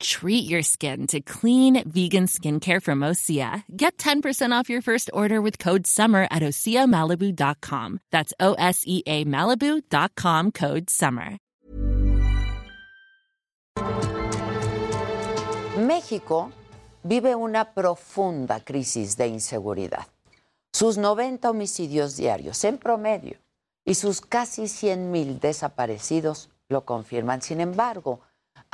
Treat 0.00 0.48
your 0.48 0.62
skin 0.62 1.06
to 1.08 1.20
clean 1.20 1.82
vegan 1.88 2.26
skincare 2.26 2.82
from 2.82 3.00
Osea. 3.00 3.64
Get 3.76 3.96
10% 3.98 4.52
off 4.52 4.68
your 4.68 4.82
first 4.82 5.10
order 5.12 5.40
with 5.40 5.58
code 5.58 5.86
SUMMER 5.86 6.28
at 6.30 6.42
OseaMalibu.com. 6.42 8.00
That's 8.10 8.32
O 8.40 8.54
S 8.54 8.82
E 8.86 9.02
A 9.06 9.24
Malibu.com 9.24 10.52
code 10.52 10.90
SUMMER. 10.90 11.38
México 15.78 16.50
vive 17.04 17.34
una 17.34 17.72
profunda 17.74 18.60
crisis 18.60 19.16
de 19.16 19.28
inseguridad. 19.28 20.06
Sus 20.72 20.98
90 20.98 21.50
homicidios 21.50 22.16
diarios 22.16 22.64
en 22.64 22.78
promedio 22.78 23.38
y 23.84 23.94
sus 23.94 24.20
casi 24.20 24.68
100 24.68 25.10
mil 25.10 25.38
desaparecidos 25.38 26.50
lo 26.68 26.84
confirman. 26.84 27.40
Sin 27.40 27.60
embargo, 27.60 28.20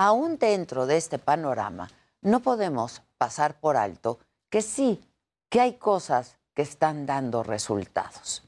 aún 0.06 0.37
dentro 0.37 0.87
de 0.87 0.97
este 0.97 1.19
panorama, 1.19 1.88
no 2.23 2.41
podemos 2.41 3.02
pasar 3.19 3.60
por 3.60 3.77
alto 3.77 4.19
que 4.51 4.60
sí, 4.60 5.01
que 5.48 5.60
hay 5.60 5.74
cosas 5.74 6.37
que 6.55 6.62
están 6.62 7.06
dando 7.06 7.43
resultados. 7.43 8.43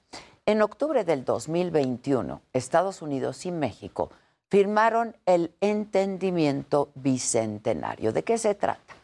En 0.46 0.62
octubre 0.62 1.04
del 1.04 1.24
2021, 1.24 2.42
Estados 2.52 3.02
Unidos 3.02 3.46
y 3.46 3.52
México 3.52 4.10
firmaron 4.50 5.16
el 5.26 5.54
entendimiento 5.60 6.90
bicentenario. 6.96 8.12
¿De 8.12 8.24
qué 8.24 8.36
se 8.36 8.54
trata? 8.54 8.94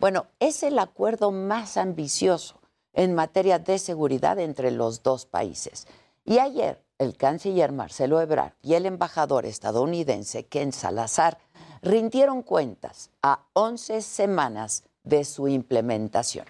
Bueno, 0.00 0.26
es 0.40 0.62
el 0.62 0.78
acuerdo 0.78 1.30
más 1.30 1.76
ambicioso 1.76 2.58
en 2.94 3.14
materia 3.14 3.58
de 3.58 3.78
seguridad 3.78 4.38
entre 4.38 4.70
los 4.70 5.02
dos 5.02 5.26
países. 5.26 5.86
Y 6.24 6.38
ayer, 6.38 6.82
el 6.98 7.16
canciller 7.16 7.70
Marcelo 7.70 8.20
Ebrard 8.20 8.54
y 8.60 8.74
el 8.74 8.86
embajador 8.86 9.46
estadounidense 9.46 10.46
Ken 10.46 10.72
Salazar 10.72 11.38
rindieron 11.82 12.42
cuentas 12.42 13.10
a 13.22 13.40
11 13.54 14.02
semanas 14.02 14.84
de 15.04 15.24
su 15.24 15.48
implementación. 15.48 16.46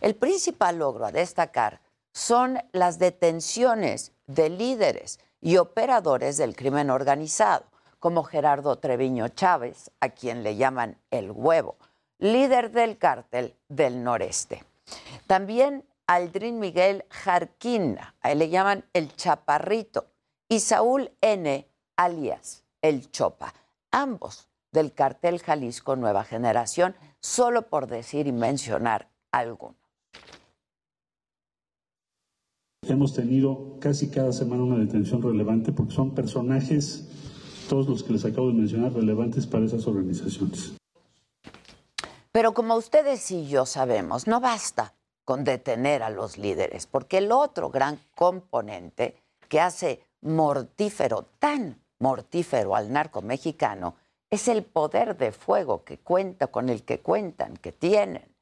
El 0.00 0.14
principal 0.14 0.78
logro 0.78 1.06
a 1.06 1.12
destacar 1.12 1.80
son 2.12 2.58
las 2.72 2.98
detenciones 2.98 4.12
de 4.26 4.50
líderes 4.50 5.18
y 5.40 5.56
operadores 5.56 6.36
del 6.36 6.56
crimen 6.56 6.90
organizado, 6.90 7.64
como 7.98 8.22
Gerardo 8.22 8.76
Treviño 8.76 9.28
Chávez, 9.28 9.90
a 10.00 10.10
quien 10.10 10.42
le 10.42 10.56
llaman 10.56 10.98
el 11.10 11.30
huevo, 11.30 11.76
líder 12.18 12.70
del 12.70 12.98
cártel 12.98 13.54
del 13.68 14.04
noreste. 14.04 14.62
También 15.26 15.84
Aldrin 16.06 16.58
Miguel 16.58 17.04
Jarquina, 17.08 18.14
a 18.20 18.32
él 18.32 18.40
le 18.40 18.50
llaman 18.50 18.84
el 18.92 19.14
chaparrito, 19.16 20.06
y 20.48 20.60
Saúl 20.60 21.10
N., 21.20 21.66
alias 21.96 22.62
el 22.82 23.10
Chopa. 23.10 23.54
Ambos 23.90 24.48
del 24.74 24.92
cartel 24.92 25.38
Jalisco 25.38 25.96
Nueva 25.96 26.24
Generación, 26.24 26.94
solo 27.20 27.68
por 27.68 27.86
decir 27.86 28.26
y 28.26 28.32
mencionar 28.32 29.08
alguno. 29.30 29.76
Hemos 32.86 33.14
tenido 33.14 33.78
casi 33.80 34.10
cada 34.10 34.32
semana 34.32 34.64
una 34.64 34.78
detención 34.78 35.22
relevante 35.22 35.72
porque 35.72 35.94
son 35.94 36.14
personajes, 36.14 37.08
todos 37.70 37.88
los 37.88 38.02
que 38.02 38.12
les 38.12 38.24
acabo 38.26 38.48
de 38.48 38.54
mencionar, 38.54 38.92
relevantes 38.92 39.46
para 39.46 39.64
esas 39.64 39.86
organizaciones. 39.86 40.74
Pero 42.30 42.52
como 42.52 42.74
ustedes 42.74 43.30
y 43.30 43.46
yo 43.46 43.64
sabemos, 43.64 44.26
no 44.26 44.40
basta 44.40 44.94
con 45.24 45.44
detener 45.44 46.02
a 46.02 46.10
los 46.10 46.36
líderes, 46.36 46.86
porque 46.86 47.18
el 47.18 47.32
otro 47.32 47.70
gran 47.70 48.00
componente 48.14 49.16
que 49.48 49.60
hace 49.60 50.04
mortífero, 50.20 51.26
tan 51.38 51.80
mortífero 52.00 52.74
al 52.74 52.92
narco 52.92 53.22
mexicano, 53.22 53.94
es 54.34 54.48
el 54.48 54.64
poder 54.64 55.16
de 55.16 55.30
fuego 55.30 55.84
que 55.84 55.98
cuenta 55.98 56.48
con 56.48 56.68
el 56.68 56.82
que 56.82 57.00
cuentan, 57.00 57.56
que 57.56 57.70
tienen. 57.70 58.34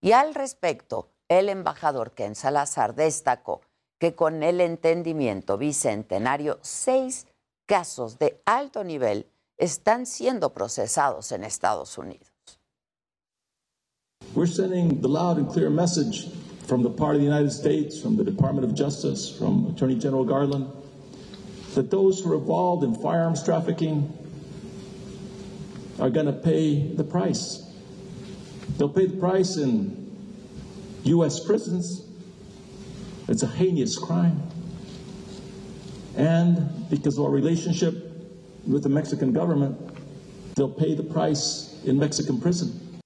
Y 0.00 0.12
al 0.12 0.34
respecto, 0.34 1.08
el 1.28 1.48
embajador 1.48 2.12
Ken 2.12 2.34
Salazar 2.34 2.94
destacó 2.94 3.62
que 3.98 4.14
con 4.14 4.42
el 4.42 4.60
entendimiento 4.60 5.56
bicentenario, 5.56 6.58
seis 6.60 7.26
casos 7.66 8.18
de 8.18 8.40
alto 8.44 8.84
nivel 8.84 9.26
están 9.56 10.06
siendo 10.06 10.52
procesados 10.52 11.32
en 11.32 11.44
Estados 11.44 11.96
Unidos. 11.98 12.28
We're 14.34 14.46
sending 14.46 15.00
the 15.00 15.08
loud 15.08 15.38
and 15.38 15.50
clear 15.50 15.70
message 15.70 16.28
from 16.66 16.82
the 16.82 16.90
part 16.90 17.14
of 17.14 17.22
the 17.22 17.26
United 17.26 17.50
States, 17.50 17.98
from 17.98 18.16
the 18.16 18.24
Department 18.24 18.64
of 18.64 18.74
Justice, 18.74 19.30
from 19.30 19.66
Attorney 19.74 19.96
General 19.96 20.24
Garland, 20.24 20.66
that 21.74 21.90
those 21.90 22.20
who 22.20 22.32
are 22.32 22.36
involved 22.36 22.84
in 22.84 22.94
firearms 22.94 23.42
trafficking 23.42 24.12
are 26.00 26.10
going 26.10 26.26
to 26.26 26.32
pay 26.32 26.94
the 26.94 27.04
price. 27.04 27.64
They'll 28.76 28.88
pay 28.88 29.06
the 29.06 29.16
price 29.16 29.56
in 29.56 30.16
U.S. 31.04 31.40
prisons. 31.40 32.06
It's 33.28 33.42
a 33.42 33.46
heinous 33.46 33.98
crime. 33.98 34.42
And 36.16 36.88
because 36.90 37.18
of 37.18 37.24
our 37.24 37.30
relationship 37.30 37.94
with 38.66 38.82
the 38.82 38.88
Mexican 38.88 39.32
government, 39.32 39.76
they'll 40.56 40.68
pay 40.68 40.94
the 40.94 41.02
price 41.02 41.80
in 41.84 41.98
Mexican 41.98 42.40
prison. 42.40 43.00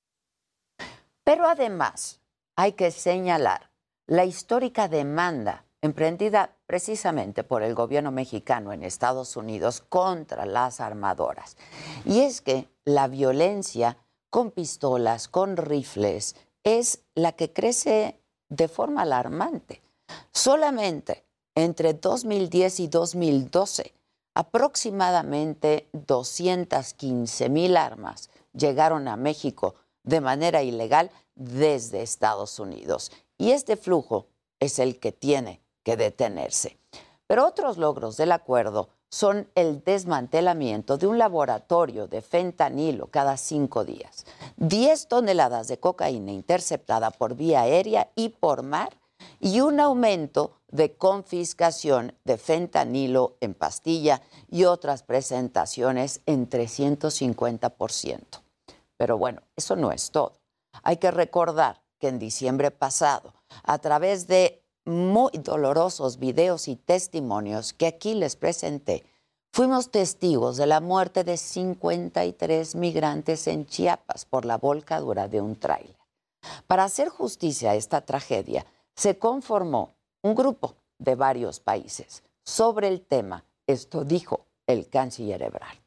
Pero 1.24 1.46
además, 1.46 2.18
hay 2.56 2.72
que 2.72 2.90
señalar 2.90 3.70
la 4.06 4.24
histórica 4.24 4.88
demanda 4.88 5.64
emprendida 5.82 6.56
precisamente 6.66 7.44
por 7.44 7.62
el 7.62 7.74
gobierno 7.74 8.12
mexicano 8.12 8.72
en 8.72 8.84
Estados 8.84 9.36
Unidos 9.36 9.82
contra 9.88 10.46
las 10.46 10.80
armadoras. 10.80 11.56
Y 12.04 12.20
es 12.20 12.40
que 12.40 12.68
la 12.84 13.08
violencia 13.08 13.98
con 14.30 14.52
pistolas, 14.52 15.28
con 15.28 15.56
rifles, 15.56 16.36
es 16.64 17.02
la 17.14 17.32
que 17.32 17.52
crece 17.52 18.20
de 18.48 18.68
forma 18.68 19.02
alarmante. 19.02 19.82
Solamente 20.30 21.24
entre 21.54 21.94
2010 21.94 22.80
y 22.80 22.88
2012, 22.88 23.92
aproximadamente 24.34 25.88
215 25.92 27.48
mil 27.48 27.76
armas 27.76 28.30
llegaron 28.54 29.08
a 29.08 29.16
México 29.16 29.74
de 30.04 30.20
manera 30.20 30.62
ilegal 30.62 31.10
desde 31.34 32.02
Estados 32.02 32.58
Unidos. 32.58 33.10
Y 33.36 33.50
este 33.50 33.76
flujo 33.76 34.28
es 34.60 34.78
el 34.78 34.98
que 34.98 35.12
tiene 35.12 35.61
que 35.82 35.96
detenerse. 35.96 36.78
Pero 37.26 37.46
otros 37.46 37.78
logros 37.78 38.16
del 38.16 38.32
acuerdo 38.32 38.90
son 39.10 39.48
el 39.54 39.84
desmantelamiento 39.84 40.96
de 40.96 41.06
un 41.06 41.18
laboratorio 41.18 42.08
de 42.08 42.22
fentanilo 42.22 43.08
cada 43.08 43.36
cinco 43.36 43.84
días, 43.84 44.24
10 44.56 45.08
toneladas 45.08 45.68
de 45.68 45.78
cocaína 45.78 46.32
interceptada 46.32 47.10
por 47.10 47.34
vía 47.34 47.62
aérea 47.62 48.10
y 48.14 48.30
por 48.30 48.62
mar 48.62 48.98
y 49.38 49.60
un 49.60 49.80
aumento 49.80 50.52
de 50.68 50.96
confiscación 50.96 52.14
de 52.24 52.38
fentanilo 52.38 53.36
en 53.40 53.54
pastilla 53.54 54.22
y 54.50 54.64
otras 54.64 55.02
presentaciones 55.02 56.22
en 56.24 56.48
350%. 56.48 58.18
Pero 58.96 59.18
bueno, 59.18 59.42
eso 59.56 59.76
no 59.76 59.92
es 59.92 60.10
todo. 60.10 60.40
Hay 60.82 60.96
que 60.96 61.10
recordar 61.10 61.82
que 61.98 62.08
en 62.08 62.18
diciembre 62.18 62.70
pasado, 62.70 63.34
a 63.62 63.78
través 63.78 64.26
de 64.26 64.61
muy 64.84 65.30
dolorosos 65.42 66.18
videos 66.18 66.68
y 66.68 66.76
testimonios 66.76 67.72
que 67.72 67.86
aquí 67.86 68.14
les 68.14 68.36
presenté, 68.36 69.04
fuimos 69.52 69.90
testigos 69.90 70.56
de 70.56 70.66
la 70.66 70.80
muerte 70.80 71.24
de 71.24 71.36
53 71.36 72.74
migrantes 72.74 73.46
en 73.46 73.66
Chiapas 73.66 74.24
por 74.24 74.44
la 74.44 74.58
volcadura 74.58 75.28
de 75.28 75.40
un 75.40 75.56
tráiler. 75.56 75.96
Para 76.66 76.84
hacer 76.84 77.08
justicia 77.08 77.70
a 77.70 77.74
esta 77.76 78.00
tragedia, 78.00 78.66
se 78.96 79.18
conformó 79.18 79.94
un 80.22 80.34
grupo 80.34 80.74
de 80.98 81.14
varios 81.14 81.60
países. 81.60 82.22
Sobre 82.44 82.88
el 82.88 83.00
tema, 83.00 83.44
esto 83.66 84.04
dijo 84.04 84.46
el 84.66 84.88
canciller 84.88 85.42
Ebrard. 85.42 85.78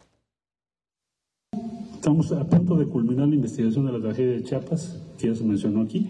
Estamos 1.95 2.31
a 2.31 2.43
punto 2.45 2.75
de 2.75 2.87
culminar 2.87 3.27
la 3.27 3.35
investigación 3.35 3.87
de 3.87 3.93
la 3.93 3.99
tragedia 3.99 4.33
de 4.33 4.43
Chiapas, 4.43 4.97
que 5.17 5.27
ya 5.27 5.35
se 5.35 5.43
mencionó 5.43 5.81
aquí 5.81 6.09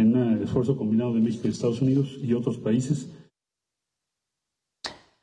en 0.00 0.16
un 0.16 0.42
esfuerzo 0.42 0.76
combinado 0.76 1.14
de 1.14 1.20
México 1.20 1.46
y 1.46 1.50
Estados 1.50 1.82
Unidos 1.82 2.16
y 2.20 2.32
otros 2.32 2.58
países. 2.58 3.08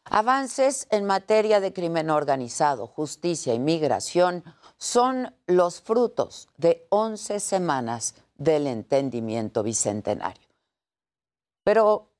Avances 0.07 0.87
en 0.91 1.05
materia 1.05 1.59
de 1.59 1.73
crimen 1.73 2.09
organizado, 2.09 2.87
justicia 2.87 3.53
y 3.53 3.59
migración 3.59 4.43
son 4.77 5.33
los 5.47 5.81
frutos 5.81 6.47
de 6.57 6.85
11 6.89 7.39
semanas 7.39 8.15
del 8.37 8.67
entendimiento 8.67 9.63
bicentenario. 9.63 10.47
Pero, 11.63 12.11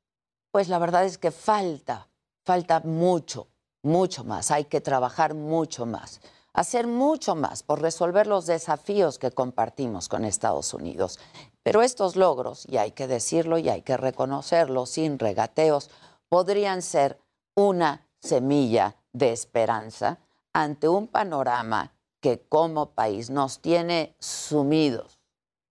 pues 0.51 0.67
la 0.67 0.79
verdad 0.79 1.05
es 1.05 1.17
que 1.17 1.31
falta, 1.31 2.09
falta 2.43 2.79
mucho, 2.79 3.47
mucho 3.83 4.23
más, 4.23 4.49
hay 4.49 4.65
que 4.65 4.81
trabajar 4.81 5.35
mucho 5.35 5.85
más, 5.85 6.21
hacer 6.53 6.87
mucho 6.87 7.35
más 7.35 7.61
por 7.61 7.81
resolver 7.81 8.25
los 8.25 8.47
desafíos 8.47 9.19
que 9.19 9.31
compartimos 9.31 10.09
con 10.09 10.25
Estados 10.25 10.73
Unidos. 10.73 11.19
Pero 11.65 11.81
estos 11.81 12.15
logros, 12.15 12.67
y 12.69 12.77
hay 12.77 12.91
que 12.91 13.07
decirlo 13.07 13.57
y 13.57 13.69
hay 13.69 13.81
que 13.81 13.97
reconocerlo 13.97 14.85
sin 14.85 15.17
regateos, 15.17 15.89
podrían 16.29 16.83
ser 16.83 17.19
una 17.55 18.07
semilla 18.19 18.97
de 19.13 19.31
esperanza 19.31 20.19
ante 20.53 20.87
un 20.87 21.07
panorama 21.07 21.91
que 22.21 22.39
como 22.39 22.91
país 22.91 23.31
nos 23.31 23.61
tiene 23.61 24.15
sumidos 24.19 25.17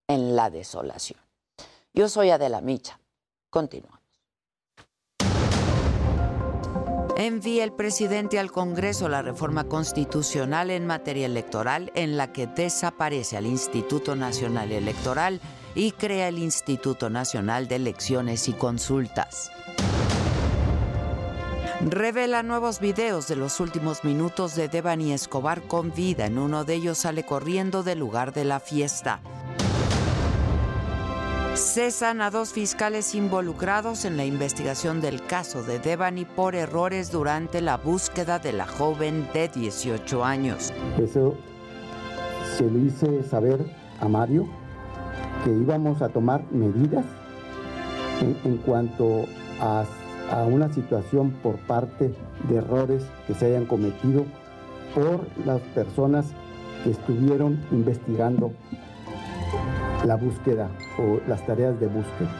en 0.09 0.35
la 0.35 0.49
desolación. 0.49 1.19
Yo 1.93 2.09
soy 2.09 2.29
Adela 2.29 2.59
Micha. 2.59 2.99
Continuamos. 3.49 4.01
Envía 7.15 7.63
el 7.63 7.71
presidente 7.71 8.37
al 8.37 8.51
Congreso 8.51 9.07
la 9.07 9.21
reforma 9.21 9.63
constitucional 9.69 10.71
en 10.71 10.85
materia 10.85 11.25
electoral 11.25 11.93
en 11.95 12.17
la 12.17 12.33
que 12.33 12.47
desaparece 12.47 13.37
al 13.37 13.45
Instituto 13.45 14.17
Nacional 14.17 14.73
Electoral 14.73 15.39
y 15.75 15.91
crea 15.91 16.29
el 16.29 16.39
Instituto 16.39 17.09
Nacional 17.09 17.67
de 17.67 17.75
Elecciones 17.75 18.47
y 18.47 18.53
Consultas. 18.53 19.51
Revela 21.87 22.41
nuevos 22.41 22.79
videos 22.79 23.27
de 23.27 23.35
los 23.35 23.59
últimos 23.59 24.03
minutos 24.03 24.55
de 24.55 24.69
Devani 24.69 25.11
Escobar 25.11 25.61
con 25.61 25.93
vida. 25.93 26.25
En 26.25 26.39
uno 26.39 26.63
de 26.63 26.75
ellos 26.75 26.97
sale 26.97 27.23
corriendo 27.23 27.83
del 27.83 27.99
lugar 27.99 28.33
de 28.33 28.45
la 28.45 28.59
fiesta. 28.59 29.19
Cesan 31.53 32.21
a 32.21 32.31
dos 32.31 32.53
fiscales 32.53 33.13
involucrados 33.13 34.03
en 34.05 34.17
la 34.17 34.25
investigación 34.25 34.99
del 34.99 35.25
caso 35.25 35.63
de 35.63 35.79
Devani 35.79 36.25
por 36.25 36.55
errores 36.55 37.11
durante 37.11 37.61
la 37.61 37.77
búsqueda 37.77 38.39
de 38.39 38.53
la 38.53 38.65
joven 38.65 39.27
de 39.33 39.49
18 39.49 40.25
años. 40.25 40.73
Eso 40.97 41.35
se 42.57 42.63
le 42.69 42.87
hice 42.87 43.23
saber 43.23 43.65
a 43.99 44.07
Mario 44.07 44.49
que 45.45 45.51
íbamos 45.51 46.01
a 46.01 46.09
tomar 46.09 46.43
medidas 46.51 47.05
en, 48.43 48.57
cuanto 48.57 49.25
a, 49.61 49.85
a 50.31 50.43
una 50.43 50.73
situación 50.73 51.31
por 51.43 51.57
parte 51.59 52.13
de 52.49 52.55
errores 52.55 53.05
que 53.27 53.35
se 53.35 53.45
hayan 53.45 53.65
cometido 53.65 54.25
por 54.95 55.27
las 55.45 55.61
personas 55.75 56.25
que 56.83 56.89
estuvieron 56.91 57.63
investigando 57.71 58.51
la 60.03 60.15
búsqueda 60.15 60.69
o 60.97 61.19
las 61.27 61.45
tareas 61.45 61.79
de 61.79 61.87
búsqueda. 61.87 62.31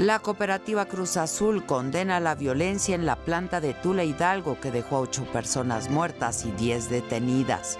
La 0.00 0.18
cooperativa 0.18 0.86
Cruz 0.86 1.16
Azul 1.16 1.64
condena 1.64 2.18
la 2.18 2.34
violencia 2.34 2.94
en 2.94 3.06
la 3.06 3.16
planta 3.16 3.60
de 3.60 3.72
Tula 3.72 4.04
Hidalgo 4.04 4.58
que 4.58 4.72
dejó 4.72 4.96
a 4.96 5.00
ocho 5.00 5.24
personas 5.26 5.90
muertas 5.90 6.44
y 6.44 6.50
diez 6.50 6.90
detenidas. 6.90 7.78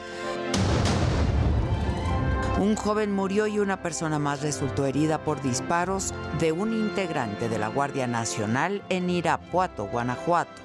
Un 2.63 2.77
joven 2.77 3.11
murió 3.11 3.49
y 3.49 3.59
una 3.59 3.83
persona 3.83 4.21
más 4.21 4.41
resultó 4.41 4.87
herida 4.87 5.19
por 5.25 5.43
disparos 5.43 6.15
de 6.39 6.53
un 6.53 6.73
integrante 6.73 7.49
de 7.49 7.59
la 7.59 7.67
Guardia 7.67 8.07
Nacional 8.07 8.85
en 8.89 9.11
Irapuato, 9.11 9.87
Guanajuato. 9.89 10.63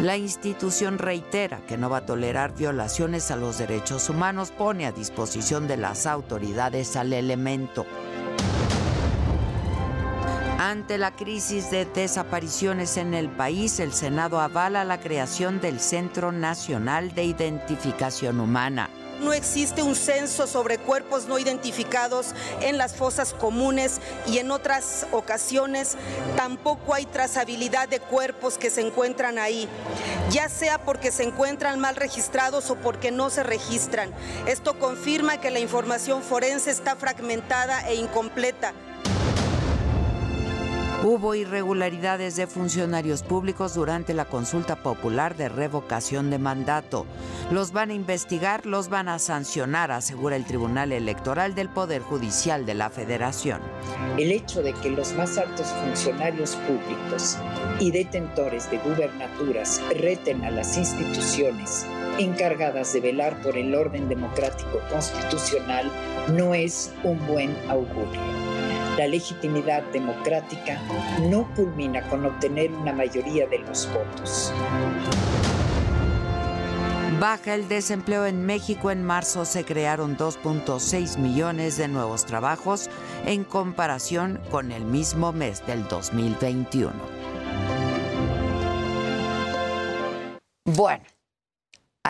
La 0.00 0.16
institución 0.16 0.96
reitera 0.96 1.58
que 1.66 1.76
no 1.76 1.90
va 1.90 1.96
a 1.96 2.06
tolerar 2.06 2.54
violaciones 2.54 3.32
a 3.32 3.36
los 3.36 3.58
derechos 3.58 4.08
humanos, 4.08 4.52
pone 4.52 4.86
a 4.86 4.92
disposición 4.92 5.66
de 5.66 5.76
las 5.76 6.06
autoridades 6.06 6.94
al 6.94 7.12
elemento. 7.12 7.84
Ante 10.60 10.98
la 10.98 11.10
crisis 11.10 11.68
de 11.72 11.84
desapariciones 11.84 12.96
en 12.96 13.12
el 13.12 13.28
país, 13.28 13.80
el 13.80 13.92
Senado 13.92 14.38
avala 14.38 14.84
la 14.84 15.00
creación 15.00 15.60
del 15.60 15.80
Centro 15.80 16.30
Nacional 16.30 17.12
de 17.12 17.24
Identificación 17.24 18.38
Humana. 18.38 18.88
No 19.20 19.32
existe 19.32 19.82
un 19.82 19.96
censo 19.96 20.46
sobre 20.46 20.78
cuerpos 20.78 21.26
no 21.26 21.38
identificados 21.38 22.34
en 22.60 22.78
las 22.78 22.94
fosas 22.94 23.34
comunes 23.34 24.00
y 24.26 24.38
en 24.38 24.50
otras 24.50 25.06
ocasiones 25.12 25.96
tampoco 26.36 26.94
hay 26.94 27.06
trazabilidad 27.06 27.88
de 27.88 28.00
cuerpos 28.00 28.58
que 28.58 28.70
se 28.70 28.80
encuentran 28.80 29.38
ahí, 29.38 29.68
ya 30.30 30.48
sea 30.48 30.78
porque 30.78 31.10
se 31.10 31.24
encuentran 31.24 31.80
mal 31.80 31.96
registrados 31.96 32.70
o 32.70 32.76
porque 32.76 33.10
no 33.10 33.30
se 33.30 33.42
registran. 33.42 34.12
Esto 34.46 34.78
confirma 34.78 35.40
que 35.40 35.50
la 35.50 35.58
información 35.58 36.22
forense 36.22 36.70
está 36.70 36.96
fragmentada 36.96 37.88
e 37.88 37.96
incompleta. 37.96 38.72
Hubo 41.04 41.36
irregularidades 41.36 42.34
de 42.34 42.48
funcionarios 42.48 43.22
públicos 43.22 43.74
durante 43.74 44.14
la 44.14 44.24
consulta 44.24 44.74
popular 44.74 45.36
de 45.36 45.48
revocación 45.48 46.28
de 46.28 46.38
mandato. 46.38 47.06
Los 47.52 47.70
van 47.70 47.90
a 47.90 47.94
investigar, 47.94 48.66
los 48.66 48.88
van 48.88 49.08
a 49.08 49.20
sancionar, 49.20 49.92
asegura 49.92 50.34
el 50.34 50.44
Tribunal 50.44 50.90
Electoral 50.90 51.54
del 51.54 51.68
Poder 51.68 52.02
Judicial 52.02 52.66
de 52.66 52.74
la 52.74 52.90
Federación. 52.90 53.60
El 54.16 54.32
hecho 54.32 54.60
de 54.60 54.72
que 54.72 54.90
los 54.90 55.12
más 55.12 55.38
altos 55.38 55.68
funcionarios 55.68 56.56
públicos 56.56 57.38
y 57.78 57.92
detentores 57.92 58.68
de 58.68 58.78
gubernaturas 58.78 59.80
reten 60.00 60.44
a 60.44 60.50
las 60.50 60.76
instituciones 60.76 61.86
encargadas 62.18 62.92
de 62.92 63.00
velar 63.00 63.40
por 63.42 63.56
el 63.56 63.72
orden 63.72 64.08
democrático 64.08 64.80
constitucional 64.90 65.88
no 66.32 66.54
es 66.54 66.92
un 67.04 67.24
buen 67.28 67.56
augurio. 67.68 68.37
La 68.98 69.06
legitimidad 69.06 69.84
democrática 69.92 70.82
no 71.30 71.48
culmina 71.54 72.02
con 72.08 72.26
obtener 72.26 72.72
una 72.72 72.92
mayoría 72.92 73.46
de 73.46 73.60
los 73.60 73.88
votos. 73.92 74.52
Baja 77.20 77.54
el 77.54 77.68
desempleo 77.68 78.26
en 78.26 78.44
México. 78.44 78.90
En 78.90 79.04
marzo 79.04 79.44
se 79.44 79.64
crearon 79.64 80.16
2.6 80.16 81.16
millones 81.16 81.76
de 81.76 81.86
nuevos 81.86 82.26
trabajos 82.26 82.90
en 83.24 83.44
comparación 83.44 84.40
con 84.50 84.72
el 84.72 84.84
mismo 84.84 85.32
mes 85.32 85.64
del 85.64 85.86
2021. 85.86 86.92
Bueno, 90.64 91.04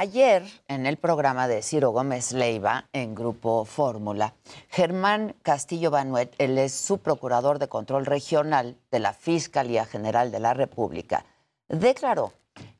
Ayer, 0.00 0.44
en 0.68 0.86
el 0.86 0.96
programa 0.96 1.48
de 1.48 1.60
Ciro 1.60 1.90
Gómez 1.90 2.30
Leiva, 2.30 2.88
en 2.92 3.16
Grupo 3.16 3.64
Fórmula, 3.64 4.32
Germán 4.68 5.34
Castillo 5.42 5.90
Banuet, 5.90 6.36
él 6.38 6.56
es 6.56 6.72
su 6.72 6.98
procurador 6.98 7.58
de 7.58 7.66
control 7.66 8.06
regional 8.06 8.76
de 8.92 9.00
la 9.00 9.12
Fiscalía 9.12 9.86
General 9.86 10.30
de 10.30 10.38
la 10.38 10.54
República, 10.54 11.24
declaró 11.66 12.32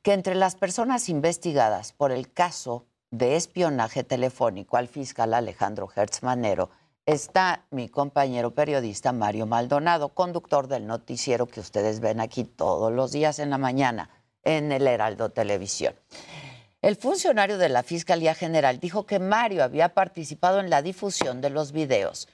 que 0.03 0.13
entre 0.13 0.37
las 0.37 0.55
personas 0.55 1.09
investigadas 1.09 1.91
por 1.91 2.13
el 2.13 2.33
caso 2.33 2.87
de 3.11 3.35
espionaje 3.35 4.05
telefónico 4.05 4.77
al 4.77 4.87
fiscal 4.87 5.35
Alejandro 5.35 5.89
Hertz 5.93 6.23
Manero 6.23 6.71
está 7.05 7.65
mi 7.73 7.89
compañero 7.89 8.53
periodista 8.53 9.11
Mario 9.11 9.47
Maldonado, 9.47 10.11
conductor 10.11 10.69
del 10.69 10.87
noticiero 10.87 11.47
que 11.47 11.59
ustedes 11.59 11.99
ven 11.99 12.21
aquí 12.21 12.45
todos 12.45 12.93
los 12.93 13.11
días 13.11 13.41
en 13.41 13.51
la 13.51 13.59
mañana 13.59 14.09
en 14.45 14.71
el 14.71 14.87
Heraldo 14.87 15.31
Televisión. 15.31 15.95
El 16.81 16.95
funcionario 16.95 17.59
de 17.59 17.69
la 17.69 17.83
Fiscalía 17.83 18.35
General 18.37 18.79
dijo 18.79 19.05
que 19.05 19.19
Mario 19.19 19.65
había 19.65 19.95
participado 19.95 20.61
en 20.61 20.71
la 20.71 20.81
difusión 20.81 21.41
de 21.41 21.51
los 21.51 21.73
videos 21.73 22.29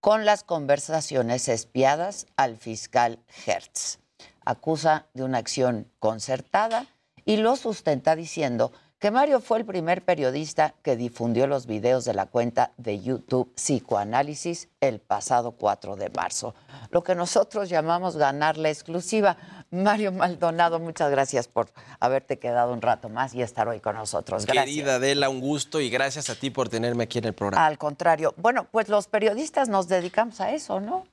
con 0.00 0.26
las 0.26 0.44
conversaciones 0.44 1.48
espiadas 1.48 2.26
al 2.36 2.58
fiscal 2.58 3.18
Hertz. 3.46 3.98
Acusa 4.44 5.06
de 5.14 5.24
una 5.24 5.38
acción 5.38 5.90
concertada 5.98 6.86
y 7.24 7.38
lo 7.38 7.56
sustenta 7.56 8.14
diciendo 8.14 8.72
Mario 9.12 9.40
fue 9.40 9.58
el 9.58 9.64
primer 9.64 10.04
periodista 10.04 10.74
que 10.82 10.96
difundió 10.96 11.46
los 11.46 11.66
videos 11.66 12.04
de 12.04 12.14
la 12.14 12.26
cuenta 12.26 12.72
de 12.76 13.00
YouTube 13.00 13.54
Psicoanálisis 13.54 14.68
el 14.80 14.98
pasado 14.98 15.52
4 15.52 15.94
de 15.96 16.10
marzo, 16.10 16.54
lo 16.90 17.04
que 17.04 17.14
nosotros 17.14 17.68
llamamos 17.68 18.16
ganar 18.16 18.58
la 18.58 18.70
exclusiva. 18.70 19.36
Mario 19.70 20.10
Maldonado, 20.10 20.80
muchas 20.80 21.10
gracias 21.10 21.46
por 21.46 21.70
haberte 22.00 22.38
quedado 22.38 22.72
un 22.72 22.82
rato 22.82 23.08
más 23.08 23.34
y 23.34 23.42
estar 23.42 23.68
hoy 23.68 23.80
con 23.80 23.94
nosotros. 23.94 24.44
Gracias. 24.44 24.64
Querida 24.64 24.96
Adela, 24.96 25.28
un 25.28 25.40
gusto 25.40 25.80
y 25.80 25.90
gracias 25.90 26.28
a 26.28 26.34
ti 26.34 26.50
por 26.50 26.68
tenerme 26.68 27.04
aquí 27.04 27.18
en 27.18 27.26
el 27.26 27.34
programa. 27.34 27.64
Al 27.64 27.78
contrario, 27.78 28.34
bueno, 28.36 28.66
pues 28.70 28.88
los 28.88 29.06
periodistas 29.06 29.68
nos 29.68 29.86
dedicamos 29.88 30.40
a 30.40 30.52
eso, 30.52 30.80
¿no? 30.80 31.04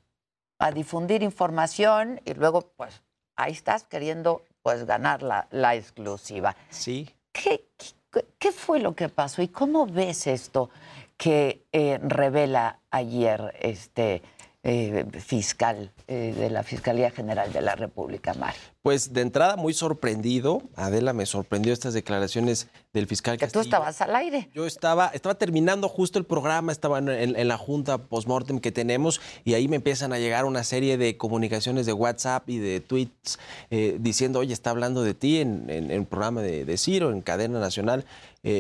A 0.58 0.72
difundir 0.72 1.22
información 1.22 2.20
y 2.26 2.34
luego, 2.34 2.62
pues, 2.76 3.04
ahí 3.36 3.52
estás 3.52 3.84
queriendo 3.84 4.44
pues 4.64 4.86
ganar 4.86 5.22
la, 5.22 5.48
la 5.52 5.76
exclusiva. 5.76 6.56
Sí. 6.70 7.15
¿Qué, 7.44 8.52
fue 8.52 8.80
lo 8.80 8.96
que 8.96 9.10
pasó 9.10 9.42
y 9.42 9.50
cómo 9.50 9.86
ves 9.86 10.28
esto 10.28 10.70
que 11.18 11.66
eh, 11.72 12.00
revela 12.02 12.80
ayer 12.90 13.54
este 13.60 14.22
eh, 14.68 15.06
fiscal 15.20 15.92
eh, 16.08 16.34
de 16.36 16.50
la 16.50 16.64
Fiscalía 16.64 17.12
General 17.12 17.54
de 17.54 17.62
la 17.62 17.76
República, 17.76 18.34
Mario? 18.34 18.60
Pues 18.82 19.14
de 19.14 19.22
entrada 19.22 19.58
muy 19.58 19.76
sorprendido, 19.76 20.64
Adela, 20.76 21.14
me 21.14 21.28
sorprendió 21.28 21.72
estas 21.72 21.94
declaraciones 21.94 22.68
del 22.92 23.06
fiscal 23.06 23.38
Que 23.38 23.48
tú 23.48 23.60
estabas 23.60 24.02
al 24.02 24.16
aire. 24.16 24.50
Yo 24.56 24.66
estaba, 24.66 25.12
estaba 25.14 25.36
terminando 25.36 25.88
justo 25.88 26.18
el 26.18 26.26
programa, 26.26 26.72
estaba 26.72 26.98
en, 26.98 27.10
en 27.10 27.48
la 27.48 27.60
junta 27.60 28.00
postmortem 28.00 28.60
que 28.60 28.72
tenemos 28.72 29.22
y 29.44 29.54
ahí 29.54 29.68
me 29.68 29.76
empiezan 29.76 30.14
a 30.14 30.18
llegar 30.18 30.46
una 30.46 30.64
serie 30.64 30.98
de 30.98 31.16
comunicaciones 31.16 31.86
de 31.86 31.94
WhatsApp 31.94 32.50
y 32.50 32.58
de 32.58 32.80
tweets 32.80 33.38
eh, 33.70 33.98
diciendo, 34.00 34.40
oye, 34.40 34.54
está 34.54 34.72
hablando 34.72 35.04
de 35.04 35.14
ti 35.14 35.42
en, 35.42 35.70
el 35.70 36.06
programa 36.08 36.42
de, 36.42 36.66
de, 36.66 36.78
Ciro, 36.78 37.12
en 37.12 37.22
cadena 37.22 37.60
nacional, 37.60 38.04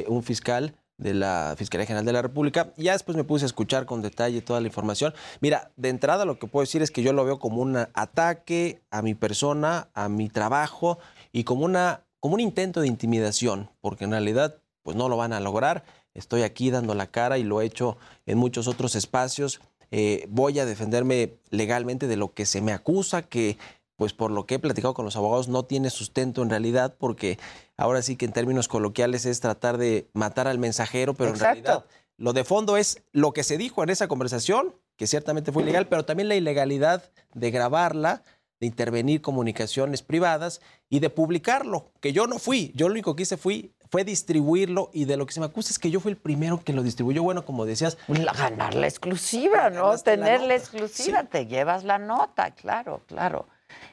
un 0.07 0.21
fiscal 0.21 0.75
de 0.97 1.13
la 1.13 1.55
Fiscalía 1.57 1.85
General 1.85 2.05
de 2.05 2.13
la 2.13 2.21
República. 2.21 2.73
Ya 2.77 2.93
después 2.93 3.17
me 3.17 3.23
puse 3.23 3.45
a 3.45 3.47
escuchar 3.47 3.85
con 3.85 4.01
detalle 4.01 4.41
toda 4.41 4.61
la 4.61 4.67
información. 4.67 5.13
Mira, 5.41 5.71
de 5.75 5.89
entrada 5.89 6.25
lo 6.25 6.39
que 6.39 6.47
puedo 6.47 6.63
decir 6.63 6.81
es 6.81 6.91
que 6.91 7.03
yo 7.03 7.13
lo 7.13 7.25
veo 7.25 7.39
como 7.39 7.61
un 7.61 7.75
ataque 7.77 8.81
a 8.91 9.01
mi 9.01 9.13
persona, 9.13 9.89
a 9.93 10.09
mi 10.09 10.29
trabajo 10.29 10.99
y 11.31 11.43
como, 11.43 11.65
una, 11.65 12.05
como 12.19 12.35
un 12.35 12.39
intento 12.39 12.81
de 12.81 12.87
intimidación, 12.87 13.69
porque 13.81 14.05
en 14.05 14.11
realidad 14.11 14.57
pues 14.83 14.95
no 14.95 15.09
lo 15.09 15.17
van 15.17 15.33
a 15.33 15.39
lograr. 15.39 15.83
Estoy 16.13 16.43
aquí 16.43 16.71
dando 16.71 16.95
la 16.95 17.07
cara 17.07 17.37
y 17.37 17.43
lo 17.43 17.61
he 17.61 17.65
hecho 17.65 17.97
en 18.25 18.37
muchos 18.37 18.67
otros 18.67 18.95
espacios. 18.95 19.59
Eh, 19.91 20.25
voy 20.29 20.59
a 20.59 20.65
defenderme 20.65 21.33
legalmente 21.49 22.07
de 22.07 22.15
lo 22.15 22.33
que 22.33 22.45
se 22.45 22.61
me 22.61 22.71
acusa, 22.71 23.23
que 23.23 23.57
pues 23.95 24.13
por 24.13 24.31
lo 24.31 24.45
que 24.45 24.55
he 24.55 24.59
platicado 24.59 24.93
con 24.93 25.05
los 25.05 25.15
abogados, 25.15 25.47
no 25.47 25.63
tiene 25.63 25.89
sustento 25.89 26.41
en 26.41 26.49
realidad, 26.49 26.95
porque 26.97 27.39
ahora 27.77 28.01
sí 28.01 28.15
que 28.15 28.25
en 28.25 28.33
términos 28.33 28.67
coloquiales 28.67 29.25
es 29.25 29.39
tratar 29.39 29.77
de 29.77 30.09
matar 30.13 30.47
al 30.47 30.59
mensajero, 30.59 31.13
pero 31.13 31.31
en 31.31 31.39
realidad 31.39 31.85
lo 32.17 32.33
de 32.33 32.43
fondo 32.43 32.77
es 32.77 33.03
lo 33.11 33.33
que 33.33 33.43
se 33.43 33.57
dijo 33.57 33.83
en 33.83 33.89
esa 33.89 34.07
conversación, 34.07 34.75
que 34.95 35.07
ciertamente 35.07 35.51
fue 35.51 35.63
ilegal, 35.63 35.87
pero 35.87 36.05
también 36.05 36.29
la 36.29 36.35
ilegalidad 36.35 37.03
de 37.33 37.51
grabarla, 37.51 38.23
de 38.61 38.67
intervenir 38.67 39.21
comunicaciones 39.21 40.01
privadas 40.01 40.61
y 40.89 40.99
de 40.99 41.09
publicarlo, 41.09 41.91
que 41.99 42.13
yo 42.13 42.25
no 42.25 42.39
fui, 42.39 42.71
yo 42.73 42.87
lo 42.87 42.93
único 42.93 43.15
que 43.15 43.23
hice 43.23 43.35
fui, 43.35 43.73
fue 43.91 44.05
distribuirlo 44.05 44.89
y 44.93 45.05
de 45.05 45.17
lo 45.17 45.25
que 45.25 45.33
se 45.33 45.41
me 45.41 45.45
acusa 45.45 45.71
es 45.71 45.79
que 45.79 45.91
yo 45.91 45.99
fui 45.99 46.11
el 46.11 46.17
primero 46.17 46.63
que 46.63 46.71
lo 46.71 46.83
distribuyó, 46.83 47.21
bueno, 47.21 47.45
como 47.45 47.65
decías. 47.65 47.97
ganar 48.07 48.73
la 48.75 48.87
exclusiva, 48.87 49.69
¿no? 49.69 49.97
Tener 49.97 50.41
la, 50.41 50.55
exclusiva, 50.55 51.25
te 51.25 51.47
llevas 51.47 51.83
la 51.83 51.97
nota, 51.97 52.51
claro, 52.51 53.01
claro 53.07 53.47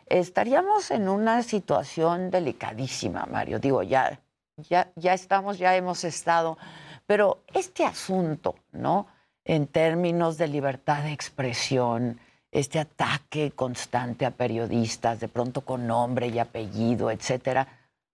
estaríamos 0.07 0.91
en 0.91 1.09
una 1.09 1.43
situación 1.43 2.31
delicadísima, 2.31 3.27
Mario. 3.27 3.59
Digo, 3.59 3.83
ya, 3.83 4.21
ya, 4.57 4.93
ya 4.97 5.15
estamos, 5.15 5.59
ya 5.59 5.77
hemos 5.77 6.05
estado, 6.05 6.59
pero 7.07 7.43
este 7.53 7.85
asunto, 7.85 8.55
¿no? 8.73 9.07
En 9.45 9.67
términos 9.67 10.39
de 10.39 10.49
libertad 10.49 11.03
de 11.03 11.13
expresión, 11.13 12.21
este 12.53 12.79
ataque 12.79 13.53
constante 13.53 14.27
a 14.27 14.31
periodistas, 14.31 15.21
de 15.21 15.29
pronto 15.29 15.63
con 15.63 15.87
nombre 15.87 16.29
y 16.29 16.39
apellido, 16.39 17.11
etcétera, 17.11 17.67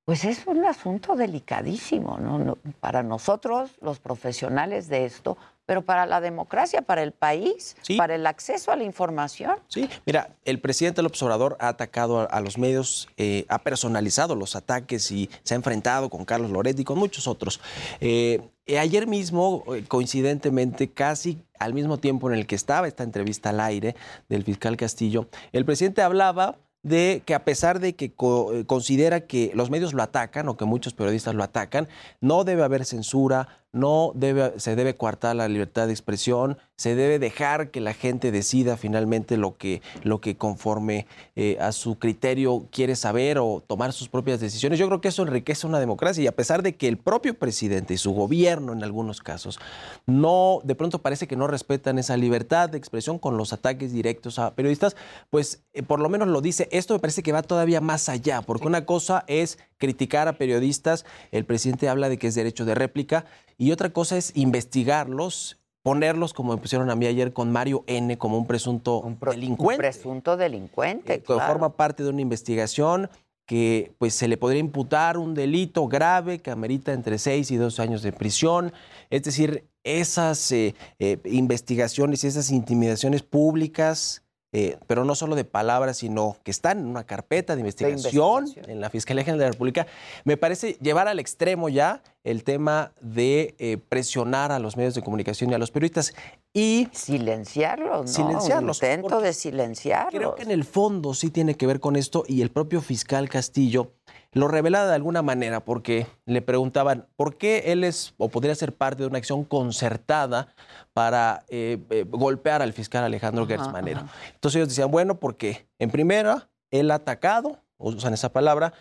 pues 0.04 0.24
es 0.24 0.46
un 0.46 0.64
asunto 0.64 1.16
delicadísimo, 1.16 2.16
¿no? 2.18 2.56
Para 2.80 3.02
nosotros, 3.02 3.72
los 3.82 3.98
profesionales 3.98 4.88
de 4.88 5.04
esto, 5.04 5.36
pero 5.68 5.82
para 5.82 6.06
la 6.06 6.22
democracia, 6.22 6.80
para 6.80 7.02
el 7.02 7.12
país, 7.12 7.76
para 7.98 8.14
el 8.14 8.26
acceso 8.26 8.72
a 8.72 8.76
la 8.76 8.84
información. 8.84 9.58
Sí, 9.68 9.86
mira, 10.06 10.30
el 10.46 10.60
presidente 10.60 11.02
López 11.02 11.22
Obrador 11.22 11.58
ha 11.60 11.68
atacado 11.68 12.26
a, 12.30 12.40
los 12.40 12.56
medios, 12.56 13.06
eh, 13.18 13.44
ha 13.50 13.58
personalizado 13.58 14.34
los 14.34 14.56
ataques 14.56 15.12
y 15.12 15.28
se 15.42 15.52
ha 15.52 15.56
enfrentado 15.56 16.08
con 16.08 16.24
Carlos 16.24 16.50
Loretti 16.50 16.80
y 16.80 16.84
con 16.86 16.98
muchos 16.98 17.28
otros. 17.28 17.60
Eh, 18.00 18.40
ayer 18.78 19.06
mismo, 19.06 19.62
eh, 19.74 19.84
coincidentemente, 19.86 20.90
casi 20.90 21.38
al 21.58 21.74
mismo 21.74 21.98
tiempo 21.98 22.30
en 22.30 22.38
el 22.38 22.46
que 22.46 22.54
estaba 22.54 22.88
esta 22.88 23.02
entrevista 23.02 23.50
al 23.50 23.60
aire 23.60 23.94
del 24.30 24.44
fiscal 24.44 24.78
Castillo, 24.78 25.28
el 25.52 25.66
presidente 25.66 26.00
hablaba 26.00 26.56
de 26.82 27.22
que 27.24 27.34
a 27.34 27.44
pesar 27.44 27.80
de 27.80 27.94
que 27.94 28.06
eh, 28.06 28.64
considera 28.66 29.20
que 29.20 29.50
los 29.54 29.70
medios 29.70 29.94
lo 29.94 30.02
atacan 30.02 30.48
o 30.48 30.56
que 30.56 30.64
muchos 30.64 30.94
periodistas 30.94 31.34
lo 31.34 31.42
atacan, 31.42 31.88
no 32.20 32.44
debe 32.44 32.62
haber 32.62 32.84
censura, 32.84 33.48
no 33.78 34.12
debe, 34.14 34.58
se 34.58 34.76
debe 34.76 34.94
coartar 34.94 35.36
la 35.36 35.48
libertad 35.48 35.86
de 35.86 35.92
expresión, 35.92 36.58
se 36.76 36.94
debe 36.94 37.18
dejar 37.18 37.70
que 37.70 37.80
la 37.80 37.92
gente 37.92 38.30
decida 38.30 38.76
finalmente 38.76 39.36
lo 39.36 39.56
que, 39.56 39.82
lo 40.04 40.20
que 40.20 40.36
conforme 40.36 41.06
eh, 41.34 41.56
a 41.60 41.72
su 41.72 41.98
criterio 41.98 42.66
quiere 42.70 42.94
saber 42.94 43.38
o 43.38 43.62
tomar 43.66 43.92
sus 43.92 44.08
propias 44.08 44.40
decisiones. 44.40 44.78
Yo 44.78 44.86
creo 44.86 45.00
que 45.00 45.08
eso 45.08 45.22
enriquece 45.22 45.66
una 45.66 45.80
democracia 45.80 46.22
y 46.22 46.26
a 46.26 46.36
pesar 46.36 46.62
de 46.62 46.76
que 46.76 46.86
el 46.86 46.96
propio 46.96 47.38
presidente 47.38 47.94
y 47.94 47.98
su 47.98 48.12
gobierno 48.12 48.72
en 48.72 48.84
algunos 48.84 49.20
casos 49.20 49.58
no, 50.06 50.60
de 50.62 50.74
pronto 50.74 51.00
parece 51.00 51.26
que 51.26 51.36
no 51.36 51.46
respetan 51.46 51.98
esa 51.98 52.16
libertad 52.16 52.68
de 52.68 52.78
expresión 52.78 53.18
con 53.18 53.36
los 53.36 53.52
ataques 53.52 53.92
directos 53.92 54.38
a 54.38 54.54
periodistas, 54.54 54.96
pues 55.30 55.62
eh, 55.72 55.82
por 55.82 56.00
lo 56.00 56.08
menos 56.08 56.28
lo 56.28 56.40
dice. 56.40 56.68
Esto 56.70 56.94
me 56.94 57.00
parece 57.00 57.22
que 57.22 57.32
va 57.32 57.42
todavía 57.42 57.80
más 57.80 58.08
allá, 58.08 58.42
porque 58.42 58.66
una 58.66 58.84
cosa 58.84 59.24
es 59.26 59.58
criticar 59.78 60.28
a 60.28 60.34
periodistas, 60.34 61.06
el 61.32 61.44
presidente 61.44 61.88
habla 61.88 62.08
de 62.08 62.18
que 62.18 62.26
es 62.26 62.34
derecho 62.34 62.64
de 62.64 62.74
réplica, 62.74 63.24
y 63.56 63.72
otra 63.72 63.90
cosa 63.90 64.16
es 64.16 64.36
investigarlos, 64.36 65.58
ponerlos, 65.82 66.34
como 66.34 66.54
me 66.54 66.60
pusieron 66.60 66.90
a 66.90 66.96
mí 66.96 67.06
ayer, 67.06 67.32
con 67.32 67.50
Mario 67.50 67.84
N. 67.86 68.18
como 68.18 68.36
un 68.36 68.46
presunto 68.46 69.02
delincuente. 69.20 69.74
Un 69.74 69.78
presunto 69.78 70.36
delincuente, 70.36 71.14
eh, 71.14 71.22
forma 71.24 71.76
parte 71.76 72.02
de 72.02 72.10
una 72.10 72.20
investigación 72.20 73.08
que 73.46 73.94
pues 73.96 74.12
se 74.12 74.28
le 74.28 74.36
podría 74.36 74.60
imputar 74.60 75.16
un 75.16 75.32
delito 75.32 75.88
grave 75.88 76.40
que 76.40 76.50
amerita 76.50 76.92
entre 76.92 77.16
seis 77.18 77.50
y 77.50 77.56
dos 77.56 77.80
años 77.80 78.02
de 78.02 78.12
prisión. 78.12 78.74
Es 79.08 79.22
decir, 79.22 79.64
esas 79.84 80.52
eh, 80.52 80.74
eh, 80.98 81.18
investigaciones 81.24 82.22
y 82.22 82.26
esas 82.26 82.50
intimidaciones 82.50 83.22
públicas 83.22 84.22
eh, 84.52 84.78
pero 84.86 85.04
no 85.04 85.14
solo 85.14 85.36
de 85.36 85.44
palabras, 85.44 85.98
sino 85.98 86.36
que 86.42 86.50
están 86.50 86.78
en 86.78 86.86
una 86.86 87.04
carpeta 87.04 87.54
de 87.54 87.60
investigación, 87.60 88.46
en 88.66 88.80
la 88.80 88.88
Fiscalía 88.88 89.22
General 89.22 89.38
de 89.38 89.44
la 89.46 89.50
República, 89.52 89.86
me 90.24 90.38
parece 90.38 90.78
llevar 90.80 91.06
al 91.06 91.18
extremo 91.18 91.68
ya 91.68 92.02
el 92.24 92.44
tema 92.44 92.92
de 93.00 93.54
eh, 93.58 93.76
presionar 93.76 94.50
a 94.50 94.58
los 94.58 94.76
medios 94.76 94.94
de 94.94 95.02
comunicación 95.02 95.50
y 95.50 95.54
a 95.54 95.58
los 95.58 95.70
periodistas 95.70 96.14
y 96.54 96.88
silenciarlos, 96.92 98.06
¿no? 98.06 98.06
Silenciarlos. 98.06 98.82
intento 98.82 99.20
de 99.20 99.32
silenciarlos. 99.34 100.14
Creo 100.14 100.34
que 100.34 100.42
en 100.44 100.50
el 100.50 100.64
fondo 100.64 101.12
sí 101.12 101.30
tiene 101.30 101.54
que 101.54 101.66
ver 101.66 101.78
con 101.78 101.96
esto 101.96 102.24
y 102.26 102.40
el 102.40 102.50
propio 102.50 102.80
fiscal 102.80 103.28
Castillo 103.28 103.92
lo 104.32 104.48
revela 104.48 104.86
de 104.86 104.94
alguna 104.94 105.22
manera 105.22 105.64
porque 105.64 106.06
le 106.26 106.42
preguntaban 106.42 107.06
por 107.16 107.36
qué 107.36 107.72
él 107.72 107.84
es 107.84 108.14
o 108.18 108.28
podría 108.28 108.54
ser 108.54 108.74
parte 108.74 109.02
de 109.02 109.08
una 109.08 109.18
acción 109.18 109.44
concertada 109.44 110.54
para 110.92 111.44
eh, 111.48 111.78
eh, 111.90 112.04
golpear 112.08 112.62
al 112.62 112.72
fiscal 112.72 113.04
Alejandro 113.04 113.46
Gertz 113.46 113.72
Manero. 113.72 114.04
Entonces 114.34 114.56
ellos 114.56 114.68
decían, 114.68 114.90
bueno, 114.90 115.18
porque 115.18 115.68
en 115.78 115.90
primera, 115.90 116.50
él 116.70 116.90
ha 116.90 116.96
atacado, 116.96 117.58
usan 117.78 118.12
esa 118.12 118.32
palabra, 118.32 118.72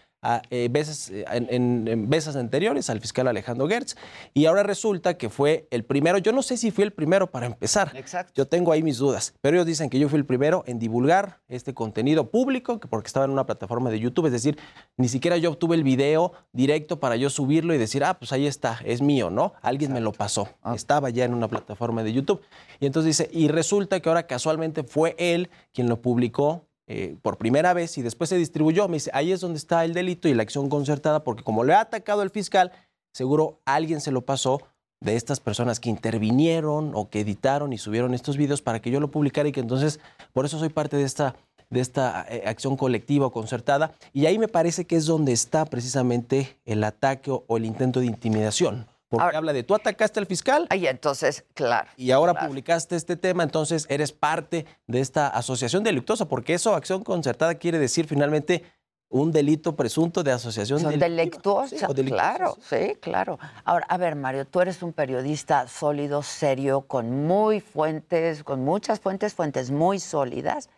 eh, 0.50 0.68
veces, 0.72 1.10
eh, 1.10 1.26
en, 1.30 2.10
veces 2.10 2.36
anteriores 2.36 2.90
al 2.90 3.00
fiscal 3.00 3.28
Alejandro 3.28 3.68
Gertz. 3.68 3.96
Y 4.34 4.46
ahora 4.46 4.64
resulta 4.64 5.18
que 5.18 5.30
fue 5.30 5.68
el 5.72 5.86
primero, 5.86 6.18
yo 6.18 6.32
no 6.32 6.42
sé 6.42 6.58
si 6.58 6.72
fui 6.72 6.84
el 6.84 6.92
primero 6.92 7.32
para 7.32 7.46
empezar. 7.46 7.92
Exacto. 7.96 8.34
Yo 8.36 8.48
tengo 8.48 8.72
ahí 8.72 8.84
mis 8.84 8.98
dudas, 8.98 9.34
pero 9.42 9.58
ellos 9.58 9.68
dicen 9.68 9.90
que 9.90 10.00
yo 10.00 10.10
fui 10.10 10.18
el 10.18 10.26
primero 10.26 10.64
en 10.68 10.80
divulgar 10.80 11.40
este 11.48 11.74
contenido 11.74 12.30
público, 12.30 12.80
porque 12.80 13.08
estaba 13.08 13.26
en 13.26 13.32
una 13.32 13.46
plataforma 13.46 13.90
de 13.90 14.00
YouTube, 14.00 14.26
es 14.26 14.32
decir, 14.32 14.58
ni 14.98 15.08
siquiera 15.08 15.38
yo 15.38 15.52
obtuve 15.52 15.76
el 15.76 15.84
video 15.84 16.34
directo 16.52 17.00
para 17.00 17.16
yo 17.16 17.30
subirlo 17.30 17.74
y 17.74 17.78
decir, 17.78 18.04
ah, 18.04 18.18
pues 18.18 18.32
ahí 18.32 18.48
está, 18.48 18.80
es 18.84 19.02
mío, 19.02 19.30
¿no? 19.30 19.54
Alguien 19.62 19.94
me 19.94 20.02
lo 20.02 20.12
pasó. 20.12 20.50
Ah. 20.62 20.76
Estaba 20.76 21.10
ya 21.10 21.26
en 21.26 21.34
una 21.34 21.48
plataforma 21.48 22.04
de 22.04 22.14
YouTube. 22.14 22.42
Y 22.80 22.86
entonces 22.86 23.18
dice, 23.18 23.30
y 23.32 23.48
resulta 23.48 24.00
que 24.00 24.10
ahora 24.10 24.28
casualmente 24.28 24.84
fue 24.84 25.16
él 25.18 25.50
quien 25.74 25.88
lo 25.88 26.02
publicó 26.02 26.68
eh, 26.88 27.18
por 27.22 27.38
primera 27.38 27.74
vez 27.74 27.98
y 27.98 28.02
después 28.02 28.30
se 28.30 28.38
distribuyó. 28.38 28.88
Me 28.88 28.96
dice, 28.96 29.12
ahí 29.14 29.32
es 29.32 29.42
donde 29.42 29.58
está 29.58 29.84
el 29.84 29.94
delito 29.94 30.28
y 30.28 30.34
la 30.34 30.44
acción 30.44 30.70
concertada, 30.70 31.24
porque 31.24 31.44
como 31.44 31.64
le 31.64 31.74
ha 31.74 31.82
atacado 31.82 32.22
el 32.24 32.30
fiscal, 32.30 32.72
seguro 33.14 33.60
alguien 33.66 34.02
se 34.02 34.12
lo 34.12 34.22
pasó 34.22 34.62
de 35.00 35.16
estas 35.16 35.40
personas 35.40 35.80
que 35.80 35.90
intervinieron 35.90 36.92
o 36.96 37.10
que 37.10 37.20
editaron 37.20 37.74
y 37.74 37.78
subieron 37.78 38.14
estos 38.14 38.38
videos 38.38 38.62
para 38.62 38.82
que 38.82 38.90
yo 38.90 39.00
lo 39.00 39.12
publicara 39.12 39.50
y 39.50 39.52
que 39.52 39.60
entonces, 39.60 40.00
por 40.34 40.46
eso 40.46 40.58
soy 40.58 40.70
parte 40.70 40.98
de 40.98 41.04
esta, 41.04 41.36
de 41.70 41.82
esta 41.82 42.26
eh, 42.30 42.44
acción 42.48 42.78
colectiva 42.78 43.28
o 43.28 43.32
concertada. 43.32 43.92
Y 44.14 44.26
ahí 44.26 44.40
me 44.40 44.48
parece 44.48 44.86
que 44.86 44.96
es 44.96 45.06
donde 45.06 45.34
está 45.34 45.66
precisamente 45.66 46.58
el 46.66 46.84
ataque 46.84 47.32
o 47.32 47.58
el 47.58 47.66
intento 47.66 48.00
de 48.00 48.08
intimidación 48.08 48.88
porque 49.10 49.36
habla 49.36 49.54
de 49.54 49.64
tú 49.64 49.76
atacaste 49.76 50.20
al 50.20 50.26
fiscal. 50.26 50.68
Ay, 50.70 50.88
entonces, 50.88 51.46
claro. 51.54 51.90
Y 51.98 52.12
ahora 52.12 52.34
publicaste 52.34 52.96
este 52.96 53.16
tema, 53.16 53.44
entonces 53.44 53.86
eres 53.90 54.12
parte 54.12 54.66
de 54.88 55.00
esta 55.00 55.28
asociación 55.28 55.84
delictuosa, 55.84 56.28
porque 56.28 56.54
eso, 56.54 56.76
acción 56.76 57.04
concertada, 57.04 57.56
quiere 57.56 57.80
decir 57.80 58.08
finalmente 58.08 58.64
un 59.10 59.32
delito 59.32 59.76
presunto 59.76 60.22
de 60.22 60.32
asociación 60.32 61.00
delictuosa. 61.00 61.88
Claro, 61.88 62.58
sí, 62.62 62.96
claro. 63.00 63.40
Ahora, 63.64 63.86
a 63.88 63.98
ver, 63.98 64.16
Mario, 64.16 64.46
tú 64.46 64.60
eres 64.60 64.84
un 64.84 64.92
periodista 64.92 65.68
sólido, 65.68 66.24
serio, 66.24 66.82
con 66.82 67.26
muy 67.26 67.62
fuentes, 67.62 68.44
con 68.44 68.66
muchas 68.66 69.00
fuentes, 69.00 69.34
fuentes 69.34 69.72
muy 69.72 70.00
sólidas. 70.00 70.70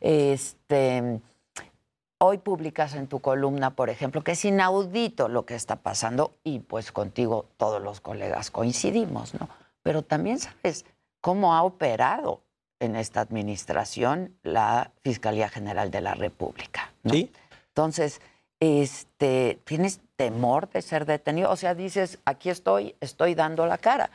Este 0.00 1.20
Hoy 2.18 2.38
publicas 2.38 2.94
en 2.94 3.06
tu 3.06 3.20
columna, 3.20 3.70
por 3.70 3.90
ejemplo, 3.90 4.22
que 4.22 4.32
es 4.32 4.44
inaudito 4.44 5.28
lo 5.28 5.44
que 5.44 5.54
está 5.54 5.76
pasando 5.76 6.32
y 6.44 6.60
pues 6.60 6.92
contigo 6.92 7.46
todos 7.56 7.82
los 7.82 8.00
colegas 8.00 8.50
coincidimos, 8.50 9.34
¿no? 9.34 9.48
Pero 9.82 10.02
también 10.02 10.38
sabes 10.38 10.84
cómo 11.20 11.54
ha 11.54 11.62
operado 11.62 12.42
en 12.80 12.96
esta 12.96 13.20
administración 13.20 14.36
la 14.42 14.92
Fiscalía 15.02 15.48
General 15.48 15.90
de 15.90 16.00
la 16.00 16.14
República. 16.14 16.92
¿no? 17.02 17.12
Sí. 17.12 17.32
Entonces, 17.68 18.20
este, 18.60 19.60
¿tienes 19.64 20.00
temor 20.16 20.68
de 20.70 20.82
ser 20.82 21.06
detenido? 21.06 21.50
O 21.50 21.56
sea, 21.56 21.74
dices, 21.74 22.18
aquí 22.24 22.50
estoy, 22.50 22.94
estoy 23.00 23.34
dando 23.34 23.66
la 23.66 23.78
cara. 23.78 24.10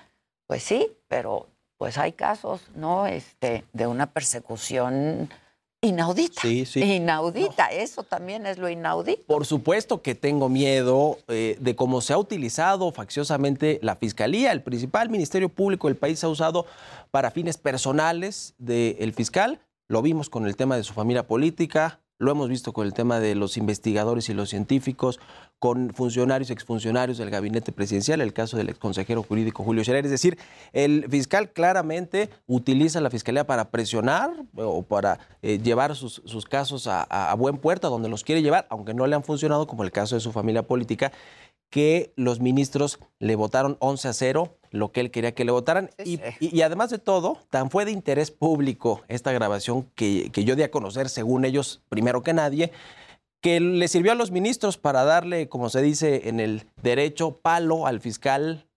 Pues 0.47 0.63
sí, 0.63 0.95
pero 1.07 1.47
pues 1.77 1.97
hay 1.97 2.13
casos, 2.13 2.67
¿no? 2.75 3.07
Este, 3.07 3.63
de 3.73 3.87
una 3.87 4.07
persecución 4.07 5.29
inaudita. 5.81 6.41
Sí, 6.41 6.65
sí. 6.65 6.81
Inaudita, 6.81 7.67
eso 7.67 8.03
también 8.03 8.45
es 8.45 8.57
lo 8.57 8.69
inaudito. 8.69 9.23
Por 9.25 9.45
supuesto 9.45 10.01
que 10.01 10.15
tengo 10.15 10.49
miedo 10.49 11.17
eh, 11.27 11.57
de 11.59 11.75
cómo 11.75 12.01
se 12.01 12.13
ha 12.13 12.17
utilizado 12.17 12.91
facciosamente 12.91 13.79
la 13.81 13.95
Fiscalía. 13.95 14.51
El 14.51 14.61
principal 14.61 15.09
Ministerio 15.09 15.49
Público 15.49 15.87
del 15.87 15.97
país 15.97 16.19
se 16.19 16.25
ha 16.25 16.29
usado 16.29 16.65
para 17.11 17.31
fines 17.31 17.57
personales 17.57 18.53
del 18.57 19.13
fiscal. 19.13 19.59
Lo 19.87 20.01
vimos 20.01 20.29
con 20.29 20.45
el 20.45 20.55
tema 20.55 20.75
de 20.75 20.83
su 20.83 20.93
familia 20.93 21.25
política, 21.25 21.99
lo 22.19 22.31
hemos 22.31 22.49
visto 22.49 22.73
con 22.73 22.85
el 22.85 22.93
tema 22.93 23.21
de 23.21 23.33
los 23.33 23.55
investigadores 23.55 24.27
y 24.27 24.33
los 24.33 24.49
científicos, 24.49 25.19
con 25.57 25.93
funcionarios 25.93 26.49
y 26.49 26.53
exfuncionarios 26.53 27.17
del 27.17 27.29
gabinete 27.29 27.71
presidencial, 27.71 28.19
el 28.19 28.33
caso 28.33 28.57
del 28.57 28.69
exconsejero 28.69 29.23
jurídico 29.23 29.63
Julio 29.63 29.83
Scherer. 29.83 30.05
Es 30.05 30.11
decir, 30.11 30.37
el 30.73 31.05
fiscal 31.09 31.51
claramente 31.51 32.29
utiliza 32.45 32.99
la 32.99 33.09
fiscalía 33.09 33.47
para 33.47 33.71
presionar 33.71 34.31
o 34.55 34.83
para 34.83 35.19
eh, 35.41 35.59
llevar 35.59 35.95
sus, 35.95 36.21
casos 36.49 36.87
a, 36.87 37.03
a 37.03 37.33
buen 37.35 37.57
puerto, 37.57 37.87
a 37.87 37.89
donde 37.89 38.09
los 38.09 38.25
quiere 38.25 38.41
llevar, 38.41 38.67
aunque 38.69 38.93
no 38.93 39.07
le 39.07 39.15
han 39.15 39.23
funcionado, 39.23 39.65
como 39.65 39.83
el 39.83 39.91
caso 39.91 40.15
de 40.15 40.21
su 40.21 40.33
familia 40.33 40.63
política, 40.63 41.13
que 41.69 42.13
los 42.15 42.39
ministros 42.39 42.99
le 43.19 43.35
votaron 43.35 43.77
11 43.79 44.07
a 44.07 44.13
0 44.13 44.55
lo 44.71 44.91
que 44.91 44.99
él 45.01 45.09
quería 45.11 45.33
que 45.33 45.45
le 45.45 45.51
votaran. 45.51 45.89
Sí, 45.97 46.13
Y, 46.13 46.17
sí. 46.17 46.23
y- 46.39 46.57
y 46.57 46.61
además 46.61 46.89
de 46.91 46.99
todo, 46.99 47.39
tan 47.49 47.69
fue 47.71 47.85
de 47.85 47.91
interés 47.91 48.29
público 48.31 49.01
esta 49.07 49.31
grabación 49.31 49.89
que, 49.95 50.29
que 50.31 50.43
yo 50.43 50.55
di 50.55 50.61
a 50.63 50.69
conocer, 50.71 51.09
según 51.09 51.43
ellos, 51.45 51.81
primero 51.89 52.21
que 52.21 52.33
nadie, 52.33 52.71
que 53.41 53.59
le 53.59 53.87
sirvió 53.87 54.11
a 54.11 54.15
los 54.15 54.29
ministros 54.31 54.77
para 54.77 55.03
darle, 55.05 55.47
como 55.49 55.69
se 55.69 55.81
dice 55.81 56.27
en 56.29 56.39
el 56.39 56.65
derecho, 56.83 57.37
palo 57.41 57.87
al 57.87 57.99
fiscal 57.99 58.67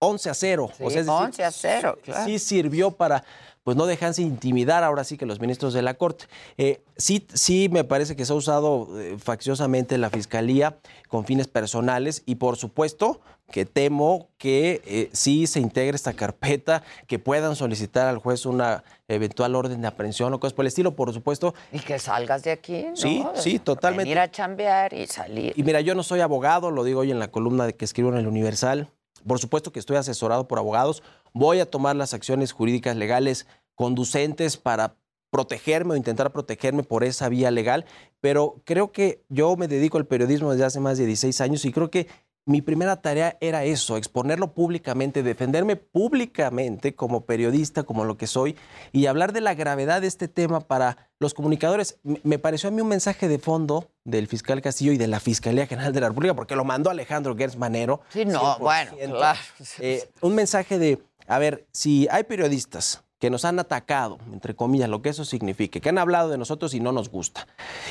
11 0.00 0.30
a 0.30 0.34
0. 0.34 0.70
Sí, 0.76 0.84
11 0.84 1.44
a 1.44 1.50
0, 1.50 1.98
claro. 2.04 2.24
Sí 2.24 2.38
sirvió 2.38 2.90
para 2.92 3.24
pues 3.64 3.76
no 3.76 3.86
dejarse 3.86 4.22
intimidar 4.22 4.84
ahora 4.84 5.04
sí 5.04 5.16
que 5.16 5.26
los 5.26 5.40
ministros 5.40 5.72
de 5.72 5.82
la 5.82 5.94
Corte. 5.94 6.26
Eh, 6.58 6.82
sí, 6.96 7.26
sí 7.32 7.68
me 7.70 7.84
parece 7.84 8.16
que 8.16 8.24
se 8.24 8.32
ha 8.32 8.36
usado 8.36 8.88
eh, 8.98 9.16
facciosamente 9.18 9.98
la 9.98 10.10
Fiscalía 10.10 10.78
con 11.08 11.24
fines 11.24 11.48
personales 11.48 12.22
y 12.26 12.36
por 12.36 12.56
supuesto 12.56 13.20
que 13.52 13.66
temo 13.66 14.30
que 14.38 14.82
eh, 14.86 15.10
sí 15.12 15.46
se 15.46 15.60
integre 15.60 15.94
esta 15.94 16.14
carpeta, 16.14 16.82
que 17.06 17.18
puedan 17.18 17.54
solicitar 17.54 18.08
al 18.08 18.18
juez 18.18 18.46
una 18.46 18.82
eventual 19.08 19.54
orden 19.54 19.82
de 19.82 19.88
aprehensión 19.88 20.32
o 20.32 20.40
cosas 20.40 20.54
por 20.54 20.64
el 20.64 20.68
estilo, 20.68 20.96
por 20.96 21.12
supuesto. 21.12 21.54
Y 21.70 21.78
que 21.78 21.98
salgas 21.98 22.42
de 22.42 22.52
aquí, 22.52 22.84
¿no? 22.84 22.96
Sí, 22.96 23.24
sí, 23.34 23.58
totalmente. 23.58 24.04
Venir 24.04 24.18
a 24.20 24.30
chambear 24.30 24.94
y 24.94 25.06
salir. 25.06 25.52
Y 25.54 25.62
mira, 25.62 25.82
yo 25.82 25.94
no 25.94 26.02
soy 26.02 26.20
abogado, 26.20 26.70
lo 26.70 26.82
digo 26.82 27.00
hoy 27.00 27.10
en 27.10 27.18
la 27.18 27.30
columna 27.30 27.66
de 27.66 27.74
que 27.76 27.84
escribo 27.84 28.08
en 28.08 28.16
el 28.16 28.26
Universal. 28.26 28.88
Por 29.26 29.38
supuesto 29.38 29.70
que 29.70 29.78
estoy 29.78 29.98
asesorado 29.98 30.48
por 30.48 30.58
abogados. 30.58 31.02
Voy 31.32 31.60
a 31.60 31.70
tomar 31.70 31.96
las 31.96 32.14
acciones 32.14 32.52
jurídicas 32.52 32.96
legales 32.96 33.46
conducentes 33.74 34.56
para 34.56 34.96
protegerme 35.30 35.94
o 35.94 35.96
intentar 35.96 36.30
protegerme 36.30 36.82
por 36.82 37.04
esa 37.04 37.28
vía 37.30 37.50
legal, 37.50 37.86
pero 38.20 38.60
creo 38.64 38.92
que 38.92 39.22
yo 39.30 39.56
me 39.56 39.66
dedico 39.66 39.96
al 39.96 40.06
periodismo 40.06 40.52
desde 40.52 40.66
hace 40.66 40.78
más 40.80 40.98
de 40.98 41.06
16 41.06 41.40
años 41.40 41.64
y 41.64 41.72
creo 41.72 41.90
que 41.90 42.06
mi 42.44 42.60
primera 42.60 43.00
tarea 43.00 43.38
era 43.40 43.64
eso, 43.64 43.96
exponerlo 43.96 44.52
públicamente, 44.52 45.22
defenderme 45.22 45.76
públicamente 45.76 46.94
como 46.94 47.24
periodista, 47.24 47.84
como 47.84 48.04
lo 48.04 48.16
que 48.16 48.26
soy, 48.26 48.56
y 48.90 49.06
hablar 49.06 49.32
de 49.32 49.40
la 49.40 49.54
gravedad 49.54 50.00
de 50.00 50.08
este 50.08 50.26
tema 50.26 50.60
para 50.60 51.08
los 51.20 51.34
comunicadores. 51.34 52.00
Me- 52.02 52.38
pareció 52.40 52.68
a 52.68 52.72
mí 52.72 52.80
un 52.82 52.88
mensaje 52.88 53.28
de 53.28 53.38
fondo 53.38 53.88
del 54.04 54.26
fiscal 54.26 54.60
Castillo 54.60 54.90
y 54.92 54.98
de 54.98 55.06
la 55.06 55.20
Fiscalía 55.20 55.68
General 55.68 55.92
de 55.92 56.00
la 56.00 56.08
República, 56.08 56.34
porque 56.34 56.56
lo 56.56 56.64
mandó 56.64 56.90
Alejandro 56.90 57.36
Gertz 57.36 57.56
Manero. 57.56 58.00
Sí, 58.08 58.24
no, 58.24 58.56
100%. 58.56 58.58
bueno, 58.58 58.92
claro. 59.16 59.38
Eh, 59.78 60.10
un 60.20 60.34
mensaje 60.34 60.78
de, 60.80 60.98
a 61.26 61.38
ver, 61.38 61.66
si 61.72 62.08
hay 62.10 62.24
periodistas 62.24 63.04
que 63.18 63.30
nos 63.30 63.44
han 63.44 63.58
atacado, 63.58 64.18
entre 64.32 64.54
comillas, 64.54 64.88
lo 64.88 65.02
que 65.02 65.10
eso 65.10 65.24
signifique, 65.24 65.80
que 65.80 65.88
han 65.88 65.98
hablado 65.98 66.28
de 66.28 66.38
nosotros 66.38 66.74
y 66.74 66.80
no 66.80 66.92
nos 66.92 67.08
gusta, 67.08 67.46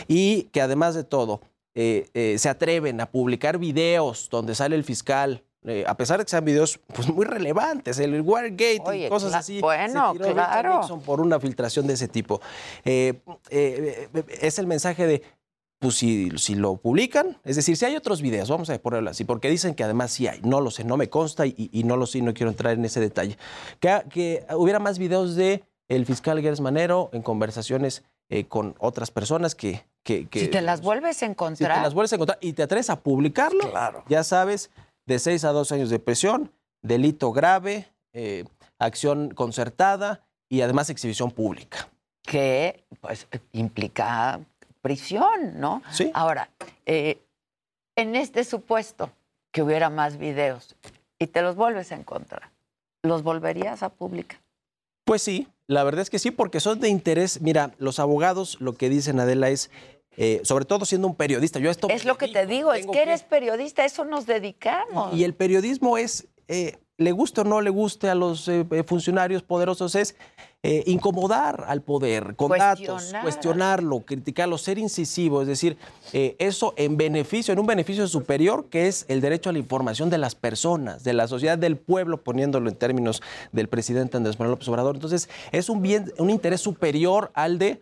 y 0.07 0.43
que 0.51 0.61
además 0.61 0.93
de 0.95 1.03
todo 1.03 1.41
eh, 1.73 2.09
eh, 2.13 2.35
se 2.37 2.49
atreven 2.49 2.99
a 2.99 3.09
publicar 3.09 3.57
videos 3.57 4.27
donde 4.29 4.55
sale 4.55 4.75
el 4.75 4.83
fiscal, 4.83 5.43
eh, 5.63 5.83
a 5.87 5.95
pesar 5.95 6.17
de 6.17 6.25
que 6.25 6.31
sean 6.31 6.43
videos 6.43 6.79
pues, 6.93 7.07
muy 7.07 7.23
relevantes, 7.23 7.99
el 7.99 8.19
Watergate 8.21 8.81
Oye, 8.83 9.05
y 9.05 9.09
cosas 9.09 9.35
así. 9.35 9.61
bueno, 9.61 10.13
se 10.13 10.19
tiró 10.19 10.33
claro. 10.33 10.79
Nixon 10.79 11.01
por 11.01 11.21
una 11.21 11.39
filtración 11.39 11.85
de 11.85 11.93
ese 11.93 12.07
tipo. 12.07 12.41
Eh, 12.83 13.21
eh, 13.51 14.09
eh, 14.11 14.23
es 14.41 14.57
el 14.57 14.65
mensaje 14.65 15.05
de, 15.05 15.21
pues 15.81 15.95
si, 15.95 16.29
si 16.37 16.53
lo 16.53 16.77
publican, 16.77 17.39
es 17.43 17.55
decir, 17.55 17.75
si 17.75 17.85
hay 17.85 17.95
otros 17.95 18.21
videos, 18.21 18.49
vamos 18.49 18.69
a 18.69 18.77
ponerlo 18.77 19.09
así, 19.09 19.23
porque 19.23 19.49
dicen 19.49 19.73
que 19.73 19.83
además 19.83 20.11
sí 20.11 20.27
hay, 20.27 20.39
no 20.43 20.61
lo 20.61 20.69
sé, 20.69 20.83
no 20.83 20.95
me 20.95 21.09
consta 21.09 21.47
y, 21.47 21.55
y 21.73 21.83
no 21.83 21.97
lo 21.97 22.05
sé, 22.05 22.19
y 22.19 22.21
no 22.21 22.35
quiero 22.35 22.51
entrar 22.51 22.73
en 22.73 22.85
ese 22.85 22.99
detalle. 22.99 23.35
Que, 23.79 24.03
que 24.11 24.45
hubiera 24.55 24.77
más 24.77 24.99
videos 24.99 25.35
de 25.35 25.63
el 25.89 26.05
fiscal 26.05 26.39
Gers 26.39 26.61
Manero 26.61 27.09
en 27.13 27.23
conversaciones 27.23 28.03
eh, 28.29 28.45
con 28.45 28.75
otras 28.77 29.09
personas 29.09 29.55
que... 29.55 29.83
que, 30.03 30.27
que 30.27 30.41
si 30.41 30.47
te 30.49 30.61
las 30.61 30.81
vuelves 30.81 31.17
a 31.17 31.19
si 31.19 31.25
encontrar. 31.25 31.77
te 31.79 31.81
las 31.83 31.95
vuelves 31.95 32.13
a 32.13 32.15
encontrar 32.17 32.37
y 32.41 32.53
te 32.53 32.61
atreves 32.61 32.91
a 32.91 32.99
publicarlo, 33.01 33.71
Claro. 33.71 34.03
ya 34.07 34.23
sabes, 34.23 34.69
de 35.07 35.17
6 35.17 35.43
a 35.45 35.51
2 35.51 35.71
años 35.71 35.89
de 35.89 35.97
prisión, 35.97 36.51
delito 36.83 37.31
grave, 37.31 37.87
eh, 38.13 38.45
acción 38.77 39.31
concertada 39.31 40.27
y 40.47 40.61
además 40.61 40.91
exhibición 40.91 41.31
pública. 41.31 41.89
que 42.23 42.85
pues 43.01 43.27
implica 43.51 44.39
prisión, 44.81 45.59
¿no? 45.59 45.81
Sí. 45.91 46.11
Ahora, 46.13 46.49
eh, 46.85 47.19
en 47.95 48.15
este 48.15 48.43
supuesto 48.43 49.11
que 49.51 49.61
hubiera 49.61 49.89
más 49.89 50.17
videos 50.17 50.75
y 51.19 51.27
te 51.27 51.41
los 51.41 51.55
vuelves 51.55 51.91
a 51.91 51.95
encontrar, 51.95 52.49
¿los 53.03 53.23
volverías 53.23 53.83
a 53.83 53.89
publicar? 53.89 54.39
Pues 55.05 55.21
sí, 55.21 55.47
la 55.67 55.83
verdad 55.83 56.01
es 56.01 56.09
que 56.09 56.19
sí, 56.19 56.31
porque 56.31 56.59
son 56.59 56.79
de 56.79 56.89
interés. 56.89 57.41
Mira, 57.41 57.71
los 57.77 57.99
abogados 57.99 58.57
lo 58.59 58.73
que 58.73 58.89
dicen, 58.89 59.19
Adela, 59.19 59.49
es, 59.49 59.71
eh, 60.17 60.41
sobre 60.43 60.65
todo 60.65 60.85
siendo 60.85 61.07
un 61.07 61.15
periodista, 61.15 61.59
yo 61.59 61.71
esto... 61.71 61.89
Es 61.89 62.05
lo 62.05 62.17
que 62.17 62.27
te 62.27 62.45
digo, 62.45 62.73
es 62.73 62.81
tengo 62.81 62.93
que 62.93 63.01
eres 63.01 63.23
periodista, 63.23 63.85
eso 63.85 64.05
nos 64.05 64.25
dedicamos. 64.25 65.13
Y 65.13 65.23
el 65.23 65.33
periodismo 65.33 65.97
es, 65.97 66.27
eh, 66.51 66.77
le 66.97 67.11
guste 67.11 67.41
o 67.41 67.43
no 67.43 67.61
le 67.61 67.71
guste 67.71 68.09
a 68.09 68.15
los 68.15 68.47
eh, 68.47 68.65
eh, 68.69 68.83
funcionarios 68.83 69.41
poderosos, 69.41 69.95
es 69.95 70.15
eh, 70.63 70.83
incomodar 70.85 71.65
al 71.67 71.81
poder 71.81 72.35
con 72.35 72.51
datos, 72.51 72.85
Cuestionar. 72.85 73.21
cuestionarlo, 73.23 73.99
criticarlo, 74.01 74.59
ser 74.59 74.77
incisivo, 74.77 75.41
es 75.41 75.47
decir, 75.47 75.77
eh, 76.13 76.35
eso 76.37 76.75
en 76.77 76.97
beneficio, 76.97 77.51
en 77.51 77.59
un 77.59 77.65
beneficio 77.65 78.07
superior 78.07 78.67
que 78.69 78.87
es 78.87 79.05
el 79.07 79.21
derecho 79.21 79.49
a 79.49 79.53
la 79.53 79.57
información 79.59 80.11
de 80.11 80.19
las 80.19 80.35
personas, 80.35 81.03
de 81.03 81.13
la 81.13 81.27
sociedad, 81.27 81.57
del 81.57 81.77
pueblo, 81.77 82.23
poniéndolo 82.23 82.69
en 82.69 82.75
términos 82.75 83.23
del 83.51 83.67
presidente 83.69 84.17
Andrés 84.17 84.37
Manuel 84.37 84.51
López 84.51 84.67
Obrador. 84.67 84.95
Entonces, 84.95 85.27
es 85.51 85.69
un 85.69 85.81
bien, 85.81 86.13
un 86.19 86.29
interés 86.29 86.61
superior 86.61 87.31
al 87.33 87.57
de 87.57 87.81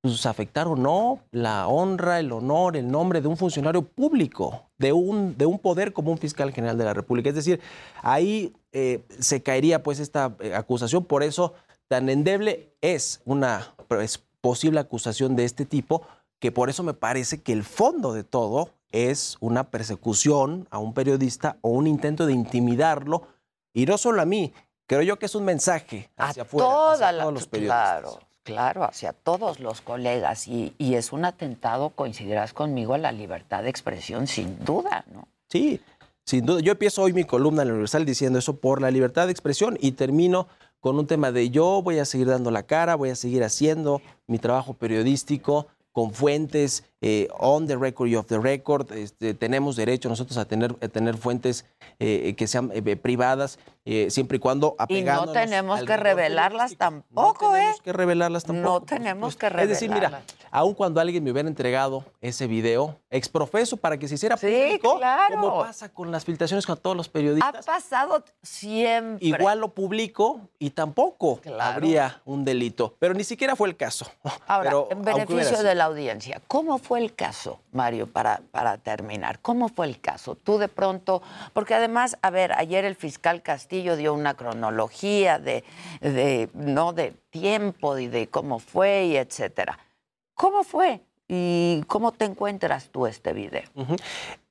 pues, 0.00 0.26
afectar 0.26 0.68
o 0.68 0.76
no 0.76 1.20
la 1.30 1.66
honra, 1.68 2.20
el 2.20 2.32
honor, 2.32 2.76
el 2.76 2.90
nombre 2.90 3.20
de 3.20 3.28
un 3.28 3.36
funcionario 3.36 3.82
público, 3.82 4.70
de 4.78 4.92
un, 4.92 5.36
de 5.36 5.46
un 5.46 5.58
poder 5.58 5.92
como 5.92 6.12
un 6.12 6.18
fiscal 6.18 6.52
general 6.52 6.78
de 6.78 6.84
la 6.84 6.94
República. 6.94 7.28
Es 7.28 7.34
decir, 7.34 7.60
ahí 8.02 8.54
eh, 8.72 9.02
se 9.18 9.42
caería 9.42 9.82
pues 9.82 9.98
esta 9.98 10.36
eh, 10.40 10.54
acusación, 10.54 11.04
por 11.04 11.22
eso 11.22 11.54
tan 11.88 12.08
endeble 12.08 12.74
es 12.80 13.20
una 13.24 13.74
pues, 13.88 14.22
posible 14.40 14.80
acusación 14.80 15.36
de 15.36 15.44
este 15.44 15.64
tipo, 15.64 16.02
que 16.38 16.52
por 16.52 16.70
eso 16.70 16.82
me 16.82 16.94
parece 16.94 17.42
que 17.42 17.52
el 17.52 17.64
fondo 17.64 18.12
de 18.12 18.24
todo 18.24 18.70
es 18.92 19.36
una 19.40 19.70
persecución 19.70 20.68
a 20.70 20.78
un 20.78 20.94
periodista 20.94 21.58
o 21.62 21.70
un 21.70 21.86
intento 21.86 22.26
de 22.26 22.32
intimidarlo, 22.32 23.26
y 23.72 23.86
no 23.86 23.98
solo 23.98 24.22
a 24.22 24.24
mí, 24.24 24.52
creo 24.86 25.02
yo 25.02 25.18
que 25.18 25.26
es 25.26 25.34
un 25.34 25.44
mensaje 25.44 26.10
a 26.16 26.28
hacia 26.28 26.42
afuera, 26.42 26.68
toda 26.68 26.92
hacia 26.94 27.12
la, 27.12 27.22
todos 27.22 27.34
los 27.34 27.46
periodistas. 27.46 28.00
claro, 28.00 28.20
claro, 28.46 28.84
hacia 28.84 29.12
todos 29.12 29.58
los 29.58 29.80
colegas 29.80 30.46
y, 30.46 30.72
y 30.78 30.94
es 30.94 31.12
un 31.12 31.24
atentado, 31.24 31.90
coincidirás 31.90 32.52
conmigo, 32.52 32.94
a 32.94 32.98
la 32.98 33.10
libertad 33.10 33.64
de 33.64 33.70
expresión, 33.70 34.28
sin 34.28 34.64
duda, 34.64 35.04
¿no? 35.12 35.26
Sí, 35.48 35.80
sin 36.24 36.46
duda. 36.46 36.60
Yo 36.60 36.72
empiezo 36.72 37.02
hoy 37.02 37.12
mi 37.12 37.24
columna 37.24 37.62
en 37.62 37.68
el 37.68 37.74
Universal 37.74 38.06
diciendo 38.06 38.38
eso 38.38 38.56
por 38.56 38.80
la 38.80 38.92
libertad 38.92 39.26
de 39.26 39.32
expresión 39.32 39.76
y 39.80 39.92
termino 39.92 40.46
con 40.78 40.96
un 40.96 41.08
tema 41.08 41.32
de 41.32 41.50
yo 41.50 41.82
voy 41.82 41.98
a 41.98 42.04
seguir 42.04 42.28
dando 42.28 42.52
la 42.52 42.62
cara, 42.62 42.94
voy 42.94 43.10
a 43.10 43.16
seguir 43.16 43.42
haciendo 43.42 44.00
mi 44.28 44.38
trabajo 44.38 44.74
periodístico 44.74 45.66
con 45.90 46.12
fuentes 46.12 46.84
eh, 47.00 47.28
on 47.38 47.66
the 47.66 47.76
record 47.76 48.08
y 48.08 48.16
off 48.16 48.26
the 48.26 48.38
record. 48.38 48.90
Este, 48.92 49.34
tenemos 49.34 49.76
derecho 49.76 50.08
nosotros 50.08 50.36
a 50.38 50.44
tener, 50.46 50.74
a 50.80 50.88
tener 50.88 51.16
fuentes 51.16 51.64
eh, 51.98 52.34
que 52.36 52.46
sean 52.46 52.70
eh, 52.74 52.96
privadas 52.96 53.58
eh, 53.84 54.10
siempre 54.10 54.36
y 54.38 54.40
cuando 54.40 54.74
Y 54.74 54.76
no 54.78 54.84
apegándonos 54.84 55.32
tenemos 55.34 55.82
que 55.84 55.96
revelarlas 55.96 56.76
tampoco, 56.76 57.50
no 57.50 57.56
¿eh? 57.56 57.60
tenemos 57.60 57.80
que 57.82 57.92
revelarlas 57.92 58.44
tampoco. 58.44 58.80
No 58.80 58.80
tenemos 58.82 59.36
que 59.36 59.46
Es 59.46 59.68
decir, 59.68 59.88
mira, 59.90 60.08
revelarlas. 60.08 60.36
aun 60.50 60.74
cuando 60.74 61.00
alguien 61.00 61.22
me 61.22 61.30
hubiera 61.30 61.48
entregado 61.48 62.04
ese 62.20 62.46
video 62.48 62.98
exprofeso 63.10 63.76
para 63.76 63.96
que 63.98 64.08
se 64.08 64.14
hiciera 64.16 64.36
Sí, 64.36 64.46
público, 64.46 64.98
claro. 64.98 65.40
como 65.40 65.58
pasa 65.60 65.88
con 65.88 66.10
las 66.10 66.24
filtraciones 66.24 66.66
con 66.66 66.76
todos 66.78 66.96
los 66.96 67.06
Ha 67.08 67.12
periodistas, 67.12 67.64
pasado 67.64 68.24
siempre. 68.42 69.24
igual 69.26 69.60
lo 69.60 69.68
publico 69.68 70.40
y 70.58 70.70
tampoco 70.70 71.36
Claro. 71.40 71.62
habría 71.62 72.20
un 72.24 72.44
delito. 72.44 72.94
Pero 72.98 73.14
ni 73.14 73.22
siquiera 73.24 73.54
fue 73.54 73.68
el 73.68 73.76
caso. 73.76 74.06
Ahora, 74.46 74.70
Pero, 74.70 74.88
en 74.90 75.02
beneficio 75.02 75.62
de 75.62 75.74
la 75.74 75.84
audiencia, 75.84 76.40
¿cómo 76.48 76.78
fue 76.78 76.85
el 76.94 77.14
caso, 77.14 77.60
Mario, 77.72 78.06
para, 78.06 78.42
para 78.52 78.78
terminar? 78.78 79.40
¿Cómo 79.40 79.68
fue 79.68 79.86
el 79.86 80.00
caso? 80.00 80.36
Tú 80.36 80.58
de 80.58 80.68
pronto, 80.68 81.22
porque 81.52 81.74
además, 81.74 82.16
a 82.22 82.30
ver, 82.30 82.52
ayer 82.52 82.84
el 82.84 82.94
fiscal 82.94 83.42
Castillo 83.42 83.96
dio 83.96 84.14
una 84.14 84.34
cronología 84.34 85.40
de, 85.40 85.64
de, 86.00 86.48
no 86.54 86.92
de 86.92 87.14
tiempo 87.30 87.98
y 87.98 88.06
de 88.06 88.28
cómo 88.28 88.60
fue 88.60 89.06
y 89.06 89.16
etcétera. 89.16 89.78
¿Cómo 90.34 90.62
fue? 90.62 91.00
¿Y 91.28 91.82
cómo 91.88 92.12
te 92.12 92.24
encuentras 92.24 92.90
tú 92.90 93.06
este 93.06 93.32
video? 93.32 93.64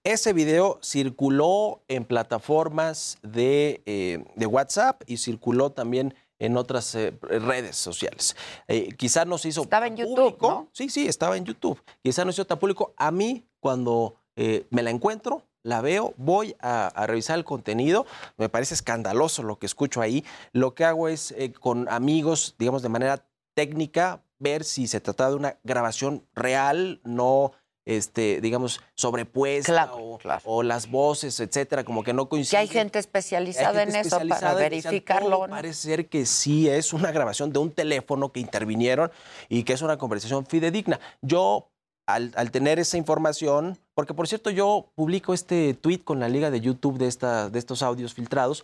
Ese 0.04 0.34
video 0.34 0.78
circuló 0.84 1.82
en 1.88 2.04
plataformas 2.04 3.18
de, 3.24 3.82
eh, 3.86 4.26
de 4.36 4.46
WhatsApp 4.46 5.02
y 5.08 5.18
circuló 5.18 5.72
también 5.72 6.14
en 6.40 6.58
otras 6.58 6.94
eh, 6.96 7.18
redes 7.22 7.76
sociales. 7.76 8.36
Eh, 8.68 8.90
quizá 8.98 9.26
no 9.26 9.38
se 9.38 9.50
hizo 9.50 9.64
Estaba 9.64 9.88
en 9.88 9.98
YouTube, 9.98 10.16
público. 10.16 10.50
¿no? 10.50 10.70
Sí, 10.72 10.90
sí, 10.90 11.08
estaba 11.08 11.38
en 11.38 11.46
YouTube. 11.46 11.82
Quizá 12.04 12.26
no 12.26 12.32
se 12.32 12.42
hizo 12.42 12.48
tan 12.48 12.60
público. 12.60 12.94
A 12.98 13.12
mí, 13.12 13.46
cuando 13.60 14.16
eh, 14.36 14.68
me 14.70 14.84
la 14.84 14.90
encuentro, 14.90 15.44
la 15.64 15.82
veo, 15.82 16.14
voy 16.18 16.56
a, 16.60 16.88
a 16.88 17.08
revisar 17.08 17.38
el 17.38 17.46
contenido. 17.46 18.06
Me 18.38 18.50
parece 18.50 18.76
escandaloso 18.76 19.44
lo 19.44 19.58
que 19.58 19.66
escucho 19.66 20.02
ahí. 20.02 20.24
Lo 20.52 20.76
que 20.76 20.86
hago 20.86 21.08
es 21.08 21.32
eh, 21.32 21.54
con 21.54 21.90
amigos, 21.90 22.56
digamos, 22.60 22.84
de 22.84 22.90
manera 22.90 23.26
técnica, 23.56 24.22
ver 24.38 24.64
si 24.64 24.88
se 24.88 25.00
trata 25.00 25.30
de 25.30 25.36
una 25.36 25.58
grabación 25.64 26.28
real, 26.36 27.02
no, 27.04 27.54
este, 27.86 28.42
digamos, 28.42 28.82
sobrepuesta 28.96 29.72
Claro, 29.72 29.98
o, 29.98 30.18
claro. 30.18 30.42
o 30.46 30.64
las 30.64 30.90
voces, 30.90 31.40
etcétera, 31.40 31.84
como 31.84 32.04
que 32.04 32.14
no 32.14 32.26
Que 32.26 32.30
coinciden. 32.30 32.62
hay 32.62 32.68
gente 32.68 33.00
especializada 33.00 33.70
Hay 33.70 33.76
gente 33.86 33.92
en 34.00 34.06
eso 34.06 34.16
especializada 34.18 34.54
para 34.56 34.68
y 34.68 34.70
decían, 34.70 34.92
verificarlo. 34.92 35.30
"Todo 35.30 35.48
¿no? 35.48 35.54
Parece 35.56 35.82
ser 35.82 36.10
que 36.10 36.26
sí 36.26 36.68
es 36.68 36.94
una 36.94 37.12
grabación 37.12 37.54
de 37.54 37.60
un 37.60 37.72
teléfono 37.72 38.32
que 38.32 38.40
intervinieron 38.40 39.12
y 39.50 39.64
que 39.64 39.74
es 39.74 39.82
una 39.82 39.98
conversación 39.98 40.46
fidedigna. 40.46 41.00
Yo, 41.22 41.70
al, 42.08 42.32
al 42.36 42.52
tener 42.52 42.80
esa 42.80 42.98
información, 42.98 43.78
porque 43.94 44.14
por 44.14 44.28
cierto, 44.28 44.50
yo 44.50 44.92
publico 44.96 45.34
este 45.34 45.74
tweet 45.76 46.00
con 46.04 46.20
la 46.20 46.28
liga 46.30 46.52
de 46.52 46.62
YouTube 46.62 46.98
de, 46.98 47.08
esta, 47.08 47.50
de 47.50 47.60
estos 47.60 47.82
audios 47.84 48.14
filtrados. 48.14 48.64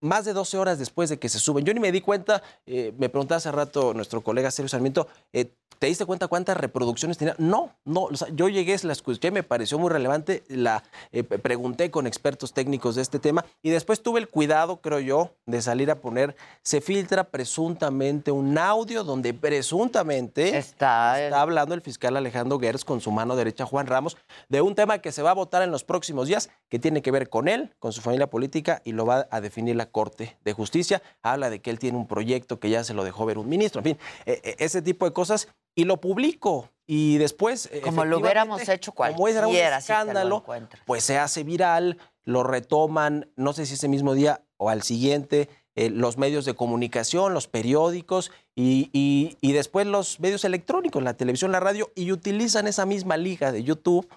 Más 0.00 0.24
de 0.24 0.32
12 0.32 0.58
horas 0.58 0.78
después 0.78 1.10
de 1.10 1.18
que 1.18 1.28
se 1.28 1.38
suben. 1.38 1.64
Yo 1.64 1.74
ni 1.74 1.80
me 1.80 1.92
di 1.92 2.00
cuenta, 2.00 2.42
eh, 2.66 2.92
me 2.98 3.08
preguntaba 3.08 3.36
hace 3.36 3.52
rato 3.52 3.94
nuestro 3.94 4.22
colega 4.22 4.50
Sergio 4.50 4.68
Sarmiento, 4.68 5.06
eh, 5.32 5.52
¿te 5.80 5.86
diste 5.86 6.04
cuenta 6.04 6.28
cuántas 6.28 6.56
reproducciones 6.56 7.16
tenía? 7.16 7.34
No, 7.38 7.74
no, 7.86 8.02
o 8.04 8.16
sea, 8.16 8.28
yo 8.34 8.48
llegué, 8.48 8.76
la 8.82 8.92
escuché, 8.92 9.30
me 9.30 9.42
pareció 9.42 9.78
muy 9.78 9.88
relevante, 9.88 10.44
la 10.48 10.84
eh, 11.10 11.22
pregunté 11.22 11.90
con 11.90 12.06
expertos 12.06 12.52
técnicos 12.52 12.96
de 12.96 13.02
este 13.02 13.18
tema 13.18 13.44
y 13.62 13.70
después 13.70 14.02
tuve 14.02 14.20
el 14.20 14.28
cuidado, 14.28 14.80
creo 14.82 15.00
yo, 15.00 15.30
de 15.46 15.62
salir 15.62 15.90
a 15.90 15.96
poner, 15.96 16.36
se 16.62 16.82
filtra 16.82 17.24
presuntamente 17.24 18.30
un 18.30 18.58
audio 18.58 19.04
donde 19.04 19.32
presuntamente 19.32 20.56
Está, 20.56 21.20
está 21.20 21.40
hablando 21.40 21.74
el 21.74 21.80
fiscal 21.80 22.16
Alejandro 22.16 22.58
Gers 22.60 22.84
con 22.84 23.00
su 23.00 23.10
mano 23.10 23.34
derecha 23.34 23.64
Juan 23.64 23.86
Ramos 23.86 24.18
de 24.50 24.60
un 24.60 24.74
tema 24.74 24.98
que 24.98 25.12
se 25.12 25.22
va 25.22 25.30
a 25.30 25.34
votar 25.34 25.62
en 25.62 25.70
los 25.70 25.82
próximos 25.82 26.28
días, 26.28 26.50
que 26.68 26.78
tiene 26.78 27.00
que 27.00 27.10
ver 27.10 27.30
con 27.30 27.48
él, 27.48 27.74
con 27.78 27.92
su 27.92 28.02
familia 28.02 28.28
política 28.28 28.82
y 28.84 28.92
lo 28.92 29.06
va 29.06 29.26
a 29.30 29.40
definir 29.40 29.76
la 29.76 29.86
Corte 29.90 30.36
de 30.44 30.52
Justicia. 30.52 31.02
Habla 31.22 31.50
de 31.50 31.60
que 31.60 31.70
él 31.70 31.78
tiene 31.78 31.98
un 31.98 32.06
proyecto 32.06 32.58
que 32.60 32.70
ya 32.70 32.84
se 32.84 32.94
lo 32.94 33.04
dejó 33.04 33.26
ver 33.26 33.38
un 33.38 33.48
ministro, 33.48 33.80
en 33.80 33.84
fin, 33.84 33.98
eh, 34.26 34.40
eh, 34.44 34.56
ese 34.58 34.82
tipo 34.82 35.04
de 35.04 35.12
cosas 35.12 35.48
y 35.74 35.84
lo 35.84 36.00
publico 36.00 36.70
y 36.86 37.18
después 37.18 37.68
Como 37.82 38.04
lo 38.04 38.18
hubiéramos 38.18 38.68
hecho 38.68 38.92
como 38.92 39.28
era 39.28 39.46
un 39.46 39.52
cualquiera, 39.52 39.80
si 39.80 39.86
te 39.86 39.92
lo 39.92 39.98
escándalo, 40.00 40.42
pues 40.86 41.04
se 41.04 41.18
hace 41.18 41.44
viral, 41.44 41.98
lo 42.24 42.42
retoman, 42.42 43.30
no 43.36 43.52
sé 43.52 43.66
si 43.66 43.74
ese 43.74 43.88
mismo 43.88 44.14
día 44.14 44.42
o 44.56 44.68
al 44.70 44.82
siguiente, 44.82 45.48
eh, 45.76 45.88
los 45.90 46.18
medios 46.18 46.44
de 46.44 46.54
comunicación, 46.54 47.32
los 47.32 47.46
periódicos 47.46 48.32
y, 48.56 48.90
y- 48.92 49.36
y 49.40 49.52
después 49.52 49.86
los 49.86 50.18
medios 50.20 50.44
electrónicos, 50.44 51.02
la 51.02 51.14
televisión, 51.14 51.52
la 51.52 51.60
radio, 51.60 51.90
y 51.94 52.10
utilizan 52.10 52.66
esa 52.66 52.84
misma 52.86 53.16
liga 53.16 53.52
de 53.52 53.62
YouTube 53.62 54.08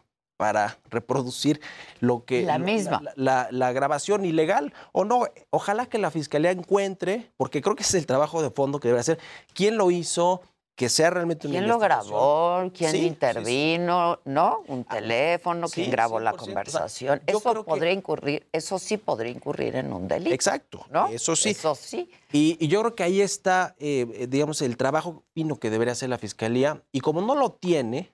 para 0.43 0.77
reproducir 0.89 1.62
lo 2.01 2.25
que 2.25 2.43
La 2.43 2.58
misma. 2.58 3.01
la, 3.01 3.13
la- 3.15 3.47
la 3.51 3.71
grabación 3.71 4.25
ilegal 4.25 4.73
o 4.91 5.06
no 5.06 5.25
ojalá 5.51 5.86
que 5.86 5.97
la 5.97 6.12
fiscalía 6.12 6.51
encuentre 6.51 7.32
porque 7.38 7.62
creo 7.62 7.77
que 7.77 7.84
ese 7.84 7.97
es 7.97 8.01
el 8.03 8.08
trabajo 8.08 8.41
de 8.41 8.49
fondo 8.51 8.82
que 8.82 8.89
debe 8.89 8.99
hacer 8.99 9.19
quién 9.53 9.77
lo 9.77 9.89
hizo 9.89 10.41
que 10.75 10.89
sea 10.89 11.12
realmente 11.12 11.47
una 11.47 11.60
¿Quién 11.60 11.67
lo 11.69 11.77
grabó? 11.79 12.63
¿Quién 12.75 12.89
Sí, 12.91 12.97
sí, 12.97 13.03
sí. 13.03 13.08
intervino? 13.08 14.19
¿No? 14.25 14.63
Un 14.67 14.84
teléfono, 14.84 15.67
sí, 15.67 15.75
¿quién 15.75 15.91
grabó 15.91 16.19
la 16.19 16.32
100%. 16.32 16.34
O 16.34 16.38
sea, 16.39 16.45
conversación? 16.45 17.21
eso 17.27 17.53
que- 17.53 17.63
podría 17.63 17.91
incurrir, 17.91 18.47
eso 18.51 18.79
sí 18.79 18.97
podría 18.97 19.32
incurrir 19.32 19.75
en 19.75 19.93
un 19.93 20.08
delito. 20.08 20.34
exacto 20.34 20.86
¿No? 20.89 21.08
eso 21.10 21.36
sí 21.38 21.51
Eso 21.51 21.75
sí. 21.75 22.10
Y, 22.34 22.58
y 22.60 22.67
yo 22.67 22.82
creo 22.82 22.95
que 22.95 23.03
ahí 23.03 23.21
está, 23.21 23.75
eh, 23.79 24.25
digamos, 24.27 24.62
el 24.63 24.75
trabajo 24.75 25.23
fino 25.36 25.58
que 25.58 25.69
debería 25.69 25.91
hacer 25.93 26.10
la 26.10 26.17
fiscalía. 26.17 26.82
Y 26.91 26.99
como 27.01 27.21
no 27.21 27.36
lo 27.36 27.51
tiene, 27.51 28.12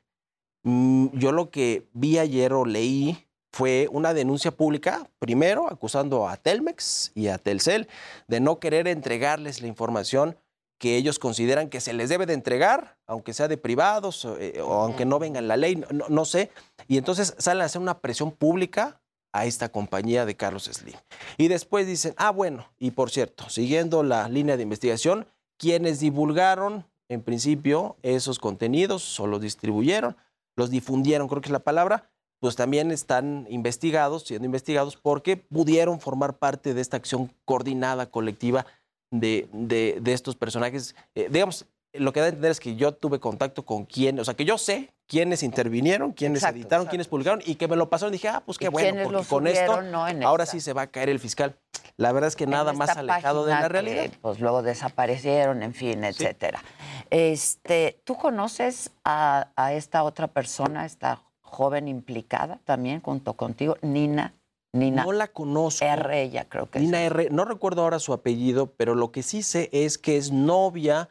yo 0.63 1.32
lo 1.32 1.50
que 1.50 1.88
vi 1.93 2.17
ayer 2.17 2.54
o 2.54 2.65
leí 2.65 3.28
fue 3.52 3.88
una 3.91 4.13
denuncia 4.13 4.52
pública, 4.52 5.10
primero 5.19 5.67
acusando 5.69 6.28
a 6.28 6.38
Telmex 6.38 7.12
y 7.15 7.28
a 7.28 7.38
Telcel 7.38 7.88
de 8.28 8.39
no 8.39 8.60
querer 8.60 8.88
entregarles 8.88 9.62
la 9.62 9.67
información 9.67 10.38
que 10.78 10.95
ellos 10.95 11.19
consideran 11.19 11.69
que 11.69 11.82
se 11.82 11.93
les 11.93 12.10
debe 12.10 12.26
de 12.26 12.34
entregar, 12.34 12.98
aunque 13.06 13.34
sea 13.34 13.48
de 13.48 13.58
privados 13.58 14.24
o, 14.24 14.38
eh, 14.38 14.62
o 14.62 14.74
aunque 14.74 15.06
no 15.06 15.19
venga 15.19 15.39
en 15.39 15.48
la 15.48 15.58
ley, 15.58 15.76
no, 15.76 16.08
no 16.08 16.26
sé. 16.26 16.52
Y 16.88 16.98
entonces 16.98 17.36
salen 17.38 17.63
a 17.63 17.65
hacer 17.65 17.82
una 17.82 18.00
presión 18.00 18.32
pública 18.32 19.02
a 19.34 19.45
esta 19.45 19.69
compañía 19.69 20.26
de 20.26 20.36
Carlos 20.36 20.69
Slim. 20.72 20.95
Y 21.38 21.50
después 21.50 21.86
dicen, 21.86 22.13
ah, 22.17 22.32
bueno, 22.32 22.72
y 22.80 22.91
por 22.91 23.12
cierto, 23.12 23.50
siguiendo 23.50 24.04
la 24.04 24.30
línea 24.30 24.58
de 24.58 24.63
investigación, 24.63 25.28
quienes 25.58 26.00
divulgaron 26.00 26.86
en 27.10 27.22
principio 27.22 27.98
esos 28.02 28.39
contenidos 28.39 29.19
o 29.19 29.28
los 29.28 29.41
distribuyeron, 29.41 30.15
los 30.60 30.69
difundieron, 30.69 31.28
creo 31.28 31.41
que 31.41 31.48
es 31.48 31.52
la 31.52 31.60
palabra, 31.60 32.12
pues 32.39 32.56
también 32.56 32.91
están 32.91 33.48
investigados, 33.50 34.24
siendo 34.24 34.45
investigados 34.45 34.95
porque 34.95 35.36
pudieron 35.38 36.00
formar 36.00 36.38
parte 36.38 36.74
de 36.74 36.82
esta 36.82 36.98
acción 36.98 37.34
coordinada, 37.45 38.12
colectiva 38.12 38.65
de, 39.12 39.50
de- 39.52 39.98
de 40.02 40.13
estos 40.13 40.36
personajes. 40.36 40.95
Eh, 41.15 41.28
digamos, 41.32 41.65
lo 41.93 42.13
que 42.13 42.19
da 42.19 42.28
a 42.28 42.30
entender 42.30 42.52
es 42.52 42.60
que 42.60 42.76
yo 42.76 42.93
tuve 42.93 43.19
contacto 43.19 43.65
con 43.65 43.86
quién, 43.86 44.19
o 44.19 44.24
sea, 44.26 44.36
que 44.36 44.45
yo 44.45 44.58
sé 44.60 44.93
quiénes 45.08 45.41
intervinieron, 45.41 46.12
quiénes 46.13 46.43
Exacto, 46.43 46.58
editaron, 46.58 46.82
exacto. 46.84 46.89
quiénes 46.91 47.08
publicaron 47.08 47.41
y 47.45 47.56
que 47.56 47.67
me 47.67 47.76
lo 47.76 47.89
pasaron. 47.89 48.12
Dije, 48.13 48.28
ah, 48.30 48.43
pues 48.45 48.58
qué 48.60 48.65
¿Y 48.65 48.69
bueno, 48.69 49.04
porque 49.10 49.26
con 49.28 49.48
esto 49.48 49.82
no, 49.82 50.06
ahora 50.28 50.43
esta- 50.43 50.52
sí 50.56 50.62
se 50.62 50.74
va 50.74 50.84
a 50.84 50.88
caer 50.88 51.10
el 51.10 51.19
fiscal. 51.19 51.56
La 52.00 52.14
verdad 52.14 52.30
es 52.30 52.36
que 52.38 52.48
nada 52.48 52.72
más 52.72 52.96
alejado 52.96 53.46
de 53.46 53.52
la 53.54 53.64
que, 53.64 53.68
realidad. 53.68 54.10
pues 54.22 54.40
luego 54.40 54.62
desaparecieron, 54.64 55.64
en 55.64 55.74
fin, 55.74 56.06
etcétera. 56.06 56.64
Este, 57.10 58.00
¿tú 58.06 58.16
conoces 58.16 58.92
a, 59.04 59.50
a 59.58 59.74
esta 59.74 60.04
otra 60.04 60.28
persona, 60.28 60.86
esta 60.86 61.22
joven 61.42 61.90
implicada 61.90 62.60
también 62.64 63.02
junto 63.02 63.34
contigo, 63.34 63.78
Nina? 63.82 64.34
Nina 64.72 65.04
No 65.04 65.12
la 65.12 65.28
conozco. 65.28 65.84
R, 65.84 66.22
ella 66.22 66.46
creo 66.48 66.70
que 66.70 66.78
es. 66.78 66.86
Nina 66.86 67.02
R. 67.02 67.30
No 67.32 67.44
recuerdo 67.44 67.82
ahora 67.82 68.00
su 68.00 68.14
apellido, 68.14 68.68
pero 68.68 68.96
lo 68.96 69.12
que 69.12 69.22
sí 69.22 69.44
sé 69.44 69.70
es 69.74 69.98
que 69.98 70.16
es 70.16 70.32
novia 70.32 71.10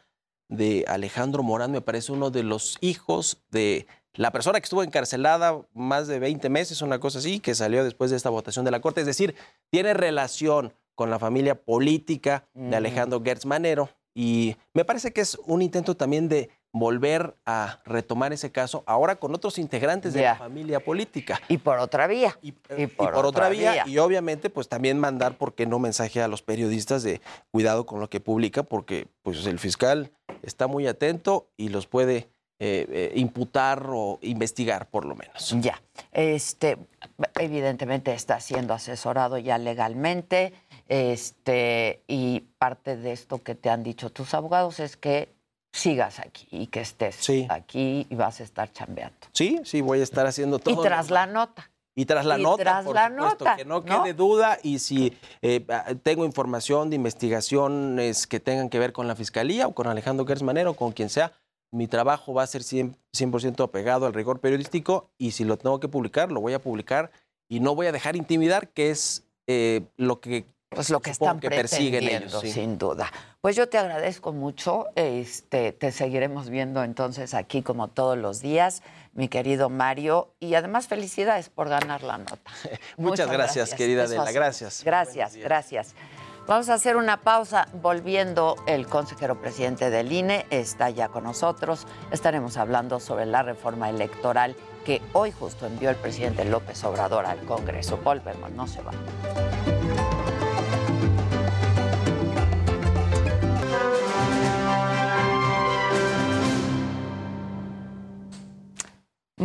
de 0.48 0.86
Alejandro 0.88 1.42
Morán, 1.42 1.70
me 1.72 1.82
parece 1.82 2.12
uno 2.12 2.30
de 2.30 2.44
los 2.44 2.78
hijos 2.80 3.42
de 3.50 3.86
la 4.18 4.32
persona 4.32 4.58
que 4.58 4.64
estuvo 4.64 4.82
encarcelada 4.82 5.60
más 5.74 6.08
de 6.08 6.18
20 6.18 6.48
meses, 6.48 6.82
una 6.82 6.98
cosa 6.98 7.20
así, 7.20 7.38
que 7.38 7.54
salió 7.54 7.84
después 7.84 8.10
de 8.10 8.16
esta 8.16 8.30
votación 8.30 8.64
de 8.64 8.72
la 8.72 8.80
Corte. 8.80 9.00
Es 9.00 9.06
decir, 9.06 9.36
tiene 9.70 9.94
relación 9.94 10.74
con 10.96 11.08
la 11.08 11.20
familia 11.20 11.54
política 11.54 12.44
de. 12.52 12.74
Alejandro 12.74 13.22
Gertz 13.22 13.46
Manero. 13.46 13.90
Y 14.14 14.56
me 14.74 14.84
parece 14.84 15.12
que 15.12 15.20
es 15.20 15.38
un 15.46 15.62
intento 15.62 15.96
también 15.96 16.28
de 16.28 16.50
volver 16.72 17.36
a 17.46 17.78
retomar 17.84 18.32
ese 18.32 18.50
caso, 18.50 18.82
ahora 18.86 19.14
con 19.14 19.32
otros 19.36 19.56
integrantes 19.56 20.14
de 20.14 20.22
la 20.22 20.34
familia 20.34 20.80
política. 20.80 21.40
Y 21.48 21.58
por 21.58 21.78
otra 21.78 22.08
vía. 22.08 22.36
Y, 22.42 22.48
Y 22.48 22.54
y 22.76 22.86
por 22.88 23.12
por, 23.12 23.26
otra 23.26 23.28
otra 23.28 23.48
vía, 23.50 23.72
vía. 23.72 23.84
y 23.86 23.98
obviamente 23.98 24.50
pues 24.50 24.68
también 24.68 24.98
mandar, 24.98 25.38
¿por 25.38 25.54
qué 25.54 25.64
no 25.66 25.78
mensaje 25.78 26.20
a 26.20 26.26
los 26.26 26.42
periodistas 26.42 27.04
de 27.04 27.20
cuidado 27.52 27.86
con 27.86 28.00
lo 28.00 28.10
que 28.10 28.18
publica? 28.18 28.64
Porque 28.64 29.06
pues 29.22 29.46
el 29.46 29.60
fiscal 29.60 30.10
está 30.42 30.66
muy 30.66 30.88
atento 30.88 31.48
y 31.56 31.68
los 31.68 31.86
puede 31.86 32.28
eh, 32.60 32.86
eh, 32.90 33.12
imputar 33.14 33.86
o 33.88 34.18
investigar 34.22 34.88
por 34.90 35.04
lo 35.04 35.14
menos. 35.14 35.54
Ya. 35.60 35.80
Este, 36.12 36.76
evidentemente 37.38 38.12
está 38.12 38.40
siendo 38.40 38.74
asesorado 38.74 39.38
ya 39.38 39.58
legalmente. 39.58 40.52
Este, 40.88 42.02
y 42.08 42.40
parte 42.58 42.96
de 42.96 43.12
esto 43.12 43.42
que 43.42 43.54
te 43.54 43.70
han 43.70 43.82
dicho 43.82 44.10
tus 44.10 44.34
abogados 44.34 44.80
es 44.80 44.96
que 44.96 45.34
sigas 45.72 46.18
aquí 46.18 46.48
y 46.50 46.66
que 46.68 46.80
estés 46.80 47.14
Sí. 47.16 47.46
aquí 47.50 48.06
y 48.10 48.14
vas 48.14 48.40
a 48.40 48.42
estar 48.44 48.72
chambeando. 48.72 49.18
Sí, 49.32 49.60
sí, 49.64 49.80
voy 49.80 50.00
a 50.00 50.02
estar 50.02 50.26
haciendo 50.26 50.58
todo. 50.58 50.82
Y 50.82 50.86
tras 50.86 51.10
la 51.10 51.26
nota. 51.26 51.70
Y 51.94 52.06
tras 52.06 52.24
la 52.24 52.38
Y 52.38 52.42
nota, 52.42 52.62
tras 52.62 52.84
por 52.84 52.94
la 52.94 53.08
supuesto, 53.08 53.44
nota, 53.44 53.56
que 53.56 53.64
no 53.64 53.80
¿no? 53.80 54.02
quede 54.02 54.14
duda. 54.14 54.58
Y 54.62 54.78
si 54.78 55.16
eh, 55.42 55.64
tengo 56.02 56.24
información 56.24 56.90
de 56.90 56.96
investigaciones 56.96 58.26
que 58.26 58.40
tengan 58.40 58.68
que 58.68 58.78
ver 58.78 58.92
con 58.92 59.08
la 59.08 59.14
Fiscalía 59.16 59.66
o 59.66 59.74
con 59.74 59.86
Alejandro 59.88 60.24
Gersmanero 60.26 60.70
o 60.72 60.74
con 60.74 60.92
quien 60.92 61.08
sea, 61.08 61.32
mi 61.70 61.86
trabajo 61.86 62.34
va 62.34 62.42
a 62.42 62.46
ser 62.46 62.62
100%, 62.62 62.96
100 63.12 63.54
apegado 63.62 64.06
al 64.06 64.14
rigor 64.14 64.40
periodístico 64.40 65.10
y 65.18 65.32
si 65.32 65.44
lo 65.44 65.56
tengo 65.56 65.80
que 65.80 65.88
publicar, 65.88 66.32
lo 66.32 66.40
voy 66.40 66.54
a 66.54 66.60
publicar 66.60 67.10
y 67.48 67.60
no 67.60 67.74
voy 67.74 67.86
a 67.86 67.92
dejar 67.92 68.16
intimidar, 68.16 68.68
que 68.68 68.90
es 68.90 69.24
eh, 69.46 69.82
lo 69.96 70.20
que 70.20 70.46
Pues 70.68 70.90
lo 70.90 71.00
que 71.00 71.10
están 71.10 71.40
que 71.40 71.48
persiguen 71.48 72.04
pretendiendo, 72.04 72.38
ellos. 72.38 72.40
sí. 72.42 72.52
sin 72.52 72.78
duda. 72.78 73.10
Pues 73.40 73.56
yo 73.56 73.68
te 73.68 73.78
agradezco 73.78 74.32
mucho. 74.32 74.86
Este, 74.94 75.72
te 75.72 75.92
seguiremos 75.92 76.50
viendo 76.50 76.84
entonces 76.84 77.32
aquí 77.32 77.62
como 77.62 77.88
todos 77.88 78.18
los 78.18 78.42
días, 78.42 78.82
mi 79.14 79.28
querido 79.28 79.70
Mario. 79.70 80.34
Y 80.40 80.54
además 80.54 80.88
felicidades 80.88 81.48
por 81.48 81.68
ganar 81.68 82.02
la 82.02 82.18
nota. 82.18 82.50
Muchas 82.98 83.30
gracias, 83.30 83.74
querida 83.74 84.04
Eso 84.04 84.20
Adela, 84.20 84.32
gracias. 84.32 84.82
Gracias, 84.84 85.36
gracias. 85.36 85.94
Vamos 86.48 86.70
a 86.70 86.74
hacer 86.74 86.96
una 86.96 87.18
pausa. 87.18 87.68
Volviendo, 87.74 88.56
el 88.66 88.86
consejero 88.86 89.38
presidente 89.38 89.90
del 89.90 90.10
INE 90.10 90.46
está 90.48 90.88
ya 90.88 91.08
con 91.08 91.24
nosotros. 91.24 91.86
Estaremos 92.10 92.56
hablando 92.56 93.00
sobre 93.00 93.26
la 93.26 93.42
reforma 93.42 93.90
electoral 93.90 94.56
que 94.86 95.02
hoy 95.12 95.30
justo 95.30 95.66
envió 95.66 95.90
el 95.90 95.96
presidente 95.96 96.46
López 96.46 96.82
Obrador 96.84 97.26
al 97.26 97.40
Congreso. 97.40 97.98
Volvemos, 98.02 98.50
no 98.52 98.66
se 98.66 98.80
va. 98.80 98.92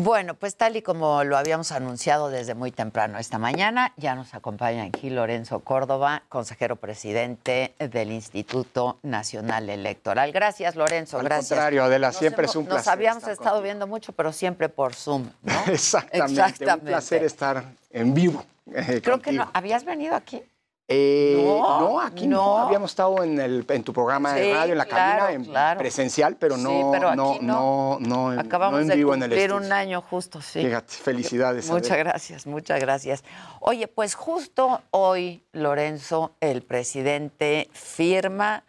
Bueno, 0.03 0.33
pues 0.33 0.57
tal 0.57 0.75
y 0.75 0.81
como 0.81 1.23
lo 1.23 1.37
habíamos 1.37 1.71
anunciado 1.71 2.27
desde 2.29 2.55
muy 2.55 2.73
temprano 2.73 3.19
esta 3.19 3.37
mañana, 3.37 3.93
ya 3.95 4.15
nos 4.15 4.33
acompaña 4.33 4.83
aquí 4.83 5.09
Lorenzo 5.09 5.61
Córdoba, 5.61 6.23
consejero 6.27 6.75
presidente 6.75 7.73
del 7.79 8.11
Instituto 8.11 8.99
Nacional 9.01 9.69
Electoral. 9.69 10.33
Gracias, 10.33 10.75
Lorenzo. 10.75 11.19
Al 11.19 11.23
gracias. 11.23 11.51
contrario, 11.51 11.85
Adela, 11.85 12.07
Nos 12.07 12.17
siempre 12.17 12.43
hemos- 12.43 12.51
es 12.51 12.55
un 12.57 12.63
Nos 12.65 12.73
placer 12.73 12.91
habíamos 12.91 13.17
estar 13.19 13.31
estado 13.31 13.49
contigo. 13.51 13.63
viendo 13.63 13.87
mucho, 13.87 14.11
pero 14.11 14.33
siempre 14.33 14.67
por 14.67 14.93
Zoom, 14.93 15.29
¿no? 15.41 15.53
Exactamente, 15.67 16.65
un 16.73 16.79
placer 16.81 17.23
estar 17.23 17.63
en 17.89 18.13
vivo. 18.13 18.43
eh, 18.75 18.99
Creo 19.01 19.21
que 19.21 19.31
no. 19.31 19.49
¿Habías 19.53 19.85
venido 19.85 20.15
aquí? 20.15 20.43
Eh, 20.87 21.41
No, 21.41 21.79
no, 21.79 21.99
aquí 22.01 22.27
no. 22.27 22.37
no. 22.37 22.57
Habíamos 22.59 22.91
estado 22.91 23.23
en, 23.23 23.39
el, 23.39 23.65
en 23.69 23.83
tu 23.83 23.93
programa 23.93 24.33
Sí, 24.33 24.41
de 24.41 24.53
radio, 24.53 24.71
en 24.73 24.77
la 24.77 24.85
claro, 24.85 25.19
cabina, 25.21 25.31
en 25.33 25.45
claro. 25.45 25.79
presencial, 25.79 26.35
pero 26.35 26.57
no, 26.57 26.69
Sí, 26.69 26.81
pero 26.91 27.15
no, 27.15 27.37
no. 27.41 27.97
no, 28.01 28.33
en- 28.33 28.39
Acabamos 28.39 28.81
en 28.81 28.87
de 28.89 28.95
vivo 28.97 29.13
en 29.13 29.23
el 29.23 29.29
cumplir 29.29 29.53
un 29.53 29.71
año 29.71 30.01
justo, 30.01 30.41
sí. 30.41 30.61
Fíjate, 30.61 30.93
felicidades. 30.93 31.69
Muchas 31.69 31.97
gracias, 31.97 32.45
muchas 32.45 32.79
gracias. 32.81 33.23
Oye, 33.61 33.87
pues 33.87 34.13
justo 34.15 34.81
hoy, 34.91 35.45
Lorenzo, 35.53 36.33
el 36.41 36.63
presidente 36.63 37.69
firma 37.71 38.65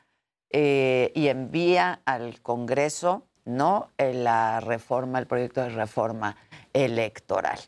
eh, 0.50 1.10
y 1.16 1.26
envía 1.26 2.00
al 2.04 2.40
Congreso, 2.42 3.24
¿no? 3.44 3.88
Eh, 3.98 4.14
La 4.14 4.60
reforma, 4.60 5.18
el 5.18 5.26
proyecto 5.26 5.62
de 5.62 5.70
reforma 5.70 6.36
electoral. 6.72 7.58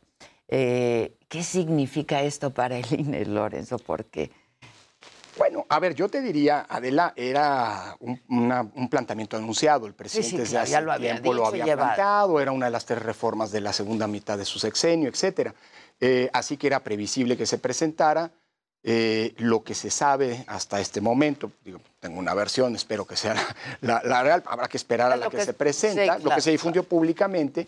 Eh, 0.48 1.16
¿Qué 1.28 1.42
significa 1.42 2.22
esto 2.22 2.50
para 2.52 2.78
el 2.78 2.86
INE, 3.00 3.24
Lorenzo? 3.26 3.78
Porque 3.78 4.30
Bueno, 5.38 5.66
a 5.68 5.78
ver, 5.80 5.94
yo 5.94 6.08
te 6.08 6.22
diría, 6.22 6.64
Adela, 6.68 7.12
era 7.16 7.96
un, 8.00 8.20
una- 8.28 8.62
un 8.74 8.88
planteamiento 8.88 9.36
anunciado. 9.36 9.86
El 9.86 9.92
presidente 9.94 10.30
sí, 10.30 10.36
desde 10.38 10.58
hace 10.58 10.72
ya 10.72 10.80
lo 10.80 10.92
había 10.92 11.12
tiempo 11.12 11.34
lo 11.34 11.46
había 11.46 11.64
lleva- 11.64 11.84
planteado, 11.84 12.40
era 12.40 12.52
una 12.52 12.66
de 12.66 12.72
las 12.72 12.86
tres 12.86 13.02
reformas 13.02 13.50
de 13.50 13.60
la 13.60 13.72
segunda 13.72 14.06
mitad 14.06 14.38
de 14.38 14.44
su 14.46 14.58
sexenio, 14.58 15.08
etcétera. 15.10 15.54
Eh, 16.00 16.30
así 16.32 16.56
que 16.56 16.68
era 16.68 16.80
previsible 16.80 17.36
que 17.36 17.44
se 17.46 17.58
presentara. 17.58 18.30
Eh, 18.88 19.34
lo 19.38 19.64
que 19.64 19.74
se 19.74 19.90
sabe 19.90 20.44
hasta 20.46 20.78
este 20.80 21.00
momento, 21.00 21.50
digo, 21.64 21.80
tengo 21.98 22.20
una 22.20 22.34
versión, 22.34 22.76
espero 22.76 23.04
que 23.04 23.16
sea 23.16 23.34
la, 23.34 23.42
la- 23.80 24.02
la 24.04 24.22
real, 24.22 24.42
habrá 24.46 24.68
que 24.68 24.76
esperar 24.76 25.10
a 25.10 25.16
la 25.16 25.28
que, 25.28 25.38
que- 25.38 25.44
se 25.44 25.50
sí, 25.50 25.56
presenta, 25.58 26.18
lo 26.20 26.30
que 26.30 26.40
se 26.40 26.52
difundió 26.52 26.84
públicamente, 26.84 27.66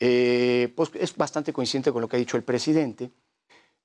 eh, 0.00 0.72
pues 0.74 0.90
es 0.94 1.14
bastante 1.14 1.52
coincidente 1.52 1.92
con 1.92 2.00
lo 2.00 2.08
que 2.08 2.16
ha 2.16 2.18
dicho 2.18 2.38
el 2.38 2.42
presidente. 2.42 3.10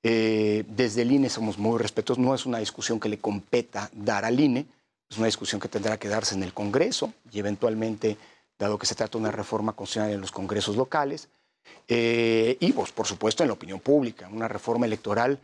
Eh, 0.02 0.64
desde 0.68 1.02
el 1.02 1.12
INE 1.12 1.28
somos 1.28 1.58
muy 1.58 1.78
respetuosos, 1.78 2.24
no 2.24 2.34
es 2.34 2.46
una 2.46 2.58
discusión 2.58 2.98
que 2.98 3.08
le 3.08 3.18
competa 3.18 3.90
dar 3.92 4.24
al 4.24 4.40
INE, 4.40 4.66
es 5.08 5.18
una 5.18 5.26
discusión 5.26 5.60
que 5.60 5.68
tendrá 5.68 5.98
que 5.98 6.08
darse 6.08 6.34
en 6.34 6.42
el 6.42 6.52
Congreso 6.52 7.12
y 7.30 7.38
eventualmente, 7.38 8.16
dado 8.58 8.78
que 8.78 8.86
se 8.86 8.94
trata 8.94 9.12
de 9.12 9.18
una 9.18 9.30
reforma 9.30 9.74
constitucional 9.74 10.14
en 10.14 10.20
los 10.20 10.32
congresos 10.32 10.76
locales, 10.76 11.28
eh, 11.88 12.56
y 12.60 12.72
pues, 12.72 12.92
por 12.92 13.06
supuesto 13.06 13.42
en 13.42 13.48
la 13.48 13.54
opinión 13.54 13.80
pública. 13.80 14.28
Una 14.32 14.48
reforma 14.48 14.86
electoral 14.86 15.38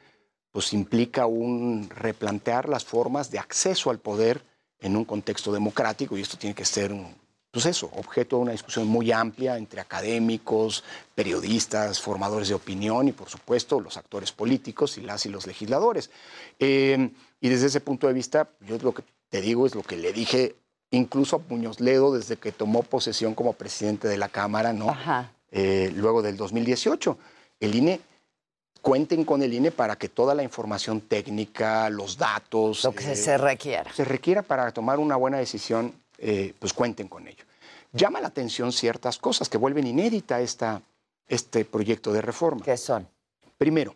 pues 0.50 0.72
implica 0.72 1.26
un 1.26 1.88
replantear 1.88 2.68
las 2.68 2.84
formas 2.84 3.30
de 3.30 3.38
acceso 3.38 3.90
al 3.90 3.98
poder 3.98 4.42
en 4.80 4.96
un 4.96 5.04
contexto 5.04 5.52
democrático 5.52 6.16
y 6.16 6.20
esto 6.20 6.36
tiene 6.36 6.54
que 6.54 6.64
ser 6.64 6.92
un, 6.92 7.14
pues 7.52 7.66
eso, 7.66 7.90
objeto 7.96 8.36
de 8.36 8.42
una 8.42 8.52
discusión 8.52 8.88
muy 8.88 9.12
amplia 9.12 9.58
entre 9.58 9.82
académicos, 9.82 10.82
periodistas, 11.14 12.00
formadores 12.00 12.48
de 12.48 12.54
opinión 12.54 13.08
y 13.08 13.12
por 13.12 13.28
supuesto 13.28 13.78
los 13.78 13.98
actores 13.98 14.32
políticos 14.32 14.96
y 14.96 15.02
las 15.02 15.26
y 15.26 15.28
los 15.28 15.46
legisladores. 15.46 16.10
Eh, 16.58 17.10
y 17.42 17.48
desde 17.50 17.66
ese 17.66 17.80
punto 17.82 18.06
de 18.06 18.14
vista, 18.14 18.48
yo 18.62 18.78
lo 18.78 18.94
que 18.94 19.04
te 19.28 19.42
digo 19.42 19.66
es 19.66 19.74
lo 19.74 19.82
que 19.82 19.98
le 19.98 20.14
dije 20.14 20.56
incluso 20.90 21.36
a 21.36 21.40
Muñoz 21.52 21.78
Ledo 21.78 22.14
desde 22.14 22.36
que 22.36 22.52
tomó 22.52 22.82
posesión 22.82 23.34
como 23.34 23.52
presidente 23.52 24.08
de 24.08 24.16
la 24.16 24.30
Cámara, 24.30 24.72
¿no? 24.72 24.88
Ajá. 24.88 25.32
Eh, 25.50 25.92
luego 25.94 26.22
del 26.22 26.38
2018. 26.38 27.18
El 27.60 27.74
INE, 27.74 28.00
cuenten 28.80 29.24
con 29.24 29.42
el 29.42 29.54
INE 29.54 29.70
para 29.70 29.96
que 29.96 30.08
toda 30.08 30.34
la 30.34 30.42
información 30.42 31.02
técnica, 31.02 31.88
los 31.88 32.18
datos, 32.18 32.82
lo 32.84 32.92
que 32.92 33.12
eh, 33.12 33.16
se 33.16 33.38
requiera. 33.38 33.92
se 33.94 34.04
requiera 34.04 34.42
para 34.42 34.70
tomar 34.72 34.98
una 34.98 35.16
buena 35.16 35.38
decisión, 35.38 35.94
eh, 36.24 36.54
pues 36.58 36.72
cuenten 36.72 37.08
con 37.08 37.26
ello. 37.26 37.44
Llama 37.92 38.20
la 38.20 38.28
atención 38.28 38.72
ciertas 38.72 39.18
cosas 39.18 39.48
que 39.48 39.58
vuelven 39.58 39.86
inédita 39.86 40.40
esta, 40.40 40.80
este 41.26 41.64
proyecto 41.64 42.12
de 42.12 42.22
reforma. 42.22 42.64
¿Qué 42.64 42.76
son? 42.76 43.08
Primero, 43.58 43.94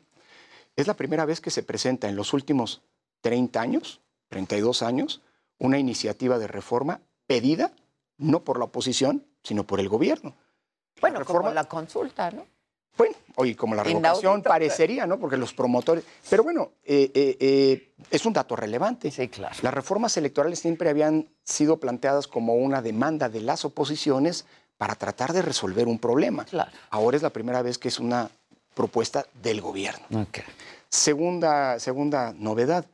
es 0.74 0.86
la 0.86 0.94
primera 0.94 1.24
vez 1.24 1.40
que 1.40 1.50
se 1.50 1.62
presenta 1.62 2.08
en 2.08 2.16
los 2.16 2.32
últimos 2.34 2.82
30 3.22 3.60
años, 3.60 4.00
32 4.28 4.82
años, 4.82 5.22
una 5.58 5.78
iniciativa 5.78 6.38
de 6.38 6.48
reforma 6.48 7.00
pedida 7.26 7.72
no 8.18 8.44
por 8.44 8.58
la 8.58 8.64
oposición, 8.66 9.24
sino 9.42 9.64
por 9.64 9.78
el 9.80 9.88
gobierno. 9.88 10.34
Bueno, 11.00 11.24
como 11.24 11.38
reforma- 11.40 11.54
la 11.54 11.64
consulta, 11.64 12.30
¿no? 12.32 12.46
Oye, 13.38 13.54
como 13.54 13.74
la 13.74 13.84
revocación 13.84 14.42
parecería, 14.42 15.06
¿no? 15.06 15.18
Porque 15.18 15.36
los 15.36 15.52
promotores... 15.52 16.04
Pero 16.28 16.42
bueno, 16.42 16.72
eh, 16.84 17.10
eh, 17.14 17.36
eh, 17.38 17.92
es 18.10 18.24
un 18.24 18.32
dato 18.32 18.56
relevante. 18.56 19.10
Sí, 19.10 19.28
claro. 19.28 19.54
Las 19.60 19.74
reformas 19.74 20.16
electorales 20.16 20.58
siempre 20.58 20.88
habían 20.88 21.28
sido 21.44 21.78
planteadas 21.78 22.28
como 22.28 22.54
una 22.54 22.80
demanda 22.80 23.28
de 23.28 23.42
las 23.42 23.66
oposiciones 23.66 24.46
para 24.78 24.94
tratar 24.94 25.34
de 25.34 25.42
resolver 25.42 25.86
un 25.86 25.98
problema. 25.98 26.46
Claro. 26.46 26.70
Ahora 26.88 27.18
es 27.18 27.22
la 27.22 27.30
primera 27.30 27.60
vez 27.60 27.76
que 27.76 27.88
es 27.88 28.00
una 28.00 28.30
propuesta 28.74 29.26
del 29.42 29.60
gobierno. 29.60 30.22
Ok. 30.22 30.38
Segunda, 30.88 31.78
segunda 31.78 32.32
novedad, 32.32 32.86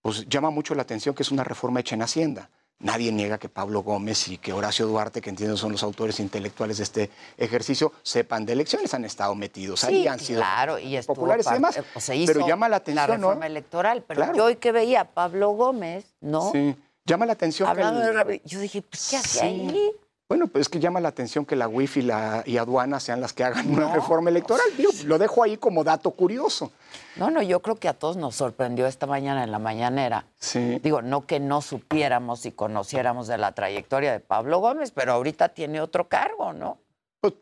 pues 0.00 0.26
llama 0.28 0.48
mucho 0.48 0.74
la 0.74 0.82
atención 0.82 1.14
que 1.14 1.22
es 1.22 1.30
una 1.30 1.44
reforma 1.44 1.80
hecha 1.80 1.94
en 1.94 2.02
Hacienda. 2.02 2.48
Nadie 2.84 3.10
niega 3.12 3.38
que 3.38 3.48
Pablo 3.48 3.82
Gómez 3.82 4.28
y 4.28 4.36
que 4.36 4.52
Horacio 4.52 4.86
Duarte, 4.86 5.22
que 5.22 5.30
entiendo 5.30 5.56
son 5.56 5.72
los 5.72 5.82
autores 5.82 6.20
intelectuales 6.20 6.76
de 6.76 6.82
este 6.84 7.10
ejercicio, 7.38 7.92
sepan 8.02 8.44
de 8.44 8.52
elecciones, 8.52 8.92
han 8.92 9.06
estado 9.06 9.34
metidos 9.34 9.84
ahí, 9.84 10.02
Sí, 10.02 10.06
han 10.06 10.20
sido 10.20 10.40
claro, 10.42 10.78
y 10.78 11.00
populares 11.00 11.46
y 11.50 11.54
demás. 11.54 11.78
eh, 11.78 11.82
se 11.98 12.14
hizo 12.14 12.34
pero 12.34 12.46
llama 12.46 12.68
la 12.68 12.76
atención, 12.76 13.08
la 13.08 13.16
¿no? 13.16 13.28
reforma 13.28 13.46
electoral. 13.46 14.04
Pero 14.06 14.18
Claro. 14.18 14.36
yo 14.36 14.44
hoy 14.44 14.56
que 14.56 14.70
veía 14.70 15.00
a 15.00 15.04
Pablo 15.06 15.48
Gómez, 15.52 16.04
¿no? 16.20 16.52
Sí. 16.52 16.76
Llama 17.06 17.24
la 17.24 17.32
atención 17.32 17.66
que 17.66 17.70
Hablando 17.70 18.00
el- 18.02 18.06
de 18.08 18.12
Rabi- 18.12 18.42
yo 18.44 18.60
dije, 18.60 18.82
pues, 18.82 19.08
¿qué 19.10 19.16
hace 19.16 19.38
Sí. 19.40 19.44
ahí? 19.46 19.90
Bueno, 20.26 20.46
pues 20.46 20.62
es 20.62 20.68
que 20.70 20.80
llama 20.80 21.00
la 21.00 21.08
atención 21.10 21.44
que 21.44 21.54
la 21.54 21.68
UIF 21.68 21.98
y, 21.98 22.02
la, 22.02 22.42
y 22.46 22.56
aduana 22.56 22.98
sean 22.98 23.20
las 23.20 23.34
que 23.34 23.44
hagan 23.44 23.68
una 23.70 23.92
reforma 23.94 24.30
electoral. 24.30 24.64
Digo, 24.78 24.90
lo 25.04 25.18
dejo 25.18 25.42
ahí 25.42 25.58
como 25.58 25.84
dato 25.84 26.12
curioso. 26.12 26.72
No, 27.16 27.30
no, 27.30 27.42
yo 27.42 27.60
creo 27.60 27.76
que 27.76 27.88
a 27.88 27.92
todos 27.92 28.16
nos 28.16 28.34
sorprendió 28.34 28.86
esta 28.86 29.06
mañana 29.06 29.44
en 29.44 29.50
la 29.52 29.58
mañanera. 29.58 30.24
Sí. 30.38 30.78
Digo, 30.82 31.02
no 31.02 31.26
que 31.26 31.40
no 31.40 31.60
supiéramos 31.60 32.46
y 32.46 32.52
conociéramos 32.52 33.26
de 33.28 33.36
la 33.36 33.52
trayectoria 33.52 34.12
de 34.12 34.20
Pablo 34.20 34.60
Gómez, 34.60 34.92
pero 34.92 35.12
ahorita 35.12 35.50
tiene 35.50 35.82
otro 35.82 36.08
cargo, 36.08 36.54
¿no? 36.54 36.78
Pues, 37.20 37.34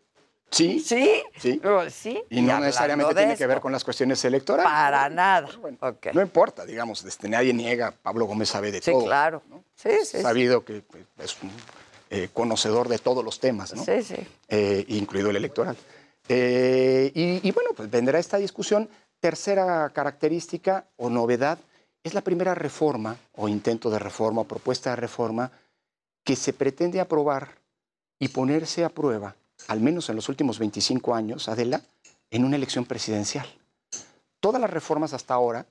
sí, 0.50 0.80
Sí, 0.80 1.22
Sí. 1.38 1.60
Sí. 1.90 2.24
y 2.30 2.42
no 2.42 2.58
necesariamente 2.58 3.14
tiene 3.14 3.36
que 3.36 3.46
ver 3.46 3.60
con 3.60 3.70
las 3.70 3.84
cuestiones 3.84 4.24
electorales. 4.24 4.70
Para 4.70 5.08
nada. 5.08 5.48
Bueno. 5.60 5.78
No 6.14 6.20
importa, 6.20 6.66
digamos, 6.66 7.04
este, 7.04 7.28
nadie 7.28 7.54
niega, 7.54 7.94
Pablo 8.02 8.26
Gómez 8.26 8.48
sabe 8.48 8.72
de 8.72 8.82
Sí, 8.82 8.90
todo. 8.90 9.04
claro. 9.04 9.40
Sí, 9.76 9.90
sí, 10.00 10.16
sí. 10.18 10.22
Sabido 10.22 10.64
que 10.64 10.82
pues, 10.82 11.04
es 11.18 11.36
un 11.42 11.50
eh, 12.14 12.28
conocedor 12.30 12.88
de 12.88 12.98
todos 12.98 13.24
los 13.24 13.40
temas, 13.40 13.72
¿no? 13.74 13.82
Sí, 13.82 14.02
sí. 14.02 14.16
Eh, 14.48 14.84
incluido 14.88 15.30
el 15.30 15.36
electoral. 15.36 15.74
Eh, 16.28 17.10
y, 17.14 17.48
y 17.48 17.50
bueno, 17.52 17.70
pues 17.74 17.90
vendrá 17.90 18.18
esta 18.18 18.36
discusión. 18.36 18.86
Tercera 19.18 19.88
característica 19.94 20.84
o 20.96 21.08
novedad 21.08 21.58
es 22.04 22.12
la 22.12 22.20
primera 22.20 22.54
reforma 22.54 23.16
o 23.34 23.48
intento 23.48 23.88
de 23.88 23.98
reforma 23.98 24.42
o 24.42 24.44
propuesta 24.44 24.90
de 24.90 24.96
reforma 24.96 25.50
que 26.22 26.36
se 26.36 26.52
pretende 26.52 27.00
aprobar 27.00 27.56
y 28.18 28.28
ponerse 28.28 28.84
a 28.84 28.90
prueba, 28.90 29.34
al 29.68 29.80
menos 29.80 30.10
en 30.10 30.16
los 30.16 30.28
últimos 30.28 30.58
25 30.58 31.14
años, 31.14 31.48
Adela, 31.48 31.80
en 32.30 32.44
una 32.44 32.56
elección 32.56 32.84
presidencial. 32.84 33.46
todas 34.38 34.60
las 34.60 34.70
reformas 34.70 35.14
hasta 35.14 35.32
ahora, 35.32 35.64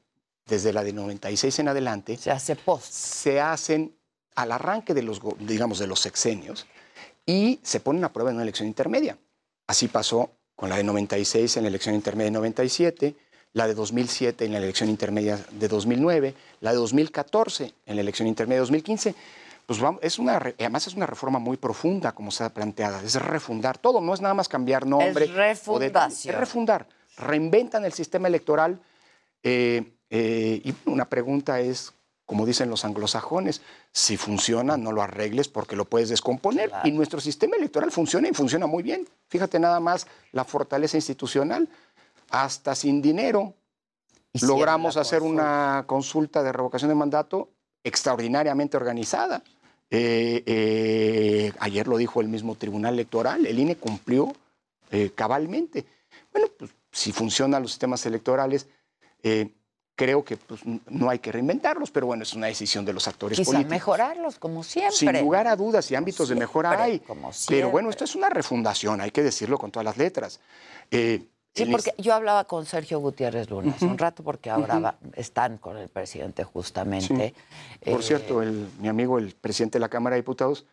desde 0.47 0.73
la 0.73 0.84
de 0.84 0.91
96 0.91 1.60
en 1.60 1.67
adelante, 1.67 2.17
se 2.17 2.32
hace 2.32 2.56
post. 2.56 2.91
Se 2.91 3.39
hacen 3.39 3.95
al 4.36 4.52
arranque 4.52 4.94
de 4.94 5.04
los, 5.04 5.22
digamos, 5.39 5.80
de 5.80 5.88
los 5.88 6.00
sexenios 6.00 6.67
y 7.26 7.60
se 7.63 7.80
ponen 7.80 8.04
a 8.04 8.13
prueba 8.13 8.32
en 8.32 8.38
una 8.38 8.44
elección 8.44 8.67
intermedia. 8.67 9.17
Así 9.67 9.88
pasó 9.88 10.32
con 10.56 10.70
la 10.70 10.78
de 10.78 10.84
96 10.84 11.58
en 11.58 11.63
la 11.63 11.70
elección 11.70 11.96
intermedia 11.96 12.26
de 12.26 12.32
97, 12.32 13.15
la 13.54 13.67
de 13.67 13.74
2007 13.74 14.46
en 14.46 14.54
la 14.54 14.60
elección 14.60 14.89
intermedia 14.89 15.39
de 15.52 15.67
2009, 15.67 16.36
la 16.62 16.72
de 16.72 16.78
2014 16.78 17.74
en 17.86 17.96
la 17.96 18.02
elección 18.02 18.28
intermedia 18.28 18.58
de 18.58 18.62
2015. 18.62 19.15
Pues 19.65 19.80
es 20.02 20.20
una, 20.20 20.38
además 20.38 20.88
es 20.88 20.96
una 20.96 21.06
reforma 21.06 21.39
muy 21.39 21.56
profunda, 21.58 22.13
como 22.13 22.32
se 22.32 22.44
ha 22.44 22.54
planteado. 22.54 23.00
Es 23.00 23.15
refundar 23.15 23.78
todo, 23.78 24.02
no 24.02 24.13
es 24.13 24.22
nada 24.22 24.34
más 24.34 24.50
cambiar 24.50 24.86
nombre. 24.86 25.26
Es 25.26 25.34
refundación. 25.34 26.36
es 26.36 26.39
refundar. 26.39 26.88
Reinventan 27.17 27.86
el 27.86 27.94
sistema 27.94 28.28
electoral. 28.28 28.82
Eh, 29.44 29.94
eh, 30.10 30.62
y 30.63 30.74
una 30.86 31.08
pregunta 31.08 31.62
es, 31.62 31.94
como 32.32 32.46
dicen 32.46 32.70
los 32.70 32.86
anglosajones, 32.86 33.62
si 33.91 34.15
funciona, 34.15 34.78
no 34.78 34.94
lo 34.94 35.02
arregles 35.02 35.50
porque 35.50 35.76
lo 35.76 35.84
puedes 35.84 36.08
descomponer. 36.08 36.72
Y 36.86 36.91
nuestro 36.91 37.20
sistema 37.20 37.58
electoral 37.58 37.91
funciona 37.91 38.30
y 38.30 38.34
funciona 38.34 38.67
muy 38.67 38.84
bien. 38.84 39.06
Fíjate 39.28 39.60
nada 39.60 39.82
más 39.82 40.08
la 40.32 40.46
fortaleza 40.46 40.96
institucional 40.96 41.67
hasta 42.30 42.74
sin 42.74 43.02
dinero, 43.02 43.54
logramos 44.44 44.96
hacer 44.96 45.24
una 45.24 45.84
consulta 45.88 46.41
de 46.41 46.54
revocación 46.54 46.88
de 46.88 46.96
mandato 46.96 47.50
extraordinariamente 47.84 48.78
organizada. 48.78 49.44
Eh, 49.89 50.41
eh, 50.46 51.52
ayer 51.60 51.86
lo 51.86 51.98
dijo 51.98 52.22
el 52.22 52.30
mismo 52.30 52.56
Tribunal 52.56 52.94
Electoral, 52.94 53.46
el 53.46 53.60
INE 53.60 53.76
cumplió 53.76 54.32
eh, 54.89 55.12
cabalmente. 55.13 55.86
Bueno, 56.32 56.48
pues 56.58 56.72
si 56.94 57.12
funcionan 57.12 57.62
los 57.62 57.72
sistemas 57.72 58.06
electorales, 58.06 58.70
creo 60.02 60.26
que 60.26 60.36
pues, 60.36 60.62
no 60.90 61.12
hay 61.12 61.20
que 61.20 61.32
reinventarlos, 61.32 61.92
pero 61.92 62.08
bueno, 62.08 62.24
es 62.24 62.34
una 62.34 62.48
decisión 62.48 62.84
de 62.84 62.92
los 62.92 63.08
actores 63.08 63.38
Quizá 63.38 63.52
políticos. 63.52 63.70
mejorarlos, 63.70 64.40
como 64.40 64.64
siempre. 64.64 64.96
Sin 64.96 65.20
lugar 65.20 65.46
a 65.48 65.56
dudas 65.56 65.92
y 65.92 65.96
ámbitos 65.96 66.28
de 66.28 66.36
mejora 66.36 66.82
hay. 66.82 67.04
pero 67.48 67.70
bueno, 67.70 67.92
esto 67.92 68.06
es 68.06 68.16
una 68.16 68.30
refundación, 68.30 69.00
hay 69.00 69.12
que 69.12 69.22
decirlo 69.22 69.60
con 69.60 69.70
todas 69.70 69.86
las 69.86 69.98
letras. 69.98 70.40
Sí, 70.90 71.66
porque 71.70 71.94
yo 71.98 72.16
hablaba 72.16 72.46
con 72.46 72.66
Sergio 72.66 73.00
Gutiérrez 73.00 73.50
Lunes 73.50 73.80
un 73.82 73.98
rato, 73.98 74.24
porque 74.24 74.50
ahora 74.50 74.96
están 75.14 75.60
con 75.60 75.78
el 75.78 75.90
presidente 75.90 76.44
justamente. 76.46 77.36
Por 77.86 78.00
eh, 78.00 78.04
cierto, 78.04 78.42
mi 78.80 78.88
amigo, 78.88 79.20
el 79.20 79.36
presidente 79.36 79.78
de 79.78 79.82
la 79.82 79.90
Cámara 79.90 80.16
de 80.16 80.22
Diputados, 80.22 80.66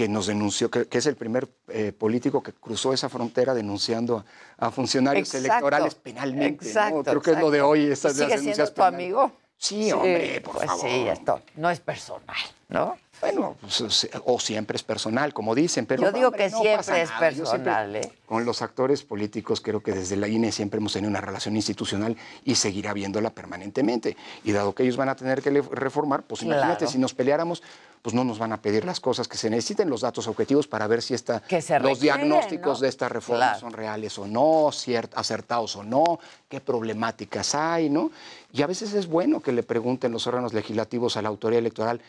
que 0.00 0.08
nos 0.08 0.28
denunció, 0.28 0.70
que, 0.70 0.88
es 0.90 1.04
el 1.04 1.14
primer 1.14 1.46
eh, 1.68 1.92
político 1.92 2.42
que 2.42 2.54
cruzó 2.54 2.94
esa 2.94 3.10
frontera 3.10 3.52
denunciando 3.52 4.24
a, 4.56 4.70
funcionarios 4.70 5.34
electorales 5.34 5.94
penalmente. 5.94 6.64
Exacto, 6.64 7.04
Creo 7.04 7.20
que 7.20 7.32
es 7.32 7.38
lo 7.38 7.50
de 7.50 7.60
hoy, 7.60 7.84
estas 7.84 8.16
¿Sigue 8.16 8.38
siendo 8.38 8.66
tu 8.72 8.82
amigo? 8.82 9.30
Sí, 9.58 9.92
hombre, 9.92 10.40
por 10.40 10.54
pues 10.54 10.66
favor. 10.68 10.88
Sí, 10.88 11.06
esto 11.06 11.42
no 11.56 11.68
es 11.68 11.80
personal, 11.80 12.38
¿no? 12.70 12.96
Bueno, 13.20 13.56
pues, 13.60 14.08
o 14.24 14.40
siempre 14.40 14.76
es 14.76 14.82
personal, 14.82 15.34
como 15.34 15.54
dicen, 15.54 15.86
pero... 15.86 16.02
Yo 16.02 16.12
digo 16.12 16.30
que 16.30 16.48
siempre 16.48 17.02
es 17.02 17.10
personal, 17.10 17.96
¿eh? 17.96 18.12
Con 18.26 18.44
los 18.44 18.62
actores 18.62 19.02
políticos 19.02 19.60
creo 19.60 19.82
que 19.82 19.92
desde 19.92 20.16
la 20.16 20.28
INE 20.28 20.52
siempre 20.52 20.78
hemos 20.78 20.92
tenido 20.92 21.10
una 21.10 21.20
relación 21.20 21.56
institucional 21.56 22.16
y 22.44 22.54
seguirá 22.54 22.92
viéndola 22.92 23.30
permanentemente. 23.30 24.16
Y 24.44 24.52
dado 24.52 24.74
que 24.74 24.84
ellos 24.84 24.96
van 24.96 25.08
a 25.08 25.16
tener 25.16 25.42
que 25.42 25.50
reformar, 25.50 26.22
pues 26.22 26.42
imagínate, 26.42 26.86
si 26.86 26.98
nos 26.98 27.12
peleáramos, 27.12 27.62
pues 28.02 28.14
no 28.14 28.24
nos 28.24 28.38
van 28.38 28.52
a 28.52 28.62
pedir 28.62 28.84
las 28.84 29.00
cosas 29.00 29.28
que 29.28 29.36
se 29.36 29.50
necesiten, 29.50 29.90
los 29.90 30.00
datos 30.00 30.26
objetivos 30.26 30.66
para 30.66 30.86
ver 30.86 31.02
si 31.02 31.12
esta, 31.12 31.42
los 31.80 32.00
diagnósticos 32.00 32.80
de 32.80 32.88
esta 32.88 33.08
reforma 33.08 33.56
son 33.56 33.72
reales 33.72 34.18
o 34.18 34.26
no, 34.26 34.70
acertados 35.14 35.76
o 35.76 35.82
no, 35.82 36.18
qué 36.48 36.60
problemáticas 36.60 37.54
hay, 37.54 37.90
¿no? 37.90 38.10
Y 38.52 38.62
a 38.62 38.66
veces 38.66 38.94
es 38.94 39.06
bueno 39.06 39.40
que 39.40 39.52
le 39.52 39.62
pregunten 39.62 40.12
los 40.12 40.26
órganos 40.26 40.54
legislativos 40.54 41.16
a 41.16 41.22
la 41.22 41.28
autoridad 41.28 41.58
electoral 41.58 42.00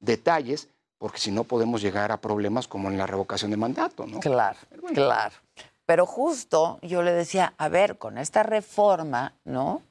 detalles, 0.00 0.68
porque 0.98 1.18
si 1.18 1.30
no 1.30 1.44
podemos 1.44 1.82
llegar 1.82 2.12
a 2.12 2.20
problemas 2.20 2.68
como 2.68 2.90
en 2.90 2.98
la 2.98 3.06
revocación 3.06 3.50
de 3.50 3.56
mandato, 3.56 4.06
¿no? 4.06 4.20
Claro, 4.20 4.58
claro. 4.94 5.34
Pero 5.84 6.06
justo 6.06 6.78
yo 6.82 7.02
le 7.02 7.12
decía, 7.12 7.54
a 7.58 7.68
ver, 7.68 7.98
con 7.98 8.18
esta 8.18 8.42
reforma, 8.42 9.34
¿no? 9.44 9.82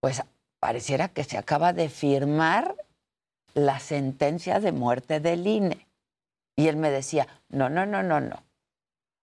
Pues 0.00 0.22
pareciera 0.60 1.08
que 1.08 1.24
se 1.24 1.36
acaba 1.36 1.72
de 1.72 1.88
firmar 1.88 2.76
la 3.54 3.80
sentencia 3.80 4.60
de 4.60 4.72
muerte 4.72 5.20
del 5.20 5.46
INE. 5.46 5.86
Y 6.56 6.68
él 6.68 6.76
me 6.76 6.90
decía, 6.90 7.26
no, 7.48 7.68
no, 7.68 7.86
no, 7.86 8.02
no, 8.02 8.20
no. 8.20 8.42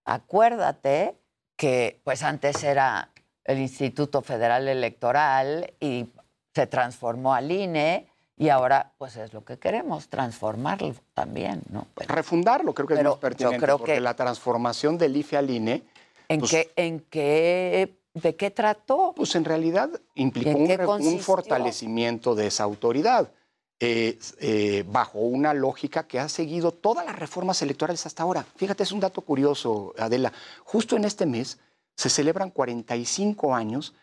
Acuérdate 0.06 1.16
que 1.56 2.02
pues 2.04 2.24
antes 2.24 2.64
era 2.64 3.10
el 3.46 3.60
Instituto 3.60 4.22
Federal 4.22 4.68
Electoral 4.68 5.74
y 5.80 6.10
se 6.54 6.68
transformó 6.68 7.34
al 7.34 7.52
INE 7.52 8.08
y 8.44 8.50
ahora, 8.50 8.92
pues 8.98 9.16
es 9.16 9.32
lo 9.32 9.46
que 9.46 9.58
queremos, 9.58 10.10
transformarlo 10.10 10.94
también, 11.14 11.62
¿no? 11.70 11.88
Refundarlo, 11.96 12.74
creo 12.74 12.86
que 12.86 12.96
es 12.96 13.04
más 13.04 13.16
pertinente, 13.16 13.58
creo 13.58 13.78
porque 13.78 14.02
la 14.02 14.18
transformación 14.18 14.98
del 14.98 15.16
IFE 15.16 15.38
al 15.38 15.50
INE... 15.50 15.84
¿En, 16.28 16.42
pues 16.42 16.52
qué, 16.52 16.74
¿En 16.76 17.00
qué, 17.00 17.96
de 18.14 18.36
qué 18.36 18.52
trató? 18.52 19.14
Pues 19.16 19.34
en 19.36 19.46
realidad 19.46 19.92
implicó 20.16 20.58
un, 20.58 21.20
fortalecimiento 21.20 22.36
de 22.36 22.48
esa 22.48 22.66
autoridad, 22.66 23.32
eh, 23.80 24.20
eh, 24.42 24.84
bajo 24.90 25.20
una 25.20 25.54
lógica 25.54 26.06
que 26.06 26.20
ha 26.20 26.28
seguido 26.28 26.74
todas 26.74 27.06
las 27.06 27.18
reformas 27.18 27.62
electorales 27.62 28.06
hasta 28.06 28.24
ahora. 28.24 28.46
Fíjate, 28.58 28.84
es 28.84 28.92
un 28.92 29.00
dato 29.00 29.22
curioso, 29.22 29.94
Adela. 29.98 30.34
Justo 30.66 30.98
en 30.98 31.06
este 31.06 31.26
mes 31.26 31.60
se 31.96 32.10
celebran 32.10 32.50
45 32.50 33.56
años 33.56 33.94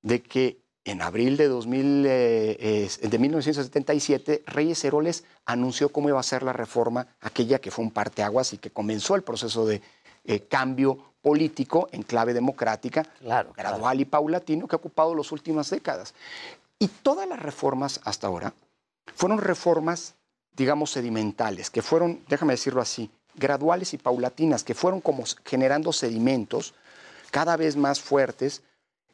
de 0.00 0.22
que 0.22 0.62
en 0.84 1.02
abril 1.02 1.36
de, 1.36 1.48
2000, 1.48 2.04
eh, 2.06 2.90
de 3.02 3.18
1977, 3.18 4.42
Reyes 4.46 4.84
Heroles 4.84 5.24
anunció 5.44 5.90
cómo 5.90 6.08
iba 6.08 6.18
a 6.18 6.24
ser 6.24 6.42
la 6.42 6.52
reforma, 6.52 7.06
aquella 7.20 7.58
que 7.58 7.70
fue 7.70 7.84
un 7.84 7.90
parteaguas 7.90 8.52
y 8.52 8.58
que 8.58 8.70
comenzó 8.70 9.14
el 9.14 9.22
proceso 9.22 9.66
de 9.66 9.82
eh, 10.24 10.40
cambio 10.40 10.98
político 11.20 11.88
en 11.92 12.02
clave 12.02 12.32
democrática, 12.32 13.06
gradual 13.56 14.00
y 14.00 14.06
paulatino, 14.06 14.66
que 14.66 14.76
ha 14.76 14.78
ocupado 14.78 15.14
las 15.14 15.32
últimas 15.32 15.68
décadas. 15.68 16.14
Y 16.78 16.88
todas 16.88 17.28
las 17.28 17.40
reformas 17.40 18.00
hasta 18.04 18.26
ahora 18.26 18.54
fueron 19.14 19.38
reformas, 19.38 20.14
digamos, 20.56 20.92
sedimentales, 20.92 21.68
que 21.68 21.82
fueron, 21.82 22.20
déjame 22.28 22.54
decirlo 22.54 22.80
así, 22.80 23.10
graduales 23.34 23.92
y 23.92 23.98
paulatinas, 23.98 24.64
que 24.64 24.74
fueron 24.74 25.02
como 25.02 25.24
generando 25.44 25.92
sedimentos 25.92 26.74
cada 27.30 27.56
vez 27.56 27.76
más 27.76 28.00
fuertes 28.00 28.62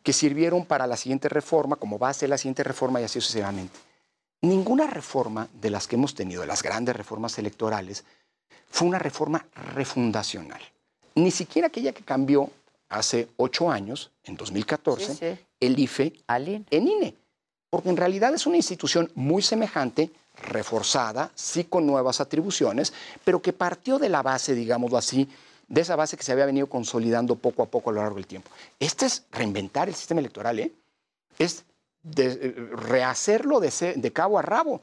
que 0.07 0.13
sirvieron 0.13 0.65
para 0.65 0.87
la 0.87 0.97
siguiente 0.97 1.29
reforma, 1.29 1.75
como 1.75 1.99
base 1.99 2.27
de 2.27 2.29
la 2.29 2.39
siguiente 2.39 2.63
reforma 2.63 3.01
y 3.01 3.05
así 3.05 3.21
sucesivamente. 3.21 3.77
Ninguna 4.41 4.87
reforma 4.87 5.49
de 5.53 5.69
las 5.69 5.89
que 5.89 5.97
hemos 5.97 6.15
tenido, 6.15 6.43
de 6.43 6.47
las 6.47 6.63
grandes 6.63 6.95
reformas 6.95 7.37
electorales, 7.41 8.05
fue 8.71 8.87
una 8.87 9.01
reforma 9.01 9.45
refundacional. 9.75 10.61
Ni 11.17 11.33
siquiera 11.33 11.67
aquella 11.67 11.91
que 11.91 12.05
cambió 12.05 12.49
hace 12.89 13.31
ocho 13.37 13.69
años, 13.69 14.13
en 14.23 14.37
2014, 14.37 15.45
el 15.59 15.77
IFE 15.77 16.13
en 16.29 16.87
INE. 16.87 17.17
Porque 17.69 17.89
en 17.89 17.97
realidad 17.97 18.33
es 18.33 18.47
una 18.47 18.59
institución 18.59 19.11
muy 19.17 19.43
semejante, 19.43 20.13
reforzada, 20.37 21.33
sí 21.35 21.65
con 21.65 21.85
nuevas 21.85 22.21
atribuciones, 22.21 22.93
pero 23.25 23.43
que 23.43 23.53
partió 23.53 23.99
de 23.99 24.09
la 24.09 24.23
base, 24.23 24.55
digámoslo 24.55 24.99
así, 24.99 25.29
de 25.69 25.81
esa 25.81 25.97
base 25.97 26.17
que 26.17 26.23
se 26.23 26.33
había 26.33 26.47
venido 26.47 26.69
consolidando 26.69 27.37
poco 27.37 27.63
a 27.63 27.67
poco 27.67 27.91
a 27.91 27.93
lo 27.93 28.01
largo 28.01 28.17
del 28.17 28.27
tiempo. 28.27 28.51
Este 28.79 29.07
es 29.07 29.27
reinventar 29.33 29.89
el 29.89 29.95
sistema 29.95 30.21
electoral, 30.21 30.59
¿eh? 30.59 30.73
es 31.39 31.65
eh, 32.17 32.69
rehacerlo 32.73 33.61
de, 33.61 34.13
cabo 34.13 34.39
a 34.39 34.43
rabo. 34.43 34.83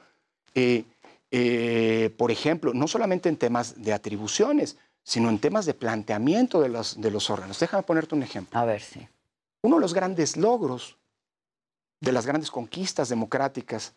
Eh, 0.55 2.13
por 2.17 2.31
ejemplo, 2.31 2.73
no 2.73 2.87
solamente 2.87 3.29
en 3.29 3.37
temas 3.37 3.81
de 3.81 3.93
atribuciones, 3.93 4.77
sino 5.03 5.29
en 5.29 5.39
temas 5.39 5.65
de 5.65 5.73
planteamiento 5.73 6.61
de 6.61 6.69
los, 6.69 7.01
de 7.01 7.11
los 7.11 7.29
órganos. 7.29 7.59
Déjame 7.59 7.83
ponerte 7.83 8.15
un 8.15 8.23
ejemplo. 8.23 8.59
A 8.59 8.65
ver, 8.65 8.81
sí. 8.81 9.07
Uno 9.61 9.77
de 9.77 9.81
los 9.81 9.93
grandes 9.93 10.37
logros, 10.37 10.97
de 11.99 12.11
las 12.11 12.25
grandes 12.25 12.51
conquistas 12.51 13.09
democráticas 13.09 13.93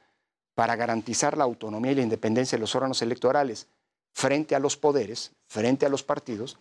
para 0.55 0.77
garantizar 0.77 1.37
la 1.37 1.44
autonomía 1.44 1.92
y 1.92 1.96
la 1.96 2.03
independencia 2.03 2.57
de 2.57 2.61
los 2.61 2.75
órganos 2.75 3.03
electorales 3.03 3.66
frente 4.12 4.55
a 4.55 4.59
los 4.61 4.77
poderes, 4.77 5.33
frente 5.46 5.85
a 5.85 5.88
los 5.90 6.03
partidos, 6.03 6.57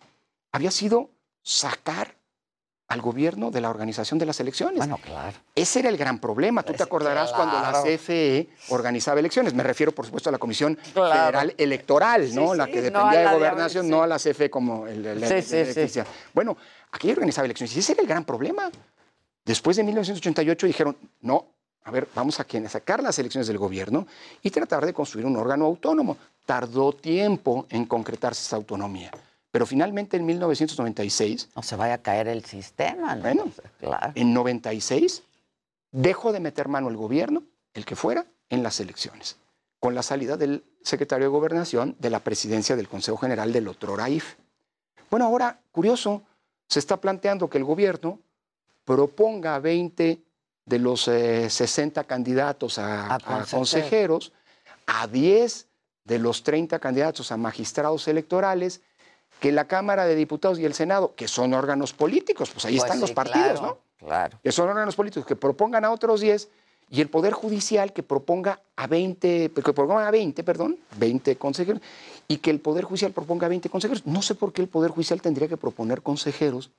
había 0.56 0.70
sido 0.70 1.10
sacar 1.42 2.16
al 2.88 3.00
gobierno 3.00 3.50
de 3.50 3.60
la 3.60 3.68
organización 3.68 4.18
de 4.18 4.26
las 4.26 4.38
elecciones. 4.38 4.78
Bueno, 4.78 4.98
claro. 4.98 5.36
Ese 5.54 5.80
era 5.80 5.88
el 5.88 5.96
gran 5.96 6.20
problema. 6.20 6.62
Tú 6.62 6.72
te 6.72 6.82
acordarás 6.82 7.32
cuando 7.32 7.60
la 7.60 7.82
CFE 7.82 8.48
organizaba 8.68 9.18
elecciones. 9.18 9.54
Me 9.54 9.62
refiero, 9.62 9.92
por 9.92 10.06
supuesto, 10.06 10.28
a 10.28 10.32
la 10.32 10.38
Comisión 10.38 10.76
Federal 10.76 11.52
Electoral, 11.58 12.32
¿no? 12.34 12.54
la 12.54 12.66
que 12.66 12.80
dependía 12.80 13.28
de 13.28 13.34
gobernación, 13.34 13.88
no 13.88 14.02
a 14.02 14.06
la 14.06 14.18
CFE 14.18 14.48
como 14.50 14.86
el, 14.86 15.04
el, 15.04 16.06
Bueno, 16.32 16.56
aquí 16.92 17.10
organizaba 17.10 17.44
elecciones. 17.44 17.74
Y 17.76 17.80
ese 17.80 17.92
era 17.92 18.02
el 18.02 18.08
gran 18.08 18.24
problema. 18.24 18.70
Después 19.44 19.76
de 19.76 19.82
1988 19.82 20.66
dijeron, 20.66 20.96
no, 21.22 21.46
a 21.84 21.90
ver, 21.90 22.08
vamos 22.14 22.38
a 22.40 22.46
sacar 22.68 23.02
las 23.02 23.18
elecciones 23.18 23.46
del 23.48 23.58
gobierno 23.58 24.06
y 24.42 24.50
tratar 24.50 24.86
de 24.86 24.92
construir 24.94 25.26
un 25.26 25.36
órgano 25.36 25.66
autónomo. 25.66 26.16
Tardó 26.44 26.92
tiempo 26.92 27.66
en 27.68 27.84
concretarse 27.84 28.42
esa 28.42 28.56
autonomía. 28.56 29.10
Pero 29.50 29.66
finalmente 29.66 30.16
en 30.16 30.26
1996... 30.26 31.50
No 31.56 31.62
se 31.62 31.76
vaya 31.76 31.94
a 31.94 31.98
caer 31.98 32.28
el 32.28 32.44
sistema, 32.44 33.14
¿no? 33.14 33.22
Bueno, 33.22 33.44
claro. 33.78 34.12
en 34.14 34.34
96 34.34 35.22
dejó 35.92 36.32
de 36.32 36.40
meter 36.40 36.68
mano 36.68 36.88
el 36.88 36.96
gobierno, 36.96 37.42
el 37.74 37.84
que 37.84 37.96
fuera, 37.96 38.26
en 38.50 38.62
las 38.62 38.80
elecciones, 38.80 39.38
con 39.80 39.94
la 39.94 40.02
salida 40.02 40.36
del 40.36 40.64
secretario 40.82 41.26
de 41.26 41.30
Gobernación 41.30 41.96
de 41.98 42.10
la 42.10 42.20
presidencia 42.20 42.76
del 42.76 42.88
Consejo 42.88 43.16
General 43.16 43.52
del 43.52 43.68
otro 43.68 43.96
RAIF. 43.96 44.36
Bueno, 45.10 45.26
ahora, 45.26 45.60
curioso, 45.72 46.22
se 46.68 46.78
está 46.78 47.00
planteando 47.00 47.48
que 47.48 47.58
el 47.58 47.64
gobierno 47.64 48.20
proponga 48.84 49.56
a 49.56 49.58
20 49.58 50.20
de 50.64 50.78
los 50.78 51.02
60 51.02 52.00
eh, 52.00 52.04
candidatos 52.04 52.78
a, 52.78 53.18
consejeros, 53.50 54.32
a 54.86 55.06
10 55.06 55.66
de 56.04 56.18
los 56.18 56.42
30 56.42 56.78
candidatos 56.78 57.32
a 57.32 57.36
magistrados 57.36 58.06
electorales, 58.08 58.82
que 59.40 59.52
la 59.52 59.66
Cámara 59.66 60.06
de 60.06 60.14
Diputados 60.14 60.58
y 60.58 60.64
el 60.64 60.74
Senado, 60.74 61.14
que 61.14 61.28
son 61.28 61.54
órganos 61.54 61.92
políticos, 61.92 62.50
pues 62.50 62.64
ahí 62.64 62.76
pues 62.76 62.84
están 62.84 63.00
los 63.00 63.12
partidos, 63.12 63.60
¿no? 63.60 63.78
Claro. 63.98 64.38
Que 64.42 64.52
son 64.52 64.68
órganos 64.68 64.96
políticos 64.96 65.26
que 65.26 65.36
propongan 65.36 65.84
a 65.84 65.90
otros 65.90 66.20
10 66.20 66.48
y 66.88 67.00
el 67.00 67.08
Poder 67.08 67.32
Judicial 67.32 67.92
que 67.92 68.02
proponga 68.02 68.60
a 68.76 68.86
20, 68.86 69.50
que 69.50 69.72
proponga 69.72 70.06
a 70.06 70.10
20, 70.10 70.44
perdón, 70.44 70.78
20 70.98 71.36
consejeros, 71.36 71.82
y 72.28 72.38
que 72.38 72.50
el 72.50 72.60
Poder 72.60 72.84
Judicial 72.84 73.12
proponga 73.12 73.46
a 73.46 73.48
20 73.48 73.68
consejeros. 73.68 74.06
No 74.06 74.22
sé 74.22 74.34
por 74.34 74.52
qué 74.52 74.62
el 74.62 74.68
Poder 74.68 74.90
Judicial 74.90 75.20
tendría 75.20 75.48
que 75.48 75.56
proponer 75.56 76.02
consejeros 76.02 76.70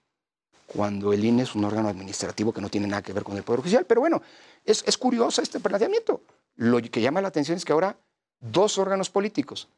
cuando 0.68 1.14
el 1.14 1.24
INE 1.24 1.44
es 1.44 1.56
un 1.56 1.64
órgano 1.64 1.88
administrativo 1.90 2.54
que 2.54 2.62
no 2.62 2.70
tiene 2.70 2.88
nada 2.88 3.02
que 3.02 3.14
ver 3.14 3.24
con 3.24 3.38
el 3.38 3.44
Poder 3.44 3.62
Judicial. 3.62 3.86
Pero 3.86 4.02
bueno, 4.02 4.22
es, 4.66 4.84
es 4.86 4.98
curioso 4.98 5.42
este 5.42 5.60
planteamiento. 5.60 6.22
Lo 6.56 6.82
que 6.82 7.02
llama 7.02 7.22
la 7.22 7.30
atención 7.30 7.58
es 7.58 7.66
que 7.66 7.72
ahora 7.72 7.98
dos 8.40 8.78
órganos 8.78 9.10
políticos 9.10 9.70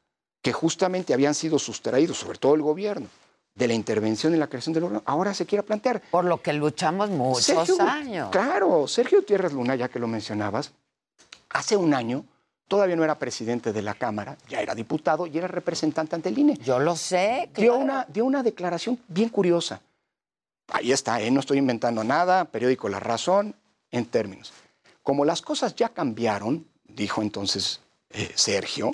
que 0.41 0.53
justamente 0.53 1.13
habían 1.13 1.35
sido 1.35 1.59
sustraídos, 1.59 2.17
sobre 2.17 2.37
todo 2.37 2.55
el 2.55 2.61
gobierno, 2.61 3.07
de 3.55 3.67
la 3.67 3.73
intervención 3.73 4.33
en 4.33 4.39
la 4.39 4.47
creación 4.47 4.73
del 4.73 4.85
órgano, 4.85 5.03
ahora 5.05 5.33
se 5.33 5.45
quiere 5.45 5.63
plantear. 5.63 6.01
Por 6.11 6.25
lo 6.25 6.41
que 6.41 6.53
luchamos 6.53 7.09
muchos 7.09 7.79
años. 7.79 8.29
Claro, 8.31 8.87
Sergio 8.87 9.23
Tierras 9.23 9.51
Luna, 9.51 9.75
ya 9.75 9.89
que 9.89 9.99
lo 9.99 10.07
mencionabas, 10.07 10.71
hace 11.49 11.75
un 11.75 11.93
año 11.93 12.23
todavía 12.69 12.95
no 12.95 13.03
era 13.03 13.19
presidente 13.19 13.73
de 13.73 13.81
la 13.81 13.95
Cámara, 13.95 14.37
ya 14.47 14.61
era 14.61 14.73
diputado 14.75 15.27
y 15.27 15.37
era 15.37 15.47
representante 15.47 16.15
ante 16.15 16.29
el 16.29 16.37
INE. 16.37 16.57
Yo 16.63 16.79
lo 16.79 16.95
sé. 16.95 17.49
Dio, 17.53 17.75
una, 17.75 18.05
dio 18.07 18.23
una 18.23 18.43
declaración 18.43 18.97
bien 19.07 19.29
curiosa. 19.29 19.81
Ahí 20.71 20.91
está, 20.91 21.19
¿eh? 21.19 21.31
no 21.31 21.39
estoy 21.39 21.57
inventando 21.57 22.03
nada, 22.03 22.45
periódico 22.45 22.87
La 22.87 22.99
Razón, 22.99 23.55
en 23.91 24.05
términos. 24.05 24.53
Como 25.01 25.25
las 25.25 25.41
cosas 25.41 25.75
ya 25.75 25.89
cambiaron, 25.89 26.67
dijo 26.87 27.23
entonces 27.23 27.81
eh, 28.11 28.31
Sergio, 28.35 28.91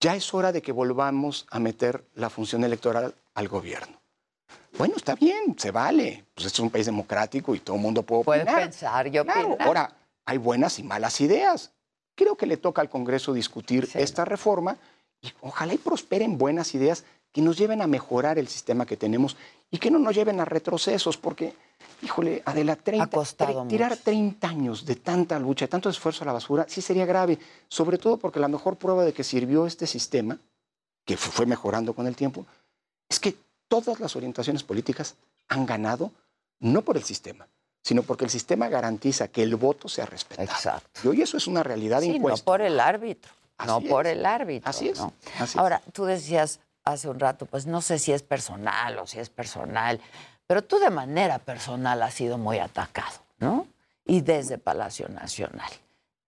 ya 0.00 0.14
es 0.14 0.32
hora 0.34 0.52
de 0.52 0.62
que 0.62 0.72
volvamos 0.72 1.46
a 1.50 1.58
meter 1.58 2.04
la 2.14 2.30
función 2.30 2.64
electoral 2.64 3.14
al 3.34 3.48
gobierno. 3.48 4.00
Bueno, 4.78 4.94
está 4.96 5.14
bien, 5.14 5.58
se 5.58 5.70
vale. 5.70 6.24
Pues 6.34 6.46
esto 6.46 6.56
es 6.56 6.64
un 6.64 6.70
país 6.70 6.86
democrático 6.86 7.54
y 7.54 7.60
todo 7.60 7.76
el 7.76 7.82
mundo 7.82 8.02
puede 8.02 8.20
opinar. 8.22 8.46
Puede 8.46 8.66
pensar, 8.66 9.08
yo 9.08 9.24
claro. 9.24 9.56
Ahora, 9.60 9.96
hay 10.26 10.38
buenas 10.38 10.78
y 10.78 10.82
malas 10.82 11.20
ideas. 11.20 11.72
Creo 12.14 12.36
que 12.36 12.46
le 12.46 12.56
toca 12.56 12.82
al 12.82 12.90
Congreso 12.90 13.32
discutir 13.32 13.88
esta 13.94 14.24
reforma 14.24 14.76
y 15.22 15.32
ojalá 15.40 15.74
y 15.74 15.78
prosperen 15.78 16.36
buenas 16.36 16.74
ideas 16.74 17.04
que 17.36 17.42
nos 17.42 17.58
lleven 17.58 17.82
a 17.82 17.86
mejorar 17.86 18.38
el 18.38 18.48
sistema 18.48 18.86
que 18.86 18.96
tenemos 18.96 19.36
y 19.70 19.76
que 19.76 19.90
no 19.90 19.98
nos 19.98 20.14
lleven 20.14 20.40
a 20.40 20.46
retrocesos, 20.46 21.18
porque 21.18 21.52
híjole, 22.00 22.42
Adela, 22.46 22.76
30, 22.76 23.66
tirar 23.68 23.94
30 23.94 24.48
años 24.48 24.86
de 24.86 24.96
tanta 24.96 25.38
lucha, 25.38 25.66
de 25.66 25.68
tanto 25.68 25.90
esfuerzo 25.90 26.24
a 26.24 26.28
la 26.28 26.32
basura, 26.32 26.64
sí 26.66 26.80
sería 26.80 27.04
grave, 27.04 27.38
sobre 27.68 27.98
todo 27.98 28.16
porque 28.16 28.40
la 28.40 28.48
mejor 28.48 28.76
prueba 28.76 29.04
de 29.04 29.12
que 29.12 29.22
sirvió 29.22 29.66
este 29.66 29.86
sistema, 29.86 30.38
que 31.04 31.18
fue 31.18 31.44
mejorando 31.44 31.92
con 31.92 32.06
el 32.06 32.16
tiempo, 32.16 32.46
es 33.06 33.20
que 33.20 33.36
todas 33.68 34.00
las 34.00 34.16
orientaciones 34.16 34.62
políticas 34.62 35.14
han 35.48 35.66
ganado 35.66 36.12
no 36.60 36.80
por 36.80 36.96
el 36.96 37.04
sistema, 37.04 37.46
sino 37.82 38.02
porque 38.02 38.24
el 38.24 38.30
sistema 38.30 38.70
garantiza 38.70 39.28
que 39.28 39.42
el 39.42 39.56
voto 39.56 39.90
sea 39.90 40.06
respetado. 40.06 40.48
Exacto. 40.48 41.00
Y 41.04 41.08
hoy 41.08 41.20
eso 41.20 41.36
es 41.36 41.46
una 41.46 41.62
realidad 41.62 42.00
sí, 42.00 42.18
No 42.18 42.34
por 42.38 42.62
el 42.62 42.80
árbitro. 42.80 43.30
no 43.66 43.82
por 43.82 44.06
el 44.06 44.24
árbitro. 44.24 44.70
Así 44.70 44.88
es. 44.88 45.02
Ahora, 45.54 45.82
tú 45.92 46.06
decías 46.06 46.60
hace 46.86 47.08
un 47.08 47.20
rato, 47.20 47.44
pues 47.44 47.66
no 47.66 47.82
sé 47.82 47.98
si 47.98 48.12
es 48.12 48.22
personal 48.22 48.98
o 48.98 49.06
si 49.06 49.18
es 49.18 49.28
personal 49.28 50.00
pero 50.46 50.62
tú 50.62 50.78
de 50.78 50.90
manera 50.90 51.38
personal 51.38 52.02
has 52.02 52.14
sido 52.14 52.38
muy 52.38 52.58
atacado, 52.58 53.18
¿no? 53.38 53.66
Y 54.04 54.20
desde 54.20 54.58
Palacio 54.58 55.08
Nacional. 55.08 55.70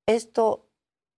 Esto, 0.07 0.67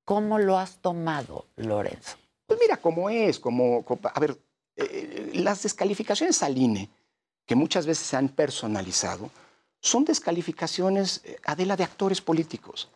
¿cómo 0.04 0.38
lo 0.38 0.58
has 0.58 0.78
tomado, 0.78 1.46
Lorenzo? 1.56 2.16
Pues 2.46 2.60
mira, 2.60 2.76
cómo 2.76 3.08
es, 3.08 3.38
como, 3.38 3.84
a 4.02 4.20
ver, 4.20 4.38
eh, 4.76 5.30
las 5.34 5.62
descalificaciones 5.62 6.42
al 6.42 6.58
INE, 6.58 6.90
que 7.46 7.54
muchas 7.54 7.86
veces 7.86 8.06
se 8.06 8.16
han 8.16 8.28
personalizado, 8.28 9.30
son 9.80 10.04
descalificaciones, 10.04 11.22
eh, 11.24 11.38
Adela, 11.44 11.76
de 11.76 11.84
actores 11.84 12.20
políticos. 12.20 12.90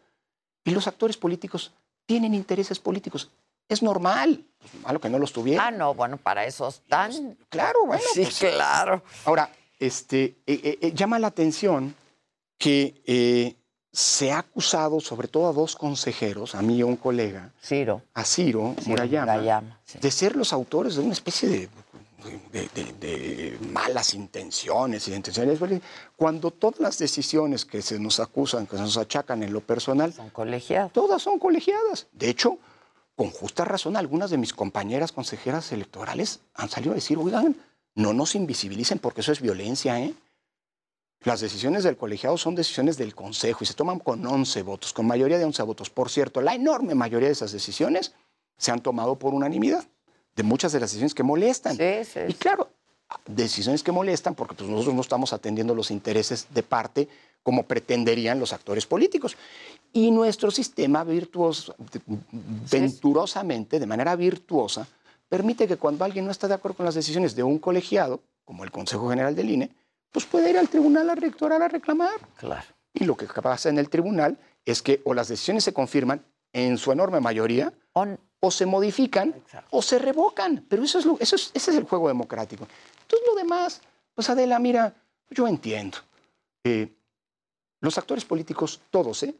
Y 0.65 0.73
los 0.73 0.87
actores 0.87 1.17
políticos 1.17 1.73
tienen 2.05 2.35
intereses 2.35 2.79
políticos. 2.79 3.31
Es 3.69 3.83
normal, 3.83 4.45
pues, 4.61 4.83
malo 4.83 5.01
que 5.01 5.09
no 5.09 5.19
los 5.19 5.33
tuvieran. 5.33 5.67
Ah, 5.67 5.71
no, 5.71 5.95
bueno, 5.95 6.17
para 6.17 6.45
eso 6.45 6.69
están. 6.69 7.37
Claro, 7.49 7.87
bueno. 7.87 8.03
Sí, 8.13 8.23
pues, 8.23 8.39
claro. 8.39 9.03
Ahora, 9.25 9.51
este, 9.79 10.37
eh, 10.47 10.79
eh, 10.81 10.93
llama 10.95 11.19
la 11.19 11.29
atención 11.29 11.95
que 12.59 13.03
eh, 13.07 13.57
se 13.93 14.33
ha 14.33 14.39
acusado 14.39 15.01
sobre 15.01 15.29
todo 15.29 15.49
a 15.49 15.53
dos 15.53 15.77
consejeros, 15.77 16.55
a 16.55 16.63
mí 16.63 16.77
y 16.77 16.81
a 16.83 16.87
un 16.87 16.97
colega, 16.97 17.53
Ciro. 17.63 18.03
a 18.15 18.25
Ciro, 18.25 18.75
Murayama, 18.87 19.79
de 20.01 20.11
ser 20.11 20.37
los 20.37 20.53
autores 20.53 20.97
de 20.97 21.03
una 21.03 21.13
especie 21.13 21.49
de, 21.49 21.69
de, 23.01 23.59
malas 23.71 24.15
intenciones 24.15 25.07
y 25.07 25.11
de 25.11 25.17
intenciones, 25.17 25.61
cuando 26.17 26.51
todas 26.51 26.81
las 26.81 26.99
decisiones 26.99 27.65
que 27.65 27.83
se 27.83 27.99
nos 27.99 28.21
acusan, 28.21 28.67
que 28.67 28.77
se 28.77 28.83
nos 28.83 28.97
achacan 28.97 29.43
en 29.43 29.53
lo 29.53 29.61
personal, 29.61 30.13
son 30.13 30.31
colegiadas. 30.31 30.93
Todas 30.93 31.23
son 31.23 31.39
colegiadas. 31.39 32.07
De 32.13 32.31
hecho, 32.31 32.59
con 33.17 33.31
justa 33.31 33.65
razón, 33.65 33.97
algunas 33.97 34.31
de 34.31 34.39
mis 34.39 34.53
compañeras 34.53 35.13
consejeras 35.13 35.71
electorales 35.73 36.41
han 36.55 36.69
salido 36.69 36.93
a 36.93 36.97
decir, 36.97 37.19
oigan, 37.19 37.57
no 37.95 38.13
nos 38.13 38.35
invisibilicen 38.35 38.99
porque 38.99 39.21
eso 39.21 39.33
es 39.33 39.41
violencia, 39.41 40.01
¿eh? 40.01 40.15
Las 41.23 41.41
decisiones 41.41 41.85
del 41.85 41.97
colegiado 41.97 42.37
son 42.37 42.55
decisiones 42.55 42.99
del 42.99 43.15
Consejo 43.15 43.61
y 43.63 43.67
se 43.67 43.73
toman 43.73 43.99
con 43.99 44.27
11 44.27 44.63
votos, 44.63 44.93
con 44.93 45.07
mayoría 45.07 45.39
de 45.39 45.47
11 45.47 45.63
votos. 45.63 45.89
Por 45.89 46.11
cierto, 46.11 46.43
la 46.43 46.55
enorme 46.55 46.95
mayoría 46.95 47.29
de 47.29 47.33
esas 47.33 47.51
decisiones 47.51 48.13
se 48.59 48.73
han 48.73 48.81
tomado 48.81 49.19
por 49.19 49.33
unanimidad, 49.33 49.87
de 50.37 50.43
muchas 50.43 50.73
de 50.73 50.81
las 50.81 50.91
decisiones 50.91 51.15
que 51.15 51.23
molestan. 51.23 51.77
Sí, 51.77 52.05
sí, 52.05 52.21
y 52.29 52.35
claro, 52.35 52.69
decisiones 53.27 53.83
que 53.83 53.93
molestan 53.93 54.35
porque 54.35 54.55
pues, 54.55 54.69
nosotros 54.69 54.95
no 54.95 55.01
estamos 55.01 55.33
atendiendo 55.33 55.75
los 55.75 55.91
intereses 55.91 56.49
de 56.53 56.63
parte 56.63 57.09
como 57.43 57.65
pretenderían 57.65 58.41
los 58.41 58.53
actores 58.53 58.87
políticos. 58.87 59.37
Y 59.93 60.11
nuestro 60.11 60.51
sistema 60.51 61.05
virtuoso, 61.05 61.75
venturosamente, 62.71 63.79
de 63.79 63.87
manera 63.87 64.17
virtuosa, 64.17 64.89
permite 65.29 65.69
que 65.69 65.77
cuando 65.77 66.05
alguien 66.05 66.25
no 66.25 66.31
está 66.31 66.49
de 66.49 66.55
acuerdo 66.55 66.79
con 66.79 66.87
las 66.87 66.95
decisiones 66.95 67.37
de 67.37 67.43
un 67.43 67.59
colegiado, 67.59 68.23
como 68.45 68.65
el 68.65 68.71
Consejo 68.71 69.09
General 69.11 69.35
del 69.35 69.51
INE, 69.51 69.71
pues 70.11 70.25
puede 70.25 70.51
ir 70.51 70.59
al 70.59 70.69
tribunal 70.69 71.11
electoral 71.11 71.63
a 71.63 71.69
reclamar. 71.69 72.21
Claro. 72.39 72.67
Y 72.93 73.05
lo 73.05 73.17
que 73.17 73.27
pasa 73.27 73.69
en 73.69 73.79
el 73.79 73.91
tribunal 73.91 74.39
es 74.65 74.81
que 74.81 75.03
o 75.05 75.13
las 75.13 75.29
decisiones 75.29 75.65
se 75.65 75.73
confirman 75.73 76.25
en 76.53 76.79
su 76.79 76.93
enorme 76.93 77.21
mayoría, 77.21 77.73
o 78.41 78.51
se 78.51 78.65
modifican, 78.65 79.35
o 79.71 79.83
se 79.83 79.99
revocan. 79.99 80.65
Pero 80.69 80.85
eso 80.85 80.99
es, 80.99 81.05
lo, 81.05 81.19
eso 81.19 81.37
es, 81.37 81.51
ese 81.53 81.73
es 81.73 81.77
el 81.77 81.85
juego 81.85 82.09
democrático. 82.09 82.67
Entonces 83.15 83.29
lo 83.29 83.35
demás, 83.37 83.81
pues 84.15 84.29
Adela, 84.29 84.59
mira, 84.59 84.95
yo 85.31 85.47
entiendo. 85.47 85.99
los 87.81 87.99
actores 87.99 88.25
políticos, 88.25 88.81
todos, 88.91 89.23
¿eh? 89.23 89.35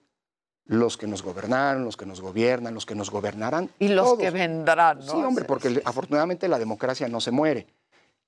los 0.67 0.97
que 0.97 1.07
nos 1.07 1.23
gobernaron, 1.23 1.85
los 1.85 1.97
que 1.97 2.07
nos 2.07 2.21
gobiernan, 2.21 2.75
los 2.75 2.87
que 2.87 2.95
nos 2.95 3.11
gobernarán. 3.11 3.71
Y 3.79 3.89
los 3.89 4.17
que 4.17 4.31
vendrán, 4.31 4.99
¿no? 4.99 5.13
Sí, 5.13 5.17
hombre, 5.19 5.45
porque 5.45 5.83
afortunadamente 5.85 6.49
la 6.49 6.59
democracia 6.59 7.09
no 7.09 7.21
se 7.21 7.31
muere. 7.31 7.67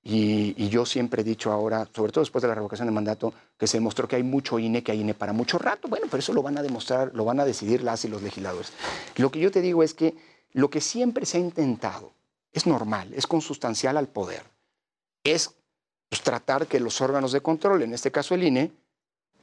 Y, 0.03 0.69
yo 0.69 0.85
siempre 0.85 1.21
he 1.21 1.25
dicho 1.25 1.51
ahora, 1.51 1.87
sobre 1.93 2.11
todo 2.11 2.21
después 2.21 2.41
de 2.41 2.47
la 2.47 2.55
revocación 2.55 2.87
de 2.87 2.93
mandato, 2.93 3.33
que 3.57 3.67
se 3.67 3.77
demostró 3.77 4.07
que 4.07 4.15
hay 4.15 4.23
mucho 4.23 4.59
INE, 4.59 4.83
que 4.83 4.91
hay 4.91 5.01
INE 5.01 5.13
para 5.13 5.33
mucho 5.33 5.57
rato. 5.57 5.87
Bueno, 5.87 6.07
pero 6.09 6.19
eso 6.19 6.33
lo 6.33 6.43
van 6.43 6.57
a 6.57 6.61
demostrar, 6.61 7.11
lo 7.13 7.25
van 7.25 7.39
a 7.39 7.45
decidir 7.45 7.83
las 7.83 8.05
y 8.05 8.07
los 8.07 8.21
legisladores. 8.21 8.71
Lo 9.15 9.31
que 9.31 9.39
yo 9.39 9.51
te 9.51 9.61
digo 9.61 9.83
es 9.83 9.93
que 9.93 10.15
lo 10.53 10.69
que 10.69 10.81
siempre 10.81 11.25
se 11.25 11.37
ha 11.37 11.41
intentado 11.41 12.13
es 12.53 12.67
normal, 12.67 13.13
es 13.13 13.27
consustancial 13.27 13.97
al 13.97 14.07
poder. 14.07 14.43
Es 15.23 15.53
pues, 16.09 16.21
tratar 16.21 16.67
que 16.67 16.79
los 16.79 17.01
órganos 17.01 17.31
de 17.31 17.41
control, 17.41 17.83
en 17.83 17.93
este 17.93 18.11
caso 18.11 18.35
el 18.35 18.43
INE, 18.43 18.71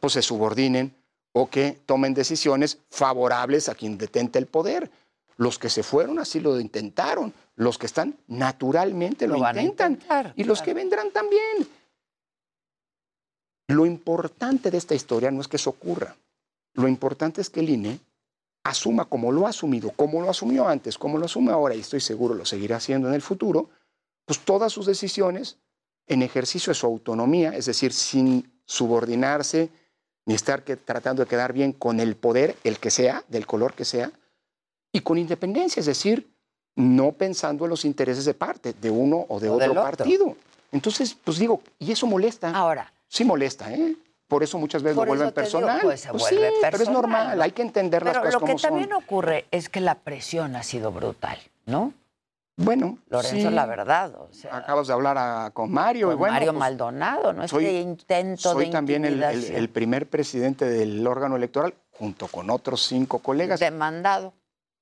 pues 0.01 0.15
se 0.15 0.23
subordinen 0.23 0.95
o 1.33 1.51
que 1.51 1.81
tomen 1.87 2.15
decisiones 2.15 2.79
favorables 2.91 3.69
a 3.69 3.75
quien 3.75 3.99
detente 3.99 4.39
el 4.39 4.47
poder. 4.47 4.91
Los 5.37 5.59
que 5.59 5.69
se 5.69 5.83
fueron 5.83 6.19
así 6.21 6.39
lo 6.39 6.61
intentaron, 6.61 7.35
los 7.57 7.77
que 7.77 7.87
están 7.87 8.17
naturalmente 8.29 9.27
lo, 9.27 9.37
intentan 9.37 9.99
y 10.37 10.45
los 10.45 10.63
que 10.63 10.75
vendrán 10.75 11.11
también. 11.11 11.69
Lo 13.69 13.85
importante 13.85 14.71
de 14.71 14.79
esta 14.79 14.95
historia 14.95 15.31
no 15.31 15.41
es 15.41 15.49
que 15.49 15.57
eso 15.57 15.71
ocurra, 15.71 16.17
lo 16.75 16.87
importante 16.87 17.41
es 17.41 17.51
que 17.51 17.61
el 17.61 17.71
INE 17.71 17.99
asuma 18.65 19.07
como 19.07 19.33
lo 19.33 19.47
ha 19.47 19.51
asumido, 19.51 19.91
como 19.91 20.21
lo 20.21 20.31
asumió 20.31 20.69
antes, 20.69 20.99
como 20.99 21.19
lo 21.19 21.27
asume 21.27 21.53
ahora 21.53 21.75
y 21.75 21.81
estoy 21.81 22.01
seguro 22.01 22.35
lo 22.35 22.45
seguirá 22.45 22.77
haciendo 22.77 23.09
en 23.09 23.15
el 23.15 23.23
futuro, 23.23 23.71
pues 24.25 24.41
todas 24.41 24.73
sus 24.73 24.87
decisiones 24.87 25.59
en 26.07 26.23
ejercicio 26.23 26.71
de 26.71 26.75
su 26.75 26.87
autonomía, 26.87 27.51
es 27.51 27.67
decir, 27.67 27.93
sin 27.93 28.53
subordinarse 28.67 29.71
ni 30.27 30.35
estar 30.35 30.65
que, 30.65 30.77
tratando 30.77 31.23
de 31.23 31.29
quedar 31.29 31.53
bien 31.53 31.73
con 31.73 32.01
el 32.01 32.17
poder, 32.17 32.57
el 32.65 32.79
que 32.79 32.91
sea, 32.91 33.25
del 33.29 33.47
color 33.47 33.75
que 33.75 33.85
sea, 33.85 34.11
y 34.93 35.01
con 35.01 35.19
independencia, 35.19 35.81
es 35.81 35.87
decir, 35.87 36.31
no 36.77 37.13
pensando 37.13 37.65
en 37.65 37.71
los 37.71 37.85
intereses 37.85 38.25
de 38.25 38.35
parte, 38.35 38.73
de 38.73 38.91
uno 38.91 39.27
o 39.29 39.39
de 39.39 39.49
O 39.51 39.55
otro 39.55 39.75
partido. 39.75 40.37
Entonces, 40.73 41.15
pues 41.15 41.39
digo, 41.39 41.63
y 41.79 41.93
eso 41.93 42.07
molesta. 42.07 42.51
Ahora, 42.51 42.91
Sí 43.07 43.23
molesta, 43.25 43.73
¿eh? 43.73 43.95
Por 44.27 44.43
eso 44.43 44.59
muchas 44.59 44.83
veces 44.83 44.97
lo 44.97 45.05
vuelven 45.05 45.33
te 45.33 45.43
digo, 45.43 45.53
personal. 45.53 45.81
pues 45.83 46.01
se 46.01 46.11
Pues 46.11 46.23
vuelve 46.23 46.49
sí, 46.49 46.55
pero 46.63 46.77
es 46.77 46.79
personal, 46.79 46.93
normal, 47.03 47.37
¿no? 47.37 47.43
hay 47.45 47.53
que 47.53 47.63
entender 47.63 48.03
las 48.05 48.19
cosas 48.19 48.33
lo 48.35 48.41
que 48.41 48.47
como 48.47 48.59
son. 48.59 48.71
también 48.71 48.93
ocurre 48.93 49.45
es 49.53 49.69
que 49.69 49.81
la 49.81 49.95
presión 49.97 50.57
ha 50.57 50.65
sido 50.65 50.91
brutal, 50.91 51.39
¿no? 51.67 51.93
Bueno, 52.57 52.99
Lorenzo, 53.09 53.49
sí. 53.49 53.55
la 53.55 53.67
verdad. 53.67 54.15
O 54.15 54.29
sea, 54.33 54.57
Acabas 54.59 54.87
de 54.87 54.93
hablar 54.93 55.19
a- 55.19 55.51
con 55.53 55.73
Mario. 55.73 56.09
y 56.09 56.11
con 56.11 56.19
bueno, 56.21 56.35
Mario 56.35 56.53
pues, 56.53 56.59
Maldonado, 56.61 57.33
¿no? 57.33 57.49
soy- 57.49 57.65
este 57.67 57.81
intento 57.81 58.53
soy 58.53 58.67
de 58.67 58.71
también 58.71 59.05
el, 59.05 59.21
el- 59.23 59.45
el 59.45 59.69
primer 59.69 60.09
presidente 60.09 60.65
del 60.67 61.05
órgano 61.07 61.35
electoral, 61.37 61.75
junto 61.91 62.29
con 62.29 62.51
otros 62.51 62.83
cinco 62.87 63.19
colegas, 63.19 63.59
demandado. 63.59 64.35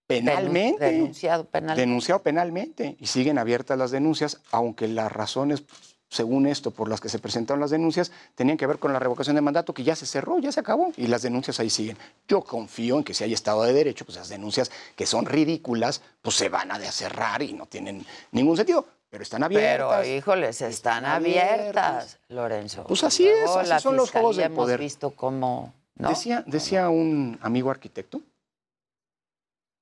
penalmente. 0.07 0.85
denun- 0.85 0.93
Denunciado 0.93 1.45
penalmente. 1.47 1.81
denunciado 1.81 2.23
penalmente 2.23 2.97
y 3.01 3.07
siguen 3.07 3.39
abiertas 3.39 3.79
las 3.79 3.91
denuncias, 3.91 4.43
aunque 4.51 4.87
las 4.87 5.11
razones, 5.11 5.65
según 6.13 6.47
esto, 6.47 6.71
por 6.71 6.91
las 6.91 7.01
que 7.01 7.09
se 7.09 7.19
presentaron 7.19 7.59
las 7.59 7.71
denuncias, 7.71 8.13
tenían 8.35 8.59
que 8.59 8.67
ver 8.67 8.79
con 8.79 8.93
la 8.93 8.99
revocación 8.99 9.35
de 9.35 9.41
mandato, 9.41 9.73
que 9.73 9.83
ya 9.83 9.97
se 9.97 10.05
cerró, 10.05 10.39
ya 10.39 10.53
se 10.53 10.61
acabó, 10.61 10.93
y 10.99 11.07
las 11.07 11.23
denuncias 11.23 11.59
ahí 11.59 11.71
siguen. 11.71 11.97
Yo 12.29 12.43
confío 12.43 12.99
en 12.99 13.05
que 13.05 13.15
si 13.15 13.25
hay 13.25 13.33
Estado 13.33 13.63
de 13.63 13.73
Derecho, 13.73 14.05
pues 14.05 14.19
las 14.19 14.29
denuncias 14.29 14.71
que 14.95 15.07
son 15.07 15.25
ridículas, 15.25 16.03
pues 16.21 16.37
se 16.37 16.51
van 16.51 16.71
a 16.71 16.79
cerrar 16.93 17.43
y 17.43 17.55
no 17.55 17.65
tienen 17.65 18.05
ningún 18.31 18.59
sentido, 18.59 18.85
pero 19.09 19.23
están 19.23 19.43
abiertas. 19.43 20.01
Pero, 20.03 20.15
híjoles, 20.15 20.61
están 20.61 21.07
abiertas, 21.07 22.19
Lorenzo. 22.29 22.85
Pues 22.85 23.03
así 23.05 23.27
es, 23.27 23.49
así 23.49 23.71
la 23.71 23.81
son 23.81 23.97
los 23.97 24.11
juegos 24.11 24.37
del 24.37 24.53
poder. 24.53 24.81
Hemos 24.81 24.85
visto 24.85 25.13
cómo. 25.13 25.73
¿no? 25.95 26.11
Decía, 26.11 26.45
decía 26.47 26.91
un 26.91 27.39
amigo 27.41 27.71
arquitecto, 27.71 28.21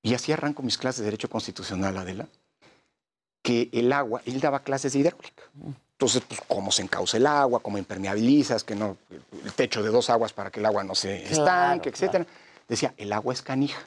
y 0.01 0.13
así 0.13 0.31
arranco 0.31 0.63
mis 0.63 0.77
clases 0.77 0.99
de 0.99 1.05
Derecho 1.05 1.29
Constitucional, 1.29 1.97
Adela, 1.97 2.25
que 3.41 3.69
el 3.73 3.91
agua, 3.91 4.21
él 4.25 4.39
daba 4.39 4.61
clases 4.63 4.93
de 4.93 4.99
hidráulica. 4.99 5.43
Entonces, 6.01 6.23
pues, 6.27 6.41
cómo 6.47 6.71
se 6.71 6.81
encauce 6.81 7.17
el 7.17 7.27
agua, 7.27 7.59
cómo 7.59 7.77
impermeabilizas, 7.77 8.63
que 8.63 8.73
no, 8.73 8.97
el 9.45 9.53
techo 9.53 9.83
de 9.83 9.89
dos 9.89 10.09
aguas 10.09 10.33
para 10.33 10.49
que 10.49 10.59
el 10.59 10.65
agua 10.65 10.83
no 10.83 10.95
se 10.95 11.21
Claro, 11.25 11.43
estanque, 11.43 11.89
etcétera. 11.89 12.25
Decía, 12.67 12.95
el 12.97 13.13
agua 13.13 13.35
es 13.35 13.43
canija. 13.43 13.79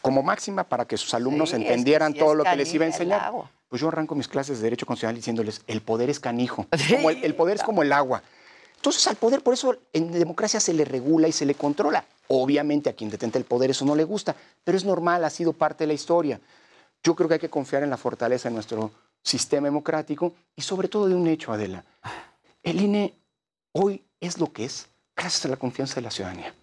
Como 0.00 0.24
máxima 0.24 0.64
para 0.64 0.84
que 0.84 0.96
sus 0.96 1.14
alumnos 1.14 1.50
Sí, 1.50 1.54
es 1.54 1.62
que 1.62 1.68
entendieran 1.68 2.12
sí 2.12 2.18
todo 2.18 2.32
es 2.32 2.38
lo 2.38 2.42
que 2.44 2.56
les 2.56 2.74
iba 2.74 2.84
a 2.84 2.88
enseñar. 2.88 3.30
Pues 3.68 3.80
yo 3.80 3.86
arranco 3.86 4.16
mis 4.16 4.26
clases 4.26 4.58
de 4.58 4.64
Derecho 4.64 4.84
Constitucional 4.84 5.14
diciéndoles, 5.14 5.62
el 5.68 5.80
poder 5.80 6.10
es 6.10 6.18
canijo. 6.18 6.66
Sí. 6.76 6.92
Como 6.96 7.10
el, 7.10 7.22
el 7.22 7.36
poder 7.36 7.58
es 7.58 7.62
como 7.62 7.82
el 7.84 7.92
agua. 7.92 8.24
Entonces 8.74 9.06
al 9.06 9.14
poder, 9.14 9.44
por 9.44 9.54
eso 9.54 9.76
en 9.92 10.10
democracia 10.10 10.58
se 10.58 10.74
le 10.74 10.84
regula 10.84 11.28
y 11.28 11.32
se 11.32 11.46
le 11.46 11.54
controla. 11.54 12.04
Obviamente 12.26 12.90
a 12.90 12.94
quien 12.94 13.10
detenta 13.10 13.38
el 13.38 13.44
poder 13.44 13.70
eso 13.70 13.84
no 13.84 13.94
le 13.94 14.02
gusta, 14.02 14.34
pero 14.64 14.76
es 14.76 14.84
normal, 14.84 15.24
ha 15.24 15.30
sido 15.30 15.52
parte 15.52 15.84
de 15.84 15.86
la 15.88 15.94
historia. 15.94 16.40
Yo 17.04 17.14
creo 17.14 17.28
que 17.28 17.34
hay 17.34 17.40
que 17.40 17.48
confiar 17.48 17.84
en 17.84 17.90
la 17.90 17.96
fortaleza 17.96 18.48
de 18.48 18.54
nuestro 18.56 18.90
sistema 19.22 19.66
democrático 19.66 20.32
y 20.56 20.62
sobre 20.62 20.88
todo 20.88 21.08
de 21.08 21.14
un 21.14 21.26
hecho, 21.26 21.52
Adela. 21.52 21.84
El 22.62 22.80
INE 22.80 23.14
hoy 23.72 24.02
es 24.20 24.38
lo 24.38 24.52
que 24.52 24.64
es 24.64 24.88
gracias 25.16 25.44
a 25.46 25.48
la 25.48 25.56
confianza 25.56 25.96
de 25.96 26.02
la 26.02 26.10
ciudadanía. 26.10 26.54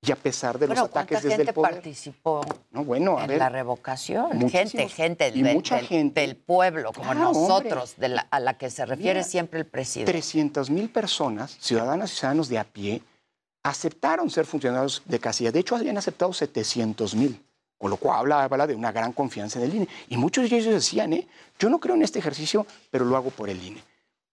Y 0.00 0.12
a 0.12 0.16
pesar 0.16 0.58
de 0.60 0.68
los 0.68 0.78
ataques 0.78 0.92
¿cuánta 0.92 1.14
desde 1.20 1.28
gente 1.30 1.50
el 1.50 1.54
poder. 1.54 1.72
participó 1.72 2.40
No, 2.70 2.84
bueno, 2.84 3.18
a 3.18 3.22
en 3.22 3.28
ver. 3.28 3.38
la 3.38 3.48
revocación? 3.48 4.30
Gente, 4.30 4.44
muchísimos. 4.60 4.94
gente, 4.94 5.32
Y 5.34 5.42
del, 5.42 5.54
mucha 5.56 5.76
del- 5.76 5.86
gente. 5.86 6.20
del 6.20 6.36
pueblo, 6.36 6.92
como 6.92 7.10
Claro, 7.10 7.32
nosotros, 7.32 7.96
de 7.96 8.08
la- 8.10 8.28
a 8.30 8.38
la 8.38 8.56
que 8.56 8.70
se 8.70 8.86
refiere 8.86 9.18
Mira, 9.20 9.24
siempre 9.28 9.58
el 9.58 9.66
presidente. 9.66 10.12
300 10.12 10.70
mil 10.70 10.88
personas, 10.88 11.56
ciudadanas 11.58 12.12
y 12.12 12.16
ciudadanos 12.16 12.48
de 12.48 12.58
a 12.58 12.64
pie, 12.64 13.02
aceptaron 13.64 14.30
ser 14.30 14.46
funcionarios 14.46 15.02
de 15.04 15.18
casilla. 15.18 15.50
De 15.50 15.58
hecho, 15.60 15.74
habían 15.74 15.98
aceptado 15.98 16.32
700 16.32 17.16
mil, 17.16 17.42
con 17.78 17.90
lo 17.90 17.96
cual 17.96 18.18
habla, 18.18 18.42
habla 18.42 18.66
de 18.66 18.74
una 18.74 18.92
gran 18.92 19.12
confianza 19.12 19.58
en 19.58 19.64
el 19.64 19.74
INE. 19.74 19.88
Y 20.08 20.16
muchos 20.16 20.50
de 20.50 20.56
ellos 20.56 20.74
decían, 20.74 21.12
¿eh? 21.12 21.26
yo 21.58 21.70
no 21.70 21.78
creo 21.78 21.94
en 21.94 22.02
este 22.02 22.18
ejercicio, 22.18 22.66
pero 22.90 23.04
lo 23.04 23.16
hago 23.16 23.30
por 23.30 23.48
el 23.48 23.62
INE. 23.62 23.82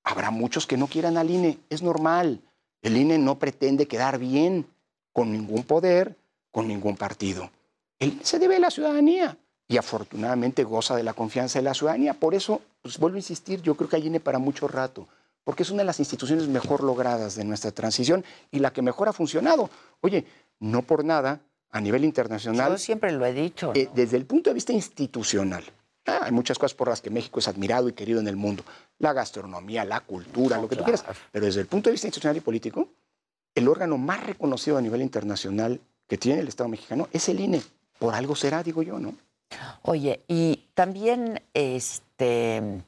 Habrá 0.04 0.32
muchos 0.32 0.68
que 0.68 0.78
no 0.78 0.88
quieran 0.88 1.18
al 1.18 1.30
INE, 1.30 1.60
es 1.70 1.82
normal. 1.82 2.42
El 2.82 2.98
INE 2.98 3.18
no 3.18 3.40
pretende 3.40 3.88
quedar 3.88 4.20
bien 4.20 4.66
con 5.14 5.32
ningún 5.32 5.64
poder, 5.64 6.16
con 6.52 6.68
ningún 6.68 6.98
partido. 6.98 7.50
El 8.00 8.20
se 8.24 8.40
debe 8.40 8.58
a 8.58 8.60
la 8.60 8.70
ciudadanía 8.70 9.38
y 9.68 9.78
afortunadamente 9.78 10.64
goza 10.64 10.96
de 10.96 11.04
la 11.04 11.14
confianza 11.14 11.60
de 11.60 11.64
la 11.64 11.74
ciudadanía. 11.74 12.14
Por 12.14 12.36
eso, 12.36 12.62
pues 12.82 12.98
vuelvo 12.98 13.16
a 13.16 13.20
insistir, 13.20 13.62
yo 13.62 13.76
creo 13.76 13.90
que 13.90 13.96
hay 13.96 14.08
INE 14.08 14.20
para 14.20 14.38
mucho 14.38 14.68
rato, 14.68 15.08
porque 15.44 15.64
es 15.64 15.70
una 15.70 15.80
de 15.80 15.86
las 15.86 16.00
instituciones 16.00 16.48
mejor 16.48 16.84
logradas 16.84 17.36
de 17.36 17.46
nuestra 17.46 17.72
transición 17.72 18.24
y 18.52 18.60
la 18.60 18.72
que 18.72 18.82
mejor 18.82 19.08
ha 19.08 19.14
funcionado. 19.14 19.70
Oye, 20.02 20.26
no 20.60 20.82
por 20.82 21.04
nada, 21.06 21.40
a 21.76 21.82
nivel 21.82 22.06
internacional, 22.06 22.72
Yo 22.72 22.78
siempre 22.78 23.12
lo 23.12 23.26
he 23.26 23.34
dicho. 23.34 23.68
¿no? 23.68 23.74
eh, 23.76 23.90
desde 23.94 24.16
el 24.16 24.26
punto 24.26 24.50
de 24.50 24.54
vista 24.54 24.72
institucional, 24.72 25.62
ah, 26.06 26.20
hay 26.24 26.32
muchas 26.32 26.58
cosas 26.58 26.74
por 26.74 26.88
las 26.88 27.02
que 27.02 27.10
México 27.10 27.40
es 27.40 27.50
admirado 27.50 27.90
y 27.90 27.94
querido 27.94 28.22
en 28.22 28.30
el 28.30 28.38
mundo. 28.38 28.64
La 28.98 29.12
gastronomía, 29.12 29.84
la 29.84 30.00
cultura, 30.00 30.56
No, 30.56 30.62
lo 30.64 30.70
que 30.70 30.78
tú 30.78 30.86
quieras. 30.86 31.04
Pero 31.34 31.46
desde 31.46 31.60
el 31.60 31.68
punto 31.68 31.90
de 31.90 31.92
vista 31.92 32.08
institucional 32.08 32.38
y 32.38 32.40
político, 32.40 32.88
el 33.54 33.68
órgano 33.68 33.98
más 33.98 34.26
reconocido 34.26 34.78
a 34.78 34.82
nivel 34.82 35.02
internacional 35.02 35.82
que 36.08 36.18
tiene 36.18 36.40
el 36.40 36.48
Estado 36.48 36.70
mexicano 36.70 37.10
es 37.12 37.28
el 37.28 37.42
INE. 37.42 37.62
Por 38.00 38.14
algo 38.16 38.38
será, 38.38 38.64
digo 38.64 38.82
yo, 38.82 38.98
¿no? 38.98 39.14
Oye, 39.82 40.22
y 40.30 40.68
también 40.76 41.42
este, 41.54 42.84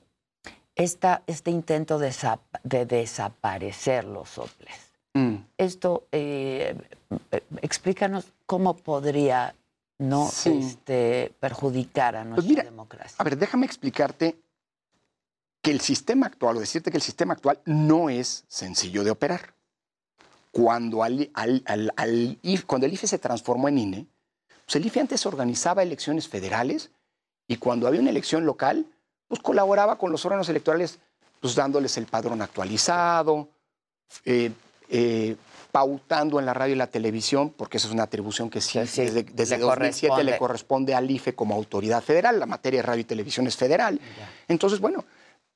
esta, 0.75 1.23
este 1.27 1.51
intento 1.51 1.99
de, 1.99 2.13
de 2.63 2.85
desaparecer 2.85 4.05
los 4.05 4.29
soples. 4.29 4.86
Mm. 5.17 5.45
Esto, 5.57 6.07
eh, 6.11 6.75
explícanos 7.61 8.25
cómo 8.45 8.75
podría 8.75 9.55
no 9.99 10.27
Sí. 10.29 10.59
este, 10.61 11.33
perjudicar 11.39 12.15
a 12.15 12.23
nuestra 12.23 12.35
Pues 12.35 12.47
mira, 12.47 12.63
democracia. 12.63 13.15
A 13.17 13.23
ver, 13.23 13.37
déjame 13.37 13.65
explicarte 13.65 14.37
que 15.63 15.71
el 15.71 15.81
sistema 15.81 16.27
actual, 16.27 16.57
o 16.57 16.59
decirte 16.59 16.91
que 16.91 16.97
el 16.97 17.03
sistema 17.03 17.33
actual 17.33 17.59
no 17.65 18.09
es 18.09 18.45
sencillo 18.47 19.03
de 19.03 19.11
operar. 19.11 19.55
Cuando, 20.51 21.03
al- 21.03 21.31
cuando 22.67 22.85
el 22.87 22.93
IFE 22.93 23.07
se 23.07 23.17
transformó 23.19 23.67
en 23.69 23.77
INE, 23.79 24.07
pues 24.65 24.75
el 24.75 24.85
IFE 24.85 25.01
antes 25.01 25.25
organizaba 25.25 25.81
elecciones 25.83 26.27
federales 26.27 26.91
y 27.47 27.57
cuando 27.57 27.87
había 27.87 28.01
una 28.01 28.09
elección 28.11 28.45
local, 28.45 28.85
pues 29.27 29.41
colaboraba 29.41 29.97
con 29.97 30.11
los 30.11 30.23
órganos 30.25 30.47
electorales, 30.49 30.99
pues 31.41 31.55
dándoles 31.55 31.97
el 31.97 32.05
padrón 32.05 32.41
actualizado, 32.41 33.49
eh, 34.25 34.51
eh, 34.89 35.35
pautando 35.71 36.39
en 36.39 36.45
la 36.45 36.53
radio 36.53 36.75
y 36.75 36.77
la 36.77 36.87
televisión, 36.87 37.53
porque 37.55 37.77
esa 37.77 37.87
es 37.87 37.93
una 37.93 38.03
atribución 38.03 38.49
que 38.49 38.61
sí, 38.61 38.79
desde, 38.79 39.23
desde 39.23 39.57
le 39.57 39.63
2007 39.63 40.07
le 40.07 40.07
corresponde. 40.07 40.37
corresponde 40.37 40.95
al 40.95 41.11
IFE 41.11 41.35
como 41.35 41.55
autoridad 41.55 42.01
federal, 42.01 42.39
la 42.39 42.45
materia 42.45 42.79
de 42.79 42.83
radio 42.83 43.01
y 43.01 43.05
televisión 43.05 43.47
es 43.47 43.55
federal. 43.55 43.99
Entonces, 44.47 44.79
bueno, 44.79 45.05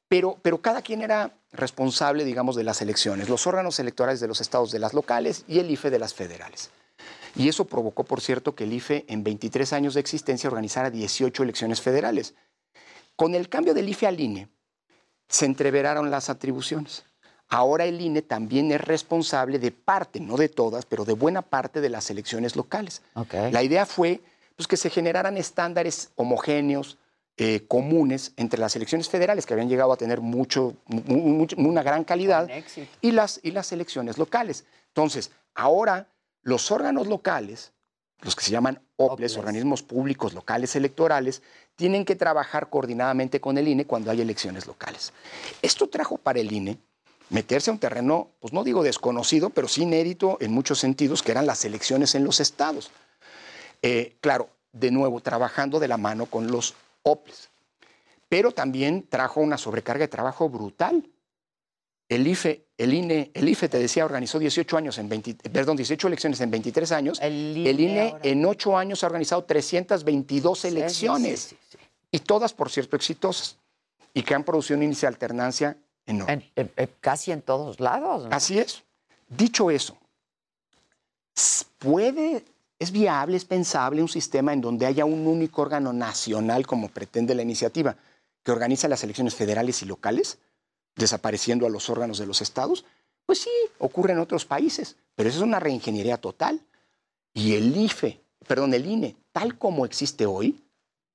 pero, 0.08 0.38
pero 0.42 0.62
cada 0.62 0.82
quien 0.82 1.02
era 1.02 1.34
responsable, 1.54 2.26
digamos, 2.26 2.56
de 2.56 2.64
las 2.64 2.82
elecciones, 2.82 3.30
los 3.30 3.48
órganos 3.48 3.80
electorales 3.80 4.20
de 4.20 4.28
los 4.28 4.42
estados 4.42 4.72
de 4.72 4.80
las 4.80 4.94
locales 4.94 5.46
y 5.48 5.60
el 5.60 5.72
IFE 5.72 5.90
de 5.90 6.00
las 6.00 6.14
federales. 6.14 6.70
Y 7.36 7.48
eso 7.48 7.66
provocó, 7.66 8.04
por 8.04 8.22
cierto, 8.22 8.54
que 8.54 8.66
el 8.66 8.74
IFE 8.74 9.06
en 9.08 9.24
23 9.24 9.72
años 9.74 9.94
de 9.94 10.02
existencia 10.02 10.50
organizara 10.50 10.90
18 10.90 11.44
elecciones 11.44 11.82
federales. 11.82 12.36
Con 13.16 13.36
el 13.36 13.48
cambio 13.50 13.74
del 13.74 13.88
IFE 13.88 14.08
al 14.08 14.20
INE, 14.20 14.50
se 15.30 15.46
entreveraron 15.46 16.12
las 16.12 16.30
atribuciones. 16.30 17.06
Ahora 17.52 17.84
el 17.86 18.00
INE 18.00 18.22
también 18.22 18.72
es 18.72 18.80
responsable 18.82 19.60
de 19.60 19.72
parte, 19.72 20.22
no 20.22 20.38
de 20.38 20.48
todas, 20.48 20.86
pero 20.86 21.04
de 21.04 21.14
buena 21.14 21.42
parte 21.42 21.82
de 21.82 21.90
las 21.90 22.10
elecciones 22.10 22.56
locales. 22.56 23.02
La 23.52 23.62
idea 23.62 23.86
fue 23.86 24.22
pues, 24.56 24.68
que 24.68 24.78
se 24.78 24.90
generaran 24.90 25.36
estándares 25.38 26.12
homogéneos, 26.16 26.98
eh, 27.38 27.66
comunes 27.68 28.32
entre 28.38 28.60
las 28.60 28.76
elecciones 28.76 29.10
federales, 29.10 29.46
que 29.46 29.54
habían 29.54 29.68
llegado 29.70 29.92
a 29.92 29.98
tener 29.98 30.22
mucho, 30.22 30.76
mu- 30.86 31.02
mucho- 31.18 31.56
una 31.58 31.84
gran 31.84 32.04
calidad, 32.06 32.48
y 33.02 33.12
las, 33.12 33.40
y 33.44 33.52
las 33.52 33.72
elecciones 33.72 34.18
locales. 34.18 34.64
Entonces, 34.88 35.32
ahora 35.54 36.08
los 36.44 36.72
órganos 36.72 37.08
locales, 37.08 37.74
los 38.22 38.36
que 38.36 38.44
se 38.46 38.52
llaman 38.52 38.76
OPLES, 38.98 39.12
OPLES. 39.34 39.38
organismos 39.38 39.82
públicos 39.84 40.34
locales 40.34 40.76
electorales, 40.76 41.42
tienen 41.76 42.06
que 42.06 42.16
trabajar 42.16 42.70
coordinadamente 42.70 43.42
con 43.42 43.58
el 43.58 43.68
INE 43.68 43.86
cuando 43.86 44.12
hay 44.12 44.22
elecciones 44.22 44.68
locales. 44.68 45.12
Esto 45.62 45.88
trajo 45.90 46.18
para 46.18 46.40
el 46.40 46.52
INE 46.52 46.78
meterse 47.32 47.70
a 47.70 47.74
un 47.74 47.80
terreno, 47.80 48.30
pues 48.40 48.54
no 48.54 48.64
digo 48.64 48.84
desconocido, 48.84 49.50
pero 49.50 49.68
sí 49.68 49.84
inédito 49.84 50.38
en 50.42 50.52
muchos 50.52 50.80
sentidos, 50.80 51.24
que 51.24 51.32
eran 51.32 51.46
las 51.46 51.66
elecciones 51.66 52.14
en 52.16 52.24
los 52.24 52.40
estados. 52.40 52.92
Eh, 53.82 54.16
claro, 54.22 54.50
de 54.74 54.92
nuevo, 54.92 55.20
trabajando 55.22 55.80
de 55.80 55.88
la 55.88 55.98
mano 55.98 56.26
con 56.28 56.52
los 56.52 56.76
OPLES. 57.04 57.50
Pero 58.30 58.52
también 58.52 59.08
trajo 59.10 59.42
una 59.42 59.58
sobrecarga 59.58 60.04
de 60.04 60.08
trabajo 60.08 60.48
brutal. 60.50 61.04
El 62.08 62.28
IFE, 62.28 62.66
el 62.78 62.94
INE, 62.94 63.32
el 63.34 63.48
IFE 63.48 63.70
te 63.70 63.80
decía, 63.80 64.04
organizó 64.06 64.38
18 64.38 64.78
años 64.78 64.98
en 64.98 65.08
20, 65.08 65.50
perdón, 65.50 65.78
18 65.78 66.08
elecciones 66.08 66.42
en 66.42 66.52
23 66.52 66.92
años. 66.92 67.20
El 67.22 67.66
El 67.66 67.80
INE 67.80 68.02
ahora- 68.12 68.20
en 68.24 68.46
8 68.46 68.78
años 68.78 69.04
ha 69.04 69.08
organizado 69.08 69.44
322 69.46 70.60
Sí, 70.60 70.70
sí, 70.70 70.76
elecciones. 70.78 71.40
sí, 71.40 71.58
sí, 71.70 71.78
sí. 71.78 71.78
Y 72.12 72.20
todas, 72.20 72.54
por 72.54 72.70
cierto, 72.70 72.98
exitosas. 72.98 73.58
Y 74.14 74.24
que 74.24 74.36
han 74.36 74.44
producido 74.44 74.78
un 74.78 74.84
índice 74.84 75.02
de 75.06 75.08
alternancia 75.08 75.78
enorme. 76.06 76.34
En- 76.34 76.52
en- 76.56 76.72
en- 76.76 76.90
casi 77.00 77.32
en 77.32 77.42
todos 77.42 77.80
lados. 77.80 78.26
¿no? 78.26 78.36
Así 78.36 78.60
es. 78.60 78.84
Dicho 79.30 79.72
eso, 79.72 79.98
puede, 81.80 82.44
es 82.80 82.92
viable, 82.92 83.38
es 83.38 83.46
pensable 83.46 84.02
un 84.02 84.10
sistema 84.10 84.54
en 84.54 84.62
donde 84.62 84.86
haya 84.86 85.06
un 85.06 85.26
único 85.28 85.62
órgano 85.62 85.94
nacional, 85.94 86.68
como 86.68 86.90
pretende 86.90 87.36
la 87.36 87.42
iniciativa, 87.42 87.96
que 88.44 88.52
organiza 88.52 88.88
las 88.88 89.04
elecciones 89.04 89.36
federales 89.36 89.82
y 89.82 89.86
locales, 89.86 90.38
desapareciendo 90.96 91.66
a 91.66 91.70
los 91.70 91.90
órganos 91.90 92.18
de 92.18 92.26
los 92.26 92.42
estados. 92.42 92.86
Pues 93.26 93.40
sí, 93.40 93.50
ocurre 93.80 94.14
en 94.14 94.20
otros 94.20 94.46
países, 94.46 94.98
pero 95.16 95.30
eso 95.30 95.38
es 95.40 95.44
una 95.44 95.60
reingeniería 95.60 96.18
total. 96.18 96.60
Y 97.34 97.54
el 97.56 97.76
IFE, 97.78 98.20
perdón, 98.48 98.74
el 98.74 98.86
INE, 98.86 99.16
tal 99.32 99.58
como 99.58 99.86
existe 99.86 100.26
hoy, 100.26 100.62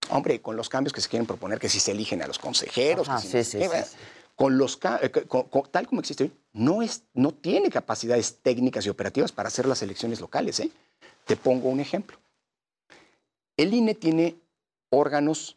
hombre, 0.08 0.40
con 0.40 0.56
los 0.56 0.68
cambios 0.68 0.92
que 0.94 1.00
se 1.00 1.08
quieren 1.08 1.26
proponer, 1.26 1.58
que 1.58 1.68
si 1.68 1.78
se 1.80 1.90
eligen 1.90 2.22
a 2.22 2.26
los 2.26 2.38
consejeros, 2.38 3.08
Ajá, 3.08 3.20
que 3.20 3.44
si 3.44 3.58
no 3.58 3.64
sí. 3.64 3.78
Con 4.36 4.58
los 4.58 4.78
eh, 5.02 5.10
con- 5.26 5.44
con- 5.48 5.70
tal 5.70 5.86
como 5.88 6.00
existe 6.00 6.24
hoy, 6.24 6.32
no, 6.52 6.82
es, 6.82 7.02
no 7.14 7.32
tiene 7.32 7.70
capacidades 7.70 8.36
técnicas 8.42 8.86
y 8.86 8.90
operativas 8.90 9.32
para 9.32 9.48
hacer 9.48 9.66
las 9.66 9.82
elecciones 9.82 10.20
locales. 10.20 10.60
¿eh? 10.60 10.70
Te 11.24 11.36
pongo 11.36 11.68
un 11.68 11.80
ejemplo. 11.80 12.18
El 13.56 13.72
INE 13.74 13.94
tiene 13.94 14.36
órganos 14.90 15.56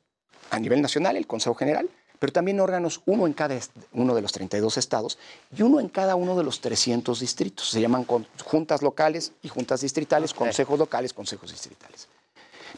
a 0.50 0.60
nivel 0.60 0.82
nacional, 0.82 1.18
el 1.18 1.28
Consejo 1.28 1.54
General, 1.56 1.90
pero 2.18 2.34
también 2.34 2.60
órganos, 2.60 3.02
uno 3.06 3.28
en 3.28 3.34
cada 3.34 3.58
uno 3.94 4.16
de 4.16 4.22
los 4.22 4.32
32 4.32 4.78
estados 4.78 5.18
y 5.56 5.62
uno 5.62 5.80
en 5.80 5.88
cada 5.90 6.16
uno 6.16 6.36
de 6.38 6.44
los 6.44 6.60
300 6.62 7.20
distritos. 7.20 7.70
Se 7.70 7.80
llaman 7.82 8.06
juntas 8.44 8.82
locales 8.82 9.34
y 9.42 9.48
juntas 9.50 9.82
distritales, 9.82 10.34
consejos 10.34 10.80
locales, 10.80 11.14
consejos 11.14 11.52
distritales. 11.52 12.08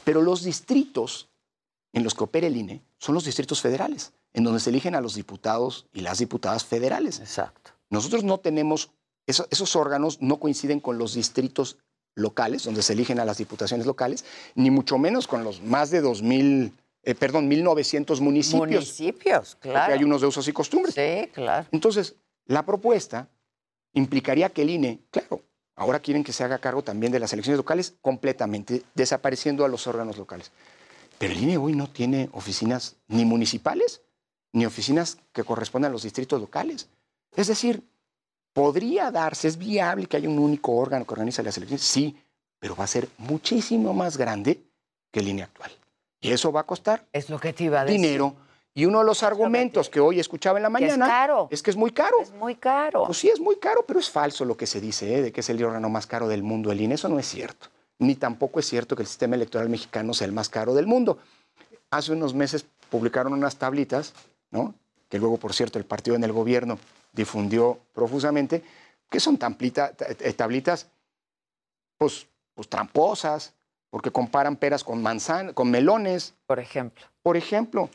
Pero 0.03 0.21
los 0.21 0.43
distritos 0.43 1.27
en 1.93 2.03
los 2.03 2.13
que 2.13 2.23
opera 2.23 2.47
el 2.47 2.57
INE 2.57 2.81
son 2.97 3.15
los 3.15 3.25
distritos 3.25 3.61
federales, 3.61 4.11
en 4.33 4.43
donde 4.43 4.59
se 4.59 4.69
eligen 4.69 4.95
a 4.95 5.01
los 5.01 5.15
diputados 5.15 5.87
y 5.93 6.01
las 6.01 6.19
diputadas 6.19 6.65
federales. 6.65 7.19
Exacto. 7.19 7.71
Nosotros 7.89 8.23
no 8.23 8.39
tenemos, 8.39 8.91
eso- 9.27 9.47
esos 9.51 9.75
órganos 9.75 10.21
no 10.21 10.39
coinciden 10.39 10.79
con 10.79 10.97
los 10.97 11.13
distritos 11.13 11.77
locales, 12.15 12.63
donde 12.63 12.81
se 12.83 12.93
eligen 12.93 13.19
a 13.19 13.25
las 13.25 13.37
diputaciones 13.37 13.85
locales, 13.85 14.25
ni 14.55 14.69
mucho 14.71 14.97
menos 14.97 15.27
con 15.27 15.43
los 15.43 15.61
más 15.61 15.91
de 15.91 16.01
2.000, 16.01 16.71
eh, 17.03 17.15
perdón, 17.15 17.47
1.900 17.49 18.19
municipios. 18.21 18.59
Municipios, 18.67 19.55
porque 19.55 19.69
claro. 19.69 19.93
hay 19.93 20.03
unos 20.03 20.21
de 20.21 20.27
usos 20.27 20.47
y 20.47 20.53
costumbres. 20.53 20.93
Sí, 20.95 21.29
claro. 21.33 21.67
Entonces, 21.71 22.15
la 22.45 22.65
propuesta 22.65 23.27
implicaría 23.93 24.49
que 24.49 24.61
el 24.61 24.69
INE, 24.69 24.99
claro, 25.09 25.41
ahora 25.75 25.99
quieren 25.99 26.23
que 26.23 26.33
se 26.33 26.43
haga 26.43 26.59
cargo 26.59 26.83
también 26.83 27.11
de 27.11 27.19
las 27.19 27.33
elecciones 27.33 27.57
locales 27.57 27.95
completamente, 28.01 28.83
desapareciendo 28.95 29.65
a 29.65 29.67
los 29.69 29.87
órganos 29.87 30.17
locales. 30.17 30.51
Pero 31.17 31.33
el 31.33 31.41
INE 31.43 31.57
hoy 31.57 31.73
no 31.75 31.89
tiene 31.89 32.29
oficinas 32.33 32.95
ni 33.07 33.25
municipales, 33.25 34.01
ni 34.53 34.65
oficinas 34.65 35.17
que 35.31 35.43
correspondan 35.43 35.91
a 35.91 35.93
los 35.93 36.03
distritos 36.03 36.39
locales. 36.41 36.89
Es 37.35 37.47
decir, 37.47 37.83
podría 38.53 39.11
darse, 39.11 39.47
es 39.47 39.57
viable 39.57 40.07
que 40.07 40.17
haya 40.17 40.29
un 40.29 40.39
único 40.39 40.73
órgano 40.75 41.05
que 41.05 41.13
organice 41.13 41.43
las 41.43 41.57
elecciones, 41.57 41.83
sí, 41.83 42.17
pero 42.59 42.75
va 42.75 42.83
a 42.83 42.87
ser 42.87 43.07
muchísimo 43.17 43.93
más 43.93 44.17
grande 44.17 44.61
que 45.11 45.19
el 45.21 45.27
INE 45.29 45.43
actual. 45.43 45.71
Y 46.19 46.31
eso 46.31 46.51
va 46.51 46.61
a 46.61 46.65
costar 46.65 47.05
Es 47.13 47.29
lo 47.29 47.39
que 47.39 47.53
te 47.53 47.63
iba 47.65 47.81
a 47.81 47.85
decir. 47.85 47.99
dinero. 47.99 48.35
Y 48.73 48.85
uno 48.85 48.99
de 48.99 49.05
los 49.05 49.23
argumentos 49.23 49.89
que 49.89 49.99
hoy 49.99 50.19
escuchaba 50.19 50.57
en 50.57 50.63
la 50.63 50.69
Que 50.69 50.85
es 50.85 50.91
mañana 50.91 51.07
caro. 51.07 51.47
es 51.51 51.61
que 51.61 51.71
es 51.71 51.75
muy 51.77 51.91
caro. 51.91 52.21
Es 52.21 52.31
muy 52.31 52.55
caro. 52.55 53.03
Pues 53.05 53.17
sí, 53.17 53.27
es 53.29 53.39
muy 53.39 53.57
caro, 53.57 53.83
pero 53.85 53.99
es 53.99 54.09
falso 54.09 54.45
lo 54.45 54.55
que 54.55 54.65
se 54.67 54.79
dice, 54.79 55.15
¿eh? 55.17 55.21
de 55.21 55.31
que 55.33 55.41
es 55.41 55.49
el 55.49 55.61
órgano 55.63 55.89
más 55.89 56.07
caro 56.07 56.27
del 56.29 56.43
mundo, 56.43 56.71
el 56.71 56.79
INE. 56.79 56.95
Eso 56.95 57.09
no 57.09 57.19
es 57.19 57.27
cierto. 57.27 57.67
Ni 57.99 58.15
tampoco 58.15 58.59
es 58.59 58.67
cierto 58.69 58.95
que 58.95 59.01
el 59.03 59.07
sistema 59.07 59.35
electoral 59.35 59.67
mexicano 59.67 60.13
sea 60.13 60.25
el 60.25 60.31
más 60.33 60.47
caro 60.47 60.73
del 60.73 60.87
mundo. 60.87 61.17
Hace 61.89 62.13
unos 62.13 62.33
meses 62.33 62.65
publicaron 62.89 63.33
unas 63.33 63.57
tablitas, 63.57 64.13
¿no? 64.51 64.75
que 65.09 65.19
luego, 65.19 65.37
por 65.37 65.53
cierto, 65.53 65.77
el 65.79 65.85
partido 65.85 66.15
en 66.15 66.23
el 66.23 66.31
gobierno 66.31 66.77
difundió 67.11 67.79
profusamente, 67.93 68.63
que 69.09 69.19
son 69.19 69.37
tamplita- 69.37 69.93
ta- 69.93 70.05
eh, 70.09 70.33
tablitas 70.33 70.87
pues, 71.97 72.27
pues 72.53 72.69
tramposas, 72.69 73.53
porque 73.89 74.09
comparan 74.11 74.55
peras 74.55 74.83
con 74.85 75.01
manzanas, 75.01 75.53
con 75.53 75.69
melones. 75.69 76.33
Por 76.47 76.59
ejemplo. 76.59 77.03
Por 77.21 77.35
ejemplo, 77.35 77.89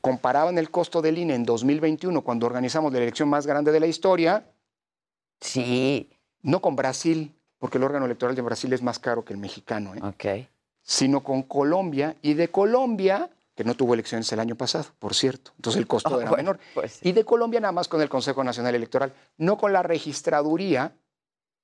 comparaban 0.00 0.56
el 0.56 0.70
costo 0.70 1.02
del 1.02 1.18
INE 1.18 1.34
en 1.34 1.44
2021, 1.44 2.22
cuando 2.22 2.46
organizamos 2.46 2.92
la 2.92 2.98
elección 2.98 3.28
más 3.28 3.46
grande 3.46 3.70
de 3.72 3.80
la 3.80 3.86
historia, 3.86 4.44
Sí. 5.40 6.08
no 6.42 6.60
con 6.62 6.76
Brasil, 6.76 7.34
porque 7.58 7.76
el 7.78 7.84
órgano 7.84 8.06
electoral 8.06 8.34
de 8.34 8.42
Brasil 8.42 8.72
es 8.72 8.82
más 8.82 8.98
caro 8.98 9.24
que 9.24 9.34
el 9.34 9.38
mexicano, 9.38 9.94
¿eh? 9.94 10.00
Ok. 10.02 10.48
sino 10.82 11.22
con 11.22 11.42
Colombia, 11.42 12.16
y 12.22 12.34
de 12.34 12.48
Colombia, 12.48 13.28
que 13.56 13.64
no 13.64 13.74
tuvo 13.74 13.94
elecciones 13.94 14.30
el 14.32 14.38
año 14.38 14.54
pasado, 14.54 14.84
por 14.98 15.14
cierto, 15.14 15.50
entonces 15.56 15.80
el 15.80 15.86
costo 15.88 16.10
Ah, 16.14 16.20
era 16.20 16.30
bueno, 16.30 16.36
menor, 16.36 16.58
pues 16.74 16.92
sí. 16.92 17.08
y 17.08 17.12
de 17.12 17.24
Colombia 17.24 17.58
nada 17.58 17.72
más 17.72 17.88
con 17.88 18.00
el 18.02 18.08
Consejo 18.08 18.44
Nacional 18.44 18.74
Electoral, 18.74 19.12
no 19.38 19.56
con 19.56 19.72
la 19.72 19.82
registraduría, 19.82 20.92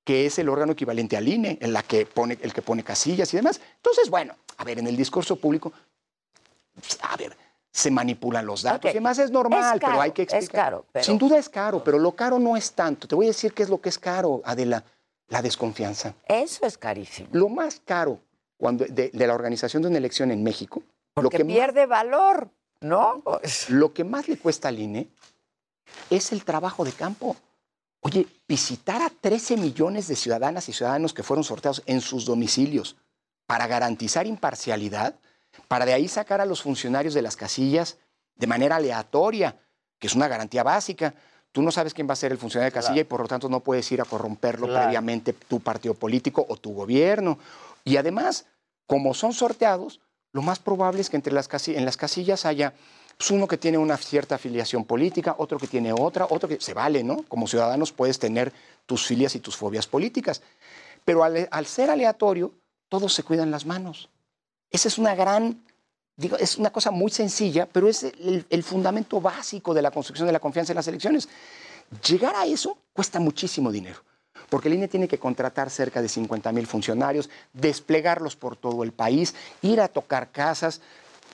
que 0.05 0.26
es 0.26 0.38
el 0.38 0.49
órgano 0.49 0.72
equivalente 0.72 1.16
al 1.18 1.28
INE, 1.28 1.59
en 1.61 1.72
la 1.74 1.82
que 1.82 2.07
pone, 2.07 2.38
el 2.40 2.53
que 2.55 2.62
pone 2.62 2.82
casillas 2.82 3.32
y 3.34 3.36
demás. 3.36 3.61
Entonces, 3.76 4.09
bueno, 4.11 4.34
a 4.57 4.64
ver, 4.64 4.78
en 4.78 4.86
el 4.88 4.97
discurso 4.97 5.36
público, 5.36 5.70
a 7.03 7.16
ver, 7.18 7.36
se 7.70 7.90
manipulan 7.90 8.45
los 8.47 8.62
datos 8.62 8.88
Ok. 8.88 8.93
y 8.93 8.95
demás 8.95 9.18
es 9.18 9.30
normal, 9.30 9.74
Es 9.76 9.80
caro, 9.80 9.93
pero 9.93 10.01
hay 10.03 10.12
que 10.12 10.22
es 10.22 10.32
explicar. 10.32 10.64
caro, 10.64 10.86
pero- 10.93 11.05
Sin 11.05 11.18
duda 11.18 11.36
es 11.38 11.49
caro, 11.51 11.84
pero 11.84 11.99
lo 11.99 12.12
caro 12.12 12.38
no 12.38 12.57
es 12.57 12.72
tanto. 12.72 13.07
Te 13.07 13.14
voy 13.14 13.26
a 13.26 13.28
decir 13.28 13.53
qué 13.53 13.62
es 13.62 13.68
lo 13.68 13.80
que 13.80 13.90
es 13.90 13.99
caro, 13.99 14.40
Adela, 14.47 14.82
la 15.28 15.43
desconfianza. 15.43 16.14
Eso 16.26 16.66
es 16.66 16.76
carísimo. 16.78 17.28
Lo 17.32 17.49
más 17.51 17.80
caro 17.84 18.18
cuando, 18.57 18.84
de, 18.86 19.11
de 19.12 19.26
la 19.26 19.34
organización 19.34 19.82
de 19.82 19.88
una 19.88 19.99
elección 19.99 20.30
en 20.30 20.43
México, 20.43 20.82
lo 21.17 21.25
Porque 21.25 21.39
que, 21.39 21.45
más, 21.45 21.55
pierde 21.55 21.87
valor, 21.87 22.51
¿no? 22.81 23.23
Lo 23.69 23.93
que 23.93 24.05
más 24.05 24.29
le 24.29 24.39
cuesta 24.39 24.69
al 24.69 24.79
INE 24.79 25.09
es 26.11 26.33
el 26.33 26.45
trabajo 26.45 26.85
de 26.85 26.93
campo. 26.93 27.37
Oye, 28.01 28.27
visitar 28.49 29.03
a 29.03 29.11
13 29.11 29.57
millones 29.59 30.09
de 30.09 30.17
ciudadanas 30.17 30.69
y 30.69 30.73
ciudadanos 30.73 31.13
que 31.13 31.23
fueron 31.23 31.45
sorteados 31.45 31.83
en 31.87 32.01
sus 32.01 32.25
domicilios 32.25 32.97
para 33.47 33.67
garantizar 33.67 34.27
imparcialidad, 34.27 35.15
para 35.69 35.85
de 35.85 35.93
ahí 35.93 36.09
sacar 36.09 36.41
a 36.41 36.47
los 36.47 36.63
funcionarios 36.63 37.15
de 37.15 37.23
las 37.23 37.37
casillas 37.37 37.99
de 38.35 38.47
manera 38.47 38.77
aleatoria, 38.77 39.57
que 39.99 40.07
es 40.07 40.15
una 40.15 40.29
garantía 40.29 40.63
básica. 40.63 41.15
Tú 41.53 41.61
no 41.61 41.71
sabes 41.71 41.93
quién 41.93 42.09
va 42.09 42.15
a 42.15 42.17
ser 42.17 42.33
el 42.33 42.39
funcionario 42.39 42.71
de 42.71 42.81
casilla 42.81 43.03
y 43.03 43.05
por 43.05 43.21
lo 43.21 43.29
tanto 43.29 43.49
no 43.51 43.61
puedes 43.61 43.93
ir 43.93 44.01
a 44.01 44.07
corromperlo 44.07 44.67
Claro. 44.67 44.85
previamente 44.85 45.35
tu 45.35 45.61
partido 45.61 45.93
político 45.93 46.45
o 46.49 46.57
tu 46.57 46.73
gobierno. 46.73 47.39
Y 47.85 47.99
además, 47.99 48.47
como 48.87 49.13
son 49.13 49.35
sorteados, 49.35 50.01
lo 50.33 50.43
más 50.43 50.59
probable 50.59 51.01
es 51.01 51.11
que 51.11 51.16
entre 51.16 51.33
las 51.33 51.49
en 51.68 51.85
las 51.85 51.97
casillas 51.97 52.47
haya 52.47 52.72
pues, 53.16 53.30
uno 53.30 53.47
que 53.47 53.59
tiene 53.59 53.78
una 53.78 53.97
cierta 53.97 54.37
afiliación 54.37 54.85
política, 54.85 55.35
otro 55.39 55.59
que 55.59 55.66
tiene 55.66 55.93
otra, 55.93 56.26
otro 56.28 56.49
que 56.49 56.61
se 56.61 56.74
vale, 56.74 57.05
¿no? 57.05 57.24
Como 57.28 57.47
ciudadanos 57.47 57.93
puedes 57.93 58.18
tener 58.18 58.53
tus 58.87 59.07
filias 59.07 59.35
y 59.35 59.41
tus 59.41 59.57
fobias 59.57 59.87
políticas. 59.87 60.43
Pero 61.05 61.22
al, 61.24 61.66
ser 61.66 61.91
aleatorio, 61.91 62.53
todos 62.89 63.12
se 63.12 63.22
cuidan 63.22 63.51
las 63.51 63.66
manos. 63.66 64.09
Esa 64.70 64.89
es 64.89 64.99
una 64.99 65.14
gran, 65.14 65.62
digo, 66.16 66.37
es 66.39 66.57
una 66.57 66.70
cosa 66.70 66.91
muy 66.91 67.11
sencilla, 67.11 67.68
pero 67.70 67.89
es 67.89 68.05
el 68.05 68.62
fundamento 68.62 69.20
básico 69.20 69.74
de 69.74 69.83
la 69.83 69.91
construcción 69.91 70.26
de 70.26 70.33
la 70.33 70.41
confianza 70.41 70.72
en 70.72 70.76
las 70.76 70.89
elecciones. 70.89 71.28
Llegar 72.09 72.35
a 72.37 72.47
eso 72.47 72.78
cuesta 72.93 73.20
muchísimo 73.20 73.70
dinero, 73.70 74.03
porque 74.53 74.69
el 74.69 74.75
INE 74.75 74.87
tiene 74.87 75.09
que 75.09 75.17
contratar 75.19 75.71
cerca 75.71 76.03
de 76.03 76.11
50 76.11 76.53
mil 76.53 76.67
funcionarios, 76.67 77.31
desplegarlos 77.55 78.37
por 78.37 78.55
todo 78.55 78.83
el 78.85 78.93
país, 78.93 79.35
ir 79.63 79.81
a 79.81 79.89
tocar 79.89 80.31
casas 80.31 80.83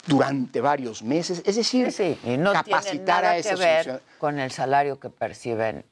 durante 0.07 0.61
varios 0.61 1.03
meses, 1.03 1.43
es 1.45 1.57
decir, 1.57 1.91
sí, 1.91 2.16
y 2.23 2.37
no 2.37 2.53
tiene 2.53 2.62
capacitar 2.62 3.23
nada 3.25 3.31
a 3.31 3.35
que 3.35 3.41
esos 3.41 3.59
ver 3.59 3.77
funcionarios. 3.79 4.19
con 4.19 4.39
el 4.39 4.53
salario 4.53 5.01
que 5.01 5.11
perciben 5.11 5.85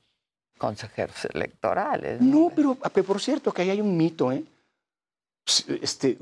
consejeros 0.56 1.24
electorales. 1.34 2.20
No, 2.20 2.52
pero, 2.54 2.76
pero 2.76 3.04
por 3.04 3.20
cierto, 3.20 3.52
que 3.52 3.62
ahí 3.62 3.70
hay 3.70 3.80
un 3.80 3.96
mito, 3.96 4.30
¿eh? 4.30 4.44
Si- 5.44 5.64
Este, 5.82 6.14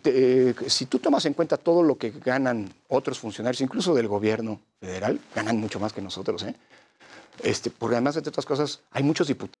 te- 0.00 0.48
eh, 0.50 0.54
si 0.68 0.86
tú 0.86 0.98
tomas 1.00 1.26
en 1.26 1.34
cuenta 1.34 1.58
todo 1.58 1.82
lo 1.82 1.98
que 1.98 2.12
ganan 2.12 2.72
otros 2.88 3.18
funcionarios, 3.18 3.60
incluso 3.60 3.94
del 3.94 4.08
gobierno 4.08 4.58
federal, 4.80 5.20
ganan 5.34 5.58
mucho 5.58 5.78
más 5.78 5.92
que 5.92 6.00
nosotros, 6.00 6.42
¿eh? 6.44 6.54
Este, 7.42 7.70
porque 7.70 7.96
además, 7.96 8.16
entre 8.16 8.30
otras 8.30 8.46
cosas, 8.46 8.80
hay 8.90 9.02
muchos 9.02 9.28
diputados. 9.28 9.60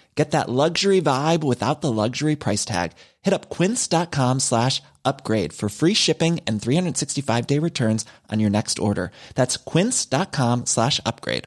Get 0.15 0.31
that 0.31 0.49
luxury 0.49 1.01
vibe 1.01 1.43
without 1.43 1.81
the 1.81 1.91
luxury 1.91 2.35
price 2.35 2.65
tag. 2.65 2.91
Hit 3.21 3.33
up 3.33 3.49
quince.com 3.49 4.39
slash 4.39 4.81
upgrade 5.05 5.53
for 5.53 5.69
free 5.69 5.93
shipping 5.93 6.41
and 6.45 6.61
365 6.61 7.47
day 7.47 7.59
returns 7.59 8.05
on 8.29 8.39
your 8.39 8.49
next 8.49 8.77
order. 8.79 9.11
That's 9.35 9.57
quince.com 9.57 10.65
slash 10.65 10.99
upgrade. 11.05 11.45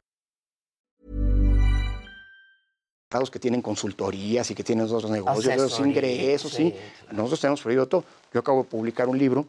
que 3.31 3.39
tienen 3.39 3.61
consultorías 3.61 4.51
y 4.51 4.55
que 4.55 4.63
tienen 4.63 4.85
otros 4.87 5.09
negocios, 5.09 5.55
los 5.55 5.79
ingresos, 5.79 6.51
sí. 6.51 6.71
sí, 6.71 6.75
Nosotros 7.13 7.39
tenemos 7.39 7.61
prohibido 7.61 7.87
todo. 7.87 8.03
Yo 8.33 8.41
acabo 8.41 8.63
de 8.63 8.69
publicar 8.69 9.07
un 9.07 9.17
libro 9.17 9.45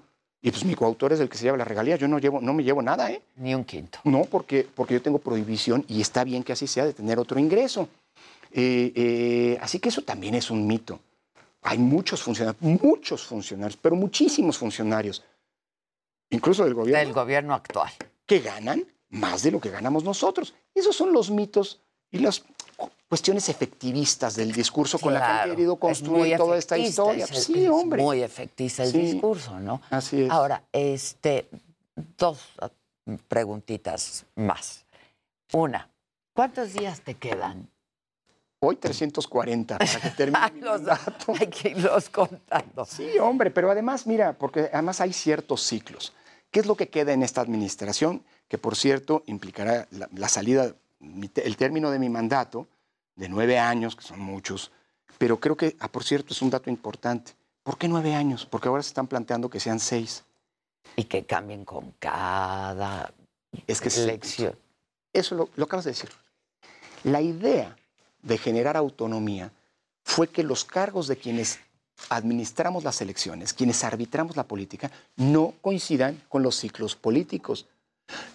Y 0.47 0.51
pues 0.53 0.65
mi 0.65 0.77
coautor 0.77 1.13
es 1.13 1.19
el 1.19 1.29
que 1.29 1.37
se 1.37 1.45
lleva 1.45 1.57
la 1.57 1.65
regalía. 1.65 1.97
Yo 1.97 2.07
no, 2.07 2.21
llevo, 2.21 2.41
no 2.41 2.53
me 2.53 2.63
llevo 2.63 2.81
nada, 2.81 3.11
¿eh? 3.11 3.21
Ni 3.37 3.53
un 3.53 3.65
quinto. 3.65 3.99
No, 4.05 4.23
porque, 4.25 4.65
porque 4.75 4.95
yo 4.95 5.03
tengo 5.03 5.19
prohibición 5.19 5.85
y 5.89 6.01
está 6.01 6.23
bien 6.23 6.45
que 6.45 6.53
así 6.53 6.69
sea 6.69 6.85
de 6.85 6.93
tener 6.93 7.19
otro 7.19 7.41
ingreso. 7.41 7.89
Eh, 8.51 8.93
eh, 8.95 9.59
así 9.61 9.79
que 9.79 9.89
eso 9.89 10.03
también 10.03 10.35
es 10.35 10.51
un 10.51 10.67
mito. 10.67 11.01
Hay 11.63 11.79
muchos 11.79 12.23
funcionarios, 12.23 12.63
muchos 12.63 13.25
funcionarios, 13.25 13.77
pero 13.77 13.97
muchísimos 13.97 14.57
funcionarios, 14.57 15.25
incluso 16.31 16.65
del 16.65 16.75
gobierno. 16.75 17.05
Del 17.05 17.13
gobierno 17.13 17.55
actual. 17.55 17.91
Que 18.25 18.41
ganan 18.41 18.85
más 19.11 19.43
de 19.43 19.51
lo 19.51 19.61
que 19.61 19.71
ganamos 19.71 20.05
nosotros. 20.05 20.55
Esos 20.75 20.95
son 20.95 21.13
los 21.13 21.31
mitos 21.31 21.81
y 22.11 22.19
las 22.19 22.45
cuestiones 23.09 23.49
efectivistas 23.49 24.37
del 24.37 24.53
discurso 24.53 24.99
con 24.99 25.15
la 25.15 25.21
que 25.21 25.27
han 25.27 25.51
querido 25.51 25.77
construir 25.77 26.37
toda 26.37 26.59
esta 26.59 26.77
historia. 26.77 27.27
sí, 27.27 27.67
hombre. 27.69 28.03
muy 28.03 28.23
efectista 28.23 28.85
el 28.85 28.93
discurso, 28.93 29.59
¿no? 29.61 29.81
Así 29.91 30.23
es. 30.23 30.31
Ahora, 30.31 30.63
este, 30.73 31.49
dos 32.17 32.41
preguntitas 33.29 34.25
más. 34.35 34.85
Una, 35.53 35.89
¿cuántos 36.33 36.73
días 36.73 37.01
te 37.01 37.15
quedan? 37.15 37.69
Hoy 38.69 38.75
340 38.75 39.79
para 39.79 40.01
que 40.01 40.11
termine 40.17 40.51
mi 40.55 40.61
mandato. 40.61 41.33
Hay 41.39 41.47
que 41.47 41.69
irlos 41.69 42.11
contando. 42.11 42.85
Sí, 42.85 43.17
hombre, 43.21 43.53
pero 43.53 43.71
además, 43.71 44.09
mira, 44.09 44.33
porque 44.33 44.69
además 44.73 45.01
hay 45.01 45.13
ciertos 45.13 45.63
ciclos. 45.63 46.13
¿Qué 46.51 46.59
es 46.61 46.67
lo 46.67 46.77
que 46.77 46.89
queda 46.89 47.13
en 47.13 47.23
esta 47.23 47.41
administración? 47.41 48.25
Que, 48.49 48.59
por 48.59 48.75
cierto, 48.75 49.23
implicará 49.27 49.87
la, 49.91 50.29
salida, 50.29 50.75
el 51.01 51.57
término 51.57 51.93
de 51.93 52.01
mi 52.01 52.09
mandato, 52.09 52.67
de 53.15 53.29
nueve 53.29 53.57
años, 53.57 53.95
que 53.95 54.03
son 54.03 54.19
muchos, 54.19 54.73
pero 55.17 55.39
creo 55.39 55.57
que, 55.57 55.77
ah, 55.79 55.89
por 55.89 56.03
cierto, 56.03 56.35
es 56.35 56.43
un 56.43 56.51
dato 56.51 56.69
importante. 56.69 57.35
¿Por 57.63 57.79
qué 57.79 57.87
nueve 57.87 58.17
años? 58.17 58.47
Porque 58.47 58.67
ahora 58.67 58.83
se 58.83 58.89
están 58.89 59.07
planteando 59.07 59.49
que 59.49 59.61
sean 59.61 59.79
seis. 59.79 60.25
Y 60.97 61.05
que 61.05 61.25
cambien 61.25 61.65
con 61.65 61.93
cada 62.01 63.13
es 63.69 63.81
que 63.81 63.89
elección. 63.89 64.57
eso 65.13 65.37
lo, 65.37 65.51
lo 65.55 65.67
acabas 65.67 65.85
de 65.85 65.93
decir. 65.93 66.11
La 67.05 67.21
idea 67.21 67.77
de 68.27 68.39
generar 68.39 68.77
autonomía 68.77 69.53
fue 70.03 70.29
que 70.29 70.43
los 70.43 70.65
cargos 70.65 71.07
de 71.07 71.17
quienes 71.17 71.61
administramos 72.11 72.85
las 72.85 73.01
elecciones, 73.01 73.53
quienes 73.53 73.83
arbitramos 73.85 74.37
la 74.37 74.45
política, 74.45 74.91
no 75.17 75.55
coincidan 75.63 76.23
con 76.29 76.43
los 76.43 76.57
ciclos 76.57 76.97
políticos. 76.97 77.67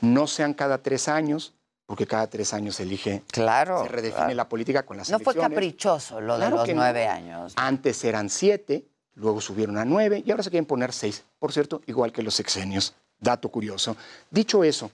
No 0.02 0.28
sean 0.28 0.54
cada 0.54 0.80
tres 0.80 1.08
años, 1.08 1.54
porque 1.86 2.06
cada 2.08 2.28
tres 2.28 2.54
años 2.54 2.76
se 2.76 2.84
elige, 2.84 3.24
claro, 3.32 3.84
se 3.84 3.90
redefine 3.90 4.36
la 4.36 4.50
política 4.50 4.84
con 4.84 4.98
las 4.98 5.10
elecciones. 5.10 5.36
No 5.36 5.42
fue 5.42 5.50
caprichoso 5.50 6.20
lo 6.20 6.38
de 6.38 6.50
los 6.50 6.68
nueve 6.74 7.08
años. 7.08 7.54
Antes 7.56 8.04
eran 8.04 8.30
siete, 8.30 8.86
luego 9.16 9.40
subieron 9.40 9.78
a 9.78 9.86
nueve 9.86 10.24
y 10.26 10.32
ahora 10.32 10.44
se 10.44 10.50
quieren 10.50 10.66
poner 10.66 10.92
seis. 10.92 11.24
Por 11.40 11.54
cierto, 11.54 11.82
igual 11.86 12.12
que 12.12 12.24
los 12.24 12.34
sexenios. 12.34 12.96
Dato 13.20 13.50
curioso. 13.50 13.96
Dicho 14.30 14.64
eso, 14.64 14.92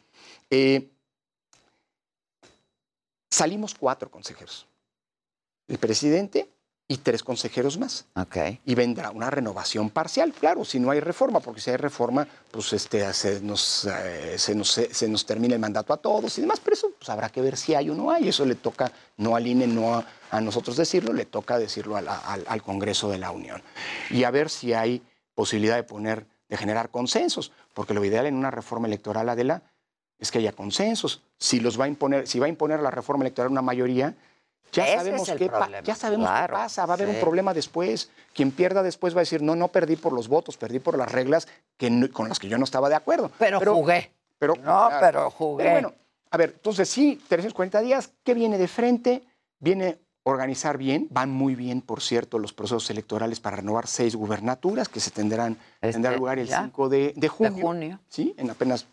eh, 0.49 0.89
salimos 3.31 3.73
cuatro 3.73 4.11
consejeros 4.11 4.67
el 5.67 5.77
presidente 5.77 6.49
y 6.89 6.97
tres 6.97 7.21
consejeros 7.21 7.77
más. 7.77 8.05
Okay. 8.15 8.61
Y 8.65 8.75
vendrá 8.75 9.11
una 9.11 9.29
renovación 9.29 9.89
parcial, 9.89 10.31
claro, 10.31 10.63
si 10.63 10.79
no 10.79 10.89
hay 10.89 11.01
reforma, 11.01 11.41
porque 11.41 11.59
si 11.59 11.69
hay 11.69 11.77
reforma, 11.77 12.25
pues 12.49 12.71
este, 12.71 13.13
se, 13.13 13.41
nos, 13.41 13.85
eh, 13.85 14.37
se, 14.37 14.55
nos, 14.55 14.69
se 14.69 15.09
nos 15.09 15.25
termina 15.25 15.55
el 15.55 15.59
mandato 15.59 15.91
a 15.91 15.97
todos 15.97 16.37
y 16.37 16.41
demás, 16.41 16.61
pero 16.63 16.75
eso 16.75 16.91
pues, 16.97 17.09
habrá 17.09 17.29
que 17.29 17.41
ver 17.41 17.57
si 17.57 17.75
hay 17.75 17.89
o 17.89 17.93
no 17.93 18.09
hay. 18.09 18.29
Eso 18.29 18.45
le 18.45 18.55
toca 18.55 18.91
no 19.17 19.35
al 19.35 19.45
INE, 19.45 19.67
no 19.67 20.01
a, 20.31 20.41
nosotros 20.41 20.77
decirlo, 20.77 21.11
le 21.11 21.25
toca 21.25 21.59
decirlo 21.59 21.97
al, 21.97 22.07
al, 22.07 22.61
Congreso 22.63 23.09
de 23.09 23.17
la 23.17 23.31
Unión. 23.31 23.61
Y 24.09 24.23
a 24.23 24.31
ver 24.31 24.49
si 24.49 24.73
hay 24.73 25.01
posibilidad 25.35 25.75
de 25.75 25.83
poner, 25.83 26.25
de 26.47 26.55
generar 26.55 26.89
consensos, 26.89 27.51
porque 27.73 27.93
lo 27.93 28.03
ideal 28.05 28.27
en 28.27 28.35
una 28.35 28.49
reforma 28.49 28.87
electoral, 28.87 29.27
Adela, 29.27 29.61
es 30.19 30.31
que 30.31 30.39
haya 30.39 30.53
consensos. 30.53 31.21
Si, 31.37 31.59
los 31.59 31.79
va 31.79 31.85
a 31.85 31.87
imponer, 31.89 32.27
si 32.27 32.39
va 32.39 32.45
a 32.45 32.49
imponer 32.49 32.79
la 32.79 32.91
reforma 32.91 33.23
electoral 33.23 33.51
una 33.51 33.61
mayoría, 33.61 34.15
ya 34.71 34.97
sabemos, 34.97 35.31
qué, 35.37 35.51
ya 35.83 35.95
sabemos 35.95 36.29
qué 36.29 36.47
pasa, 36.51 36.85
va 36.85 36.93
a 36.93 36.97
haber 36.97 37.09
un 37.09 37.19
problema 37.19 37.53
después. 37.53 38.09
Quien 38.33 38.51
pierda 38.51 38.83
después 38.83 39.15
va 39.15 39.19
a 39.19 39.23
decir, 39.23 39.41
no, 39.41 39.55
no 39.55 39.69
perdí 39.69 39.95
por 39.95 40.13
los 40.13 40.27
votos, 40.27 40.57
perdí 40.57 40.79
por 40.79 40.97
las 40.97 41.11
reglas 41.11 41.47
que 41.77 42.09
con 42.11 42.29
las 42.29 42.39
que 42.39 42.47
yo 42.47 42.57
no 42.57 42.63
estaba 42.63 42.89
de 42.89 42.95
acuerdo. 42.95 43.31
Pero, 43.39 43.59
jugué. 43.59 44.11
Pero, 44.37 44.55
no, 44.55 44.89
pero 44.99 45.31
jugué. 45.31 45.71
bueno, 45.71 45.93
a 46.29 46.37
ver, 46.37 46.51
entonces 46.55 46.89
sí, 46.89 47.21
340 47.27 47.81
días, 47.81 48.11
¿qué 48.23 48.33
viene 48.33 48.57
de 48.57 48.67
frente? 48.67 49.23
Viene 49.59 49.99
organizar 50.23 50.77
bien, 50.77 51.07
van 51.09 51.31
muy 51.31 51.55
bien, 51.55 51.81
por 51.81 52.01
cierto, 52.01 52.37
los 52.37 52.51
procesos 52.51 52.89
electorales 52.89 53.39
para 53.39 53.57
renovar 53.57 53.87
seis 53.87 54.13
gubernaturas 54.15 54.89
que 54.89 54.99
se 54.99 55.09
tendrán, 55.09 55.57
este, 55.81 56.17
lugar 56.17 56.37
el 56.37 56.49
5 56.49 56.89
de, 56.89 57.13
de, 57.15 57.27
junio, 57.29 57.55
de 57.55 57.61
junio. 57.61 57.99
Sí, 58.09 58.35
en 58.37 58.49
apenas 58.49 58.87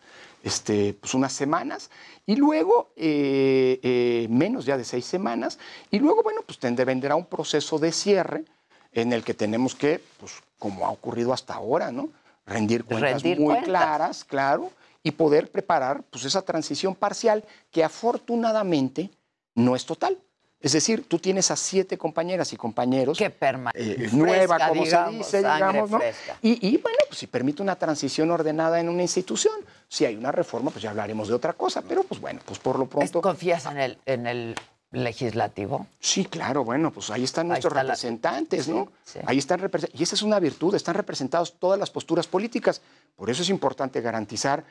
este, 0.45 0.93
pues 0.93 1.15
unas 1.15 1.33
semanas 1.33 1.91
y 2.27 2.37
luego 2.37 2.93
eh, 2.97 3.81
eh, 3.83 4.27
menos 4.29 4.67
ya 4.67 4.77
de 4.77 4.85
seis 4.85 5.07
semanas 5.07 5.59
y 5.91 5.99
luego, 5.99 6.23
bueno, 6.23 6.43
pues 6.47 6.59
vendrá 6.85 7.17
un 7.17 7.25
proceso 7.25 7.79
de 7.79 7.91
cierre 7.91 8.45
en 8.93 9.15
el 9.15 9.25
que 9.25 9.33
tenemos 9.33 9.75
que, 9.75 10.03
pues 10.21 10.35
como 10.59 10.87
ha 10.87 10.91
ocurrido 10.91 11.33
hasta 11.33 11.55
ahora, 11.55 11.91
¿no? 11.91 12.11
Rendir 12.47 12.85
cuentas 12.85 13.25
muy 13.25 13.59
claras, 13.63 14.23
claro, 14.23 14.71
y 15.03 15.13
poder 15.13 15.51
preparar 15.51 16.03
pues 16.11 16.27
esa 16.27 16.43
transición 16.43 16.95
parcial 16.95 17.43
que 17.71 17.83
afortunadamente 17.83 19.11
no 19.55 19.75
es 19.75 19.87
total. 19.87 20.19
Es 20.61 20.73
decir, 20.73 21.07
tú 21.07 21.19
tienes 21.19 21.51
a 21.51 21.57
siete 21.57 21.99
compañeras 21.99 22.53
y 22.55 22.57
compañeros. 22.57 23.19
Que 23.19 23.31
eh, 23.75 24.09
nueva, 24.13 24.69
como 24.69 24.87
se 24.87 25.05
dice, 25.11 25.39
digamos, 25.39 25.91
¿no? 25.91 26.01
Y, 26.41 26.79
bueno, 26.79 26.99
pues 27.07 27.19
si 27.19 27.27
permite 27.27 27.63
una 27.63 27.77
transición 27.77 28.31
ordenada 28.31 28.81
en 28.81 28.89
una 28.89 29.03
institución, 29.03 29.55
si 29.89 30.05
hay 30.05 30.17
una 30.17 30.33
reforma, 30.33 30.71
pues 30.71 30.83
ya 30.83 30.91
hablaremos 30.91 31.29
de 31.29 31.35
otra 31.35 31.53
cosa. 31.53 31.83
Pero 31.83 32.03
pues 32.03 32.21
bueno, 32.21 32.41
pues 32.45 32.59
por 32.59 32.79
lo 32.79 32.87
pronto. 32.87 33.21
¿Confías 33.21 33.67
en 33.67 33.79
el, 33.79 33.99
en 34.07 34.27
el 34.27 34.55
legislativo? 34.91 35.87
Sí, 36.01 36.25
claro, 36.25 36.65
bueno, 36.65 36.91
pues 36.91 37.11
ahí 37.11 37.25
están 37.25 37.49
nuestros 37.49 37.73
representantes, 37.73 38.69
¿no? 38.69 38.91
Ahí 39.27 39.39
están 39.39 39.61
representados. 39.61 40.01
Y 40.01 40.03
esa 40.03 40.15
es 40.15 40.23
una 40.23 40.39
virtud, 40.39 40.75
están 40.75 40.95
representados 40.95 41.59
todas 41.59 41.79
las 41.79 41.91
posturas 41.91 42.27
políticas. 42.27 42.81
Por 43.17 43.31
eso 43.31 43.43
es 43.43 43.51
importante 43.51 44.01
garantizar 44.01 44.65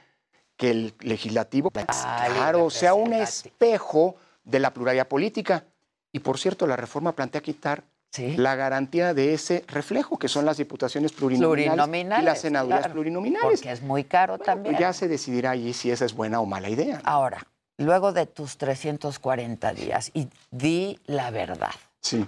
que 0.57 0.72
el 0.72 0.93
legislativo, 0.99 1.72
claro, 1.72 2.70
sea 2.70 2.93
un 2.93 3.14
espejo 3.14 4.16
de 4.43 4.59
la 4.59 4.74
pluralidad 4.74 5.07
política. 5.07 5.66
Y 6.11 6.20
por 6.20 6.38
cierto, 6.38 6.68
la 6.68 6.76
reforma 6.76 7.14
plantea 7.14 7.41
quitar 7.41 7.84
la 8.18 8.55
garantía 8.55 9.14
de 9.14 9.34
ese 9.34 9.64
reflejo, 9.68 10.18
que 10.18 10.28
son 10.28 10.45
las 10.45 10.57
diputaciones 10.57 11.11
plurinominales, 11.11 12.22
y 12.22 12.26
las 12.26 12.41
senadurías 12.41 12.88
plurinominales. 12.89 13.59
Porque 13.59 13.72
es 13.72 13.82
muy 13.82 14.03
caro 14.03 14.38
pues 14.38 14.45
también. 14.45 14.78
ya 14.78 14.93
se 14.93 15.07
decidirá 15.07 15.51
allí 15.51 15.74
si 15.74 15.91
esa 15.91 16.05
es 16.05 16.14
buena 16.14 16.39
o 16.39 16.45
mala 16.45 16.70
idea. 16.70 17.01
Ahora, 17.03 17.45
luego 17.78 18.14
de 18.14 18.26
tus 18.26 18.57
340 18.57 19.74
días, 19.74 20.11
y 20.14 20.28
di 20.51 20.99
la 21.05 21.32
verdad. 21.32 21.72
Sí. 22.01 22.26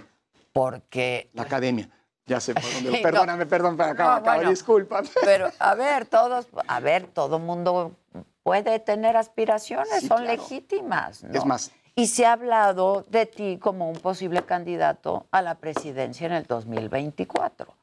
Porque... 0.52 1.30
La 1.34 1.42
academia. 1.42 1.88
Ya 2.26 2.40
sé 2.40 2.54
por 2.54 2.62
dónde. 2.82 2.98
Perdóname, 2.98 3.46
perdón, 3.46 3.76
para 3.76 3.92
acá, 3.92 4.40
disculpa. 4.48 5.02
Pero, 5.24 5.50
a 5.58 5.74
ver, 5.74 6.06
todos, 6.06 6.48
a 6.66 6.80
ver, 6.80 7.06
todo 7.06 7.38
mundo 7.38 7.94
puede 8.42 8.78
tener 8.80 9.16
aspiraciones, 9.16 10.06
son 10.06 10.24
legítimas. 10.24 11.22
¿no? 11.22 11.32
Es 11.32 11.44
más, 11.44 11.72
y 11.98 12.08
se 12.08 12.26
ha 12.26 12.32
hablado 12.32 13.06
de 13.08 13.24
ti 13.24 13.58
como 13.58 13.90
un 13.90 13.96
posible 13.96 14.44
candidato 14.44 15.26
a 15.30 15.40
la 15.40 15.54
presidencia 15.54 16.26
en 16.26 16.32
el 16.34 16.44
2024. 16.44 17.74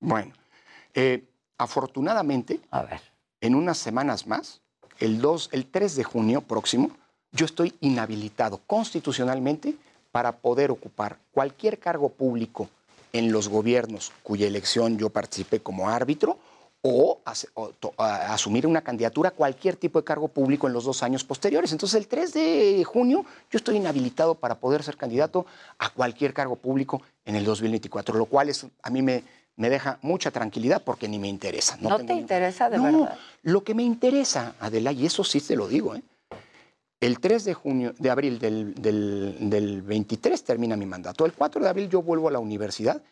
Bueno, 0.00 0.32
eh, 0.92 1.24
afortunadamente, 1.56 2.60
a 2.72 2.82
ver. 2.82 3.00
en 3.40 3.54
unas 3.54 3.78
semanas 3.78 4.26
más, 4.26 4.60
el, 4.98 5.20
2, 5.20 5.50
el 5.52 5.66
3 5.66 5.96
de 5.96 6.04
junio 6.04 6.40
próximo, 6.40 6.90
yo 7.30 7.46
estoy 7.46 7.72
inhabilitado 7.80 8.60
constitucionalmente 8.66 9.76
para 10.10 10.32
poder 10.32 10.72
ocupar 10.72 11.18
cualquier 11.30 11.78
cargo 11.78 12.08
público 12.08 12.68
en 13.12 13.30
los 13.30 13.48
gobiernos 13.48 14.12
cuya 14.24 14.48
elección 14.48 14.98
yo 14.98 15.10
participé 15.10 15.60
como 15.60 15.88
árbitro 15.88 16.38
o, 16.82 17.20
asumir 17.98 18.66
una 18.66 18.80
candidatura 18.80 19.28
a 19.28 19.32
cualquier 19.32 19.76
tipo 19.76 19.98
de 19.98 20.04
cargo 20.04 20.28
público 20.28 20.66
en 20.66 20.72
los 20.72 20.84
dos 20.84 21.02
años 21.02 21.24
posteriores. 21.24 21.72
Entonces, 21.72 21.98
el 22.00 22.08
3 22.08 22.32
de 22.32 22.84
junio 22.84 23.24
yo 23.50 23.56
estoy 23.56 23.76
inhabilitado 23.76 24.34
para 24.34 24.56
poder 24.56 24.82
ser 24.82 24.96
candidato 24.96 25.46
a 25.78 25.90
cualquier 25.90 26.32
cargo 26.32 26.56
público 26.56 27.02
en 27.24 27.36
el 27.36 27.44
2024, 27.44 28.16
lo 28.16 28.26
cual 28.26 28.48
es, 28.48 28.66
a 28.82 28.90
mí 28.90 29.02
me, 29.02 29.22
me 29.56 29.68
deja 29.68 29.98
mucha 30.02 30.30
tranquilidad 30.30 30.82
porque 30.82 31.06
ni 31.06 31.18
me 31.18 31.28
interesa. 31.28 31.76
¿No, 31.80 31.98
te 31.98 32.14
interesa 32.14 32.70
de 32.70 32.78
verdad? 32.78 33.18
Lo 33.42 33.62
que 33.62 33.74
me 33.74 33.82
interesa, 33.82 34.54
Adela, 34.60 34.92
y 34.92 35.06
eso 35.06 35.22
sí 35.22 35.40
te 35.40 35.56
lo 35.56 35.68
digo, 35.68 35.94
¿eh? 35.94 36.02
el 37.00 37.20
3 37.20 37.44
de, 37.44 37.54
junio, 37.54 37.94
de 37.98 38.10
abril 38.10 38.38
del, 38.38 38.74
del, 38.74 39.36
del 39.50 39.82
23 39.82 40.42
termina 40.44 40.76
mi 40.76 40.86
mandato. 40.86 41.26
El 41.26 41.32
4 41.32 41.62
de 41.62 41.68
abril 41.68 41.88
yo 41.88 42.02
vuelvo 42.02 42.28
a 42.28 42.30
la 42.30 42.38
universidad 42.38 43.02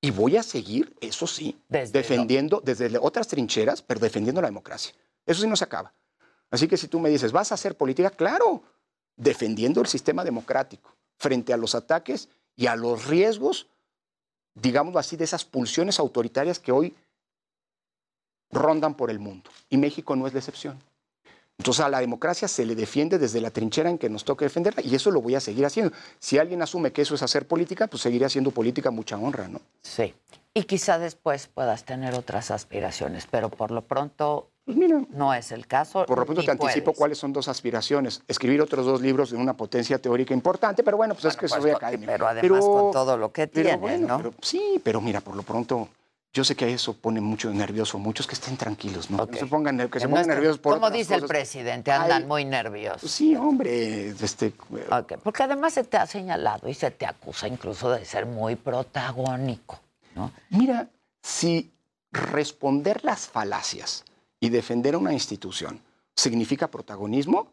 y 0.00 0.10
voy 0.10 0.36
a 0.36 0.42
seguir, 0.42 0.96
eso 1.00 1.26
sí, 1.26 1.60
defendiendo 1.68 2.60
desde 2.64 2.96
otras 2.98 3.28
trincheras, 3.28 3.82
pero 3.82 4.00
defendiendo 4.00 4.40
la 4.40 4.48
democracia. 4.48 4.94
Eso 5.26 5.42
sí 5.42 5.46
no 5.46 5.56
se 5.56 5.64
acaba. 5.64 5.92
Así 6.50 6.66
que 6.66 6.76
si 6.76 6.88
tú 6.88 6.98
me 6.98 7.10
dices, 7.10 7.32
¿vas 7.32 7.52
a 7.52 7.54
hacer 7.54 7.76
política? 7.76 8.10
Claro, 8.10 8.62
defendiendo 9.16 9.80
el 9.80 9.86
sistema 9.86 10.24
democrático 10.24 10.96
frente 11.16 11.52
a 11.52 11.56
los 11.56 11.74
ataques 11.74 12.28
y 12.56 12.66
a 12.66 12.76
los 12.76 13.06
riesgos, 13.06 13.68
digámoslo 14.54 14.98
así, 14.98 15.16
de 15.16 15.24
esas 15.24 15.44
pulsiones 15.44 15.98
autoritarias 15.98 16.58
que 16.58 16.72
hoy 16.72 16.96
rondan 18.50 18.96
por 18.96 19.10
el 19.10 19.18
mundo 19.18 19.50
y 19.68 19.76
México 19.76 20.16
no 20.16 20.26
es 20.26 20.32
la 20.32 20.40
excepción. 20.40 20.82
Entonces 21.60 21.84
a 21.84 21.90
la 21.90 22.00
democracia 22.00 22.48
se 22.48 22.64
le 22.64 22.74
defiende 22.74 23.18
desde 23.18 23.38
la 23.38 23.50
trinchera 23.50 23.90
en 23.90 23.98
que 23.98 24.08
nos 24.08 24.24
toca 24.24 24.46
defenderla 24.46 24.80
y 24.82 24.94
eso 24.94 25.10
lo 25.10 25.20
voy 25.20 25.34
a 25.34 25.40
seguir 25.40 25.66
haciendo. 25.66 25.92
Si 26.18 26.38
alguien 26.38 26.62
asume 26.62 26.90
que 26.90 27.02
eso 27.02 27.14
es 27.14 27.22
hacer 27.22 27.46
política, 27.46 27.86
pues 27.86 28.02
seguiré 28.02 28.24
haciendo 28.24 28.50
política 28.50 28.90
mucha 28.90 29.18
honra, 29.18 29.46
¿no? 29.46 29.60
Sí. 29.82 30.14
Y 30.54 30.62
quizá 30.62 30.98
después 30.98 31.48
puedas 31.48 31.84
tener 31.84 32.14
otras 32.14 32.50
aspiraciones, 32.50 33.26
pero 33.30 33.50
por 33.50 33.72
lo 33.72 33.82
pronto 33.82 34.48
pues 34.64 34.74
mira, 34.78 35.02
no 35.10 35.34
es 35.34 35.52
el 35.52 35.66
caso. 35.66 36.06
Por 36.06 36.18
lo 36.18 36.24
pronto 36.24 36.42
te 36.42 36.50
anticipo 36.50 36.94
cuáles 36.94 37.18
son 37.18 37.30
dos 37.34 37.46
aspiraciones. 37.48 38.22
Escribir 38.26 38.62
otros 38.62 38.86
dos 38.86 39.02
libros 39.02 39.30
de 39.30 39.36
una 39.36 39.54
potencia 39.54 39.98
teórica 39.98 40.32
importante, 40.32 40.82
pero 40.82 40.96
bueno, 40.96 41.12
pues 41.12 41.26
es 41.26 41.34
que 41.36 41.46
pues, 41.46 41.60
soy 41.60 41.72
académico. 41.72 42.10
Pero 42.10 42.26
además 42.26 42.64
con 42.64 42.90
todo 42.90 43.18
lo 43.18 43.30
que 43.32 43.46
tiene, 43.48 43.76
bueno, 43.76 44.08
¿no? 44.08 44.16
pero- 44.16 44.34
sí, 44.40 44.80
pero 44.82 45.02
mira, 45.02 45.20
por 45.20 45.36
lo 45.36 45.42
pronto, 45.42 45.88
yo 46.32 46.44
sé 46.44 46.54
que 46.54 46.72
eso 46.72 46.94
pone 46.96 47.20
mucho 47.20 47.50
nervioso 47.52 47.96
a 47.96 48.00
muchos 48.00 48.26
que 48.26 48.34
estén 48.34 48.56
tranquilos, 48.56 49.10
¿no? 49.10 49.24
Ok. 49.24 49.30
Que 49.32 49.38
se 49.40 49.46
pongan, 49.46 49.88
que 49.88 49.98
se 49.98 50.08
pongan 50.08 50.28
nerviosos 50.28 50.58
por 50.58 50.74
Como 50.74 50.86
otras 50.86 50.98
dice 50.98 51.14
el 51.16 51.24
presidente, 51.26 51.90
andan 51.90 52.22
Ay, 52.22 52.28
muy 52.28 52.44
nerviosos. 52.44 53.10
sí, 53.10 53.34
hombre, 53.34 54.10
este, 54.10 54.52
Ok, 54.90 55.14
Porque 55.24 55.42
además 55.42 55.74
se 55.74 55.82
te 55.84 55.96
ha 55.96 56.06
señalado 56.06 56.68
y 56.68 56.74
se 56.74 56.90
te 56.92 57.04
acusa 57.06 57.48
incluso 57.48 57.90
de 57.90 58.04
ser 58.04 58.26
muy 58.26 58.54
protagónico, 58.54 59.80
¿no? 60.14 60.30
Mira, 60.50 60.88
si 61.22 61.72
responder 62.12 63.04
las 63.04 63.26
falacias 63.28 64.04
y 64.38 64.50
defender 64.50 64.94
a 64.94 64.98
una 64.98 65.12
institución 65.12 65.80
significa 66.14 66.68
protagonismo, 66.68 67.48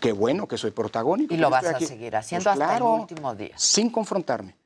qué 0.00 0.10
bueno 0.12 0.48
que 0.48 0.58
soy 0.58 0.72
protagónico. 0.72 1.32
Y 1.32 1.36
lo 1.36 1.48
vas 1.48 1.64
a 1.64 1.78
seguir 1.78 2.16
haciendo 2.16 2.44
Pues 2.44 2.52
hasta 2.54 2.66
claro, 2.66 2.94
el 2.96 3.00
último 3.02 3.34
día. 3.36 3.56
Sin 3.56 3.88
confrontarme. 3.90 4.56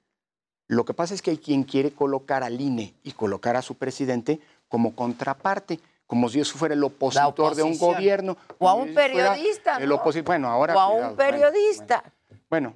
Lo 0.69 0.85
que 0.85 0.93
pasa 0.95 1.15
es 1.15 1.23
que 1.23 1.31
hay 1.31 1.39
quien 1.39 1.65
quiere 1.65 1.93
colocar 1.93 2.45
al 2.45 2.61
INE 2.61 2.95
y 3.03 3.13
colocar 3.13 3.57
a 3.57 3.63
su 3.63 3.75
presidente 3.77 4.39
como 4.69 4.95
contraparte, 4.95 5.81
como 6.07 6.29
si 6.29 6.41
eso 6.41 6.57
fuera 6.59 6.75
el 6.75 6.85
opositor 6.85 7.55
de 7.55 7.63
un 7.63 7.79
gobierno. 7.79 8.37
O 8.59 8.69
a 8.69 8.75
un 8.75 8.93
periodista, 8.95 9.79
El 9.79 9.89
¿no? 9.89 9.99
oposi- 9.99 10.23
bueno, 10.23 10.49
ahora. 10.49 10.77
o 10.77 10.79
a 10.81 10.87
cuidado, 10.91 11.11
un 11.11 11.17
bueno, 11.17 11.33
periodista. 11.33 12.05
bueno, 12.51 12.75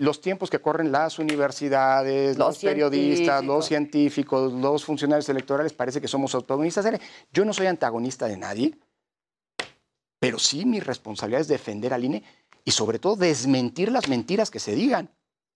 los 0.00 0.20
tiempos 0.20 0.50
que 0.50 0.58
corren 0.58 0.90
las 0.90 1.20
universidades, 1.20 2.36
los, 2.36 2.48
Los 2.48 2.58
periodistas, 2.58 3.44
los 3.44 3.64
científicos. 3.66 4.52
los 4.52 4.84
funcionarios 4.84 5.28
electorales, 5.28 5.72
parece 5.72 6.00
que 6.00 6.08
somos 6.08 6.32
protagonistas. 6.32 6.84
Yo 7.32 7.44
no 7.44 7.52
soy 7.52 7.66
antagonista 7.68 8.26
de 8.26 8.36
nadie, 8.36 8.76
pero 10.18 10.40
sí 10.40 10.64
mi 10.64 10.80
responsabilidad 10.80 11.42
es 11.42 11.48
defender 11.48 11.94
al 11.94 12.04
INE 12.04 12.24
y 12.64 12.72
sobre 12.72 12.98
todo 12.98 13.14
desmentir 13.14 13.92
las 13.92 14.08
mentiras 14.08 14.50
que 14.50 14.58
se 14.58 14.74
digan, 14.74 15.10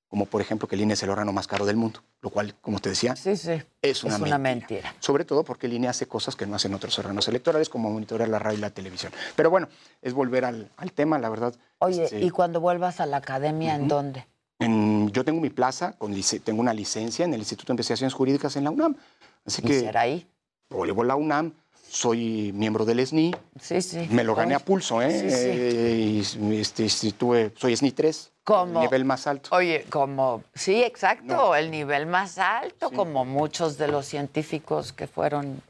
como 0.09 0.26
por 0.26 0.40
ejemplo 0.40 0.66
que 0.66 0.74
el 0.74 0.80
INE 0.82 0.94
es 0.94 1.02
el 1.02 1.11
órgano 1.11 1.32
más 1.32 1.46
caro 1.46 1.66
del 1.66 1.76
mundo, 1.76 2.00
lo 2.22 2.30
cual, 2.30 2.54
como 2.61 2.78
te 2.80 2.88
decía, 2.88 3.14
Sí, 3.14 3.36
sí. 3.36 3.62
es 3.82 4.04
una, 4.04 4.14
es 4.16 4.20
una 4.22 4.38
mentira. 4.38 4.38
mentira. 4.38 4.94
Sobre 5.00 5.24
todo 5.24 5.44
porque 5.44 5.66
el 5.66 5.74
INE 5.74 5.88
hace 5.88 6.06
cosas 6.06 6.34
que 6.34 6.46
no 6.46 6.56
hacen 6.56 6.72
otros 6.74 6.98
órganos 6.98 7.28
electorales, 7.28 7.68
como 7.68 7.90
monitorear 7.90 8.28
la 8.28 8.38
radio 8.38 8.59
y 8.59 8.61
la 8.62 8.70
televisión. 8.70 9.12
Pero 9.36 9.50
bueno, 9.50 9.68
es 10.02 10.14
volver 10.14 10.44
al, 10.44 10.70
al 10.76 10.92
tema, 10.92 11.18
la 11.18 11.28
verdad. 11.28 11.54
Oye, 11.78 12.04
este, 12.04 12.20
¿y 12.20 12.30
cuando 12.30 12.61
vuelvas 12.61 13.00
a 13.00 13.06
la 13.06 13.18
academia, 13.18 13.74
en 13.74 13.86
dónde? 13.88 14.26
en- 14.61 15.11
yo 15.12 15.24
tengo 15.24 15.40
mi 15.40 15.50
plaza, 15.50 15.92
con 15.98 16.12
tengo 16.40 16.61
una 16.61 16.72
licencia 16.74 17.24
en 17.24 17.32
el 17.34 17.40
Instituto 17.40 17.68
de 17.68 17.74
Investigaciones 17.74 18.14
Jurídicas 18.14 18.56
en 18.56 18.64
la 18.64 18.70
UNAM. 18.70 18.96
Así 19.46 19.62
¿Y 19.62 19.68
que 19.68 19.80
será 19.80 20.00
ahí? 20.00 20.26
la 21.04 21.16
UNAM, 21.16 21.52
soy 21.89 22.53
miembro 22.55 22.84
del 22.84 23.01
SNI, 23.01 23.34
Sí, 23.61 23.80
sí. 23.82 24.07
me 24.11 24.22
lo 24.24 24.34
gané 24.34 24.55
a 24.55 24.59
pulso, 24.59 25.01
¿eh? 25.03 25.11
Sí, 25.11 25.30
sí. 25.30 25.36
Eh, 25.51 26.22
y, 26.55 26.57
este, 26.61 26.84
y 26.84 27.12
tuve- 27.12 27.53
soy 27.57 27.72
SNI 27.76 27.93
3, 27.93 28.32
¿Cómo? 28.45 28.80
nivel 28.80 29.05
más 29.05 29.26
alto. 29.26 29.49
Oye, 29.53 29.84
como, 29.91 30.43
sí, 30.55 30.82
exacto, 30.82 31.24
No. 31.34 31.55
el 31.55 31.70
nivel 31.70 32.07
más 32.07 32.39
alto, 32.39 32.91
Sí. 32.91 32.95
como 32.97 33.24
muchos 33.24 33.78
de 33.78 33.89
los 33.89 34.07
científicos 34.07 34.93
que 34.93 35.07
fueron 35.07 35.62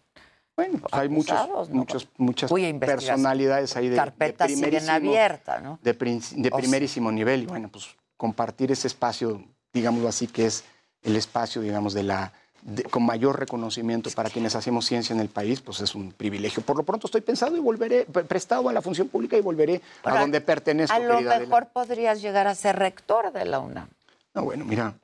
Bueno, 0.57 0.79
pues 0.81 0.93
hay 0.93 1.09
muchos, 1.09 1.71
muchos, 1.71 2.09
muchas 2.17 2.51
personalidades 2.81 3.77
ahí 3.77 3.85
de, 3.85 3.91
de 3.91 3.97
carpetas 3.97 4.51
siguen 4.51 4.71
primerísimo- 4.71 4.93
abiertas, 4.97 5.63
¿no? 5.63 5.79
de, 5.83 5.95
prin- 5.95 6.21
de 6.35 6.49
O 6.49 6.51
sea- 6.51 6.59
primerísimo 6.59 7.13
nivel. 7.13 7.45
Y 7.45 7.47
bueno, 7.47 7.69
pues 7.69 7.87
compartir 8.17 8.73
ese 8.73 8.89
espacio, 8.89 9.45
digámoslo 9.73 10.09
así, 10.09 10.27
que 10.27 10.47
es 10.47 10.65
el 11.03 11.15
espacio, 11.15 11.63
digamos, 11.63 11.95
de 11.95 12.03
la 12.03 12.33
de- 12.69 12.83
con 12.85 13.03
mayor 13.05 13.39
reconocimiento 13.39 14.11
para 14.11 14.29
quienes 14.31 14.55
hacemos 14.55 14.85
ciencia 14.87 15.15
en 15.15 15.21
el 15.21 15.29
país, 15.29 15.61
pues 15.61 15.81
es 15.81 15.95
un 15.95 16.13
privilegio. 16.13 16.63
Por 16.63 16.77
lo 16.77 16.83
pronto 16.83 17.07
estoy 17.07 17.23
pensado 17.23 17.57
y 17.57 17.61
volveré, 17.61 18.05
pre- 18.05 18.25
prestado 18.25 18.69
a 18.69 18.73
la 18.73 18.83
función 18.83 19.09
pública 19.09 19.37
y 19.37 19.41
volveré 19.41 19.81
Ahora, 20.05 20.19
a 20.19 20.21
donde 20.23 20.41
pertenezco, 20.41 20.95
A 20.95 20.99
lo 20.99 21.15
Adela. 21.15 21.39
mejor 21.39 21.69
podrías 21.73 22.21
llegar 22.21 22.47
a 22.47 22.55
ser 22.55 22.77
rector 22.77 23.33
de 23.33 23.45
la 23.47 23.61
UNAM. 23.61 23.89
No, 24.35 24.45
bueno, 24.45 24.65
mira, 24.65 24.95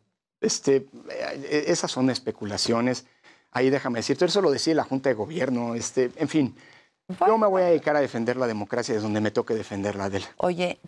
este, 0.40 0.86
eh, 1.10 1.64
esas 1.68 1.90
son 1.90 2.10
especulaciones. 2.10 3.06
Ahí 3.50 3.70
déjame 3.70 4.00
decirte, 4.00 4.24
eso 4.26 4.42
lo 4.42 4.50
decía 4.50 4.74
la 4.74 4.84
Junta 4.84 5.08
de 5.08 5.14
Gobierno, 5.14 5.74
este, 5.74 6.10
en 6.16 6.28
fin. 6.28 6.54
Yo 7.26 7.38
me 7.38 7.46
voy 7.46 7.62
a 7.62 7.66
dedicar 7.66 7.96
a 7.96 8.00
defender 8.00 8.36
la 8.36 8.46
democracia 8.46 8.94
desde 8.94 9.04
donde 9.04 9.20
me 9.20 9.30
toque 9.30 9.54
defenderla, 9.54 10.04
Adela. 10.04 10.26
Oye, 10.38 10.78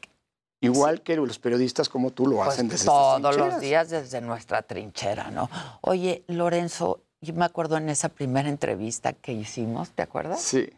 Igual 0.60 1.02
que 1.02 1.16
los 1.16 1.38
periodistas 1.38 1.88
como 1.88 2.10
tú 2.12 2.26
lo 2.26 2.36
pues 2.36 2.48
hacen 2.48 2.68
desde 2.68 2.86
todos 2.86 3.36
los 3.36 3.60
días 3.60 3.90
desde 3.90 4.20
nuestra 4.20 4.62
trinchera, 4.62 5.30
¿no? 5.30 5.50
Oye, 5.82 6.24
Lorenzo, 6.28 7.02
yo 7.20 7.34
me 7.34 7.44
acuerdo 7.44 7.76
en 7.76 7.88
esa 7.88 8.08
primera 8.08 8.48
entrevista 8.48 9.12
que 9.12 9.32
hicimos, 9.32 9.90
¿te 9.90 10.02
acuerdas? 10.02 10.40
Sí. 10.40 10.68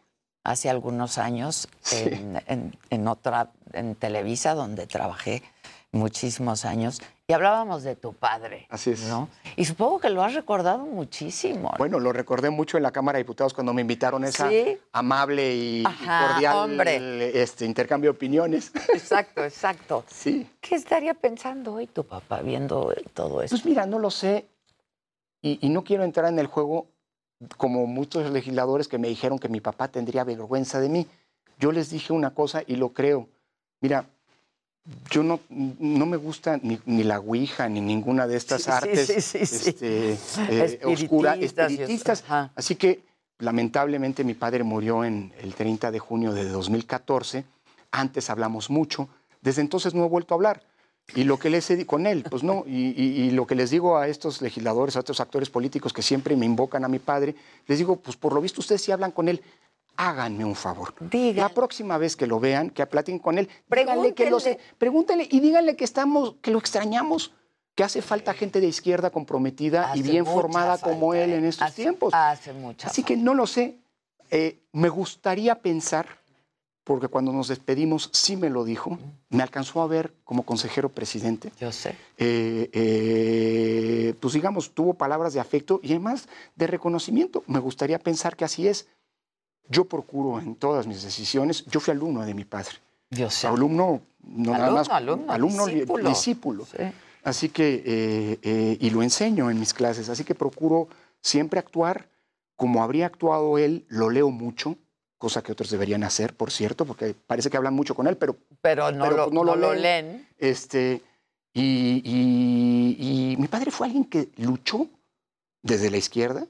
hace 0.45 0.71
algunos 0.71 1.19
años 1.19 1.69
Sí. 1.83 1.97
en, 2.11 2.43
en- 2.47 2.79
en 2.89 3.07
otra, 3.09 3.51
en 3.75 3.95
Televisa, 3.97 4.55
donde 4.55 4.87
trabajé 4.87 5.43
muchísimos 5.93 6.65
años, 6.65 7.03
y 7.31 7.35
hablábamos 7.35 7.83
de 7.83 7.95
tu 7.95 8.15
padre. 8.15 8.67
Así 8.71 8.93
es. 8.93 9.07
¿no? 9.07 9.29
Y 9.55 9.67
supongo 9.67 10.01
que 10.01 10.09
lo 10.09 10.23
has 10.23 10.33
recordado 10.33 10.79
muchísimo. 10.87 11.69
¿no? 11.73 11.77
Bueno, 11.77 12.01
lo 12.01 12.11
recordé 12.11 12.49
mucho 12.49 12.79
en 12.79 12.83
la 12.83 12.91
Cámara 12.91 13.19
de 13.19 13.25
Diputados 13.25 13.53
cuando 13.53 13.75
me 13.75 13.83
invitaron 13.83 14.25
a 14.25 14.29
esa 14.29 14.49
Sí. 14.49 14.79
amable 14.93 15.55
y, 15.55 15.83
cordial 15.83 16.57
hombre. 16.57 17.43
Este, 17.43 17.67
intercambio 17.67 18.13
de 18.13 18.17
opiniones. 18.17 18.73
Exacto, 18.95 19.45
exacto. 19.45 20.05
Sí. 20.09 20.49
¿Qué 20.63 20.75
estaría 20.75 21.13
pensando 21.13 21.75
hoy 21.75 21.87
tu 21.87 22.03
papá 22.07 22.41
viendo 22.41 22.95
todo 23.13 23.43
eso? 23.43 23.55
Pues 23.55 23.67
mira, 23.67 23.85
no 23.85 23.99
lo 23.99 24.11
sé 24.11 24.49
y, 25.43 25.59
y 25.61 25.69
no 25.69 25.85
quiero 25.85 26.05
entrar 26.05 26.33
en 26.33 26.39
el 26.39 26.47
juego 26.47 26.87
como 27.59 27.87
muchos 27.87 28.31
legisladores 28.31 28.89
que 28.89 28.97
me 28.97 29.09
dijeron 29.09 29.39
que 29.39 29.51
mi 29.51 29.61
papá 29.61 29.89
tendría 29.89 30.25
vergüenza 30.25 30.81
de 30.81 30.89
mí. 30.89 31.07
Yo 31.59 31.73
les 31.73 31.91
dije 31.91 32.15
una 32.15 32.33
cosa 32.33 32.63
y 32.67 32.77
lo 32.77 32.95
creo. 32.95 33.29
Mira, 33.83 34.07
yo 35.11 35.23
no, 35.23 35.41
no 35.51 36.07
me 36.07 36.17
gusta 36.17 36.59
ni, 36.63 36.79
ni 36.87 37.05
la 37.05 37.21
ouija 37.21 37.69
ni 37.69 37.81
ninguna 37.81 38.27
de 38.27 38.37
estas 38.37 38.63
Sí, 38.63 38.71
artes 38.71 39.07
sí, 39.07 39.21
sí, 39.21 39.47
sí. 39.47 39.69
este, 39.71 40.13
eh, 40.49 40.81
oscura- 40.85 41.37
Espiritistas. 41.37 42.25
Así 42.55 42.75
que 42.77 43.03
lamentablemente 43.39 44.25
mi 44.25 44.35
padre 44.35 44.65
murió 44.65 45.05
en 45.05 45.33
el 45.41 45.55
30 45.55 45.91
de 45.91 45.99
junio 45.99 46.33
de 46.33 46.45
2014. 46.49 47.45
Antes 47.91 48.31
hablamos 48.31 48.71
mucho. 48.71 49.09
Desde 49.43 49.61
entonces 49.61 49.95
no 49.95 50.05
he 50.05 50.09
vuelto 50.09 50.35
a 50.35 50.37
hablar. 50.37 50.63
Y 51.15 51.25
lo 51.25 51.39
que 51.39 51.49
les 51.49 51.71
he 51.71 51.87
con 51.87 52.07
él, 52.07 52.25
pues 52.29 52.43
no. 52.43 52.65
Y, 52.67 52.89
y- 53.01 53.23
y 53.23 53.31
lo 53.31 53.47
que 53.47 53.55
les 53.55 53.71
digo 53.71 53.97
a 53.97 54.09
estos 54.09 54.43
legisladores, 54.43 54.95
a 54.97 54.99
estos 54.99 55.21
actores 55.21 55.49
políticos 55.49 55.93
que 55.95 56.03
siempre 56.03 56.37
me 56.37 56.45
invocan 56.45 56.85
a 56.85 56.89
mi 56.89 56.99
padre, 56.99 57.35
les 57.67 57.79
digo, 57.79 57.97
pues 57.97 58.17
por 58.17 58.35
lo 58.35 58.41
visto 58.43 58.61
ustedes 58.61 58.83
sí 58.83 58.93
hablan 58.93 59.13
con 59.13 59.29
él. 59.29 59.41
Háganme 60.01 60.45
un 60.45 60.55
favor. 60.55 60.95
Diga. 61.01 61.43
La 61.43 61.49
próxima 61.49 61.99
vez 61.99 62.15
que 62.15 62.29
lo 62.29 62.39
vean, 62.39 62.71
que 62.71 62.87
platiquen 62.87 63.19
con 63.19 63.37
él, 63.37 63.49
díganle 63.69 64.15
que 64.15 64.31
lo 64.31 64.39
Pregúntenle. 64.39 64.59
pregúntenle 64.79 65.29
y 65.29 65.41
díganle 65.41 65.75
que 65.75 65.83
estamos, 65.85 66.37
que 66.41 66.53
lo 66.53 66.59
extrañamos, 66.61 67.33
que 67.75 67.83
hace 67.83 68.01
falta 68.01 68.33
gente 68.33 68.61
de 68.61 68.69
izquierda 68.69 69.11
comprometida 69.11 69.91
y 69.97 70.03
bien 70.03 70.25
formada 70.25 70.79
como 70.79 71.15
él 71.15 71.33
en 71.33 71.45
estos 71.45 71.67
Hace- 71.67 71.83
tiempos. 71.83 72.15
Hace 72.15 72.53
mucha 72.53 72.87
Así 72.87 73.03
que 73.03 73.17
no 73.17 73.35
lo 73.35 73.49
sé. 73.49 73.77
Eh, 74.31 74.61
me 74.73 74.89
gustaría 74.89 75.57
pensar, 75.63 76.07
porque 76.85 77.09
cuando 77.09 77.33
nos 77.33 77.49
despedimos 77.49 78.09
sí 78.13 78.37
me 78.37 78.51
lo 78.51 78.65
dijo, 78.65 78.99
me 79.31 79.43
alcanzó 79.43 79.83
a 79.83 79.89
ver 79.89 80.15
como 80.23 80.45
consejero 80.45 80.91
presidente. 80.91 81.51
Yo 81.59 81.73
sé. 81.73 81.97
Eh, 82.19 82.71
eh, 82.73 84.15
pues 84.21 84.35
digamos, 84.35 84.71
tuvo 84.75 84.95
palabras 84.95 85.33
de 85.35 85.41
afecto 85.41 85.81
y 85.83 85.89
además 85.91 86.29
de 86.55 86.69
reconocimiento. 86.69 87.43
Me 87.49 87.59
gustaría 87.59 87.99
pensar 87.99 88.37
que 88.37 88.45
así 88.45 88.69
es. 88.69 88.87
Yo 89.69 89.85
procuro 89.85 90.39
en 90.41 90.55
todas 90.55 90.87
mis 90.87 91.03
decisiones, 91.03 91.65
yo 91.67 91.81
fui 91.81 91.93
alumno 91.93 92.25
de 92.25 92.35
mi 92.35 92.45
padre. 92.45 92.77
Sé. 93.31 93.47
Alumno, 93.47 94.01
no 94.23 94.53
nada 94.53 94.67
Alumno, 94.67 94.79
más, 95.27 95.31
alumno, 95.35 95.67
li- 95.67 95.75
discípulo. 95.75 96.09
discípulo. 96.09 96.67
Sí. 96.67 96.83
Así 97.25 97.49
que, 97.51 97.83
eh, 97.85 98.39
eh, 98.43 98.77
y 98.81 98.91
lo 98.91 99.03
enseño 99.03 99.51
en 99.51 99.59
mis 99.59 99.75
clases, 99.75 100.09
así 100.09 100.25
que 100.25 100.35
procuro 100.35 100.89
siempre 101.21 101.59
actuar 101.59 102.09
como 102.57 102.83
habría 102.83 103.07
actuado 103.07 103.59
él, 103.59 103.85
lo 103.89 104.11
leo 104.11 104.31
mucho, 104.31 104.77
cosa 105.19 105.43
que 105.43 105.53
otros 105.53 105.71
deberían 105.71 106.03
hacer, 106.05 106.35
por 106.35 106.51
cierto, 106.51 106.85
porque 106.85 107.15
parece 107.27 107.51
que 107.51 107.57
hablan 107.57 107.75
mucho 107.75 107.95
con 107.95 108.07
él, 108.07 108.17
pero 108.17 108.37
Pero 108.63 108.91
no, 108.93 109.05
Pero, 109.05 109.17
lo, 109.17 109.25
pues, 109.25 109.35
no 109.35 109.45
lo 109.45 109.57
lo 109.57 109.75
leen. 109.75 109.83
leen. 109.83 110.29
este, 110.39 111.03
y, 111.55 112.03
y- 112.05 113.33
y 113.33 113.37
mi 113.37 113.49
padre 113.49 113.71
fue 113.71 113.87
alguien 113.87 114.05
que 114.05 114.29
luchó 114.39 114.87
desde 115.63 115.91
la 115.91 115.97
izquierda 115.99 116.47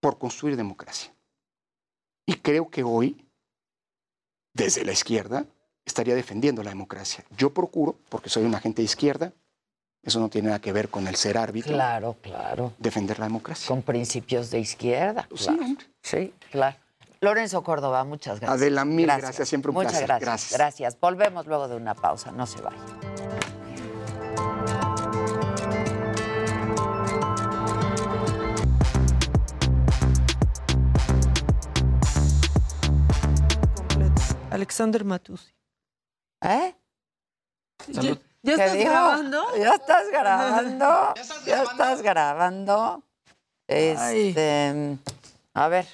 por 0.00 0.18
construir 0.18 0.56
democracia. 0.56 1.12
Y 2.26 2.34
creo 2.36 2.68
que 2.70 2.82
hoy, 2.82 3.26
desde 4.54 4.84
la 4.84 4.92
izquierda, 4.92 5.44
estaría 5.84 6.14
defendiendo 6.14 6.62
la 6.62 6.70
democracia. 6.70 7.24
Yo 7.36 7.50
procuro, 7.52 7.96
porque 8.08 8.28
soy 8.30 8.44
un 8.44 8.54
agente 8.54 8.82
de 8.82 8.86
izquierda, 8.86 9.32
eso 10.02 10.20
no 10.20 10.28
tiene 10.28 10.48
nada 10.48 10.60
que 10.60 10.72
ver 10.72 10.88
con 10.88 11.06
el 11.08 11.16
ser 11.16 11.36
árbitro, 11.36 11.72
Claro, 11.74 12.16
claro. 12.22 12.72
defender 12.78 13.18
la 13.18 13.26
democracia. 13.26 13.68
Con 13.68 13.82
principios 13.82 14.50
de 14.50 14.60
izquierda. 14.60 15.26
Pues 15.28 15.42
sí, 15.42 15.46
claro. 15.48 15.62
hombre. 15.64 15.86
Sí, 16.02 16.32
claro. 16.50 16.76
Lorenzo 17.22 17.62
Córdoba, 17.62 18.02
muchas 18.04 18.40
gracias. 18.40 18.60
Adela, 18.62 18.84
mil 18.86 19.06
gracias, 19.06 19.46
siempre 19.46 19.68
un 19.70 19.74
Muchas 19.74 19.92
placer. 19.92 20.06
gracias. 20.06 20.22
Gracias. 20.28 20.58
Gracias. 20.58 21.00
Volvemos 21.00 21.46
luego 21.46 21.68
de 21.68 21.76
una 21.76 21.94
pausa, 21.94 22.32
no 22.32 22.46
se 22.46 22.62
vayan. 22.62 23.39
Alexander 34.50 35.04
Matusi. 35.04 35.52
¿Eh? 36.42 36.74
¿Ya, 37.88 38.00
¿Qué 38.00 38.18
ya 38.42 38.52
estás 38.54 38.76
grabando? 38.76 39.56
¿Ya 39.56 39.74
estás 39.74 40.10
grabando? 40.10 41.14
¿Ya 41.46 41.62
estás 41.62 42.02
grabando? 42.02 43.02
Este, 43.68 44.98
a 45.54 45.68
ver, 45.68 45.86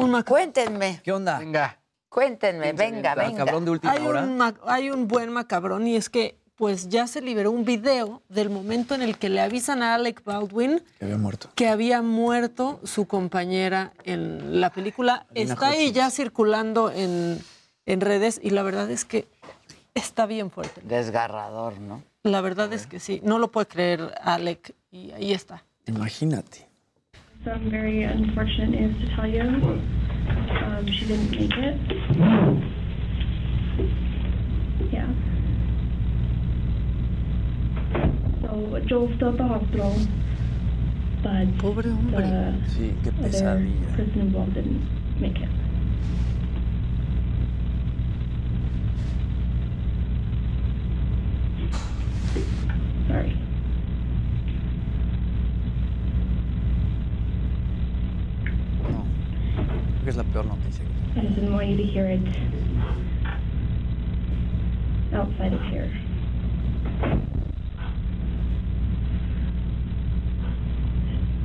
Un 0.00 0.22
cuéntenme, 0.22 1.00
¿Qué 1.04 1.12
onda? 1.12 1.38
Venga. 1.38 1.78
cuéntenme, 2.08 2.72
venga, 2.72 3.14
venga. 3.14 3.44
Cabrón 3.44 3.64
de 3.64 3.70
última 3.70 3.92
hay, 3.92 4.04
hora. 4.06 4.22
un 4.22 4.36
ma- 4.36 4.54
hay 4.66 4.90
un 4.90 5.06
buen 5.06 5.30
macabrón 5.32 5.86
y 5.86 5.94
es 5.96 6.10
que 6.10 6.36
pues 6.56 6.88
ya 6.88 7.06
se 7.06 7.20
liberó 7.20 7.50
un 7.50 7.64
video 7.64 8.22
del 8.28 8.48
momento 8.50 8.94
en 8.94 9.02
el 9.02 9.18
que 9.18 9.28
le 9.28 9.40
avisan 9.40 9.82
a 9.82 9.94
Alec 9.94 10.22
Baldwin 10.24 10.80
Que 10.98 11.04
había 11.06 11.18
muerto. 11.18 11.48
que 11.54 11.68
había 11.68 12.00
muerto 12.02 12.80
su 12.84 13.06
compañera 13.06 13.92
en 14.04 14.60
la 14.60 14.70
película. 14.70 15.26
Alina 15.30 15.52
Está 15.54 15.68
ahí 15.70 15.90
ya 15.92 16.10
circulando 16.10 16.90
en, 16.92 17.38
en 17.86 18.00
redes 18.00 18.40
y 18.42 18.50
la 18.50 18.62
verdad 18.62 18.90
es 18.90 19.04
que 19.04 19.26
está 19.94 20.26
bien 20.26 20.50
fuerte. 20.50 20.80
Desgarrador, 20.84 21.80
¿no? 21.80 22.02
La 22.22 22.40
verdad 22.40 22.72
es 22.72 22.86
que 22.86 23.00
sí. 23.00 23.20
No 23.24 23.38
lo 23.38 23.50
puede 23.50 23.66
creer 23.66 24.14
Alec 24.22 24.74
y 24.90 25.10
ahí 25.10 25.32
está. 25.32 25.64
Imagínate. 25.86 26.66
Some 27.44 27.68
very 27.68 28.04
unfortunate 28.04 28.70
news 28.70 28.96
to 29.00 29.16
tell 29.16 29.30
you. 29.30 29.42
Um, 29.42 30.86
she 30.86 31.04
didn't 31.04 31.30
make 31.30 31.52
it. 31.58 31.76
Yeah. 34.90 35.08
So 37.94 38.80
Joel's 38.86 39.14
still 39.16 39.28
at 39.30 39.36
the 39.38 39.44
hospital, 39.44 39.94
but 41.22 41.58
Pobre 41.58 41.90
hombre. 41.90 42.22
the 42.22 42.54
Sí, 42.70 42.92
qué 43.02 43.10
other 43.24 43.66
person 43.96 44.20
involved 44.20 44.54
didn't 44.54 44.82
make 45.20 45.40
it. 45.40 45.48
Sorry. 53.08 53.36
No. 58.90 59.04
Creo 59.54 60.04
que 60.04 60.10
es 60.10 60.16
la 60.16 60.24
peor 60.24 60.46
noticia. 60.46 60.84
I 61.16 61.20
just 61.20 61.34
didn't 61.36 61.52
want 61.52 61.68
you 61.68 61.76
to 61.76 61.84
hear 61.84 62.06
it 62.06 62.20
outside 65.14 65.52
of 65.52 65.60
here. 65.70 65.90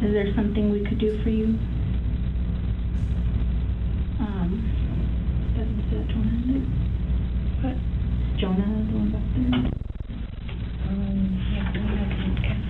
Is 0.02 0.14
there 0.14 0.34
something 0.34 0.72
we 0.72 0.80
could 0.86 0.98
do 0.98 1.22
for 1.24 1.30
you? 1.30 1.60
Um, 4.24 4.64
that 5.58 5.68
is 5.68 5.92
that 5.92 6.08
Jonah? 6.08 6.40
What? 7.60 7.76
Jonah, 8.40 8.88
the 8.88 8.96
one 8.96 9.12
back 9.12 9.28
there? 9.36 9.60
Um, 10.88 11.20
yeah, 11.52 11.68
the 11.74 11.80
one 11.84 12.00
back 12.00 12.16
there. 12.40 12.64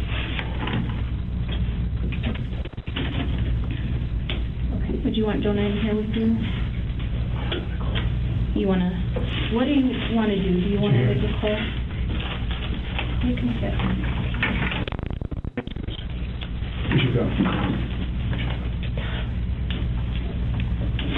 Okay, 4.82 4.98
would 5.06 5.16
you 5.16 5.26
want 5.28 5.44
Jonah 5.44 5.62
in 5.62 5.78
here 5.84 5.96
with 5.96 6.10
you? 6.16 6.36
You 8.60 8.68
wanna, 8.68 8.90
what 9.54 9.66
do 9.66 9.72
you 9.72 10.16
wanna 10.16 10.36
do? 10.36 10.50
Do 10.50 10.68
you 10.68 10.82
wanna 10.82 11.06
make 11.06 11.22
a 11.24 11.30
call? 11.40 11.58
You 13.30 13.36
can 13.36 13.54
sit. 13.62 14.19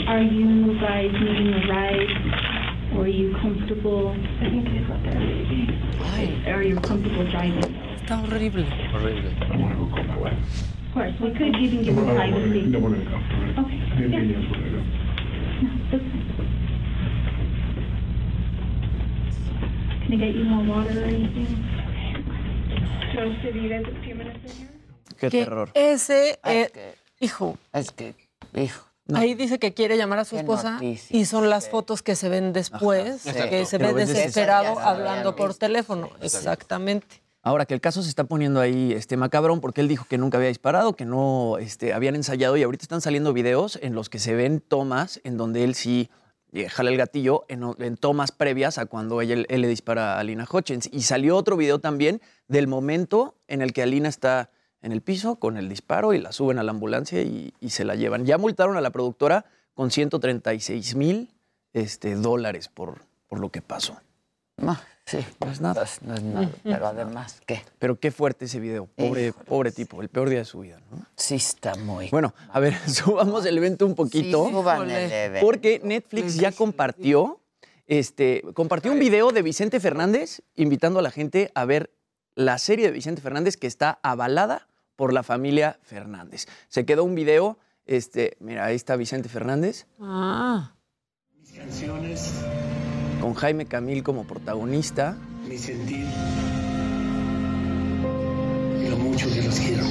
Are 0.08 0.22
you 0.22 0.80
guys 0.80 1.12
needing 1.12 1.54
a 1.54 1.68
ride? 1.68 2.10
Or 2.96 3.04
are 3.04 3.08
you 3.08 3.36
comfortable? 3.36 4.10
I 4.10 4.50
think 4.50 4.68
it 4.68 4.84
is 4.84 4.90
up 4.90 5.04
there, 5.04 5.20
maybe. 5.20 5.68
Are 6.50 6.64
you 6.64 6.76
comfortable 6.80 7.30
driving? 7.30 7.76
Está 8.04 8.16
horrible. 8.22 8.64
Horrible. 8.92 9.28
Of 10.88 10.94
course, 10.94 11.14
we 11.22 11.32
could 11.32 11.56
even 11.58 11.84
give 11.84 11.96
you 11.96 12.04
privacy. 12.04 12.76
Okay, 13.60 13.80
yeah. 14.10 14.24
No, 15.62 15.70
that's 15.92 16.04
fine. 16.04 16.26
Can 20.04 20.12
I 20.14 20.16
get 20.16 20.36
you 20.36 20.44
more 20.46 20.64
water 20.76 21.00
or 21.00 21.04
anything? 21.04 21.52
No, 23.14 23.22
so 23.44 23.52
do 23.52 23.60
you 23.60 23.70
guys 23.70 23.86
have 23.86 23.96
a 23.96 24.00
Qué 25.22 25.30
Que 25.30 25.44
terror. 25.46 25.70
ese, 25.74 26.40
Ay, 26.44 26.58
eh, 26.58 26.62
es 26.64 26.72
que- 26.72 26.96
hijo, 27.20 27.58
Es 27.74 27.92
que, 27.92 28.16
hijo, 28.56 28.84
ahí 29.14 29.34
dice 29.36 29.60
que 29.60 29.74
quiere 29.74 29.96
llamar 29.98 30.20
a 30.20 30.26
su 30.26 30.36
esposa 30.38 30.72
noticia, 30.72 31.16
y 31.18 31.26
son 31.26 31.50
las 31.50 31.66
sí. 31.66 31.70
fotos 31.72 32.02
que 32.02 32.16
se 32.16 32.28
ven 32.30 32.54
después, 32.54 33.26
Ajá, 33.28 33.50
que 33.50 33.60
sí. 33.66 33.72
se 33.72 33.78
ve 33.78 33.94
desesperado 33.94 34.80
hablando 34.80 35.36
por 35.36 35.54
teléfono. 35.56 36.10
Exactamente. 36.22 37.22
Ahora 37.44 37.66
que 37.66 37.74
el 37.74 37.82
caso 37.82 38.04
se 38.04 38.10
está 38.10 38.24
poniendo 38.26 38.60
ahí 38.60 38.94
este 38.94 39.18
macabrón 39.18 39.62
porque 39.62 39.82
él 39.82 39.88
dijo 39.88 40.06
que 40.08 40.18
nunca 40.20 40.38
había 40.38 40.50
disparado, 40.50 40.94
que 40.96 41.06
no 41.06 41.58
este, 41.60 41.92
habían 41.94 42.16
ensayado 42.16 42.56
y 42.56 42.62
ahorita 42.64 42.84
están 42.84 43.02
saliendo 43.02 43.34
videos 43.34 43.80
en 43.82 43.96
los 43.96 44.10
que 44.10 44.20
se 44.20 44.36
ven 44.36 44.60
tomas 44.60 45.20
en 45.24 45.38
donde 45.38 45.64
él 45.64 45.74
sí 45.74 46.10
eh, 46.54 46.70
jala 46.70 46.92
el 46.92 46.98
gatillo 46.98 47.46
en, 47.48 47.64
en 47.80 47.98
tomas 47.98 48.32
previas 48.32 48.78
a 48.78 48.86
cuando 48.86 49.22
ella- 49.22 49.44
él, 49.48 49.62
le 49.62 49.68
dispara 49.68 50.20
a 50.20 50.24
Lina 50.24 50.46
Hutchins. 50.52 50.88
Y 50.92 51.02
salió 51.04 51.36
otro 51.38 51.58
video 51.58 51.80
también 51.80 52.22
del 52.48 52.68
momento 52.68 53.36
en 53.48 53.62
el 53.64 53.74
que 53.74 53.82
Alina 53.82 54.10
está 54.10 54.52
en 54.82 54.92
el 54.92 55.02
piso 55.02 55.36
con 55.36 55.58
el 55.58 55.70
disparo 55.70 56.14
y 56.14 56.20
la 56.20 56.32
suben 56.32 56.60
a 56.60 56.64
la 56.64 56.72
ambulancia 56.72 57.22
y, 57.22 57.54
y 57.60 57.70
se 57.70 57.86
la 57.86 57.96
llevan. 57.96 58.26
Ya 58.26 58.38
multaron 58.38 58.78
a 58.78 58.82
la 58.82 58.90
productora 58.90 59.46
con 59.74 59.92
136 59.92 60.96
mil 60.96 61.30
este, 61.74 62.16
dólares 62.16 62.68
por, 62.68 63.02
por 63.28 63.40
lo 63.40 63.50
que 63.50 63.62
pasó. 63.62 63.98
no, 64.58 64.78
sí, 65.06 65.20
No 65.40 65.52
es 65.52 65.62
nada. 65.62 65.86
no 66.02 66.14
es 66.16 66.24
nada, 66.24 66.50
pero 66.64 66.88
además, 66.88 67.42
¿qué? 67.46 67.62
Pero 67.80 68.00
qué 68.00 68.12
fuerte 68.12 68.46
ese 68.46 68.60
video. 68.60 68.88
Pobre, 68.88 69.28
Híjole, 69.28 69.46
pobre 69.46 69.72
tipo, 69.72 70.02
el 70.02 70.10
peor 70.10 70.30
día 70.30 70.40
de 70.40 70.46
su 70.46 70.60
vida. 70.60 70.80
¿no? 70.92 71.06
Sí 71.16 71.36
está 71.36 71.76
muy... 71.76 72.10
Bueno, 72.10 72.34
a 72.50 72.60
ver, 72.60 72.76
subamos 72.90 73.46
el 73.46 73.58
evento 73.58 73.86
un 73.86 73.96
poquito. 73.96 74.46
Sí, 74.46 74.52
suban 74.52 74.90
el 74.90 75.12
evento. 75.12 75.46
porque 75.46 75.82
Netflix 75.84 76.36
ya 76.36 76.52
compartió, 76.52 77.40
este, 77.88 78.44
compartió 78.54 78.92
un 78.92 79.00
video 79.00 79.32
de 79.32 79.42
Vicente 79.42 79.80
Fernández 79.80 80.42
invitando 80.56 81.00
a 81.00 81.02
la 81.02 81.12
gente 81.12 81.52
a 81.56 81.66
ver 81.66 81.92
la 82.36 82.58
serie 82.58 82.86
de 82.86 82.92
Vicente 82.92 83.22
Fernández 83.22 83.58
que 83.58 83.68
está 83.68 84.00
avalada 84.04 84.68
por 85.02 85.14
la 85.14 85.24
familia 85.24 85.80
Fernández. 85.82 86.46
Se 86.68 86.86
quedó 86.86 87.04
un 87.04 87.16
video, 87.16 87.58
este, 87.88 88.38
mira, 88.40 88.66
ahí 88.66 88.76
está 88.76 88.96
Vicente 88.96 89.30
Fernández 89.30 89.88
Ah. 90.00 90.76
Canciones, 91.58 92.32
con 93.20 93.34
Jaime 93.34 93.66
Camil 93.66 94.04
como 94.04 94.26
protagonista. 94.26 95.18
mi 95.48 95.58
sentir 95.58 96.06
y 98.80 98.90
lo 98.92 98.98
mucho 98.98 99.28
que 99.34 99.42
los 99.42 99.60
quiero. 99.60 99.84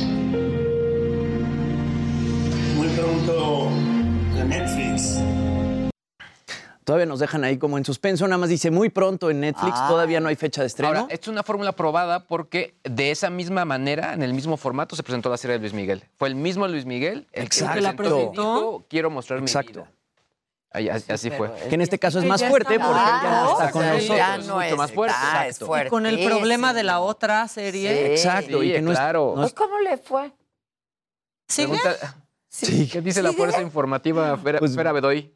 Muy 2.77 2.89
pronto 2.97 3.69
en 4.39 4.49
Netflix. 4.49 5.19
Todavía 6.85 7.07
nos 7.07 7.21
dejan 7.21 7.45
ahí 7.45 7.59
como 7.59 7.77
en 7.79 7.85
suspenso, 7.85 8.27
nada 8.27 8.39
más 8.39 8.49
dice 8.49 8.71
muy 8.71 8.89
pronto 8.89 9.31
en 9.31 9.41
Netflix, 9.41 9.75
Ah. 9.77 9.87
todavía 9.89 10.19
no 10.19 10.29
hay 10.29 10.37
fecha 10.37 10.63
de 10.63 10.67
estreno. 10.67 10.89
Ahora, 11.01 11.07
esto 11.13 11.31
es 11.31 11.33
una 11.35 11.43
fórmula 11.43 11.73
probada 11.73 12.27
porque 12.27 12.75
de 12.85 13.11
esa 13.11 13.29
misma 13.31 13.65
manera, 13.65 14.15
en 14.15 14.23
el 14.23 14.33
mismo 14.35 14.57
formato, 14.57 14.97
se 14.97 15.03
presentó 15.03 15.29
la 15.29 15.37
serie 15.37 15.55
de 15.55 15.61
Luis 15.61 15.75
Miguel. 15.75 16.03
Fue 16.17 16.29
el 16.29 16.35
mismo 16.35 16.67
Luis 16.67 16.87
Miguel 16.87 17.29
el 17.33 17.45
Exacto. 17.45 17.75
que 17.75 17.81
la 17.83 17.93
presentó 17.95 18.31
dijo, 18.33 18.85
quiero 18.89 19.11
mostrar 19.11 19.41
mi 19.41 19.45
Exacto. 19.45 19.87
vida. 20.73 20.93
Así 20.95 21.13
así 21.13 21.31
fue. 21.33 21.51
Que 21.69 21.75
en 21.75 21.81
este 21.81 21.99
caso 21.99 22.21
es 22.21 22.25
más 22.25 22.43
fuerte 22.45 22.75
está 22.77 22.87
porque 22.87 23.01
mal, 23.01 23.23
ya 23.23 23.51
está 23.53 23.71
con 23.73 23.87
nosotros. 23.87 24.17
Ya 24.17 24.37
es 24.37 24.47
no 24.47 24.55
mucho 24.55 24.67
es, 24.67 24.77
más 24.77 24.93
fuerte, 24.93 25.17
está, 25.49 25.87
Y 25.87 25.89
con 25.89 26.07
el 26.07 26.25
problema 26.25 26.73
de 26.73 26.85
la 26.85 27.01
otra 27.01 27.47
serie. 27.49 27.91
Sí. 28.07 28.13
Exacto, 28.13 28.63
y 28.63 28.69
Sí, 28.69 28.73
que 28.75 28.81
no 28.83 28.93
es- 28.93 28.99
claro. 28.99 29.35
no 29.37 29.45
es- 29.45 29.53
¿Cómo 29.53 29.79
le 29.81 29.99
fue? 29.99 30.31
¿Sigue? 31.49 31.77
Pregunta- 31.79 32.17
Sí. 32.49 32.89
¿Qué 32.91 33.01
dice 33.01 33.23
la 33.23 33.33
fuerza 33.33 33.61
informativa 33.63 34.37
Fera, 34.39 34.59
Pues- 34.61 34.75
Fera 34.75 34.93
Bedoy? 34.93 35.33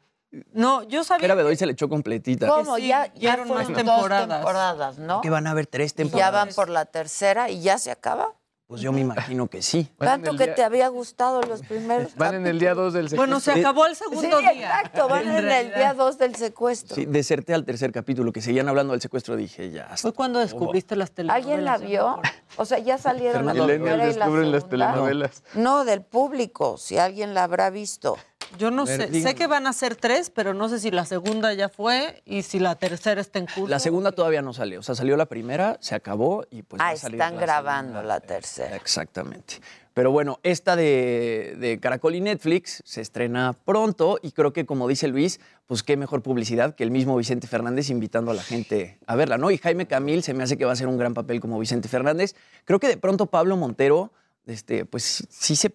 No, 0.53 0.83
yo 0.83 1.03
sabía. 1.03 1.25
Era 1.25 1.35
Bedoy 1.35 1.55
se 1.55 1.65
le 1.65 1.71
echó 1.73 1.87
completita. 1.87 2.47
¿Cómo? 2.47 2.75
sí, 2.75 2.87
ya, 2.87 3.13
ya 3.13 3.37
más 3.37 3.47
fueron 3.47 3.67
dos 3.67 3.75
temporadas. 3.77 4.27
temporadas, 4.29 4.97
¿no? 4.99 5.21
Que 5.21 5.29
van 5.29 5.47
a 5.47 5.51
haber 5.51 5.65
tres 5.67 5.91
Y 5.91 5.93
ya 5.93 5.97
temporadas. 6.03 6.33
van 6.33 6.55
por 6.55 6.69
la 6.69 6.85
tercera 6.85 7.49
y 7.49 7.61
ya 7.61 7.77
se 7.77 7.91
acaba. 7.91 8.33
Pues 8.67 8.81
yo 8.81 8.91
me 8.91 8.99
imagino 8.99 9.47
que 9.47 9.61
sí. 9.61 9.87
Tanto 9.99 10.31
que 10.35 10.45
día- 10.45 10.55
te 10.55 10.63
había 10.63 10.87
gustado 10.87 11.39
los 11.43 11.61
primeros 11.61 12.15
Van 12.15 12.33
en 12.33 12.47
el 12.47 12.57
día 12.57 12.73
2 12.73 12.93
del 12.93 13.07
Bueno, 13.09 13.39
se 13.39 13.51
secuestro. 13.53 13.69
acabó 13.69 13.85
el 13.85 13.95
Sí, 13.95 14.03
segundo 14.03 14.39
día. 14.39 14.51
exacto, 14.53 15.07
van 15.07 15.27
en, 15.29 15.47
el 15.51 15.67
día 15.71 15.93
2 15.93 16.17
del 16.17 16.33
secuestro. 16.35 16.95
Sí, 16.95 17.05
deserté 17.05 17.53
al 17.53 17.63
tercer 17.63 17.91
capítulo, 17.91 18.31
que 18.31 18.41
seguían 18.41 18.67
hablando 18.67 18.93
del 18.93 19.01
secuestro, 19.01 19.35
dije, 19.35 19.69
ya. 19.69 19.95
Fue 19.97 20.13
cuando 20.13 20.39
descubriste 20.39 20.95
las 20.95 21.11
telenovelas. 21.11 21.45
¿Alguien 21.45 21.63
la 21.63 21.77
vio? 21.77 22.19
O 22.57 22.65
sea, 22.65 22.79
ya 22.79 22.97
salieron 22.97 23.45
la 23.45 23.51
Fernando 23.53 23.67
primera 23.67 23.95
y 23.95 24.13
la 24.15 24.25
descubren 24.25 24.51
las 24.51 24.67
telenovelas. 24.67 25.43
No, 25.53 25.85
del 25.85 26.01
público, 26.01 26.77
si 26.77 26.97
alguien 26.97 27.35
la 27.35 27.43
habrá 27.43 27.69
visto. 27.69 28.17
Yo 28.57 28.71
no 28.71 28.85
ver, 28.85 29.01
sé. 29.01 29.07
díganme. 29.07 29.29
Sé 29.29 29.35
que 29.35 29.47
van 29.47 29.67
a 29.67 29.73
ser 29.73 29.95
tres, 29.95 30.29
pero 30.29 30.53
no 30.53 30.69
sé 30.69 30.79
si 30.79 30.91
la 30.91 31.05
segunda 31.05 31.53
ya 31.53 31.69
fue 31.69 32.21
y 32.25 32.43
si 32.43 32.59
la 32.59 32.75
tercera 32.75 33.21
está 33.21 33.39
en 33.39 33.45
curso. 33.45 33.67
La 33.67 33.79
segunda 33.79 34.11
todavía 34.11 34.41
no 34.41 34.53
salió. 34.53 34.79
O 34.79 34.83
sea, 34.83 34.95
salió 34.95 35.17
la 35.17 35.25
primera, 35.25 35.77
se 35.81 35.95
acabó 35.95 36.45
y 36.49 36.63
pues 36.63 36.81
va 36.81 36.87
ah, 36.87 36.91
a 36.91 36.97
salir 36.97 37.15
están 37.15 37.35
la 37.35 37.41
grabando 37.41 37.93
segunda. 37.93 38.13
la 38.15 38.19
tercera. 38.21 38.75
Exactamente. 38.75 39.55
Pero 39.93 40.11
bueno, 40.11 40.39
esta 40.43 40.75
de, 40.75 41.55
de 41.57 41.79
Caracol 41.79 42.15
y 42.15 42.21
Netflix 42.21 42.83
se 42.85 42.99
estrena 42.99 43.53
pronto 43.53 44.19
y 44.21 44.31
creo 44.31 44.51
que 44.51 44.65
como 44.65 44.89
dice 44.89 45.07
Luis, 45.07 45.39
pues 45.67 45.83
qué 45.83 45.95
mejor 45.95 46.21
publicidad 46.21 46.75
que 46.75 46.83
el 46.83 46.91
mismo 46.91 47.15
Vicente 47.15 47.47
Fernández 47.47 47.89
invitando 47.89 48.31
a 48.31 48.33
la 48.33 48.43
gente 48.43 48.99
a 49.07 49.15
verla, 49.15 49.37
¿no? 49.37 49.51
Y 49.51 49.57
Jaime 49.57 49.87
Camil 49.87 50.21
se 50.21 50.33
me 50.33 50.43
hace 50.43 50.57
que 50.57 50.65
va 50.65 50.71
a 50.71 50.73
hacer 50.73 50.87
un 50.87 50.97
gran 50.97 51.13
papel 51.13 51.39
como 51.39 51.57
Vicente 51.59 51.87
Fernández. 51.87 52.35
Creo 52.65 52.79
que 52.79 52.87
de 52.87 52.97
pronto 52.97 53.27
Pablo 53.27 53.55
Montero, 53.55 54.11
este, 54.45 54.83
pues 54.83 55.25
sí 55.29 55.55
se 55.55 55.73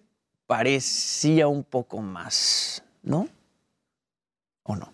parecía 0.51 1.47
un 1.47 1.63
poco 1.63 2.01
más, 2.01 2.83
¿no? 3.03 3.25
¿O 4.63 4.75
no? 4.75 4.91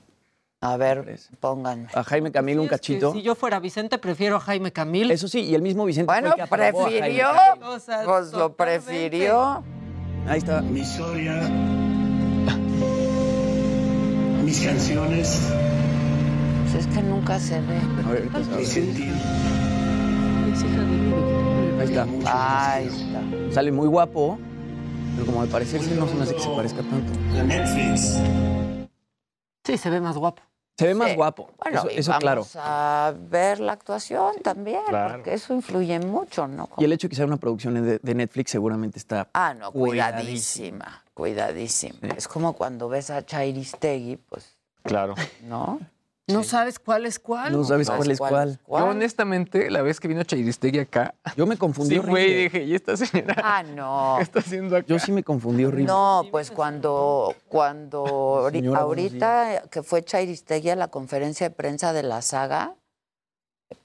A 0.62 0.78
ver, 0.78 1.18
pongan. 1.40 1.88
A 1.96 2.04
Jaime 2.04 2.32
Camil 2.32 2.60
un 2.60 2.68
cachito. 2.68 3.12
si 3.12 3.24
yo 3.24 3.34
fuera 3.34 3.60
Vicente, 3.60 3.98
prefiero 3.98 4.36
a 4.36 4.40
Jaime 4.40 4.72
Camil. 4.72 5.10
Eso 5.10 5.28
sí, 5.28 5.40
y 5.40 5.56
el 5.56 5.64
mismo 5.64 5.84
Vicente 5.86 6.06
Bueno, 6.14 6.30
fue 6.30 6.30
el 6.30 6.36
que 6.36 6.42
aprobó 6.44 6.82
a 6.82 6.90
Jaime 6.92 7.00
prefirió. 7.00 7.28
Camil. 7.34 7.64
O 7.64 7.80
sea, 7.80 8.04
Pues 8.06 8.34
lo 8.34 8.56
prefirió. 8.56 9.64
Ahí 10.28 10.38
está. 10.38 10.62
Mi 10.62 10.82
historia, 10.82 11.42
mis 14.44 14.62
canciones, 14.62 15.42
Pues 16.72 16.86
es 16.86 16.94
que 16.96 17.02
nunca 17.02 17.40
se 17.40 17.60
ve. 17.62 17.78
A 18.06 18.12
ver, 18.12 18.30
va 18.32 18.38
a 18.38 18.42
mi 18.44 18.58
ver. 18.58 18.66
sentir. 18.68 19.14
Ahí 21.80 21.86
está. 21.88 22.74
Ahí 22.76 22.86
está. 22.86 23.54
Sale 23.56 23.72
muy 23.72 23.88
guapo, 23.88 24.38
pero 25.18 25.26
como 25.26 25.42
al 25.42 25.48
parecer 25.48 25.82
sí 25.82 25.96
no 25.98 26.08
se 26.08 26.14
me 26.14 26.24
hace 26.24 26.36
que 26.36 26.42
se 26.42 26.50
parezca 26.50 26.82
tanto. 26.84 27.12
La 27.34 27.44
Netflix. 27.44 28.20
Sí, 29.66 29.78
se 29.78 29.90
ve 29.90 30.00
más 30.00 30.16
guapo. 30.16 30.44
Se 30.78 30.86
ve 30.86 30.94
más 30.94 31.10
Sí. 31.10 31.16
guapo. 31.16 31.50
Bueno, 31.64 31.80
eso 31.80 31.90
y 31.92 31.98
eso 31.98 32.12
vamos 32.12 32.22
claro. 32.22 32.46
a 32.58 33.12
ver 33.18 33.60
la 33.60 33.72
actuación 33.74 34.36
también, 34.44 34.82
Claro. 34.88 35.16
porque 35.16 35.34
eso 35.34 35.56
influye 35.56 36.00
mucho, 36.00 36.48
¿no? 36.48 36.70
Y 36.78 36.84
el 36.86 36.94
hecho 36.94 37.08
de 37.08 37.10
que 37.10 37.16
sea 37.16 37.26
una 37.26 37.38
producción 37.38 37.74
de, 37.84 37.98
de 37.98 38.16
Netflix 38.16 38.52
seguramente 38.52 39.00
está. 39.00 39.28
Ah, 39.34 39.56
no, 39.56 39.72
cuidadísima. 39.72 41.02
cuidadísima, 41.16 41.98
cuidadísima. 41.98 42.16
Es 42.16 42.28
como 42.28 42.54
cuando 42.54 42.88
ves 42.90 43.10
a 43.10 43.26
Chairistegui, 43.26 44.18
pues, 44.18 44.56
Claro. 44.84 45.16
¿no? 45.44 45.80
No 46.30 46.44
sabes 46.44 46.78
cuál 46.78 47.06
es 47.06 47.20
cuál. 47.20 47.54
No 47.54 47.64
sabes 47.64 47.90
cuál 47.90 48.12
es 48.12 48.20
cuál. 48.20 48.60
Yo 48.68 48.86
honestamente, 48.86 49.72
la 49.72 49.82
vez 49.82 50.02
que 50.02 50.10
vino 50.10 50.24
Chairistegui 50.24 50.80
acá, 50.80 51.16
Yo 51.38 51.48
me 51.48 51.56
confundí 51.58 51.92
sí 51.96 52.00
horrible. 52.00 52.12
fue 52.12 52.28
y 52.28 52.44
dije, 52.44 52.64
¿y 52.66 52.76
esta 52.76 52.98
señora 52.98 53.36
Ah, 53.42 53.64
no. 53.64 54.16
qué 54.18 54.24
está 54.24 54.40
haciendo 54.40 54.76
acá? 54.76 54.86
Yo 54.90 55.00
sí 55.00 55.14
me 55.14 55.24
confundí 55.24 55.64
horrible. 55.64 55.86
No, 55.88 56.24
pues 56.30 56.52
cuando, 56.52 57.34
cuando 57.48 58.50
Señora, 58.52 58.82
ahorita 58.82 59.64
que 59.72 59.84
fue 59.84 60.04
Chairistegui 60.04 60.70
a 60.70 60.76
la 60.76 60.90
conferencia 60.90 61.48
de 61.48 61.56
prensa 61.56 61.94
de 61.94 62.04
la 62.04 62.22
saga, 62.22 62.76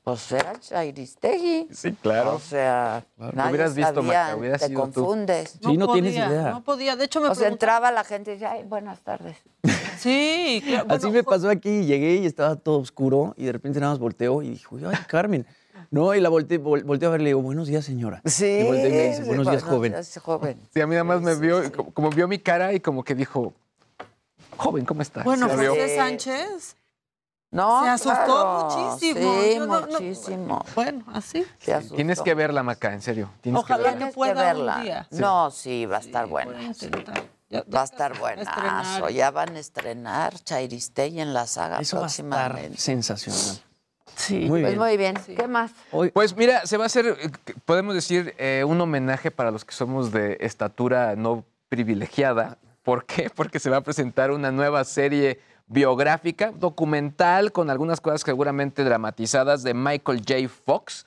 pues 0.04 0.32
era 0.32 0.58
Chairistegui. 0.58 1.68
Sí, 1.72 1.92
claro. 2.00 2.34
O 2.36 2.38
sea, 2.38 3.04
Claro. 3.16 3.32
nadie 3.36 3.50
Hubieras 3.50 3.74
visto, 3.74 3.94
sabía, 3.94 4.36
te 4.58 4.66
sido 4.66 4.84
tú. 4.88 4.92
confundes. 5.04 5.58
Sí, 5.62 5.76
no 5.76 5.92
tienes 5.92 6.12
podía, 6.14 6.28
idea. 6.28 6.50
No 6.50 6.62
podía. 6.64 6.96
De 6.96 7.04
hecho, 7.04 7.20
me 7.20 7.28
O 7.28 7.34
sea, 7.34 7.48
entraba 7.48 7.90
la 7.92 8.04
gente 8.04 8.30
y 8.30 8.34
decía, 8.34 8.52
ay, 8.52 8.64
buenas 8.64 9.00
tardes. 9.00 9.36
Sí, 9.98 10.60
claro, 10.66 10.86
Así 10.88 11.02
bueno, 11.06 11.18
me 11.18 11.22
pasó 11.22 11.48
aquí, 11.48 11.84
llegué 11.84 12.14
y 12.16 12.26
estaba 12.26 12.56
todo 12.56 12.80
oscuro 12.80 13.34
y 13.36 13.44
de 13.44 13.52
repente 13.52 13.78
nada 13.78 13.92
más 13.92 14.00
volteo 14.00 14.42
y 14.42 14.50
dije, 14.50 14.66
ay, 14.88 14.96
Carmen. 15.06 15.46
No, 15.90 16.14
y 16.14 16.20
la 16.20 16.30
volteé, 16.30 16.58
vol- 16.58 16.82
volteo 16.84 17.10
a 17.10 17.12
ver 17.12 17.20
y 17.20 17.24
le 17.24 17.30
digo, 17.30 17.42
buenos 17.42 17.68
días, 17.68 17.84
señora. 17.84 18.22
Sí. 18.24 18.46
Y 18.46 18.64
volteé 18.64 18.88
y 18.88 18.92
me 18.92 19.02
dice, 19.08 19.22
sí, 19.22 19.28
buenos 19.28 19.50
días, 19.50 19.62
joven. 19.62 19.92
días, 19.92 20.18
joven. 20.22 20.58
Sí, 20.72 20.80
a 20.80 20.86
mí 20.86 20.92
nada 20.92 21.04
más 21.04 21.20
me 21.20 21.34
vio, 21.34 21.70
como, 21.72 21.90
como 21.92 22.10
vio 22.10 22.26
mi 22.26 22.38
cara 22.38 22.72
y 22.72 22.80
como 22.80 23.04
que 23.04 23.14
dijo, 23.14 23.52
joven, 24.56 24.84
¿cómo 24.86 25.02
estás? 25.02 25.22
Bueno. 25.24 25.48
José 25.50 25.94
Sánchez 25.96 26.76
No, 27.52 27.82
se 27.84 27.88
asustó 27.90 28.24
claro, 28.24 28.68
muchísimo. 28.90 29.20
Sí, 29.42 29.54
Yo 29.54 29.66
no- 29.66 29.80
no- 29.80 29.86
muchísimo. 29.86 30.64
bueno, 30.74 31.04
así. 31.12 31.46
Se 31.60 31.74
asustó. 31.74 31.96
Tienes 31.96 32.20
que 32.22 32.34
verla, 32.34 32.62
Maca, 32.62 32.92
en 32.92 33.02
serio. 33.02 33.30
Tienes 33.42 33.60
Ojalá 33.62 33.90
que 33.92 33.98
verla. 33.98 34.10
Pueda 34.12 34.32
que 34.34 34.40
un 34.40 34.66
verla. 34.66 34.78
día. 34.82 35.06
No, 35.10 35.50
sí, 35.50 35.86
va 35.86 35.98
a 35.98 36.00
estar 36.00 36.26
buena. 36.26 36.58
A. 36.58 36.72
Ya- 37.50 37.64
Va 37.72 37.82
a 37.82 37.84
estar 37.84 38.18
buenazo. 38.18 38.50
estrenar. 38.50 39.10
Ya 39.12 39.30
van 39.30 39.54
a 39.54 39.58
estrenar 39.58 40.34
Chairistegui 40.42 41.20
en 41.20 41.34
la 41.34 41.46
saga 41.46 41.78
Eso 41.80 41.98
va 41.98 42.04
a 42.04 42.06
estar 42.06 42.24
próximamente. 42.26 42.78
sensacional. 42.78 43.62
Sí. 44.16 44.38
Muy 44.40 44.62
Pues 44.62 44.64
bien. 44.64 44.78
muy 44.78 44.96
bien. 44.96 45.14
¿Qué 45.36 45.46
más? 45.48 45.70
Pues 46.14 46.34
mira, 46.36 46.64
se 46.66 46.78
va 46.78 46.84
a 46.84 46.86
hacer, 46.86 47.06
eh, 47.06 47.30
podemos 47.66 47.94
decir, 47.94 48.34
eh, 48.38 48.64
un 48.66 48.80
homenaje 48.80 49.30
para 49.30 49.50
los 49.50 49.64
que 49.66 49.74
somos 49.74 50.10
de 50.12 50.38
estatura 50.40 51.14
no 51.16 51.44
privilegiada. 51.68 52.56
¿Por 52.82 53.04
qué? 53.04 53.28
Porque 53.34 53.58
se 53.60 53.68
va 53.68 53.76
a 53.76 53.80
presentar 53.82 54.30
una 54.30 54.50
nueva 54.50 54.84
serie 54.84 55.38
biográfica, 55.66 56.52
documental, 56.52 57.52
con 57.52 57.70
algunas 57.70 58.00
cosas 58.00 58.20
seguramente 58.22 58.84
dramatizadas 58.84 59.62
de 59.62 59.74
Michael 59.74 60.18
J. 60.26 60.48
Fox. 60.48 61.06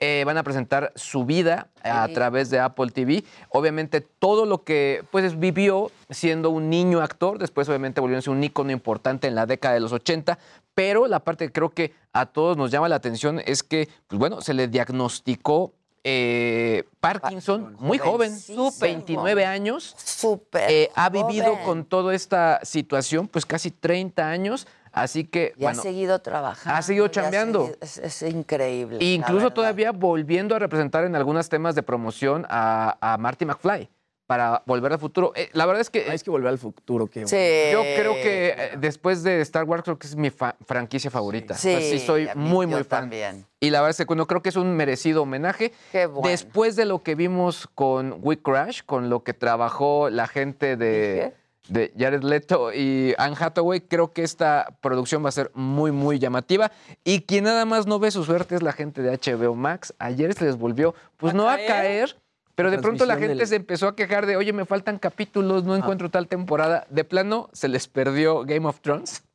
Eh, 0.00 0.24
van 0.26 0.36
a 0.36 0.42
presentar 0.42 0.92
su 0.96 1.24
vida 1.24 1.68
a 1.82 2.08
Sí. 2.08 2.14
través 2.14 2.50
de 2.50 2.58
Apple 2.58 2.90
TV. 2.90 3.24
Obviamente 3.48 4.00
todo 4.00 4.44
lo 4.44 4.62
que 4.64 5.04
pues 5.10 5.38
vivió 5.38 5.90
siendo 6.10 6.50
un 6.50 6.68
niño 6.68 7.00
actor, 7.00 7.38
después 7.38 7.68
obviamente 7.68 8.00
volviéndose 8.00 8.28
un 8.28 8.42
ícono 8.42 8.72
importante 8.72 9.28
en 9.28 9.34
la 9.34 9.46
década 9.46 9.74
de 9.74 9.80
los 9.80 9.92
80, 9.92 10.38
pero 10.74 11.06
la 11.06 11.20
parte 11.20 11.46
que 11.46 11.52
creo 11.52 11.70
que 11.70 11.94
a 12.12 12.26
todos 12.26 12.56
nos 12.56 12.70
llama 12.72 12.88
la 12.88 12.96
atención 12.96 13.40
es 13.46 13.62
que, 13.62 13.88
pues 14.08 14.18
bueno, 14.18 14.40
se 14.40 14.52
le 14.52 14.66
diagnosticó 14.68 15.72
eh, 16.06 16.84
Parkinson 17.00 17.76
muy 17.80 17.98
joven, 17.98 18.30
Jovencísimo. 18.30 18.70
29 18.80 19.46
años. 19.46 19.94
Súper. 19.98 20.70
Eh, 20.70 20.90
ha 20.94 21.08
vivido 21.08 21.52
joven. 21.52 21.64
con 21.64 21.84
toda 21.86 22.14
esta 22.14 22.60
situación 22.62 23.26
pues 23.26 23.46
casi 23.46 23.70
30 23.70 24.28
años, 24.28 24.66
así 24.92 25.24
que 25.24 25.54
Y 25.56 25.64
ha 25.64 25.74
seguido 25.74 26.18
trabajando. 26.20 26.78
ha 26.78 26.82
seguido 26.82 27.08
chambeando. 27.08 27.60
seguido- 27.66 27.78
Es, 27.80 27.98
es 27.98 28.22
increíble. 28.34 28.98
e 29.00 29.14
incluso 29.14 29.50
todavía 29.50 29.92
volviendo 29.92 30.54
a 30.54 30.58
representar 30.58 31.04
en 31.04 31.16
algunos 31.16 31.48
temas 31.48 31.74
de 31.74 31.82
promoción 31.82 32.46
a, 32.48 32.96
a 33.00 33.16
Marty 33.18 33.46
McFly 33.46 33.88
para 34.26 34.62
Volver 34.66 34.92
al 34.92 34.98
Futuro. 34.98 35.32
Eh, 35.36 35.50
la 35.52 35.66
verdad 35.66 35.80
es 35.82 35.90
que 35.90 36.06
Ah, 36.08 36.14
es 36.14 36.22
que 36.24 36.30
volver 36.30 36.48
al 36.48 36.58
futuro, 36.58 37.06
qué 37.06 37.26
Sí. 37.26 37.36
yo 37.72 37.80
creo 37.96 38.14
que 38.14 38.48
eh, 38.56 38.70
después 38.78 39.22
de 39.22 39.40
Star 39.42 39.64
Wars 39.64 39.82
creo 39.82 39.98
que 39.98 40.06
es 40.06 40.16
mi 40.16 40.30
fa- 40.30 40.56
franquicia 40.66 41.10
favorita. 41.10 41.54
Sí, 41.54 41.74
O 41.74 41.78
sea, 41.78 41.90
sí 41.90 41.98
soy 41.98 42.28
muy, 42.34 42.66
yo 42.66 42.72
muy 42.76 42.84
fan. 42.84 43.02
también. 43.02 43.46
Y 43.60 43.70
la 43.70 43.80
verdad 43.80 43.90
es 43.90 43.96
que 43.98 44.04
bueno, 44.04 44.26
creo 44.26 44.42
que 44.42 44.48
es 44.48 44.56
un 44.56 44.74
merecido 44.76 45.22
homenaje. 45.22 45.72
Qué 45.92 46.06
bueno. 46.06 46.28
Después 46.28 46.74
de 46.76 46.84
lo 46.86 47.02
que 47.02 47.14
vimos 47.14 47.68
con 47.74 48.16
We 48.22 48.38
Crash, 48.40 48.80
con 48.84 49.10
lo 49.10 49.22
que 49.24 49.34
trabajó 49.34 50.08
la 50.10 50.26
gente 50.26 50.76
de, 50.76 51.34
de 51.68 51.92
Jared 51.98 52.22
Leto 52.22 52.72
y 52.72 53.14
Anne 53.18 53.36
Hathaway, 53.38 53.80
creo 53.82 54.12
que 54.12 54.22
esta 54.22 54.74
producción 54.80 55.24
va 55.24 55.28
a 55.28 55.32
ser 55.32 55.50
muy, 55.54 55.92
muy 55.92 56.18
llamativa. 56.18 56.72
Y 57.04 57.22
quien 57.22 57.44
nada 57.44 57.64
más 57.64 57.86
no 57.86 57.98
ve 57.98 58.10
su 58.10 58.24
suerte 58.24 58.54
es 58.54 58.62
la 58.62 58.72
gente 58.72 59.02
de 59.02 59.10
HBO 59.18 59.54
Max. 59.54 59.94
Ayer 59.98 60.32
se 60.34 60.44
les 60.46 60.56
volvió, 60.56 60.94
pues 61.16 61.32
¿A 61.32 61.36
no 61.36 61.44
caer? 61.44 61.64
a 61.70 61.74
caer, 61.74 62.16
pero 62.54 62.70
de 62.70 62.78
pronto 62.78 63.04
la 63.06 63.16
gente 63.16 63.34
del- 63.36 63.46
se 63.46 63.56
empezó 63.56 63.88
a 63.88 63.96
quejar 63.96 64.26
de, 64.26 64.36
oye, 64.36 64.52
me 64.52 64.64
faltan 64.64 64.98
capítulos, 64.98 65.64
no 65.64 65.74
encuentro 65.76 66.10
tal 66.10 66.28
temporada. 66.28 66.86
De 66.90 67.04
plano, 67.04 67.50
se 67.52 67.68
les 67.68 67.88
perdió 67.88 68.44
Game 68.44 68.66
of 68.66 68.80
Thrones. 68.80 69.22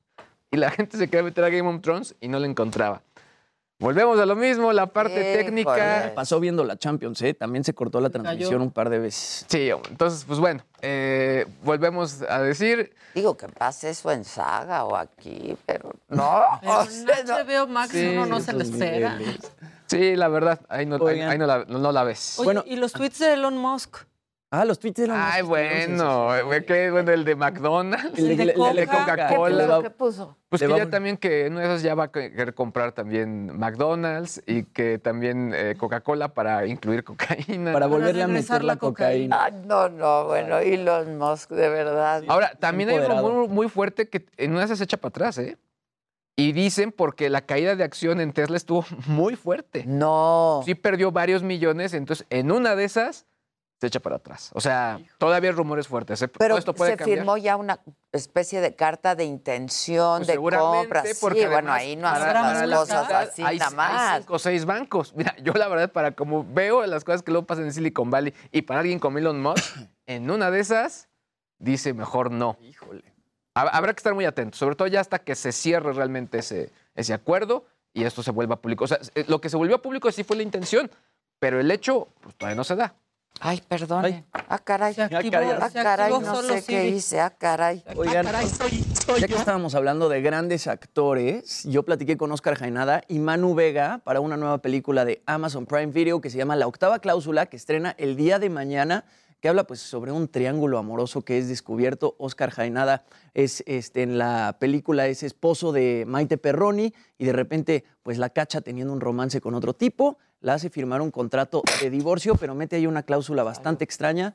Y 0.52 0.58
la 0.58 0.72
gente 0.72 0.98
se 0.98 1.08
quería 1.08 1.22
meter 1.24 1.44
a 1.44 1.50
Game 1.50 1.70
of 1.70 1.80
Thrones 1.82 2.16
y 2.22 2.28
no 2.28 2.40
la 2.40 2.48
encontraba. 2.48 3.04
Volvemos 3.78 4.20
a 4.20 4.26
lo 4.26 4.36
mismo, 4.36 4.74
la 4.74 4.88
parte 4.88 5.36
técnica. 5.38 6.12
Pasó 6.16 6.40
viendo 6.40 6.64
la 6.66 6.76
Champions, 6.78 7.22
¿eh? 7.22 7.34
También 7.36 7.64
se 7.64 7.74
cortó 7.76 8.02
la 8.02 8.10
transmisión 8.10 8.62
un 8.64 8.72
par 8.72 8.90
de 8.90 8.98
veces. 9.00 9.46
Sí, 9.48 9.70
entonces, 9.90 10.26
pues 10.26 10.40
bueno, 10.40 10.64
eh, 10.82 11.46
volvemos 11.64 12.24
a 12.28 12.42
decir. 12.42 12.94
Digo 13.14 13.38
que 13.38 13.48
pase 13.48 13.92
eso 13.92 14.12
en 14.12 14.26
saga 14.26 14.84
o 14.86 14.96
aquí, 14.98 15.56
pero 15.68 15.94
no. 16.10 16.42
Pero 16.62 16.74
o 16.80 16.86
sea, 16.88 17.24
no. 17.24 17.36
HBO 17.46 17.68
Max 17.68 17.92
Sí, 17.92 18.08
uno 18.08 18.26
no 18.26 18.40
se 18.42 18.52
le 18.54 18.64
espera. 18.64 19.18
Sí, 19.90 20.16
la 20.16 20.28
verdad, 20.28 20.60
ahí 20.70 20.86
no, 20.86 20.96
ahí, 20.96 21.02
Oigan. 21.02 21.30
ahí 21.30 21.38
no, 21.38 21.48
la, 21.48 21.66
no 21.66 21.92
la 21.92 22.04
ves. 22.04 22.38
Oye, 22.40 22.46
Bueno. 22.46 22.64
y 22.66 22.76
los 22.76 22.94
tweets 22.94 23.20
de 23.20 23.34
Elon 23.34 23.58
Musk. 23.58 23.98
Ah, 24.52 24.66
los 24.66 24.80
tweets 24.80 24.98
de 24.98 25.06
Elon 25.06 25.18
Musk 25.20 25.30
Ay, 25.32 25.42
bueno, 25.44 26.30
¿qué? 26.66 26.90
bueno, 26.90 27.12
el 27.12 27.24
de 27.24 27.36
McDonald's, 27.36 28.18
El 28.18 28.26
de- 28.26 28.32
El 28.32 28.38
de 28.38 28.44
el 28.44 28.76
de 28.78 28.88
Coca. 28.88 29.16
¿Qué 29.16 29.36
Coca-Cola. 29.36 29.66
puso? 29.68 29.82
¿Qué 29.84 29.90
puso? 29.92 30.38
Pues 30.50 30.62
que 30.64 30.68
ya 30.70 30.90
también 30.90 31.18
que 31.18 31.46
en 31.46 31.54
una 31.54 31.62
de 31.62 31.68
esas 31.68 31.84
ya 31.84 31.94
va 31.94 32.06
a 32.06 32.12
querer 32.12 32.56
comprar 32.56 32.92
también 32.94 33.56
McDonald's 33.60 34.42
y 34.48 34.64
que 34.64 34.98
también 34.98 35.54
eh, 35.56 35.76
Coca-Cola 35.78 36.34
para 36.34 36.66
incluir 36.66 37.04
cocaína. 37.04 37.74
Para 37.74 37.86
volverle 37.86 38.24
a 38.24 38.28
meter 38.28 38.64
la 38.64 38.78
cocaína. 38.78 39.38
Ah, 39.46 39.52
no, 39.52 39.88
no, 39.90 40.26
bueno, 40.26 40.58
Elon 40.58 41.18
Musk, 41.20 41.52
de 41.52 41.70
verdad. 41.70 42.24
Ahora, 42.28 42.52
también 42.60 42.90
hay 42.90 42.98
un 42.98 43.06
rumor 43.06 43.48
muy 43.50 43.70
fuerte 43.70 44.10
que 44.10 44.26
en 44.38 44.52
una 44.52 44.62
de 44.62 44.66
esas 44.66 44.80
se 44.80 44.84
echa 44.86 44.98
para 44.98 45.10
atrás, 45.10 45.38
¿eh? 45.38 45.58
Y 46.40 46.52
dicen 46.54 46.92
porque 46.92 47.30
la 47.30 47.42
caída 47.42 47.76
de 47.76 47.84
acción 47.84 48.22
en 48.22 48.34
Tesla 48.34 48.58
estuvo 48.58 48.86
muy 49.08 49.36
fuerte. 49.36 49.84
No. 49.86 50.62
Sí 50.66 50.76
perdió 50.76 51.12
varios 51.12 51.44
millones, 51.44 51.94
entonces 51.94 52.26
en 52.30 52.52
una 52.52 52.76
de 52.76 52.86
esas 52.86 53.26
se 53.80 53.88
echa 53.88 54.02
para 54.02 54.18
atrás. 54.18 54.52
O 54.54 54.60
sea, 54.60 55.00
todavía 55.18 55.52
hay 55.52 55.56
rumores 55.56 55.88
fuertes. 55.88 56.22
¿eh? 56.22 56.28
Pero 56.28 56.50
Todo 56.56 56.60
esto 56.60 56.74
puede 56.74 56.92
se 56.92 56.98
cambiar. 56.98 57.20
firmó 57.20 57.38
ya 57.38 57.56
una 57.56 57.80
especie 58.12 58.60
de 58.60 58.76
carta 58.76 59.16
de 59.16 59.24
intención, 59.24 60.18
Pues 60.20 60.28
de 60.28 60.34
seguramente, 60.34 60.78
compra. 60.80 61.06
Sí, 61.06 61.14
porque 61.22 61.48
bueno, 61.48 61.72
ahí 61.72 61.96
no 61.96 62.08
hacen 62.10 62.34
las 62.34 62.68
la 62.68 62.76
cosas 62.76 63.12
así 63.12 63.42
hay, 63.42 63.58
nada 63.58 63.70
hay 63.70 63.76
más. 63.78 64.18
cinco 64.20 64.34
o 64.34 64.40
seis 64.40 64.66
bancos. 64.66 65.14
Mira, 65.16 65.34
yo 65.42 65.54
la 65.54 65.70
verdad, 65.70 65.94
para 65.94 66.12
como 66.12 66.44
veo 66.44 66.86
las 66.88 67.06
cosas 67.06 67.24
que 67.24 67.32
luego 67.32 67.48
pasan 67.48 67.66
en 67.66 67.74
Silicon 67.74 68.10
Valley 68.10 68.34
y 68.52 68.64
para 68.64 68.82
alguien 68.82 69.00
como 69.00 69.18
Elon 69.18 69.42
Musk, 69.42 69.64
en 70.08 70.30
una 70.30 70.52
de 70.52 70.60
esas 70.60 71.08
dice 71.58 71.94
mejor 71.94 72.32
no. 72.32 72.58
Híjole. 72.62 73.14
Habrá 73.62 73.94
que 73.94 74.00
estar 74.00 74.14
muy 74.14 74.26
atentos, 74.26 74.60
sobre 74.60 74.76
todo 74.76 74.88
ya 74.88 75.02
hasta 75.02 75.20
que 75.20 75.36
se 75.36 75.52
cierre 75.52 75.94
realmente 75.94 76.40
ese, 76.40 76.72
ese 76.96 77.14
acuerdo 77.14 77.66
y 77.94 78.04
esto 78.04 78.24
se 78.24 78.32
vuelva 78.32 78.58
público. 78.62 78.86
O 78.86 78.88
sea, 78.88 79.00
eh, 79.16 79.26
lo 79.28 79.42
que 79.42 79.50
se 79.50 79.58
volvió 79.58 79.82
público 79.82 80.12
sí 80.12 80.24
fue 80.24 80.38
la 80.38 80.44
intención, 80.44 80.90
pero 81.40 81.60
el 81.60 81.70
hecho 81.72 82.10
pues, 82.22 82.36
todavía 82.36 82.56
no 82.56 82.64
se 82.64 82.76
da. 82.76 82.96
Ay, 83.42 83.62
perdón. 83.68 84.26
Ah, 84.34 84.60
caray. 84.60 84.94
activó, 85.00 85.38
ah, 85.62 85.70
se 85.70 85.82
caray, 85.82 86.12
activó 86.12 86.20
no 86.20 86.36
solo 86.36 86.54
sé 86.56 86.64
qué 86.66 86.90
hice. 86.90 87.22
Ah, 87.22 87.30
caray. 87.30 87.84
Oigan, 87.96 88.26
ya 88.26 89.28
que 89.28 89.36
estábamos 89.36 89.76
hablando 89.76 90.10
de 90.10 90.22
grandes 90.22 90.68
actores, 90.68 91.64
yo 91.64 91.84
platiqué 91.84 92.18
con 92.18 92.32
Oscar 92.32 92.56
Jaenada 92.56 93.04
y 93.08 93.20
Manu 93.20 93.56
Vega 93.56 94.02
para 94.04 94.20
una 94.20 94.36
nueva 94.36 94.58
película 94.58 95.06
de 95.06 95.22
Amazon 95.26 95.66
Prime 95.66 95.88
Video 95.88 96.20
que 96.20 96.30
se 96.30 96.38
llama 96.38 96.58
La 96.58 96.68
Octava 96.68 97.00
Cláusula, 97.00 97.46
que 97.46 97.56
estrena 97.56 97.96
el 97.98 98.18
día 98.18 98.40
de 98.40 98.50
mañana, 98.50 99.06
que 99.40 99.50
habla 99.50 99.66
pues 99.66 99.80
sobre 99.80 100.12
un 100.12 100.28
triángulo 100.28 100.78
amoroso 100.78 101.22
que 101.22 101.38
es 101.38 101.48
descubierto. 101.48 102.16
Oscar 102.18 102.52
Jaenada 102.52 103.06
es 103.34 103.64
este, 103.68 104.04
en 104.04 104.18
la 104.18 104.58
película 104.60 105.08
es 105.08 105.24
esposo 105.24 105.72
de 105.72 106.06
Maite 106.08 106.38
Perroni 106.38 106.94
y 107.18 107.26
de 107.26 107.34
repente 107.34 107.84
pues 108.04 108.18
la 108.18 108.30
cacha 108.30 108.62
teniendo 108.62 108.94
un 108.94 109.02
romance 109.02 109.42
con 109.42 109.56
otro 109.56 109.74
tipo, 109.74 110.18
la 110.42 110.56
hace 110.56 110.70
firmar 110.70 111.02
un 111.02 111.12
contrato 111.12 111.64
de 111.82 111.90
divorcio, 111.90 112.36
pero 112.36 112.56
mete 112.56 112.78
ahí 112.78 112.88
una 112.88 113.04
cláusula 113.04 113.44
bastante 113.44 113.84
extraña. 113.84 114.34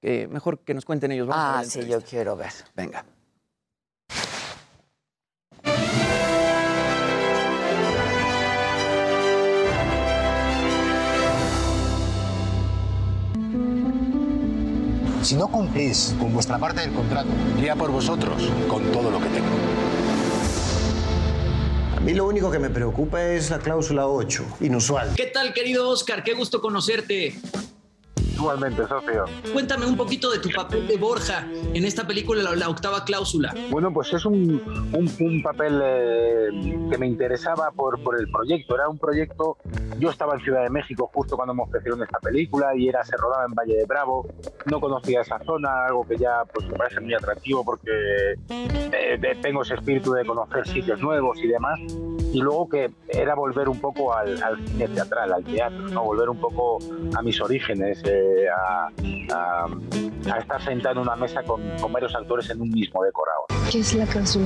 Que 0.00 0.28
mejor 0.28 0.58
que 0.58 0.74
nos 0.74 0.84
cuenten 0.84 1.10
ellos. 1.12 1.26
Vamos 1.26 1.44
Ah, 1.44 1.64
sí, 1.64 1.86
yo 1.88 2.02
quiero 2.02 2.36
ver. 2.36 2.52
Venga. 2.74 3.04
Si 15.26 15.34
no 15.34 15.48
cumplís 15.48 16.14
con 16.20 16.32
vuestra 16.32 16.56
parte 16.56 16.82
del 16.82 16.92
contrato, 16.92 17.26
iría 17.58 17.74
por 17.74 17.90
vosotros 17.90 18.40
con 18.68 18.92
todo 18.92 19.10
lo 19.10 19.18
que 19.18 19.26
tengo. 19.26 19.48
A 21.96 22.00
mí 22.00 22.14
lo 22.14 22.28
único 22.28 22.48
que 22.48 22.60
me 22.60 22.70
preocupa 22.70 23.20
es 23.20 23.50
la 23.50 23.58
cláusula 23.58 24.06
8, 24.06 24.58
inusual. 24.60 25.14
¿Qué 25.16 25.26
tal, 25.26 25.52
querido 25.52 25.88
Oscar? 25.88 26.22
Qué 26.22 26.34
gusto 26.34 26.60
conocerte. 26.60 27.34
Igualmente, 28.36 28.86
socio. 28.86 29.24
Cuéntame 29.52 29.86
un 29.86 29.96
poquito 29.96 30.30
de 30.30 30.38
tu 30.38 30.50
papel 30.50 30.86
de 30.86 30.96
Borja 30.98 31.46
en 31.74 31.84
esta 31.84 32.06
película, 32.06 32.42
La, 32.42 32.54
la 32.54 32.68
octava 32.68 33.04
cláusula. 33.04 33.54
Bueno, 33.70 33.92
pues 33.92 34.12
es 34.12 34.24
un, 34.26 34.60
un- 34.92 35.10
un 35.18 35.42
papel 35.42 35.80
eh, 35.82 36.48
que 36.90 36.98
me 36.98 37.06
interesaba 37.06 37.70
por, 37.72 38.02
por 38.02 38.20
el 38.20 38.30
proyecto. 38.30 38.74
Era 38.74 38.88
un 38.88 38.98
proyecto, 38.98 39.56
yo 39.98 40.10
estaba 40.10 40.34
en 40.34 40.40
Ciudad 40.40 40.62
de 40.64 40.70
México 40.70 41.10
justo 41.12 41.36
cuando 41.36 41.54
me 41.54 41.62
ofrecieron 41.62 42.02
esta 42.02 42.18
película 42.20 42.76
y 42.76 42.88
era 42.88 43.02
se 43.04 43.16
rodaba 43.16 43.46
en 43.46 43.54
Valle 43.54 43.76
de 43.76 43.84
Bravo. 43.86 44.26
No 44.66 44.80
conocía 44.80 45.22
esa 45.22 45.38
zona, 45.44 45.86
algo 45.86 46.06
que 46.06 46.16
ya 46.18 46.44
pues, 46.52 46.66
me 46.68 46.74
parece 46.76 47.00
muy 47.00 47.14
atractivo 47.14 47.64
porque 47.64 47.90
eh, 48.50 49.18
tengo 49.40 49.62
ese 49.62 49.74
espíritu 49.74 50.12
de 50.12 50.24
conocer 50.24 50.66
sitios 50.68 51.00
nuevos 51.00 51.38
y 51.42 51.46
demás. 51.48 51.80
Y 52.32 52.40
luego 52.40 52.68
que 52.68 52.90
era 53.08 53.34
volver 53.34 53.68
un 53.68 53.80
poco 53.80 54.12
al, 54.14 54.42
al 54.42 54.58
cine 54.68 54.88
teatral, 54.88 55.32
al 55.32 55.44
teatro, 55.44 55.88
¿no? 55.88 56.04
volver 56.04 56.28
un 56.28 56.38
poco 56.38 56.78
a 57.16 57.22
mis 57.22 57.40
orígenes, 57.40 58.02
eh, 58.04 58.25
a, 58.48 58.88
a- 59.34 59.66
a 60.32 60.38
estar 60.38 60.60
sentado 60.64 60.96
en 60.96 61.02
una 61.02 61.14
mesa 61.14 61.42
con, 61.44 61.62
con 61.80 61.92
varios 61.92 62.12
actores 62.16 62.50
en 62.50 62.60
un 62.60 62.68
mismo 62.70 63.00
decorado. 63.04 63.46
¿Qué 63.70 63.78
es 63.80 63.94
la 63.94 64.04
8? 64.04 64.40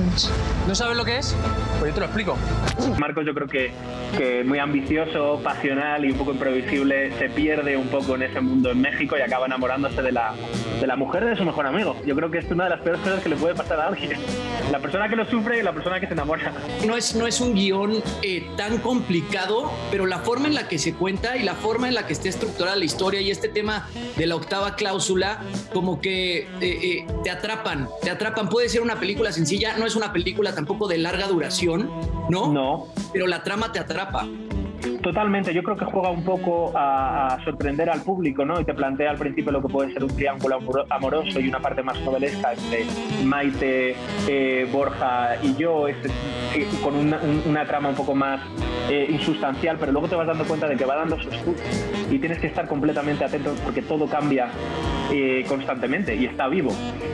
¿No 0.67 0.75
sabes 0.75 0.95
lo 0.95 1.03
que 1.03 1.17
es? 1.17 1.35
Pues 1.79 1.89
yo 1.89 1.95
te 1.95 1.99
lo 2.01 2.05
explico. 2.05 2.37
Marcos 2.99 3.25
yo 3.25 3.33
creo 3.33 3.47
que, 3.47 3.71
que 4.17 4.43
muy 4.43 4.59
ambicioso, 4.59 5.39
pasional 5.43 6.05
y 6.05 6.11
un 6.11 6.17
poco 6.19 6.33
imprevisible, 6.33 7.17
se 7.17 7.29
pierde 7.29 7.77
un 7.77 7.87
poco 7.87 8.13
en 8.15 8.23
ese 8.23 8.41
mundo 8.41 8.69
en 8.71 8.81
México 8.81 9.15
y 9.17 9.21
acaba 9.21 9.47
enamorándose 9.47 10.01
de 10.03 10.11
la, 10.11 10.33
de 10.79 10.85
la 10.85 10.95
mujer 10.95 11.25
de 11.25 11.35
su 11.35 11.43
mejor 11.45 11.65
amigo. 11.65 11.95
Yo 12.05 12.15
creo 12.15 12.29
que 12.29 12.39
es 12.39 12.51
una 12.51 12.65
de 12.65 12.69
las 12.71 12.81
peores 12.81 13.01
cosas 13.01 13.21
que 13.23 13.29
le 13.29 13.35
puede 13.35 13.55
pasar 13.55 13.79
a 13.79 13.87
alguien. 13.87 14.11
La 14.71 14.79
persona 14.79 15.09
que 15.09 15.15
lo 15.15 15.25
sufre 15.25 15.59
y 15.59 15.63
la 15.63 15.73
persona 15.73 15.99
que 15.99 16.05
se 16.07 16.13
enamora. 16.13 16.51
No 16.85 16.95
es, 16.95 17.15
no 17.15 17.25
es 17.25 17.41
un 17.41 17.55
guion 17.55 18.03
eh, 18.21 18.47
tan 18.55 18.77
complicado, 18.79 19.71
pero 19.89 20.05
la 20.05 20.19
forma 20.19 20.47
en 20.47 20.53
la 20.55 20.67
que 20.67 20.77
se 20.77 20.93
cuenta 20.93 21.37
y 21.37 21.43
la 21.43 21.55
forma 21.55 21.87
en 21.87 21.95
la 21.95 22.05
que 22.05 22.13
está 22.13 22.29
estructurada 22.29 22.75
la 22.75 22.85
historia 22.85 23.21
y 23.21 23.31
este 23.31 23.47
tema 23.49 23.70
de 24.17 24.25
la 24.25 24.35
octava 24.35 24.75
cláusula, 24.75 25.41
como 25.73 26.01
que 26.01 26.39
eh, 26.39 26.47
eh, 26.61 27.07
te 27.23 27.29
atrapan, 27.29 27.87
te 28.01 28.09
atrapan. 28.09 28.49
Puede 28.49 28.69
ser 28.69 28.81
una 28.81 28.99
película 28.99 29.31
sencilla, 29.31 29.77
no 29.77 29.85
es 29.85 29.95
una 29.95 30.11
película 30.13 30.53
tampoco 30.53 30.87
de 30.87 30.97
larga 30.97 31.27
duración, 31.27 31.89
¿no? 32.29 32.51
No. 32.51 32.87
Pero 33.13 33.27
la 33.27 33.43
trama 33.43 33.71
te 33.71 33.79
atrapa. 33.79 34.27
Totalmente, 35.01 35.53
yo 35.53 35.63
creo 35.63 35.77
que 35.77 35.85
juega 35.85 36.09
un 36.09 36.23
poco 36.23 36.71
a, 36.75 37.35
a 37.35 37.43
sorprender 37.43 37.89
al 37.89 38.01
público, 38.01 38.45
¿no? 38.45 38.59
Y 38.59 38.65
te 38.65 38.73
plantea 38.73 39.11
al 39.11 39.17
principio 39.17 39.51
lo 39.51 39.61
que 39.61 39.67
puede 39.67 39.93
ser 39.93 40.03
un 40.03 40.15
triángulo 40.15 40.55
amoro- 40.57 40.85
amoroso 40.89 41.39
y 41.39 41.47
una 41.47 41.59
parte 41.59 41.83
más 41.83 41.99
novelesca 42.01 42.53
entre 42.53 42.85
Maite, 43.23 43.95
eh, 44.27 44.67
Borja 44.71 45.35
y 45.41 45.55
yo, 45.55 45.85
con 46.83 46.95
una, 46.95 47.19
un- 47.21 47.43
una 47.47 47.65
trama 47.65 47.89
un 47.89 47.95
poco 47.95 48.15
más 48.15 48.41
eh, 48.89 49.07
insustancial, 49.09 49.77
pero 49.79 49.91
luego 49.91 50.07
te 50.07 50.15
vas 50.15 50.27
dando 50.27 50.45
cuenta 50.45 50.67
de 50.67 50.75
que 50.75 50.85
va 50.85 50.95
dando 50.95 51.17
sus 51.19 51.33
y 52.09 52.19
tienes 52.19 52.39
que 52.39 52.47
estar 52.47 52.67
completamente 52.67 53.23
atento 53.23 53.53
porque 53.63 53.81
todo 53.81 54.07
cambia 54.07 54.49
eh, 55.11 55.45
constantemente 55.47 56.15
y 56.15 56.25
está 56.25 56.47
vivo. 56.47 56.71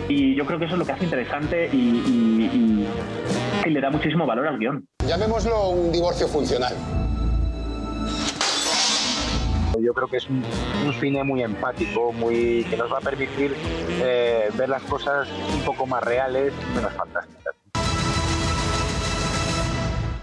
Y 0.08 0.36
yo 0.36 0.46
creo 0.46 0.58
que 0.60 0.66
eso 0.66 0.76
es 0.76 0.80
lo 0.80 0.86
que 0.86 0.94
hace 0.94 1.04
interesante 1.06 1.70
y, 1.72 1.76
y- 1.78 2.50
y- 2.54 3.68
y 3.68 3.70
le 3.70 3.82
da 3.82 3.90
muchísimo 3.90 4.26
valor 4.26 4.48
al 4.48 4.58
guion. 4.58 4.86
Llamémoslo 5.06 5.70
un 5.70 5.92
divorcio 5.92 6.28
funcional. 6.28 6.74
Yo 9.82 9.94
creo 9.94 10.08
que 10.08 10.18
es 10.18 10.28
un, 10.30 10.44
un 10.86 10.94
cine 11.00 11.24
muy 11.24 11.42
empático, 11.44 12.12
muy 12.12 12.66
que 12.70 12.78
nos 12.78 12.92
va 12.92 12.98
a 12.98 13.02
permitir 13.02 13.56
eh, 14.02 14.50
ver 14.58 14.70
las 14.70 14.82
cosas 14.84 15.28
un 15.54 15.62
poco 15.62 15.86
más 15.86 16.04
reales 16.04 16.54
y 16.72 16.76
menos 16.76 16.94
fantásticas. 16.94 17.54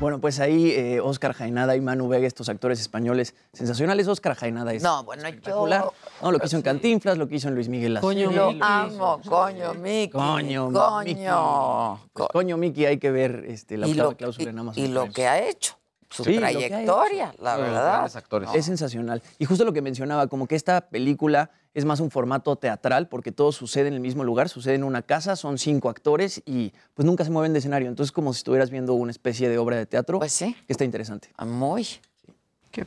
Bueno, 0.01 0.21
pues 0.21 0.39
ahí 0.41 0.71
eh, 0.73 1.01
Oscar 1.01 1.33
Jaenada 1.33 1.77
y 1.77 1.81
Manu 1.81 2.09
Vega, 2.09 2.27
estos 2.27 2.49
actores 2.51 2.79
españoles 2.81 3.35
sensacionales. 3.55 4.07
Oscar 4.09 4.35
Jaenada 4.35 4.75
es 4.75 4.83
No, 4.83 5.03
bueno, 5.05 5.23
yo- 5.23 5.29
espectacular. 5.29 5.85
No, 6.21 6.33
lo 6.33 6.39
que 6.41 6.47
hizo 6.47 6.57
en 6.57 6.63
Cantinflas, 6.63 7.17
lo 7.17 7.27
que 7.29 7.37
hizo 7.37 7.49
en 7.49 7.55
Luis 7.55 7.69
Miguel 7.69 7.95
la 7.95 8.01
Coño, 8.01 8.31
lo 8.31 8.53
amo, 8.61 9.21
coño, 9.27 9.73
Miki. 9.75 10.11
Coño, 10.13 10.71
coño. 10.73 12.01
Pues, 12.13 12.29
coño, 12.33 12.57
Miki, 12.59 12.85
hay 12.85 12.99
que 12.99 13.11
ver 13.11 13.45
este, 13.49 13.79
la 13.79 13.87
Y 13.87 13.93
octava 13.93 14.11
lo- 14.11 14.17
cláusula 14.17 14.51
en 14.51 14.59
Amazon. 14.59 14.85
Y 14.85 14.89
lo 14.89 15.11
que 15.11 15.27
ha 15.27 15.49
hecho, 15.49 15.77
su 16.11 16.25
Sí, 16.25 16.37
trayectoria, 16.37 17.35
la 17.41 17.57
verdad. 17.57 18.17
actores. 18.17 18.51
Es 18.55 18.65
sensacional. 18.67 19.23
Y 19.39 19.45
justo 19.45 19.65
lo 19.65 19.73
que 19.73 19.83
mencionaba, 19.83 20.27
como 20.27 20.47
que 20.47 20.55
esta 20.57 20.83
película 20.89 21.51
es 21.75 21.85
más 21.85 21.99
un 22.01 22.11
formato 22.11 22.55
teatral 22.57 23.09
porque 23.09 23.33
todo 23.33 23.51
sucede 23.51 23.89
en 23.89 23.95
el 23.95 24.01
mismo 24.01 24.23
lugar, 24.23 24.49
sucede 24.49 24.75
en 24.77 24.85
una 24.85 25.03
casa, 25.03 25.35
son 25.35 25.59
cinco 25.59 25.89
actores 25.89 26.41
y 26.47 26.73
pues 26.95 27.05
nunca 27.05 27.25
se 27.25 27.31
mueven 27.31 27.53
de 27.53 27.59
escenario. 27.59 27.89
Entonces 27.89 28.13
como 28.13 28.33
si 28.33 28.39
estuvieras 28.39 28.71
viendo 28.71 28.95
una 28.95 29.11
especie 29.11 29.49
de 29.49 29.59
obra 29.59 29.77
de 29.77 29.87
teatro. 29.87 30.19
Pues 30.21 30.33
sí. 30.33 30.55
Que 30.67 30.73
está 30.73 30.85
interesante. 30.85 31.31
Muy. 31.45 31.87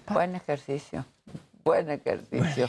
Buen 0.10 0.35
ejercicio. 0.35 1.06
Buen 1.64 1.89
ejercicio. 1.89 2.68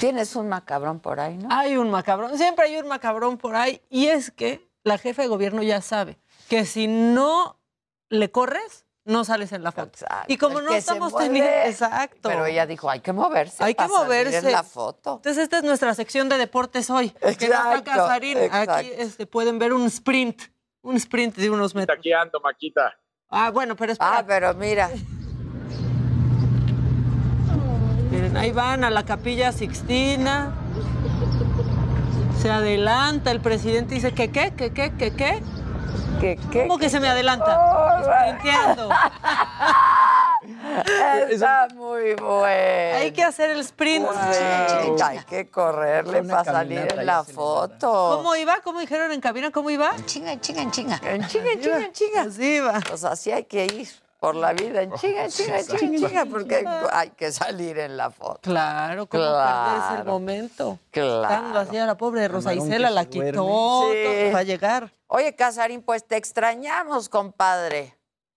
Tienes 0.00 0.34
un 0.34 0.48
macabrón 0.48 0.98
por 0.98 1.20
ahí, 1.20 1.36
¿no? 1.36 1.48
Hay 1.50 1.76
un 1.76 1.90
macabrón, 1.90 2.36
siempre 2.36 2.66
hay 2.66 2.76
un 2.76 2.88
macabrón 2.88 3.38
por 3.38 3.54
ahí. 3.54 3.80
Y 3.90 4.06
es 4.06 4.30
que 4.32 4.68
la 4.82 4.98
jefa 4.98 5.22
de 5.22 5.28
gobierno 5.28 5.62
ya 5.62 5.80
sabe 5.80 6.18
que 6.48 6.64
si 6.64 6.88
no 6.88 7.56
le 8.08 8.30
corres, 8.32 8.86
no 9.04 9.24
sales 9.24 9.52
en 9.52 9.62
la 9.62 9.72
foto. 9.72 9.98
Y 10.28 10.36
como 10.36 10.58
El 10.58 10.64
no 10.66 10.70
que 10.70 10.76
estamos 10.76 11.16
teniendo. 11.16 11.50
Exacto. 11.64 12.28
Pero 12.28 12.46
ella 12.46 12.66
dijo, 12.66 12.90
hay 12.90 13.00
que 13.00 13.12
moverse. 13.12 13.62
Hay 13.64 13.74
que 13.74 13.78
para 13.78 13.88
salir 13.88 14.04
moverse. 14.04 14.38
en 14.38 14.52
la 14.52 14.62
foto. 14.62 15.16
Entonces, 15.16 15.42
esta 15.42 15.58
es 15.58 15.64
nuestra 15.64 15.94
sección 15.94 16.28
de 16.28 16.38
deportes 16.38 16.90
hoy. 16.90 17.10
que 17.10 17.48
no 17.48 17.74
está 17.74 17.78
Exacto. 17.78 18.04
Aquí 18.10 18.32
exacto. 18.32 18.78
este, 18.98 19.26
pueden 19.26 19.58
ver 19.58 19.72
un 19.72 19.86
sprint. 19.86 20.42
Un 20.82 20.96
sprint 20.96 21.36
de 21.36 21.50
unos 21.50 21.74
metros. 21.74 21.98
Aquí 21.98 22.12
ando, 22.12 22.40
Maquita. 22.40 22.96
Ah, 23.28 23.50
bueno, 23.50 23.76
pero 23.76 23.92
espera. 23.92 24.18
Ah, 24.18 24.24
pero 24.26 24.54
mira. 24.54 24.90
Miren, 28.10 28.36
ahí 28.36 28.50
van 28.50 28.82
a 28.84 28.90
la 28.90 29.04
capilla 29.04 29.52
Sixtina. 29.52 30.54
Se 32.40 32.50
adelanta 32.50 33.30
el 33.30 33.40
presidente 33.40 33.94
y 33.94 33.96
dice, 33.96 34.12
¿qué, 34.12 34.30
qué, 34.30 34.52
qué, 34.56 34.72
qué, 34.72 34.92
qué, 34.96 35.14
qué? 35.14 35.42
¿Qué, 36.20 36.38
qué? 36.50 36.62
¿Cómo 36.62 36.78
que 36.78 36.90
se 36.90 37.00
me 37.00 37.08
adelanta? 37.08 38.02
Sprinteando. 38.04 38.88
Está 41.28 41.68
muy 41.74 42.14
bueno. 42.14 42.96
Hay 42.98 43.12
que 43.12 43.22
hacer 43.24 43.50
el 43.50 43.60
sprint. 43.60 44.06
Hay 45.02 45.18
que 45.28 45.48
correrle 45.50 46.20
Una 46.20 46.38
para 46.38 46.52
salir 46.52 46.88
en 46.96 47.06
la 47.06 47.24
foto. 47.24 48.16
¿Cómo 48.16 48.34
iba? 48.36 48.60
¿Cómo 48.62 48.80
dijeron 48.80 49.12
en 49.12 49.20
cabina? 49.20 49.50
¿Cómo 49.50 49.70
iba? 49.70 49.94
En 49.96 50.06
chinga, 50.06 50.32
en 50.32 50.40
chinga, 50.40 50.62
en 50.62 50.70
chinga. 50.70 51.00
En 51.04 51.26
chinga, 51.26 51.52
en 51.52 51.60
chinga, 51.60 51.84
en 51.84 51.92
chinga. 51.92 52.22
Así 52.22 52.56
iba. 52.56 52.80
Pues 52.88 53.04
así 53.04 53.30
hay 53.32 53.44
que 53.44 53.64
ir 53.66 53.88
por 54.18 54.34
la 54.34 54.52
vida, 54.52 54.82
en 54.82 54.92
chinga, 54.92 55.24
en 55.24 55.30
chinga, 55.30 55.60
en 55.60 55.66
chinga, 55.66 55.80
en 55.96 55.96
chinga, 56.08 56.24
porque 56.26 56.64
hay 56.92 57.08
que 57.10 57.32
salir 57.32 57.78
en 57.78 57.96
la 57.96 58.10
foto. 58.10 58.40
Claro, 58.42 59.06
¿cómo 59.06 59.22
perderse 59.24 59.94
el 60.00 60.04
momento? 60.04 60.78
Claro. 60.90 61.26
Tanto 61.28 61.58
así 61.58 61.78
a 61.78 61.86
la 61.86 61.96
pobre 61.96 62.28
Rosa 62.28 62.52
Isela 62.52 62.90
la 62.90 63.06
quitó 63.06 63.88
Sí. 63.90 64.30
para 64.30 64.42
llegar. 64.42 64.92
Oye, 65.12 65.34
Casarín, 65.34 65.82
pues 65.82 66.06
te 66.06 66.16
extrañamos, 66.16 67.08
compadre. 67.08 67.96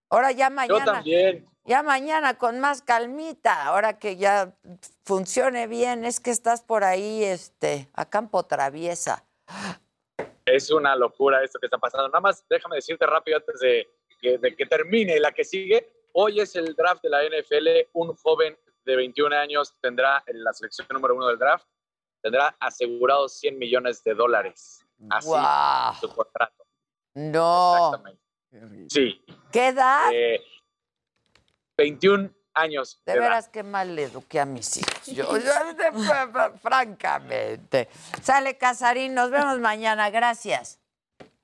Ahora 0.09 0.31
ya 0.31 0.49
mañana. 0.49 0.85
también. 0.85 1.47
Ya 1.65 1.83
mañana 1.83 2.39
con 2.39 2.59
más 2.59 2.81
calmita, 2.81 3.63
ahora 3.65 3.99
que 3.99 4.17
ya 4.17 4.55
funcione 5.05 5.67
bien, 5.67 6.03
es 6.03 6.19
que 6.19 6.31
estás 6.31 6.63
por 6.63 6.83
ahí, 6.83 7.23
este, 7.23 7.89
a 7.93 8.09
campo 8.09 8.43
traviesa. 8.43 9.23
es 10.45 10.71
una 10.71 10.95
locura 10.95 11.43
esto 11.43 11.59
que 11.59 11.67
está 11.67 11.77
pasando. 11.77 12.07
Nada 12.07 12.19
más 12.19 12.43
déjame 12.49 12.77
decirte 12.77 13.05
rápido 13.05 13.37
antes 13.37 13.59
de 13.59 13.87
que, 14.19 14.39
de 14.39 14.55
que 14.55 14.65
termine 14.65 15.19
la 15.19 15.31
que 15.31 15.43
sigue. 15.43 15.93
Hoy 16.13 16.39
es 16.39 16.55
el 16.55 16.73
draft 16.75 17.03
de 17.03 17.09
la 17.09 17.23
NFL. 17.23 17.87
Un 17.93 18.15
joven 18.15 18.57
de 18.83 18.95
21 18.95 19.35
años 19.35 19.75
tendrá 19.79 20.23
en 20.25 20.43
la 20.43 20.51
selección 20.53 20.87
número 20.91 21.15
uno 21.15 21.27
del 21.27 21.37
draft, 21.37 21.67
tendrá 22.23 22.55
asegurados 22.59 23.37
100 23.39 23.59
millones 23.59 24.03
de 24.03 24.15
dólares. 24.15 24.83
Así, 25.11 25.27
Guau. 25.27 25.93
su 26.01 26.09
contrato. 26.09 26.62
No. 27.15 27.91
Exactamente. 27.93 28.89
Sí. 28.89 29.23
¿Qué 29.51 29.67
edad? 29.67 30.09
Eh, 30.13 30.41
21 31.77 32.31
años. 32.53 33.01
De 33.05 33.13
edad. 33.13 33.21
veras 33.21 33.49
que 33.49 33.63
mal 33.63 33.95
le 33.95 34.03
eduqué 34.03 34.39
a 34.39 34.45
mis 34.45 34.77
hijos. 34.77 35.05
Yo, 35.07 35.37
yo, 35.37 35.73
de- 35.73 36.57
francamente. 36.61 37.89
Sale 38.21 38.57
Casarín, 38.57 39.13
nos 39.13 39.31
vemos 39.31 39.59
mañana. 39.59 40.09
Gracias. 40.09 40.79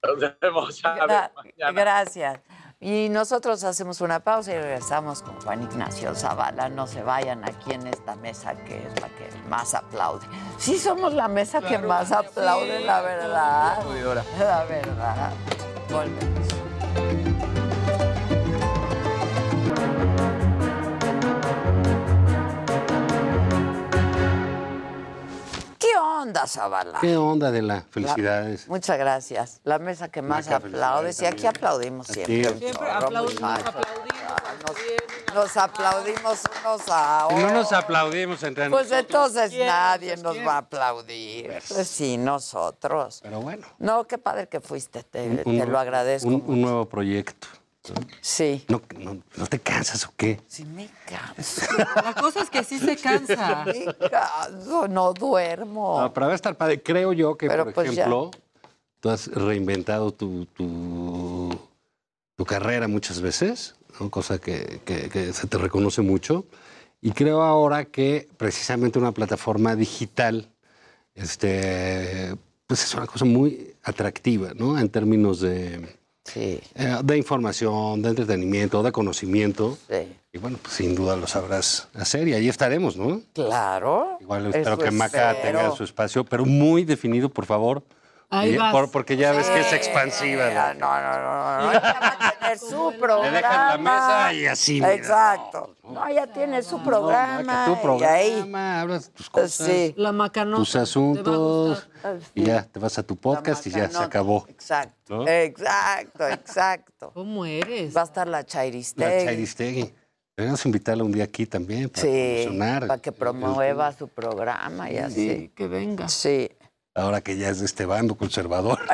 Nos 0.03 0.19
vemos. 0.39 0.85
a 0.85 0.93
ver, 0.93 1.03
Gra- 1.03 1.31
mañana. 1.35 1.71
gracias. 1.81 2.39
Y 2.81 3.09
nosotros 3.09 3.65
hacemos 3.65 3.99
una 3.99 4.21
pausa 4.21 4.53
y 4.53 4.57
regresamos 4.57 5.21
con 5.21 5.39
Juan 5.41 5.63
Ignacio 5.63 6.15
Zavala. 6.15 6.69
No 6.69 6.87
se 6.87 7.03
vayan 7.03 7.43
aquí 7.43 7.73
en 7.73 7.85
esta 7.87 8.15
mesa 8.15 8.55
que 8.55 8.77
es 8.77 9.01
la 9.01 9.09
que 9.09 9.29
más 9.49 9.73
aplaude. 9.73 10.25
Sí, 10.57 10.77
somos 10.77 11.13
la 11.13 11.27
mesa 11.27 11.61
que 11.61 11.77
más 11.77 12.13
aplaude, 12.13 12.79
la 12.79 13.01
verdad. 13.01 13.83
La 14.39 14.63
verdad. 14.63 15.31
Volvemos. 15.91 16.58
Onda, 26.21 26.45
Zavala? 26.47 26.99
¿Qué 27.01 27.15
onda 27.17 27.51
de 27.51 27.61
la 27.61 27.81
felicidades? 27.89 28.67
Muchas 28.67 28.97
gracias. 28.97 29.61
La 29.63 29.79
mesa 29.79 30.09
que 30.09 30.21
más 30.21 30.45
Maca, 30.45 30.57
aplaude. 30.57 31.13
Sí, 31.13 31.25
aquí 31.25 31.45
aplaudimos 31.47 32.07
siempre. 32.07 32.47
Aquí. 32.47 32.59
Siempre 32.59 32.71
Chorro, 32.89 33.05
aplaudimos, 33.07 33.41
muchacho. 33.41 33.69
aplaudimos. 33.69 34.19
Nos 35.33 35.57
aplaudimos 35.57 36.41
unos 36.65 36.81
a 36.89 37.25
otros. 37.27 37.39
No 37.41 37.51
nos 37.51 37.71
aplaudimos 37.71 38.41
entre 38.43 38.69
Pues 38.69 38.91
entonces 38.91 39.51
¿Quién? 39.51 39.67
nadie 39.67 40.09
Pues, 40.13 40.23
nos 40.23 40.33
¿quién? 40.33 40.47
va 40.47 40.53
a 40.53 40.57
aplaudir. 40.57 41.47
Pues 41.69 41.87
sí, 41.87 42.17
nosotros. 42.17 43.19
Pero 43.21 43.39
bueno. 43.41 43.67
No, 43.77 44.05
qué 44.05 44.17
padre 44.17 44.47
que 44.47 44.59
fuiste, 44.59 45.03
te, 45.03 45.43
Un- 45.45 45.59
te 45.59 45.65
lo 45.65 45.77
agradezco. 45.79 46.27
Un, 46.27 46.43
un 46.47 46.61
nuevo 46.61 46.85
proyecto. 46.89 47.47
Sí. 48.21 48.65
No, 48.67 48.81
no, 48.97 49.17
¿no 49.37 49.47
te 49.47 49.59
cansas 49.59 50.05
o 50.05 50.13
qué? 50.17 50.39
Sí 50.47 50.65
me 50.65 50.89
canso. 51.05 51.61
La 52.03 52.13
cosa 52.13 52.41
es 52.41 52.49
que 52.49 52.63
sí 52.63 52.79
se 52.79 52.95
cansa. 52.97 53.65
Me 53.65 53.85
canso, 54.09 54.87
no 54.87 55.13
duermo. 55.13 56.01
No, 56.01 56.13
pero 56.13 56.27
va 56.27 56.31
a 56.33 56.35
estar 56.35 56.55
padre. 56.55 56.81
Creo 56.81 57.13
yo 57.13 57.37
que, 57.37 57.47
Pero 57.47 57.65
por 57.65 57.73
pues 57.73 57.87
ya. 57.93 58.03
ejemplo, 58.03 58.31
tú 58.99 59.09
has 59.09 59.27
reinventado 59.27 60.11
tu, 60.11 60.45
tu, 60.47 61.57
tu 62.35 62.45
carrera 62.45 62.87
muchas 62.87 63.21
veces, 63.21 63.75
¿no? 63.99 64.09
cosa 64.09 64.39
que, 64.39 64.81
que- 64.85 65.09
que 65.09 65.33
se 65.33 65.47
te 65.47 65.57
reconoce 65.57 66.01
mucho. 66.01 66.45
Y 67.01 67.11
creo 67.11 67.41
ahora 67.43 67.85
que 67.85 68.27
precisamente 68.37 68.99
una 68.99 69.13
plataforma 69.13 69.75
digital 69.75 70.49
este, 71.15 72.35
pues 72.67 72.83
es 72.83 72.93
una 72.93 73.07
cosa 73.07 73.25
muy 73.25 73.73
atractiva, 73.83 74.51
¿no? 74.55 74.77
En 74.77 74.89
términos 74.89 75.41
de, 75.41 75.97
Sí. 76.33 76.59
eh, 76.75 76.97
de 77.03 77.17
información, 77.17 78.01
de 78.01 78.09
entretenimiento, 78.09 78.81
de 78.83 78.91
conocimiento. 78.91 79.77
Sí. 79.89 80.15
Y 80.31 80.37
bueno, 80.37 80.57
pues 80.61 80.75
sin 80.75 80.93
duda 80.95 81.15
lo 81.15 81.25
sabrás 81.27 81.87
hacer 81.95 82.27
y 82.27 82.33
ahí 82.33 82.47
estaremos, 82.49 82.95
¿no? 82.97 83.21
Claro. 83.33 84.17
Igual 84.21 84.47
espero 84.53 84.77
que 84.77 84.91
Maca 84.91 85.31
espero. 85.31 85.59
tenga 85.59 85.75
su 85.75 85.83
espacio, 85.83 86.23
pero 86.23 86.45
muy 86.45 86.83
definido, 86.85 87.29
por 87.29 87.45
favor. 87.45 87.83
Ahí 88.31 88.53
Y- 88.53 88.57
vas. 88.57 88.71
por- 88.71 88.91
porque 88.91 89.17
ya 89.17 89.31
ves 89.31 89.49
que 89.49 89.59
es 89.61 89.73
expansiva. 89.73 90.49
No, 90.51 90.73
no, 90.75 91.01
no, 91.01 91.19
no, 91.19 91.61
no. 91.63 91.71
Ella 91.71 91.81
va 91.81 92.27
a 92.27 92.31
tener 92.39 92.59
su 92.59 92.93
programa. 92.99 93.23
Le 93.25 93.31
dejas 93.37 93.71
la 93.71 93.77
mesa 93.79 94.33
y 94.33 94.45
así, 94.45 94.73
mira. 94.75 94.93
Exacto. 94.93 95.75
No, 95.89 96.07
ella 96.07 96.27
tiene 96.27 96.61
su 96.61 96.83
programa. 96.83 97.65
tu 97.65 97.71
y 97.71 98.03
ahí. 98.03 98.31
programa, 98.31 98.81
hablas 98.81 99.09
tus 99.09 99.29
cosas, 99.31 99.65
Sí. 99.67 99.93
La 99.97 100.11
macanota. 100.11 100.57
tus 100.59 100.75
asuntos, 100.75 101.89
y 102.35 102.43
ya 102.43 102.63
te 102.63 102.77
vas 102.79 102.99
a 102.99 103.03
tu 103.03 103.15
podcast 103.15 103.65
y 103.65 103.71
ya 103.71 103.75
se 103.77 103.81
macanota. 103.87 104.05
acabó. 104.05 104.45
Exacto. 104.47 105.15
¿no? 105.15 105.27
Exacto, 105.27 106.27
exacto. 106.27 107.11
¿Cómo 107.15 107.45
eres? 107.45 107.95
Va 107.97 108.01
a 108.01 108.03
estar 108.03 108.27
la 108.27 108.37
La 108.39 108.45
Chairistegui. 108.45 109.25
Chairistegui. 109.25 109.93
Deberíamos 110.37 110.65
invitarla 110.67 111.03
un 111.03 111.11
día 111.11 111.23
aquí 111.25 111.45
también 111.47 111.89
para 111.89 112.01
Sí, 112.03 112.43
promocionar. 112.45 112.87
para 112.87 113.01
que 113.01 113.11
promueva 113.11 113.91
su 113.91 114.07
programa 114.07 114.89
y 114.91 114.97
así. 114.99 115.51
que 115.55 115.67
venga. 115.67 116.07
Sí. 116.07 116.49
Ahora 116.95 117.21
que 117.21 117.37
ya 117.37 117.49
es 117.49 117.59
de 117.59 117.65
este 117.65 117.85
bando 117.85 118.15
conservador. 118.15 118.79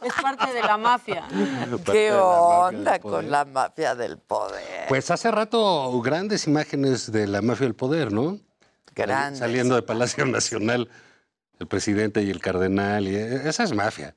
Es 0.00 0.14
parte 0.22 0.52
de 0.52 0.62
la 0.62 0.78
mafia. 0.78 1.26
¿Qué 1.84 2.10
la 2.10 2.16
mafia 2.16 2.24
onda 2.24 2.98
con 3.00 3.30
la 3.30 3.44
mafia 3.44 3.96
del 3.96 4.16
poder? 4.16 4.86
Pues 4.88 5.10
hace 5.10 5.30
rato 5.32 6.00
grandes 6.00 6.46
imágenes 6.46 7.10
de 7.10 7.26
la 7.26 7.42
mafia 7.42 7.66
del 7.66 7.74
poder, 7.74 8.12
¿no? 8.12 8.38
Grandes. 8.94 9.40
Saliendo 9.40 9.74
de 9.74 9.82
Palacio 9.82 10.24
Nacional, 10.24 10.88
el 11.58 11.66
presidente 11.66 12.22
y 12.22 12.30
el 12.30 12.40
cardenal. 12.40 13.08
Y 13.08 13.16
e, 13.16 13.48
esa 13.48 13.64
es 13.64 13.74
mafia. 13.74 14.14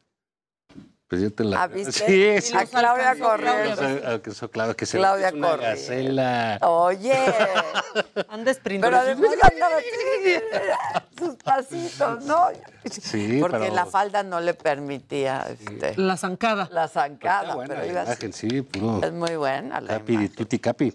Presidente 1.12 1.44
la... 1.44 1.64
¿Ah, 1.64 1.68
viste? 1.76 1.92
Sí, 1.92 2.42
sí. 2.52 2.56
A 2.58 2.66
Claudia 2.66 3.20
Correa. 3.20 4.22
que 4.22 4.30
eso, 4.30 4.50
claro, 4.50 4.78
que 4.78 4.86
se 4.86 4.98
Claudia 4.98 5.34
una 5.36 5.50
Correa. 5.50 5.70
gacela. 5.72 6.58
Oye, 6.62 7.14
sprintando. 8.54 8.98
pero 8.98 8.98
además 8.98 9.32
andaba 9.52 9.76
sus 11.20 11.36
pasitos, 11.36 12.24
¿no? 12.24 12.48
Sí, 12.90 13.40
Porque 13.42 13.58
pero- 13.60 13.76
la 13.76 13.86
falda 13.88 14.24
no 14.24 14.40
le 14.40 14.54
permitía 14.54 15.48
este, 15.52 15.98
La 15.98 16.16
zancada. 16.16 16.70
la 16.72 16.88
zancada. 16.88 17.56
Buena 17.56 17.76
pero 17.76 17.94
la 17.94 18.04
imagen, 18.04 18.32
sí, 18.32 18.62
puro. 18.62 19.02
Es 19.06 19.12
muy 19.12 19.36
buena 19.36 19.82
la 19.82 19.98
Capi, 20.00 20.14
imagen. 20.14 20.32
tutti 20.34 20.60
capi. 20.60 20.94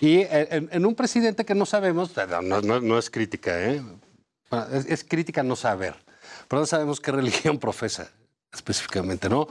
Y 0.00 0.22
en, 0.28 0.68
en 0.72 0.84
un 0.86 0.96
presidente 0.96 1.44
que 1.44 1.54
no 1.54 1.66
sabemos, 1.66 2.10
no, 2.16 2.42
no- 2.42 2.60
no- 2.62 2.80
no 2.80 2.98
es 2.98 3.08
crítica, 3.10 3.62
¿eh? 3.62 3.80
Bueno, 4.50 4.66
Es, 4.72 4.86
es 4.86 5.04
crítica 5.04 5.44
no 5.44 5.54
saber, 5.54 5.94
pero 6.48 6.58
no 6.62 6.66
sabemos 6.66 6.98
qué 7.00 7.12
religión 7.12 7.58
profesa 7.58 8.10
específicamente, 8.52 9.28
¿no? 9.28 9.46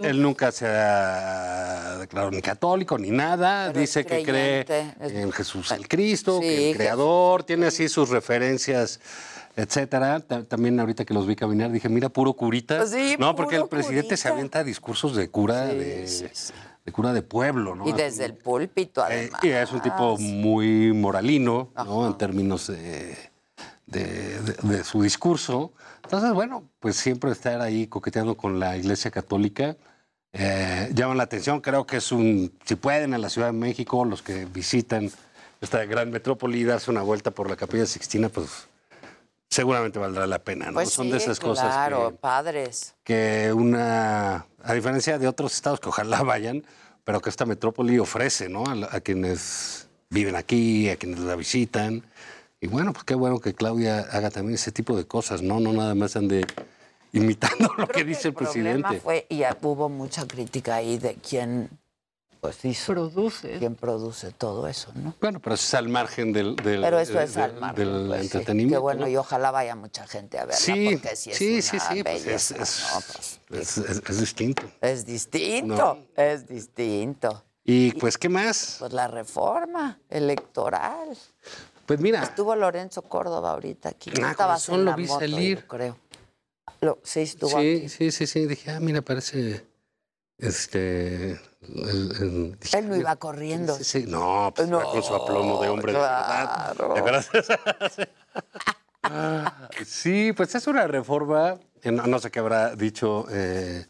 Él, 0.00 0.22
nunca 0.22 0.52
se 0.52 0.66
ha 0.66 1.98
declarado 1.98 2.30
ni 2.30 2.40
católico 2.42 2.96
ni 2.98 3.10
nada, 3.10 3.68
Pero 3.68 3.80
dice 3.80 4.04
que 4.04 4.22
cree 4.22 4.64
en 5.00 5.32
Jesús 5.32 5.70
el 5.72 5.88
Cristo, 5.88 6.38
Sí, 6.40 6.46
que 6.48 6.70
el 6.70 6.76
creador, 6.76 7.42
tiene 7.44 7.66
así 7.66 7.88
sus 7.88 8.08
referencias, 8.10 9.00
etcétera. 9.56 10.20
Ta- 10.20 10.44
También 10.44 10.78
ahorita 10.78 11.04
que 11.04 11.12
los 11.14 11.26
vi 11.26 11.34
caminar 11.36 11.70
dije, 11.72 11.88
mira, 11.88 12.08
puro 12.08 12.32
curita. 12.34 12.78
Pues 12.78 12.90
sí, 12.90 13.16
no, 13.18 13.34
porque 13.34 13.56
el 13.56 13.66
presidente 13.68 14.16
se 14.16 14.28
avienta 14.28 14.62
discursos 14.62 15.16
de 15.16 15.28
cura 15.28 15.66
de, 15.66 16.06
de 16.84 16.92
cura 16.92 17.12
de 17.12 17.22
pueblo, 17.22 17.74
¿no? 17.74 17.88
Y 17.88 17.92
desde 17.92 18.26
el 18.26 18.34
púlpito, 18.34 19.02
Eh, 19.02 19.28
además. 19.32 19.40
y 19.44 19.48
es 19.50 19.72
un 19.72 19.80
tipo 19.80 20.16
muy 20.18 20.92
moralino, 20.92 21.70
¿no? 21.74 22.06
En 22.06 22.16
términos 22.16 22.68
de, 22.68 23.16
de- 23.90 24.40
de- 24.40 24.76
de 24.76 24.84
su 24.84 25.02
discurso. 25.02 25.72
Entonces, 26.04 26.32
bueno, 26.32 26.64
pues 26.80 26.96
siempre 26.96 27.30
estar 27.32 27.60
ahí 27.60 27.86
coqueteando 27.86 28.36
con 28.36 28.58
la 28.58 28.76
Iglesia 28.76 29.10
Católica 29.10 29.76
eh, 30.32 30.90
llama 30.94 31.14
la 31.16 31.24
atención. 31.24 31.60
Creo 31.60 31.86
que 31.86 31.96
es 31.96 32.12
un, 32.12 32.52
si 32.64 32.76
pueden, 32.76 33.14
a 33.14 33.18
la 33.18 33.28
Ciudad 33.28 33.48
de 33.48 33.52
México, 33.52 34.04
los 34.04 34.22
que 34.22 34.44
visitan 34.44 35.10
esta 35.60 35.84
gran 35.84 36.10
metrópoli 36.10 36.60
y 36.60 36.64
darse 36.64 36.90
una 36.90 37.02
vuelta 37.02 37.32
por 37.32 37.50
la 37.50 37.56
Capilla 37.56 37.84
Sixtina, 37.84 38.28
pues 38.28 38.46
seguramente 39.48 39.98
valdrá 39.98 40.26
la 40.26 40.38
pena, 40.38 40.66
¿no? 40.66 40.74
Pues 40.74 40.90
Son 40.90 41.06
sí, 41.06 41.12
de 41.12 41.18
esas 41.18 41.40
cosas 41.40 41.66
claro, 41.74 42.10
que, 42.10 42.16
padres. 42.18 42.94
que 43.02 43.52
una, 43.54 44.46
a 44.62 44.74
diferencia 44.74 45.18
de 45.18 45.26
otros 45.26 45.52
estados 45.54 45.80
que 45.80 45.88
ojalá 45.88 46.22
vayan, 46.22 46.64
pero 47.04 47.20
que 47.20 47.28
esta 47.30 47.44
metrópoli 47.46 47.98
ofrece, 47.98 48.48
¿no? 48.48 48.64
A, 48.66 48.96
a 48.96 49.00
quienes 49.00 49.88
viven 50.10 50.36
aquí, 50.36 50.88
a 50.88 50.96
quienes 50.96 51.18
la 51.20 51.34
visitan. 51.34 52.04
Y 52.60 52.66
bueno, 52.68 52.92
pues 52.92 53.04
qué 53.04 53.14
bueno 53.14 53.38
que 53.40 53.54
Claudia 53.54 54.00
haga 54.12 54.30
también 54.30 54.54
ese 54.56 54.70
tipo 54.72 54.96
de 54.96 55.06
cosas, 55.06 55.40
¿no? 55.42 55.60
No 55.60 55.72
nada 55.72 55.94
más 55.94 56.14
ande 56.16 56.46
imitando 57.12 57.72
lo 57.76 57.88
que 57.88 58.04
dice 58.04 58.28
el, 58.28 58.34
problema 58.34 58.88
presidente. 58.90 59.00
fue, 59.00 59.26
y 59.30 59.42
hubo 59.62 59.88
mucha 59.88 60.26
crítica 60.26 60.76
ahí 60.76 60.98
de 60.98 61.14
quién 61.14 61.70
pues 62.40 62.64
hizo, 62.64 62.92
Produce. 62.94 63.58
quién 63.58 63.74
produce 63.74 64.30
todo 64.32 64.66
eso, 64.66 64.90
¿no? 64.94 65.14
Bueno, 65.20 65.40
pero 65.40 65.54
eso 65.54 65.64
es 65.66 65.74
al 65.74 65.88
margen 65.90 66.32
del, 66.32 66.56
del, 66.56 66.80
Pero 66.80 66.98
eso 66.98 67.20
es 67.20 67.34
del- 67.34 67.44
al 67.44 67.60
margen, 67.60 67.84
del 67.92 68.06
pues, 68.08 68.20
sí. 68.20 68.26
entretenimiento. 68.26 68.76
Qué 68.76 68.80
bueno, 68.82 69.00
¿no? 69.02 69.08
y 69.08 69.16
ojalá 69.16 69.50
vaya 69.50 69.74
mucha 69.76 70.06
gente 70.06 70.38
a 70.38 70.46
verla, 70.46 70.56
Sí, 70.58 70.90
porque 70.92 71.16
sí 71.16 71.30
es 71.32 71.36
sí, 71.36 71.60
sí, 71.62 71.76
una 71.76 71.88
sí, 71.90 72.02
pues 72.02 72.16
es, 72.16 72.24
belleza, 72.24 72.62
es- 72.62 72.86
¿no? 72.94 73.00
Pues, 73.48 73.78
es- 73.78 73.78
es- 73.90 74.02
es 74.08 74.20
distinto. 74.20 74.62
es 74.80 75.04
distinto, 75.06 75.74
No. 75.76 75.98
es 76.16 76.46
distinto. 76.48 77.44
Y 77.62 77.92
pues, 77.92 78.16
¿qué 78.16 78.30
más? 78.30 78.76
Pues 78.78 78.92
la 78.94 79.06
reforma 79.06 79.98
electoral. 80.08 81.16
Pues 81.90 81.98
mira, 81.98 82.22
Estuvo 82.22 82.54
Lorenzo 82.54 83.02
Córdoba 83.02 83.50
ahorita 83.50 83.88
aquí. 83.88 84.12
Ah, 84.22 84.32
razón 84.38 84.76
en 84.78 84.84
lo 84.84 84.94
vi 84.94 85.06
moto, 85.08 85.18
salir. 85.18 85.58
yo 85.62 85.66
creo. 85.66 85.98
Lo- 86.82 87.00
sí, 87.02 87.22
estuvo 87.22 87.50
sí, 87.50 87.56
aquí. 87.56 87.88
sí, 87.88 88.12
sí, 88.12 88.28
sí. 88.28 88.46
Dije, 88.46 88.70
ah, 88.70 88.78
mira, 88.78 89.02
parece. 89.02 89.66
Este. 90.38 91.32
el- 91.32 92.12
el- 92.20 92.58
dije, 92.60 92.78
Él 92.78 92.88
no 92.90 92.94
iba 92.94 93.16
corriendo. 93.16 93.74
Sí, 93.74 93.82
sí, 93.82 94.04
no, 94.06 94.52
pues 94.54 94.68
No, 94.68 94.80
iba 94.82 94.88
con 94.92 95.02
su 95.02 95.12
aplomo 95.16 95.60
de 95.60 95.68
hombre 95.68 95.92
claro. 95.92 96.94
de 96.94 97.00
verdad. 97.02 97.24
¿Te 97.32 97.40
acuerdas? 97.40 98.08
Sí, 99.84 100.32
pues 100.36 100.54
es 100.54 100.68
una 100.68 100.86
reforma, 100.86 101.58
eh, 101.82 101.90
no, 101.90 102.06
no 102.06 102.20
sé 102.20 102.30
qué 102.30 102.38
habrá 102.38 102.76
dicho 102.76 103.26
eh, 103.32 103.84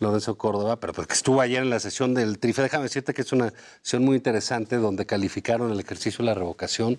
Lorenzo 0.00 0.36
Córdoba, 0.36 0.76
pero 0.78 0.92
porque 0.92 1.14
estuvo 1.14 1.40
ayer 1.40 1.62
en 1.62 1.70
la 1.70 1.80
sesión 1.80 2.12
del 2.12 2.38
TRIFE. 2.38 2.60
Déjame 2.60 2.82
decirte 2.84 3.14
que 3.14 3.22
es 3.22 3.32
una 3.32 3.50
sesión 3.80 4.04
muy 4.04 4.16
interesante 4.16 4.76
donde 4.76 5.06
calificaron 5.06 5.72
el 5.72 5.80
ejercicio 5.80 6.18
de 6.18 6.26
la 6.26 6.34
revocación 6.34 6.98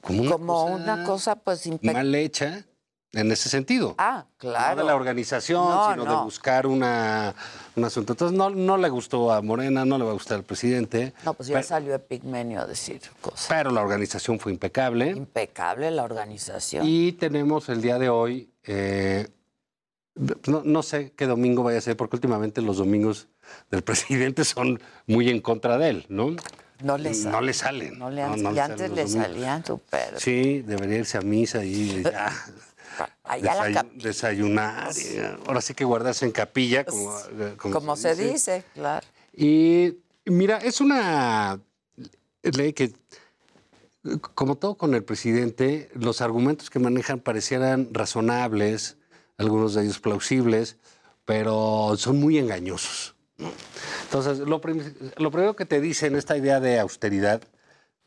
como 0.00 0.22
una, 0.22 0.30
Como 0.32 0.54
cosa, 0.54 0.74
una 0.74 1.04
cosa, 1.04 1.36
pues, 1.36 1.82
mal 1.82 2.14
hecha 2.14 2.64
en 3.12 3.32
ese 3.32 3.48
sentido. 3.48 3.94
Ah, 3.98 4.26
claro. 4.36 4.76
No 4.76 4.82
de 4.82 4.86
la 4.86 4.94
organización, 4.94 5.64
No, 5.64 5.90
sino 5.90 6.04
de 6.04 6.22
buscar 6.24 6.66
una, 6.66 7.34
un 7.74 7.84
asunto. 7.84 8.12
Entonces, 8.12 8.36
no, 8.36 8.50
no 8.50 8.76
le 8.76 8.88
gustó 8.88 9.32
a 9.32 9.42
Morena, 9.42 9.84
no 9.84 9.98
le 9.98 10.04
va 10.04 10.10
a 10.10 10.14
gustar 10.14 10.38
al 10.38 10.44
presidente. 10.44 11.12
No, 11.24 11.34
pues 11.34 11.48
ya 11.48 11.54
pero, 11.56 11.66
salió 11.66 11.94
Epigmenio 11.94 12.60
a 12.60 12.66
decir 12.66 13.00
cosas. 13.20 13.46
pero 13.48 13.70
la 13.70 13.80
organización 13.80 14.38
fue 14.38 14.52
impecable. 14.52 15.10
Impecable 15.10 15.90
la 15.90 16.04
organización. 16.04 16.86
Y 16.86 17.12
tenemos 17.12 17.68
el 17.68 17.82
día 17.82 17.98
de 17.98 18.08
hoy, 18.08 18.52
eh, 18.64 19.26
no, 20.46 20.62
no 20.64 20.82
sé 20.82 21.12
qué 21.16 21.26
domingo 21.26 21.62
vaya 21.64 21.78
a 21.78 21.80
ser, 21.80 21.96
porque 21.96 22.16
últimamente 22.16 22.62
los 22.62 22.76
domingos 22.76 23.28
del 23.70 23.82
presidente 23.82 24.44
son 24.44 24.80
muy 25.06 25.30
en 25.30 25.40
contra 25.40 25.78
de 25.78 25.88
él, 25.88 26.06
¿no? 26.08 26.36
No 26.82 26.96
le 26.98 27.14
salen. 27.14 27.32
No 27.32 27.40
le 27.40 27.52
salen. 27.52 27.98
No 27.98 28.10
le 28.10 28.22
no, 28.22 28.32
han- 28.32 28.42
no 28.42 28.50
y 28.50 28.54
le 28.54 28.60
antes 28.60 28.90
le 28.90 29.06
salían 29.08 29.64
súper. 29.64 30.18
Sí, 30.20 30.62
debería 30.62 30.98
irse 30.98 31.18
a 31.18 31.22
misa 31.22 31.64
y 31.64 32.02
ya, 32.02 32.32
Allá 33.24 33.54
la 33.54 33.68
desayu- 33.68 33.74
cap- 33.74 33.92
desayunar. 33.92 34.90
y, 34.96 35.18
ahora 35.46 35.60
sí 35.60 35.74
que 35.74 35.84
guardarse 35.84 36.24
en 36.26 36.32
capilla, 36.32 36.84
como, 36.84 37.18
eh, 37.18 37.54
Como 37.58 37.96
se 37.96 38.14
dice, 38.14 38.64
claro. 38.74 39.06
y 39.34 39.98
mira, 40.26 40.58
es 40.58 40.80
una 40.80 41.60
ley 42.42 42.72
que, 42.72 42.92
como 44.34 44.56
todo 44.56 44.76
con 44.76 44.94
el 44.94 45.04
presidente, 45.04 45.90
los 45.94 46.20
argumentos 46.20 46.70
que 46.70 46.78
manejan 46.78 47.20
parecieran 47.20 47.88
razonables, 47.92 48.96
algunos 49.38 49.74
de 49.74 49.84
ellos 49.84 49.98
plausibles, 50.00 50.76
pero 51.24 51.94
son 51.96 52.18
muy 52.18 52.38
engañosos. 52.38 53.14
Entonces, 54.04 54.38
lo, 54.40 54.60
prim- 54.60 54.94
lo 55.16 55.30
primero 55.30 55.56
que 55.56 55.64
te 55.66 55.80
dicen 55.80 56.16
esta 56.16 56.36
idea 56.36 56.60
de 56.60 56.78
austeridad 56.78 57.42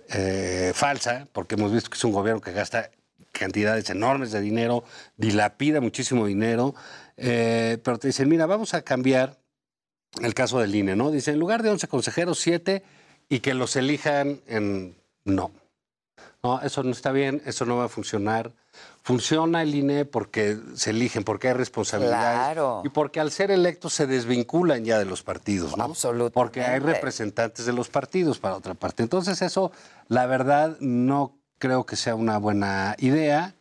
eh, 0.10 0.72
falsa, 0.76 1.28
porque 1.32 1.56
hemos 1.56 1.72
visto 1.72 1.90
que 1.90 1.98
es 1.98 2.04
un 2.04 2.12
gobierno 2.12 2.42
que 2.42 2.52
gasta 2.52 2.90
cantidades 3.32 3.90
enormes 3.90 4.32
de 4.32 4.42
dinero, 4.42 4.84
dilapida 5.18 5.82
muchísimo 5.82 6.26
dinero, 6.28 6.76
eh, 7.18 7.80
pero 7.84 7.98
te 7.98 8.08
dicen, 8.08 8.30
mira, 8.30 8.46
vamos 8.46 8.74
a 8.74 8.82
cambiar 8.84 9.38
el 10.22 10.34
caso 10.36 10.60
del 10.60 10.76
INE, 10.76 10.96
¿no? 10.96 11.10
Dice, 11.10 11.32
en 11.32 11.40
lugar 11.40 11.64
de 11.64 11.70
11 11.72 11.88
consejeros, 11.88 12.40
7 12.40 12.84
y 13.30 13.40
que 13.40 13.54
los 13.56 13.76
elijan 13.76 14.42
en... 14.48 14.96
No. 15.26 15.52
No, 16.44 16.62
eso 16.62 16.84
no 16.84 16.92
está 16.92 17.12
bien, 17.12 17.42
eso 17.46 17.66
no 17.66 17.78
va 17.78 17.86
a 17.86 17.90
funcionar. 17.90 18.52
Funciona 19.06 19.62
el 19.62 19.76
INE 19.76 20.06
porque 20.06 20.58
se 20.76 20.92
eligen, 20.92 21.26
porque 21.26 21.50
hay 21.50 21.54
responsabilidades. 21.56 22.40
Claro. 22.40 22.82
Y 22.86 22.90
porque 22.90 23.20
al 23.20 23.32
ser 23.32 23.52
electos 23.52 23.94
se 23.94 24.08
desvinculan 24.08 24.86
ya 24.86 24.98
de 24.98 25.04
los 25.04 25.24
partidos, 25.24 25.76
¿no? 25.76 25.84
Absolutamente. 25.84 26.34
Porque 26.34 26.62
hay 26.62 26.80
representantes 26.80 27.66
de 27.66 27.74
los 27.74 27.90
partidos 27.90 28.40
para 28.40 28.56
otra 28.56 28.76
parte. 28.76 29.04
Entonces 29.04 29.42
eso, 29.42 29.74
la 30.08 30.26
verdad, 30.26 30.78
no 30.80 31.38
creo 31.58 31.86
que 31.86 31.98
sea 31.98 32.16
una 32.16 32.38
buena 32.38 32.96
idea. 32.98 33.56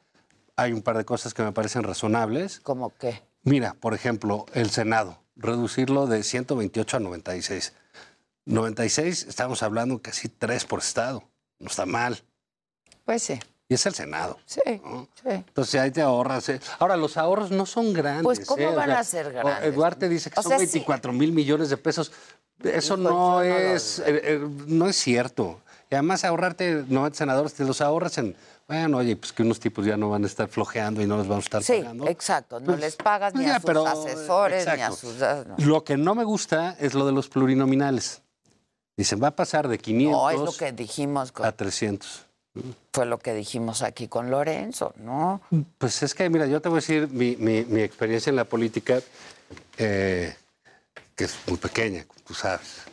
Hay 0.54 0.72
un 0.72 0.82
par 0.82 0.96
de 0.96 1.04
cosas 1.04 1.34
que 1.34 1.42
me 1.42 1.50
parecen 1.50 1.82
razonables. 1.82 2.60
¿Cómo 2.60 2.92
qué? 2.96 3.20
Mira, 3.42 3.74
por 3.74 3.94
ejemplo, 3.94 4.46
el 4.54 4.70
Senado, 4.70 5.18
reducirlo 5.34 6.06
de 6.06 6.22
128 6.22 6.98
a 6.98 7.00
96. 7.00 7.72
96, 8.44 9.26
estamos 9.28 9.64
hablando 9.64 10.00
casi 10.00 10.28
tres 10.28 10.64
por 10.64 10.78
estado. 10.78 11.24
No 11.58 11.66
está 11.66 11.84
mal. 11.84 12.22
Pues 13.04 13.24
sí. 13.24 13.40
Y 13.72 13.74
es 13.74 13.86
el 13.86 13.94
Senado. 13.94 14.36
Sí, 14.44 14.60
sí. 14.66 14.80
Entonces 15.24 15.80
ahí 15.80 15.90
te 15.90 16.02
ahorras. 16.02 16.46
eh. 16.50 16.60
Ahora, 16.78 16.94
los 16.98 17.16
ahorros 17.16 17.50
no 17.50 17.64
son 17.64 17.94
grandes. 17.94 18.22
Pues, 18.24 18.44
¿cómo 18.44 18.60
eh, 18.62 18.66
o 18.68 18.74
van 18.74 18.90
sea, 18.90 18.98
a 18.98 19.04
ser 19.04 19.32
grandes? 19.32 19.74
Duarte 19.74 20.10
dice 20.10 20.28
que 20.30 20.38
O 20.38 20.42
son 20.42 20.50
sea, 20.50 20.58
sí. 20.58 20.66
24 20.66 21.10
mil 21.14 21.32
millones 21.32 21.70
de 21.70 21.78
pesos. 21.78 22.12
Eso 22.62 22.96
yo 22.98 23.02
no 23.02 23.10
no 23.10 23.42
es, 23.42 23.98
eh, 24.00 24.04
eh, 24.24 24.46
no 24.66 24.88
es 24.90 24.96
cierto. 24.96 25.60
Y 25.90 25.94
además 25.94 26.22
ahorrarte 26.26 26.84
90 26.86 27.16
senadores, 27.16 27.54
te 27.54 27.64
los 27.64 27.80
ahorras 27.80 28.18
en, 28.18 28.36
bueno, 28.68 28.98
oye, 28.98 29.16
pues 29.16 29.32
que 29.32 29.42
unos 29.42 29.58
tipos 29.58 29.86
ya 29.86 29.96
no 29.96 30.10
van 30.10 30.24
a 30.24 30.26
estar 30.26 30.48
flojeando 30.48 31.00
y 31.00 31.06
no 31.06 31.16
les 31.16 31.26
vamos 31.26 31.44
a 31.44 31.46
estar 31.46 31.62
Sí, 31.62 31.78
pagando. 31.78 32.08
exacto. 32.08 32.60
No 32.60 32.66
Pues, 32.66 32.80
les 32.80 32.96
pagas 32.96 33.32
pues 33.32 33.40
ni 33.42 33.48
ya, 33.48 33.56
a 33.56 33.60
sus 33.60 33.66
pero, 33.66 33.86
asesores, 33.86 34.66
ni 34.66 34.82
a 34.82 34.92
sus... 34.92 35.22
ah, 35.22 35.44
no. 35.46 35.56
Lo 35.64 35.82
que 35.82 35.96
no 35.96 36.14
me 36.14 36.24
gusta 36.24 36.76
es 36.78 36.92
lo 36.92 37.06
de 37.06 37.12
los 37.12 37.30
plurinominales. 37.30 38.20
Dicen, 38.98 39.18
va 39.22 39.28
a 39.28 39.34
pasar 39.36 39.66
de 39.68 39.78
500 39.78 40.20
No, 40.20 40.28
es 40.30 40.38
lo 40.40 40.52
que 40.52 40.72
dijimos, 40.72 41.32
con- 41.32 41.46
a 41.46 41.52
300. 41.52 42.26
Fue 42.92 43.06
lo 43.06 43.18
que 43.18 43.32
dijimos 43.34 43.82
aquí 43.82 44.08
con 44.08 44.30
Lorenzo, 44.30 44.92
¿no? 44.98 45.40
Pues 45.78 46.02
es 46.02 46.14
que, 46.14 46.28
mira, 46.28 46.46
yo 46.46 46.60
te 46.60 46.68
voy 46.68 46.76
a 46.78 46.80
decir 46.80 47.08
mi, 47.08 47.36
mi- 47.36 47.64
mi 47.64 47.80
experiencia 47.80 48.30
en 48.30 48.36
la 48.36 48.44
política, 48.44 49.00
eh, 49.78 50.34
que 51.16 51.24
es 51.24 51.36
muy 51.46 51.56
pequeña, 51.58 52.04
tú 52.26 52.34
sabes. 52.34 52.82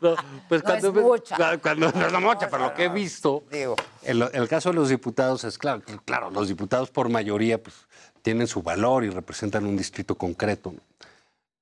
No, 0.00 0.16
pues 0.48 0.64
No 0.64 0.74
es 0.74 0.80
cuando, 0.82 0.92
mucha. 1.00 1.36
cuando- 1.36 1.92
cuando- 1.92 2.10
no 2.10 2.20
mucha, 2.20 2.50
pero 2.50 2.64
lo 2.64 2.74
que 2.74 2.84
he 2.86 2.88
visto, 2.88 3.44
Digo. 3.50 3.76
el, 4.02 4.22
el 4.32 4.48
caso 4.48 4.70
de 4.70 4.74
los 4.74 4.88
diputados 4.88 5.44
es 5.44 5.56
claro, 5.56 5.82
claro, 6.04 6.30
los 6.30 6.48
diputados 6.48 6.90
por 6.90 7.08
mayoría 7.08 7.62
pues, 7.62 7.76
tienen 8.22 8.48
su 8.48 8.60
valor 8.62 9.04
y 9.04 9.10
representan 9.10 9.64
un 9.66 9.76
distrito 9.76 10.16
concreto. 10.16 10.74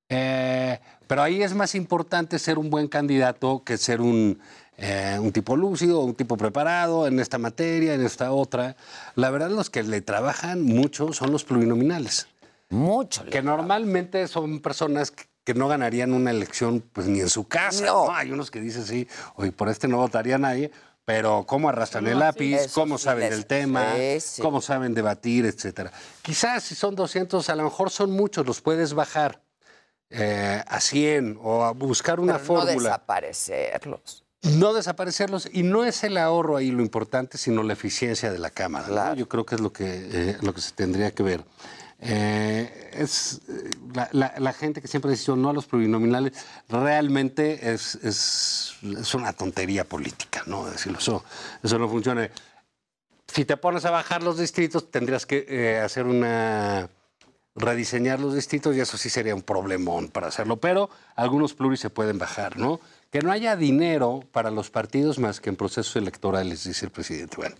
Eh, 0.09 0.79
pero 1.05 1.21
ahí 1.21 1.43
es 1.43 1.53
más 1.53 1.75
importante 1.75 2.39
ser 2.39 2.57
un 2.57 2.69
buen 2.71 2.87
candidato 2.87 3.61
que 3.63 3.77
ser 3.77 4.01
un, 4.01 4.39
eh, 4.77 5.17
un 5.19 5.31
tipo 5.31 5.55
lúcido, 5.55 6.01
un 6.01 6.13
tipo 6.13 6.37
preparado 6.37 7.07
en 7.07 7.19
esta 7.19 7.37
materia, 7.37 7.93
en 7.93 8.05
esta 8.05 8.31
otra. 8.31 8.75
La 9.15 9.29
verdad, 9.31 9.49
los 9.49 9.69
que 9.69 9.83
le 9.83 10.01
trabajan 10.01 10.61
mucho 10.63 11.13
son 11.13 11.31
los 11.31 11.43
plurinominales. 11.43 12.27
Mucho. 12.69 13.25
Que 13.25 13.41
normalmente 13.41 14.27
son 14.27 14.61
personas 14.61 15.09
que, 15.11 15.25
que 15.43 15.53
no 15.53 15.67
ganarían 15.67 16.13
una 16.13 16.31
elección 16.31 16.83
pues 16.93 17.07
ni 17.07 17.21
en 17.21 17.29
su 17.29 17.47
casa. 17.47 17.85
No. 17.85 18.05
¿no? 18.07 18.13
Hay 18.13 18.31
unos 18.31 18.51
que 18.51 18.59
dicen, 18.61 18.85
sí, 18.85 19.07
hoy 19.35 19.51
por 19.51 19.69
este 19.69 19.87
no 19.87 19.97
votaría 19.97 20.37
nadie, 20.37 20.71
pero 21.05 21.45
cómo 21.47 21.69
arrastran 21.69 22.05
el 22.05 22.19
lápiz, 22.19 22.55
eso 22.55 22.81
cómo 22.81 22.97
saben 22.97 23.29
del 23.29 23.45
tema, 23.45 23.93
sí, 24.19 24.41
cómo 24.41 24.59
saben 24.59 24.93
debatir, 24.93 25.45
etcétera. 25.45 25.91
Quizás 26.21 26.63
si 26.63 26.75
son 26.75 26.95
200, 26.95 27.49
a 27.49 27.55
lo 27.55 27.63
mejor 27.63 27.89
son 27.89 28.11
muchos, 28.11 28.45
los 28.45 28.59
puedes 28.59 28.93
bajar 28.93 29.41
eh, 30.09 30.61
a 30.67 30.79
100 30.81 31.39
o 31.41 31.63
a 31.63 31.71
buscar 31.71 32.19
una 32.19 32.33
Pero 32.33 32.43
no 32.43 32.61
fórmula. 32.61 32.89
desaparecerlos. 32.89 34.25
No 34.55 34.73
desaparecerlos 34.73 35.49
y 35.51 35.63
no 35.63 35.83
es 35.85 36.03
el 36.03 36.17
ahorro 36.17 36.57
ahí 36.57 36.71
lo 36.71 36.81
importante, 36.81 37.37
sino 37.37 37.63
la 37.63 37.73
eficiencia 37.73 38.31
de 38.31 38.39
la 38.39 38.49
Cámara. 38.49 38.87
¿no? 38.87 39.15
Yo 39.15 39.27
creo 39.27 39.45
que 39.45 39.55
es 39.55 39.61
lo 39.61 39.71
que, 39.73 39.85
eh, 40.11 40.37
lo 40.41 40.53
que 40.53 40.61
se 40.61 40.71
tendría 40.71 41.11
que 41.11 41.23
ver. 41.23 41.43
Eh, 41.99 42.91
es 42.93 43.41
eh, 43.49 43.69
la, 43.93 44.07
la- 44.11 44.33
la 44.37 44.53
gente 44.53 44.81
que 44.81 44.87
siempre 44.87 45.09
dice 45.11 45.35
no 45.35 45.49
a 45.49 45.53
los 45.53 45.65
plurinominales, 45.65 46.33
realmente 46.69 47.73
es, 47.73 47.95
es, 47.95 48.73
es 48.83 49.13
una 49.15 49.33
tontería 49.33 49.83
política, 49.83 50.43
¿no? 50.45 50.65
Decirlo, 50.69 50.99
eso, 50.99 51.23
eso 51.63 51.79
no 51.79 51.89
funciona. 51.89 52.29
Si 53.27 53.45
te 53.45 53.57
pones 53.57 53.83
a 53.85 53.91
bajar 53.91 54.21
los 54.23 54.37
distritos, 54.37 54.91
tendrías 54.91 55.25
que 55.25 55.45
eh, 55.49 55.79
hacer 55.79 56.05
una 56.05 56.87
rediseñar 57.55 58.19
los 58.19 58.35
distritos 58.35 58.75
y 58.75 58.79
eso 58.79 58.97
sí 58.97 59.09
sería 59.09 59.33
un 59.33 59.41
problemón 59.41 60.09
para 60.09 60.27
hacerlo, 60.27 60.57
pero 60.57 60.91
algunos 61.15 61.55
pluris 61.55 61.79
se 61.79 61.89
pueden 61.89 62.19
bajar, 62.19 62.57
¿no? 62.59 62.79
Que 63.11 63.21
no 63.21 63.31
haya 63.31 63.55
dinero 63.55 64.21
para 64.31 64.51
los 64.51 64.69
partidos 64.69 65.17
más 65.19 65.39
que 65.39 65.49
en 65.49 65.55
procesos 65.55 65.95
electorales, 65.95 66.63
dice 66.65 66.85
el 66.85 66.91
presidente. 66.91 67.37
Bueno, 67.37 67.55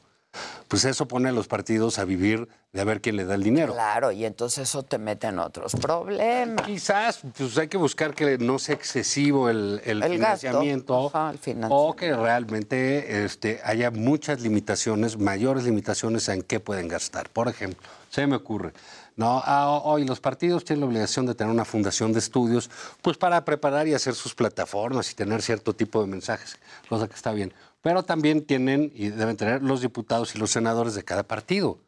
pues 0.67 0.83
eso 0.85 1.07
pone 1.07 1.29
a 1.29 1.31
los 1.31 1.47
partidos 1.47 1.97
a 1.99 2.05
vivir 2.05 2.47
de 2.73 2.81
a 2.81 2.83
ver 2.83 2.99
quién 3.01 3.15
le 3.15 3.23
da 3.25 3.35
el 3.35 3.43
dinero. 3.43 3.73
Claro, 3.73 4.11
y 4.11 4.25
entonces 4.25 4.67
eso 4.69 4.83
te 4.83 4.97
mete 4.97 5.27
en 5.27 5.39
otros 5.39 5.73
problemas. 5.81 6.65
Quizás 6.65 7.21
pues 7.35 7.57
hay 7.57 7.69
que 7.69 7.77
buscar 7.77 8.13
que 8.13 8.37
no 8.37 8.59
sea 8.59 8.75
excesivo 8.75 9.49
el, 9.49 9.81
el 9.85 10.03
El 10.03 10.11
financiamiento 10.11 11.07
Ajá, 11.07 11.29
el 11.31 11.37
o 11.37 11.39
financiamiento. 11.39 11.95
que 11.95 12.13
realmente 12.13 13.23
este, 13.23 13.61
haya 13.63 13.89
muchas 13.89 14.41
limitaciones, 14.41 15.17
mayores 15.17 15.63
limitaciones 15.63 16.27
en 16.27 16.41
qué 16.43 16.59
pueden 16.59 16.87
gastar. 16.89 17.29
Por 17.29 17.47
ejemplo, 17.47 17.87
se 18.09 18.27
me 18.27 18.35
ocurre, 18.35 18.73
no, 19.17 19.41
Ah, 19.45 19.81
hoy 19.83 20.05
los 20.05 20.19
partidos 20.21 20.63
tienen 20.63 20.81
la 20.81 20.87
obligación 20.87 21.25
de 21.25 21.35
tener 21.35 21.51
una 21.51 21.65
fundación 21.65 22.13
de 22.13 22.19
estudios, 22.19 22.69
pues 23.01 23.17
para 23.17 23.43
preparar 23.43 23.87
y 23.87 23.93
hacer 23.93 24.15
sus 24.15 24.33
plataformas 24.33 25.11
y 25.11 25.15
tener 25.15 25.41
cierto 25.41 25.73
tipo 25.73 25.99
de 26.01 26.07
mensajes, 26.07 26.57
cosa 26.87 27.07
que 27.07 27.15
está 27.15 27.33
bien. 27.33 27.51
Pero 27.81 28.03
también 28.03 28.45
tienen 28.45 28.91
y 28.95 29.09
deben 29.09 29.35
tener 29.35 29.61
los 29.63 29.81
diputados 29.81 30.35
y 30.35 30.37
los 30.39 30.51
senadores 30.51 30.93
de 30.93 31.03
cada 31.03 31.23
partido. 31.23 31.79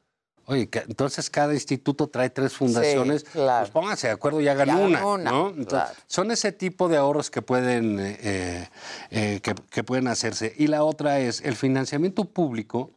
Oye, 0.45 0.67
entonces 0.87 1.29
cada 1.29 1.53
instituto 1.53 2.07
trae 2.07 2.31
tres 2.31 2.53
fundaciones. 2.53 3.23
claro. 3.23 3.59
Pues 3.59 3.69
pónganse 3.71 4.07
de 4.07 4.13
acuerdo 4.13 4.41
y 4.41 4.47
hagan 4.47 4.67
Y 4.67 4.71
hagan 4.71 4.83
una. 4.85 5.05
una, 5.05 5.31
¿no? 5.31 5.49
Entonces, 5.49 5.67
claro. 5.67 5.93
Son 6.07 6.31
ese 6.31 6.51
tipo 6.51 6.89
de 6.89 6.97
ahorros 6.97 7.29
que 7.29 7.43
pueden, 7.43 7.99
eh, 7.99 8.17
eh, 8.23 8.69
eh, 9.11 9.39
que, 9.43 9.53
que 9.69 9.83
pueden 9.83 10.07
hacerse. 10.07 10.51
Y 10.57 10.65
la 10.65 10.83
otra 10.83 11.19
es 11.19 11.41
el 11.41 11.55
financiamiento 11.55 12.25
público. 12.25 12.89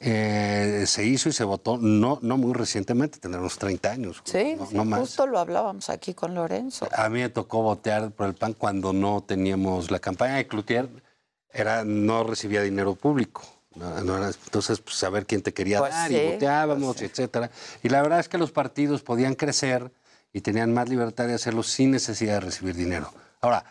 Eh, 0.00 0.84
se 0.86 1.04
hizo 1.04 1.28
y 1.28 1.32
se 1.32 1.44
votó 1.44 1.78
no, 1.78 2.18
no 2.22 2.36
muy 2.36 2.52
recientemente, 2.52 3.18
tendrá 3.18 3.40
unos 3.40 3.58
30 3.58 3.90
años. 3.90 4.22
Sí, 4.24 4.54
no, 4.58 4.66
sí, 4.66 4.74
no 4.74 4.84
más. 4.84 5.00
justo 5.00 5.26
lo 5.26 5.38
hablábamos 5.38 5.88
aquí 5.90 6.14
con 6.14 6.34
Lorenzo. 6.34 6.88
A 6.92 7.08
mí 7.08 7.20
me 7.20 7.28
tocó 7.28 7.62
votear 7.62 8.10
por 8.10 8.26
el 8.26 8.34
PAN 8.34 8.52
cuando 8.52 8.92
no 8.92 9.22
teníamos 9.22 9.90
la 9.90 9.98
campaña 9.98 10.34
de 10.36 10.46
Cloutier, 10.46 10.88
era, 11.50 11.84
no 11.84 12.24
recibía 12.24 12.60
dinero 12.62 12.94
público. 12.94 13.42
Era- 13.74 13.98
entonces, 13.98 14.80
pues 14.80 14.96
saber 14.96 15.26
quién 15.26 15.42
te 15.42 15.52
quería 15.52 15.78
Pues 15.80 15.92
dar 15.92 16.08
sí, 16.08 16.16
y 16.16 16.32
voteábamos, 16.32 17.00
etcétera. 17.02 17.50
Y 17.82 17.88
la 17.88 18.02
verdad 18.02 18.20
es 18.20 18.28
que 18.28 18.38
los 18.38 18.50
partidos 18.52 19.02
podían 19.02 19.34
crecer 19.34 19.92
y 20.32 20.40
tenían 20.42 20.72
más 20.74 20.88
libertad 20.88 21.26
de 21.26 21.34
hacerlo 21.34 21.62
sin 21.62 21.90
necesidad 21.90 22.34
de 22.34 22.40
recibir 22.40 22.74
dinero. 22.74 23.12
Ahora, 23.40 23.64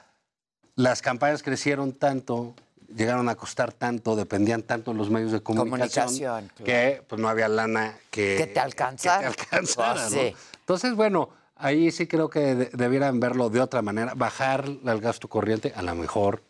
las 0.75 1.01
campañas 1.01 1.41
crecieron 1.43 1.93
tanto, 1.93 2.55
llegaron 2.95 3.29
a 3.29 3.35
costar 3.35 3.71
tanto, 3.73 4.15
dependían 4.15 4.63
tanto 4.63 4.91
de 4.91 4.97
los 4.97 5.09
medios 5.09 5.31
de 5.31 5.41
comunicación, 5.41 6.05
Comunicación, 6.07 6.47
claro. 6.49 6.65
que 6.65 7.03
pues 7.07 7.21
no 7.21 7.29
había 7.29 7.47
lana 7.47 7.97
que, 8.09 8.35
Que 8.37 8.47
te 8.47 8.59
alcanzara. 8.59 9.29
que 9.31 9.35
te 9.35 9.41
alcanzara, 9.55 10.01
Pues 10.01 10.11
¿no? 10.13 10.19
sí. 10.21 10.35
Entonces, 10.59 10.95
bueno, 10.95 11.29
ahí 11.55 11.91
sí 11.91 12.07
creo 12.07 12.29
que 12.29 12.55
de- 12.55 12.69
debieran 12.73 13.19
verlo 13.19 13.49
de 13.49 13.61
otra 13.61 13.81
manera, 13.81 14.13
bajar 14.15 14.65
al 14.85 14.99
gasto 14.99 15.27
corriente, 15.29 15.71
a 15.75 15.81
lo 15.81 15.95
mejor. 15.95 16.41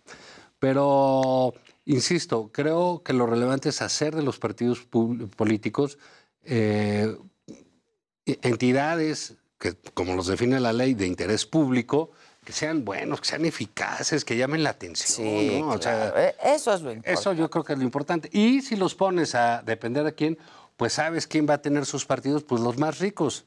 Pero, 0.59 1.53
insisto, 1.85 2.49
creo 2.51 3.01
que 3.03 3.13
lo 3.13 3.25
relevante 3.27 3.69
es 3.69 3.81
hacer 3.81 4.15
de 4.15 4.23
los 4.23 4.39
partidos 4.39 4.79
políticos 5.35 5.97
eh, 6.43 7.15
entidades 8.25 9.35
que, 9.59 9.73
como 9.93 10.15
los 10.15 10.27
define 10.27 10.59
la 10.59 10.73
ley, 10.73 10.93
de 10.93 11.07
interés 11.07 11.45
público, 11.45 12.11
que 12.45 12.53
sean 12.53 12.85
buenos, 12.85 13.19
que 13.19 13.27
sean 13.27 13.43
eficaces, 13.43 14.23
que 14.23 14.37
llamen 14.37 14.63
la 14.63 14.69
atención. 14.69 15.27
Sí, 15.27 15.59
¿no? 15.59 15.69
O 15.69 15.81
sea, 15.81 16.11
claro. 16.13 16.19
Eh, 16.19 16.35
Eso 16.43 16.73
es 16.73 16.81
lo 16.81 16.91
importante. 16.91 17.19
eso 17.19 17.33
yo 17.33 17.49
creo 17.49 17.63
que 17.63 17.73
es 17.73 17.79
lo 17.79 17.83
importante. 17.83 18.29
Y 18.31 18.61
si 18.61 18.75
los 18.77 18.95
pones 18.95 19.35
a 19.35 19.61
depender 19.63 20.03
de 20.05 20.13
quién, 20.13 20.37
pues 20.77 20.93
sabes 20.93 21.27
quién 21.27 21.47
va 21.49 21.55
a 21.55 21.61
tener 21.61 21.85
sus 21.85 22.05
partidos, 22.05 22.43
pues 22.43 22.61
los 22.61 22.77
más 22.77 22.99
ricos. 22.99 23.45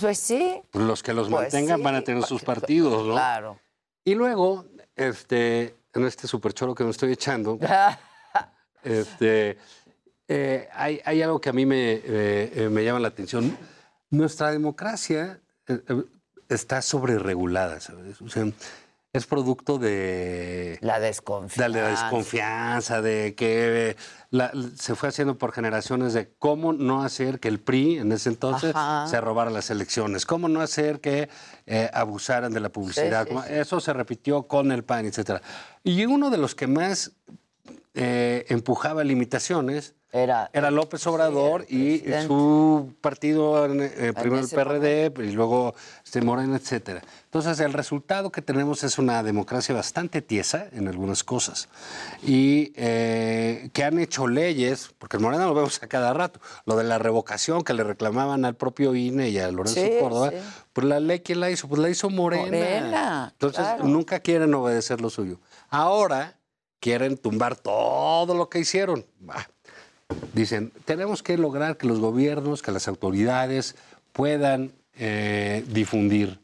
Pues 0.00 0.18
sí. 0.18 0.60
Pues 0.70 0.84
los 0.84 1.02
que 1.02 1.12
los 1.12 1.28
Pues 1.28 1.42
mantengan 1.42 1.78
sí, 1.78 1.84
van 1.84 1.94
a 1.94 2.02
tener 2.02 2.24
sus 2.24 2.42
partidos, 2.42 3.06
¿no? 3.06 3.12
Claro. 3.12 3.60
Y 4.04 4.14
luego, 4.14 4.66
este, 4.96 5.76
en 5.94 6.04
este 6.06 6.26
superchoro 6.26 6.74
que 6.74 6.84
me 6.84 6.90
estoy 6.90 7.12
echando, 7.12 7.58
este, 8.82 9.58
eh, 10.28 10.68
hay, 10.72 11.00
hay 11.04 11.22
algo 11.22 11.40
que 11.40 11.48
a 11.50 11.52
mí 11.52 11.66
me, 11.66 11.92
eh, 11.92 12.02
eh, 12.04 12.68
me 12.70 12.84
llama 12.84 13.00
la 13.00 13.08
atención. 13.08 13.56
Nuestra 14.10 14.50
democracia 14.50 15.40
eh, 15.66 15.80
está 16.48 16.82
sobreregulada, 16.82 17.80
¿sabes? 17.80 18.20
O 18.22 18.28
sea, 18.28 18.46
es 19.12 19.26
producto 19.26 19.78
de... 19.78 20.78
La 20.82 21.00
desconfianza. 21.00 21.62
De 21.78 21.82
la 21.82 21.88
desconfianza, 21.88 23.00
de 23.02 23.34
que 23.34 23.96
la- 24.30 24.52
se 24.78 24.94
fue 24.94 25.08
haciendo 25.08 25.38
por 25.38 25.52
generaciones 25.52 26.12
de 26.12 26.30
cómo 26.38 26.72
no 26.74 27.02
hacer 27.02 27.40
que 27.40 27.48
el 27.48 27.58
PRI 27.58 27.98
en 27.98 28.12
ese 28.12 28.28
entonces 28.28 28.74
Ajá. 28.76 29.06
se 29.08 29.20
robara 29.20 29.50
las 29.50 29.70
elecciones, 29.70 30.26
cómo 30.26 30.48
no 30.48 30.60
hacer 30.60 31.00
que 31.00 31.30
eh, 31.66 31.90
abusaran 31.94 32.52
de 32.52 32.60
la 32.60 32.68
publicidad. 32.68 33.24
sí, 33.24 33.28
cómo- 33.30 33.42
sí. 33.44 33.48
Eso 33.54 33.80
se 33.80 33.92
repitió 33.94 34.42
con 34.44 34.72
el 34.72 34.84
PAN, 34.84 35.06
etcétera. 35.06 35.40
Y 35.82 36.04
uno 36.04 36.28
de 36.30 36.36
los 36.38 36.54
que 36.54 36.66
más 36.66 37.12
eh, 37.94 38.44
empujaba 38.48 39.04
limitaciones 39.04 39.94
Era, 40.10 40.48
era 40.54 40.70
López 40.70 41.06
Obrador 41.06 41.66
y 41.68 42.02
su 42.26 42.94
partido, 43.02 43.66
eh, 43.66 44.14
primero 44.18 44.42
el 44.42 44.48
PRD 44.48 45.12
y 45.22 45.32
luego 45.32 45.74
este, 46.02 46.22
Morena, 46.22 46.56
etcétera. 46.56 47.02
Entonces, 47.24 47.60
el 47.60 47.74
resultado 47.74 48.30
que 48.32 48.40
tenemos 48.40 48.84
es 48.84 48.98
una 48.98 49.22
democracia 49.22 49.74
bastante 49.74 50.22
tiesa 50.22 50.66
en 50.72 50.88
algunas 50.88 51.24
cosas 51.24 51.68
y 52.22 52.72
eh, 52.76 53.68
que 53.74 53.84
han 53.84 53.98
hecho 53.98 54.26
leyes, 54.26 54.94
porque 54.96 55.18
en 55.18 55.24
Morena 55.24 55.44
lo 55.44 55.52
vemos 55.52 55.82
a 55.82 55.86
cada 55.88 56.14
rato, 56.14 56.40
lo 56.64 56.76
de 56.76 56.84
la 56.84 56.96
revocación 56.96 57.62
que 57.62 57.74
le 57.74 57.84
reclamaban 57.84 58.46
al 58.46 58.54
propio 58.56 58.94
INE 58.94 59.28
y 59.28 59.38
a 59.38 59.50
Lorenzo 59.52 59.78
Sí, 59.78 59.90
Córdoba, 60.00 60.30
sí. 60.30 60.36
pues 60.72 60.86
la 60.86 61.00
ley, 61.00 61.20
¿quién 61.20 61.40
la 61.40 61.50
hizo? 61.50 61.68
Pues 61.68 61.82
la 61.82 61.90
hizo 61.90 62.08
Morena. 62.08 62.44
Morena, 62.46 63.28
Entonces, 63.32 63.60
claro. 63.60 63.84
nunca 63.84 64.20
quieren 64.20 64.54
obedecer 64.54 65.02
lo 65.02 65.10
suyo. 65.10 65.38
Ahora 65.68 66.38
quieren 66.80 67.18
tumbar 67.18 67.56
todo 67.56 68.32
lo 68.34 68.48
que 68.48 68.60
hicieron. 68.60 69.04
Bah. 69.20 69.46
Dicen, 70.32 70.72
tenemos 70.84 71.22
que 71.22 71.36
lograr 71.36 71.76
que 71.76 71.86
los 71.86 71.98
gobiernos, 71.98 72.62
que 72.62 72.72
las 72.72 72.88
autoridades 72.88 73.76
puedan 74.12 74.72
eh, 74.96 75.64
difundir 75.68 76.40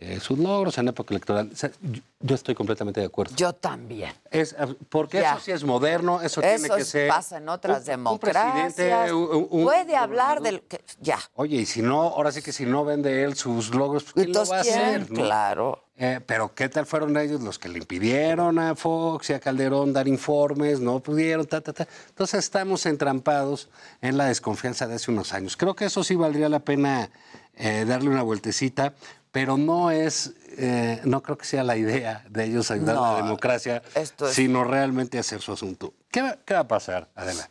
eh, 0.00 0.20
sus 0.20 0.38
logros 0.38 0.78
en 0.78 0.86
época 0.88 1.12
electoral. 1.12 1.50
O 1.52 1.56
sea, 1.56 1.70
yo, 1.82 2.00
yo 2.20 2.34
estoy 2.36 2.54
completamente 2.54 3.00
de 3.00 3.06
acuerdo. 3.06 3.34
Yo 3.36 3.52
también. 3.52 4.12
Es, 4.30 4.54
ah, 4.58 4.68
porque 4.88 5.20
Ya. 5.20 5.32
eso 5.32 5.40
sí 5.40 5.50
es 5.50 5.64
moderno, 5.64 6.20
eso, 6.22 6.40
Eso 6.40 6.62
tiene 6.62 6.76
que 6.76 6.84
ser... 6.84 7.08
pasa 7.08 7.38
en 7.38 7.48
otras 7.48 7.80
un- 7.80 7.84
democracias. 7.86 9.10
un- 9.10 9.48
un- 9.50 9.64
Puede 9.64 9.96
hablar 9.96 10.40
del... 10.40 10.62
que- 10.62 10.84
ya. 11.00 11.18
Oye, 11.34 11.56
y 11.56 11.66
si 11.66 11.82
no, 11.82 12.02
ahora 12.02 12.30
sí 12.30 12.42
que 12.42 12.52
si 12.52 12.64
no 12.64 12.84
vende 12.84 13.24
él 13.24 13.34
sus 13.34 13.74
logros, 13.74 14.04
pues, 14.04 14.14
¿quién 14.26 14.32
lo 14.32 14.46
va 14.46 14.58
a 14.58 14.60
hacer? 14.60 15.10
no? 15.10 15.16
Claro. 15.16 15.84
Eh, 16.00 16.20
pero 16.24 16.54
¿qué 16.54 16.68
tal 16.68 16.86
fueron 16.86 17.16
ellos 17.16 17.40
los 17.40 17.58
que 17.58 17.68
le 17.68 17.78
impidieron 17.80 18.60
a 18.60 18.76
Fox 18.76 19.30
y 19.30 19.32
a 19.32 19.40
Calderón 19.40 19.92
dar 19.92 20.06
informes? 20.06 20.78
No 20.78 21.00
pudieron, 21.00 21.44
ta, 21.44 21.60
ta, 21.60 21.72
ta. 21.72 21.88
Entonces 22.10 22.38
estamos 22.38 22.86
entrampados 22.86 23.68
en 24.00 24.16
la 24.16 24.26
desconfianza 24.26 24.86
de 24.86 24.94
hace 24.94 25.10
unos 25.10 25.32
años. 25.32 25.56
Creo 25.56 25.74
que 25.74 25.86
eso 25.86 26.04
sí 26.04 26.14
valdría 26.14 26.48
la 26.48 26.60
pena 26.60 27.10
eh, 27.56 27.84
darle 27.84 28.10
una 28.10 28.22
vueltecita, 28.22 28.94
pero 29.38 29.56
no 29.56 29.92
es, 29.92 30.32
eh, 30.56 31.00
no 31.04 31.22
creo 31.22 31.38
que 31.38 31.44
sea 31.46 31.62
la 31.62 31.76
idea 31.76 32.24
de 32.28 32.42
ellos 32.46 32.72
ayudar 32.72 32.96
a 32.96 33.00
la 33.12 33.16
democracia, 33.22 33.80
esto 33.94 34.26
es- 34.26 34.34
sino 34.34 34.64
realmente 34.64 35.16
hacer 35.16 35.40
su 35.40 35.52
asunto. 35.52 35.94
¿Qué 36.10 36.22
va, 36.22 36.38
qué 36.44 36.54
va 36.54 36.60
a 36.60 36.66
pasar, 36.66 37.08
Adela? 37.14 37.48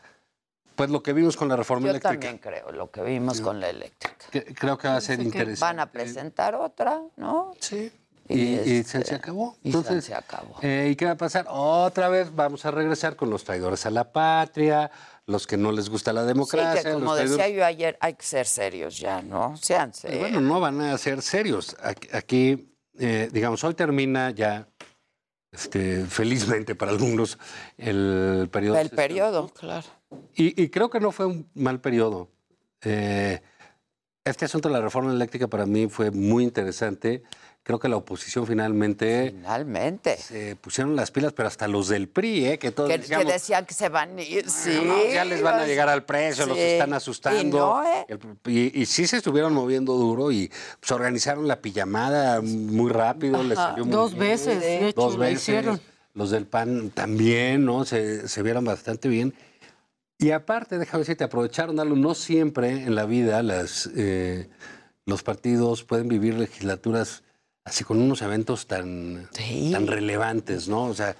Pues 0.75 0.89
lo 0.89 1.01
que 1.01 1.13
vimos 1.13 1.37
con 1.37 1.47
la 1.47 1.55
reforma 1.55 1.85
Yo 1.85 1.91
eléctrica. 1.91 2.11
también 2.13 2.39
creo, 2.39 2.73
lo 2.73 2.91
que 2.91 3.01
vimos 3.03 3.39
con 3.39 3.61
la 3.61 3.69
eléctrica. 3.69 4.15
que- 4.29 4.53
creo 4.53 4.77
que 4.77 4.89
va 4.89 4.97
a 4.97 5.01
ser 5.01 5.21
interesante. 5.21 5.61
Van 5.61 5.79
a 5.79 5.89
presentar 5.89 6.55
otra, 6.55 7.01
¿no? 7.15 7.53
Sí. 7.61 7.89
Y, 8.29 8.41
y 8.59 8.83
se, 8.83 9.03
se 9.05 9.15
acabó. 9.15 9.55
y 9.63 9.71
se- 9.71 9.77
Entonces, 9.77 10.05
se 10.05 10.13
acabó. 10.15 10.55
eh, 10.61 10.89
¿Y 10.91 10.95
qué 10.95 11.05
va 11.05 11.11
a 11.11 11.17
pasar? 11.17 11.45
Otra 11.49 12.09
vez 12.09 12.33
vamos 12.35 12.65
a 12.65 12.71
regresar 12.71 13.15
con 13.15 13.29
los 13.29 13.43
traidores 13.43 13.85
a 13.85 13.89
la 13.89 14.11
patria, 14.11 14.91
los 15.25 15.47
que 15.47 15.57
no 15.57 15.71
les 15.71 15.89
gusta 15.89 16.11
la 16.13 16.23
democracia. 16.23 16.81
Sí, 16.81 16.87
que 16.87 16.93
como 16.93 17.15
traidores- 17.15 17.29
decía 17.37 17.49
yo 17.49 17.65
ayer, 17.65 17.97
hay 18.01 18.13
que 18.15 18.23
ser 18.25 18.45
serios 18.45 18.97
ya, 18.99 19.21
¿no? 19.21 19.55
Sean 19.57 19.89
Pues 19.91 19.99
serios. 20.01 20.19
Bueno, 20.21 20.41
no 20.41 20.59
van 20.59 20.81
a 20.81 20.97
ser 20.97 21.21
serios. 21.21 21.75
Aquí, 21.81 22.07
aquí, 22.11 22.73
eh, 22.99 23.29
digamos, 23.31 23.63
hoy 23.63 23.73
termina 23.73 24.31
ya, 24.31 24.67
este, 25.51 26.05
felizmente 26.05 26.75
para 26.75 26.91
algunos, 26.91 27.37
el 27.77 28.49
periodo. 28.51 28.77
El 28.77 28.89
periodo, 28.89 29.47
claro. 29.49 29.87
Y, 30.35 30.61
y 30.61 30.69
creo 30.69 30.89
que 30.89 30.99
no 30.99 31.11
fue 31.11 31.25
un 31.25 31.49
mal 31.55 31.79
periodo. 31.81 32.29
Eh, 32.81 33.41
este 34.23 34.45
asunto 34.45 34.67
de 34.69 34.73
la 34.75 34.81
reforma 34.81 35.11
eléctrica 35.11 35.47
para 35.47 35.65
mí 35.65 35.87
fue 35.87 36.11
muy 36.11 36.43
interesante. 36.43 37.23
Creo 37.67 37.79
que 37.79 37.89
la 37.89 37.97
oposición 37.97 38.47
finalmente... 38.47 39.31
Finalmente. 39.35 40.15
Se 40.15 40.55
pusieron 40.55 40.95
las 40.95 41.11
pilas, 41.11 41.33
pero 41.33 41.49
hasta 41.49 41.67
los 41.67 41.89
del 41.89 42.07
PRI, 42.07 42.45
¿eh? 42.45 42.57
Que 42.59 42.71
todos 42.71 42.89
Que, 42.89 42.97
decían 43.25 43.65
que 43.65 43.73
se 43.73 43.89
van 43.89 44.17
a 44.17 44.21
ir, 44.21 44.49
sí. 44.49 44.79
no, 44.85 44.95
ya 45.11 45.25
les 45.25 45.41
van 45.41 45.59
a 45.59 45.65
llegar 45.67 45.89
al 45.89 46.05
precio, 46.05 46.45
los 46.45 46.55
Sí. 46.55 46.63
están 46.63 46.93
asustando. 46.93 47.41
Y 47.41 47.49
no, 47.59 47.83
¿eh? 47.83 48.05
El- 48.07 48.19
y, 48.49 48.81
y 48.81 48.85
sí 48.85 49.05
se 49.05 49.17
estuvieron 49.17 49.53
moviendo 49.53 49.95
duro 49.95 50.31
y 50.31 50.49
pues, 50.79 50.89
organizaron 50.93 51.45
la 51.45 51.59
pijamada 51.61 52.39
muy 52.39 52.89
rápido, 52.89 53.43
les 53.43 53.57
Ajá, 53.57 53.71
salió 53.71 53.83
muy 53.83 53.91
dos 53.93 54.13
bien. 54.13 54.23
veces, 54.27 54.61
de 54.61 54.87
hecho, 54.87 55.01
Dos 55.01 55.13
lo 55.15 55.19
veces. 55.19 55.41
hicieron. 55.41 55.81
Los 56.13 56.31
del 56.31 56.45
PAN 56.47 56.91
también, 56.91 57.65
¿no? 57.65 57.83
Se, 57.83 58.29
se 58.29 58.43
vieron 58.43 58.63
bastante 58.63 59.09
bien. 59.09 59.33
Y 60.17 60.31
aparte, 60.31 60.77
déjame 60.77 60.99
decirte, 61.01 61.25
aprovecharon 61.25 61.81
algo. 61.81 61.97
No 61.97 62.15
siempre 62.15 62.69
en 62.69 62.95
la 62.95 63.05
vida 63.05 63.43
las, 63.43 63.89
eh, 63.97 64.47
los 65.05 65.21
partidos 65.21 65.83
pueden 65.83 66.07
vivir 66.07 66.35
legislaturas 66.35 67.23
así 67.67 67.83
con 67.83 68.01
unos 68.01 68.21
eventos 68.21 68.65
tan, 68.65 69.29
tan 69.71 69.87
relevantes, 69.87 70.69
¿no? 70.69 70.85
O 70.85 70.93
sea, 70.93 71.15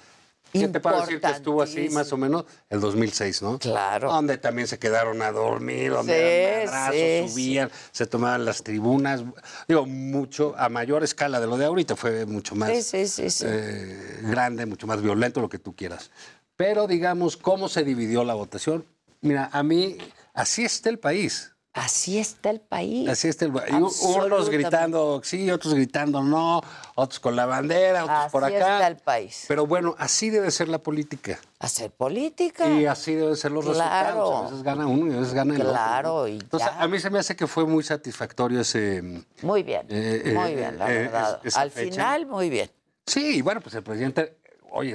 ¿qué 0.50 0.66
te 0.68 0.80
puedo 0.80 0.98
decir 1.02 1.20
que 1.20 1.30
estuvo 1.30 1.60
así 1.60 1.90
más 1.90 2.10
o 2.10 2.16
menos? 2.16 2.46
El 2.70 2.80
2006, 2.80 3.42
¿no? 3.42 3.58
Claro. 3.58 4.10
Donde 4.10 4.38
también 4.38 4.66
se 4.66 4.78
quedaron 4.78 5.20
a 5.20 5.30
dormir, 5.30 5.90
donde 5.92 6.62
Sí, 6.62 6.66
madrazos, 6.66 6.94
sí, 6.94 7.28
subían, 7.28 7.70
se 7.92 8.06
tomaban 8.06 8.46
las 8.46 8.62
tribunas. 8.62 9.24
Digo, 9.68 9.84
mucho, 9.84 10.54
a 10.56 10.70
mayor 10.70 11.04
escala 11.04 11.38
de 11.38 11.46
lo 11.46 11.58
de 11.58 11.66
ahorita, 11.66 11.96
fue 11.96 12.24
mucho 12.24 12.54
más 12.54 12.70
eh, 12.94 14.20
grande, 14.22 14.64
mucho 14.64 14.86
más 14.86 15.02
violento, 15.02 15.42
lo 15.42 15.50
que 15.50 15.58
tú 15.58 15.76
quieras. 15.76 16.10
Pero 16.56 16.86
digamos, 16.86 17.36
¿cómo 17.36 17.68
se 17.68 17.84
dividió 17.84 18.24
la 18.24 18.32
votación? 18.32 18.86
Mira, 19.20 19.50
a 19.52 19.62
mí, 19.62 19.98
así 20.32 20.64
está 20.64 20.88
el 20.88 20.98
país. 20.98 21.52
Así 21.78 22.18
está 22.18 22.50
el 22.50 22.60
país. 22.60 23.08
Así 23.08 23.28
está 23.28 23.44
el 23.44 23.52
país. 23.52 23.70
Unos 23.72 24.50
gritando 24.50 25.20
sí, 25.24 25.50
otros 25.50 25.74
gritando 25.74 26.22
no, 26.22 26.60
otros 26.94 27.20
con 27.20 27.36
la 27.36 27.46
bandera, 27.46 28.04
otros 28.04 28.32
por 28.32 28.44
Así 28.44 28.56
acá. 28.56 28.74
está 28.74 28.86
el 28.88 28.96
país. 28.96 29.44
Pero 29.48 29.66
bueno, 29.66 29.94
así 29.98 30.30
debe 30.30 30.50
ser 30.50 30.68
la 30.68 30.78
política. 30.78 31.38
Hacer 31.60 31.90
política. 31.90 32.68
Y 32.68 32.86
así 32.86 33.14
deben 33.14 33.36
ser 33.36 33.52
los 33.52 33.64
Claro. 33.64 33.78
resultados. 33.78 34.34
A 34.38 34.42
veces 34.50 34.62
gana 34.62 34.86
uno 34.86 35.12
y 35.12 35.16
a 35.16 35.20
veces 35.20 35.34
gana 35.34 35.54
el 35.54 35.60
otro. 35.62 35.72
Claro, 35.72 36.28
y 36.28 36.32
Entonces, 36.38 36.68
ya. 36.70 36.80
a 36.82 36.88
mí 36.88 36.98
se 36.98 37.10
me 37.10 37.18
hace 37.18 37.36
que 37.36 37.46
fue 37.46 37.64
muy 37.64 37.82
satisfactorio 37.84 38.60
ese... 38.60 39.02
Muy 39.42 39.62
bien, 39.62 39.86
eh, 39.88 40.22
eh, 40.24 40.32
muy 40.32 40.54
bien, 40.54 40.78
la 40.78 40.90
eh, 40.92 40.98
verdad. 40.98 41.40
es- 41.44 41.56
Al 41.56 41.70
fecha. 41.70 41.90
final, 41.92 42.26
muy 42.26 42.50
bien. 42.50 42.70
Sí, 43.06 43.36
y 43.38 43.42
bueno, 43.42 43.60
pues 43.60 43.74
el 43.74 43.82
presidente, 43.82 44.36
oye, 44.70 44.94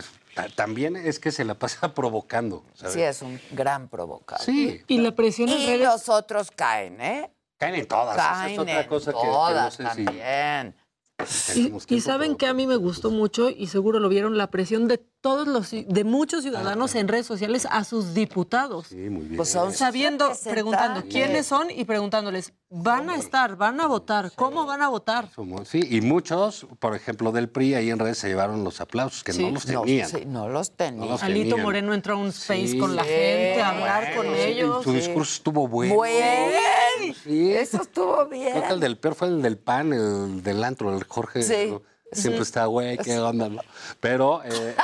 también 0.55 0.95
es 0.95 1.19
que 1.19 1.31
se 1.31 1.45
la 1.45 1.55
pasa 1.55 1.93
provocando. 1.95 2.63
¿sabes? 2.73 2.93
Sí, 2.93 3.01
es 3.01 3.21
un 3.21 3.39
gran 3.51 3.87
provocador. 3.89 4.43
Sí. 4.45 4.81
Y 4.87 4.99
la 4.99 5.13
presión 5.15 5.49
en 5.49 5.59
Y 5.59 5.65
redes. 5.67 5.81
los 5.81 6.09
otros 6.09 6.51
caen, 6.51 6.99
¿eh? 7.01 7.31
Caen 7.57 7.75
en 7.75 7.87
todas. 7.87 8.15
esa 8.15 8.29
Caen 8.31 8.53
es 8.53 8.59
otra 8.59 8.81
en 8.81 8.87
cosa 8.87 9.11
que- 9.13 9.17
que, 9.19 9.25
no 9.25 9.31
todas 9.31 9.73
sé 9.73 9.83
si... 9.95 10.05
también. 10.05 10.75
Y, 11.19 11.53
Tenemos 11.53 11.83
y 11.83 11.87
tiempo, 11.87 12.05
saben 12.05 12.35
que 12.35 12.47
a 12.47 12.53
mí 12.53 12.67
me 12.67 12.75
gustó 12.75 13.11
mucho 13.11 13.49
y 13.49 13.67
seguro 13.67 13.99
lo 13.99 14.09
vieron 14.09 14.37
la 14.37 14.47
presión 14.49 14.87
de 14.87 15.01
todos 15.23 15.47
los 15.47 15.71
de 15.71 16.03
muchos 16.03 16.43
ciudadanos 16.43 16.95
en 16.95 17.07
redes 17.07 17.25
sociales 17.25 17.65
a 17.71 17.85
sus 17.85 18.13
diputados. 18.13 18.87
Sí, 18.87 18.97
muy 19.09 19.21
bien. 19.23 19.37
Pues 19.37 19.47
son 19.47 19.71
sabiendo, 19.71 20.25
representantes. 20.25 20.51
preguntando 20.53 21.03
quiénes 21.09 21.45
son 21.47 21.71
y 21.71 21.85
preguntándoles, 21.85 22.51
¿van 22.69 23.09
a 23.09 23.15
estar? 23.15 23.55
¿Van 23.55 23.79
a 23.79 23.87
votar? 23.87 24.33
¿Cómo 24.35 24.65
van 24.65 24.81
a 24.81 24.89
votar? 24.89 25.29
Sí, 25.63 25.79
y 25.89 26.01
muchos, 26.01 26.67
por 26.79 26.93
ejemplo, 26.93 27.31
del 27.31 27.47
PRI 27.47 27.75
ahí 27.75 27.89
en 27.89 27.99
redes 27.99 28.17
se 28.17 28.27
llevaron 28.27 28.65
los 28.65 28.81
aplausos, 28.81 29.23
que 29.23 29.31
Sí. 29.31 29.43
no 29.43 29.51
los 29.51 29.65
No, 29.65 29.81
tenían. 29.83 30.09
sí, 30.09 30.23
no 30.25 30.49
los 30.49 30.71
tenía. 30.75 30.99
No 31.05 31.11
los 31.11 31.23
Alito 31.23 31.49
tenían. 31.51 31.61
Moreno 31.63 31.93
entró 31.93 32.15
a 32.15 32.17
un 32.17 32.27
space 32.27 32.67
Sí. 32.67 32.77
con 32.77 32.93
la 32.97 33.03
Sí, 33.03 33.09
gente, 33.09 33.61
a 33.61 33.69
hablar 33.69 34.15
con 34.17 34.25
Bueno, 34.27 34.41
ellos. 34.43 34.83
Su 34.83 34.91
discurso 34.91 35.33
estuvo 35.35 35.69
bueno. 35.69 36.01
Bien. 36.01 37.15
Sí. 37.23 37.53
Eso 37.53 37.81
estuvo 37.81 38.25
bien. 38.27 38.51
Creo 38.51 38.67
que 38.67 38.73
el 38.73 38.79
del 38.81 38.97
peor 38.97 39.15
fue 39.15 39.29
el 39.29 39.41
del 39.41 39.57
PAN, 39.57 39.93
el 39.93 40.43
del 40.43 40.61
antro, 40.65 40.93
el 40.93 41.05
Jorge. 41.05 41.43
Sí. 41.43 41.73
Siempre 42.15 42.41
está, 42.43 42.65
güey, 42.65 42.97
qué 42.97 43.17
onda. 43.19 43.49
¿no? 43.49 43.61
Pero 43.99 44.41
eh, 44.43 44.75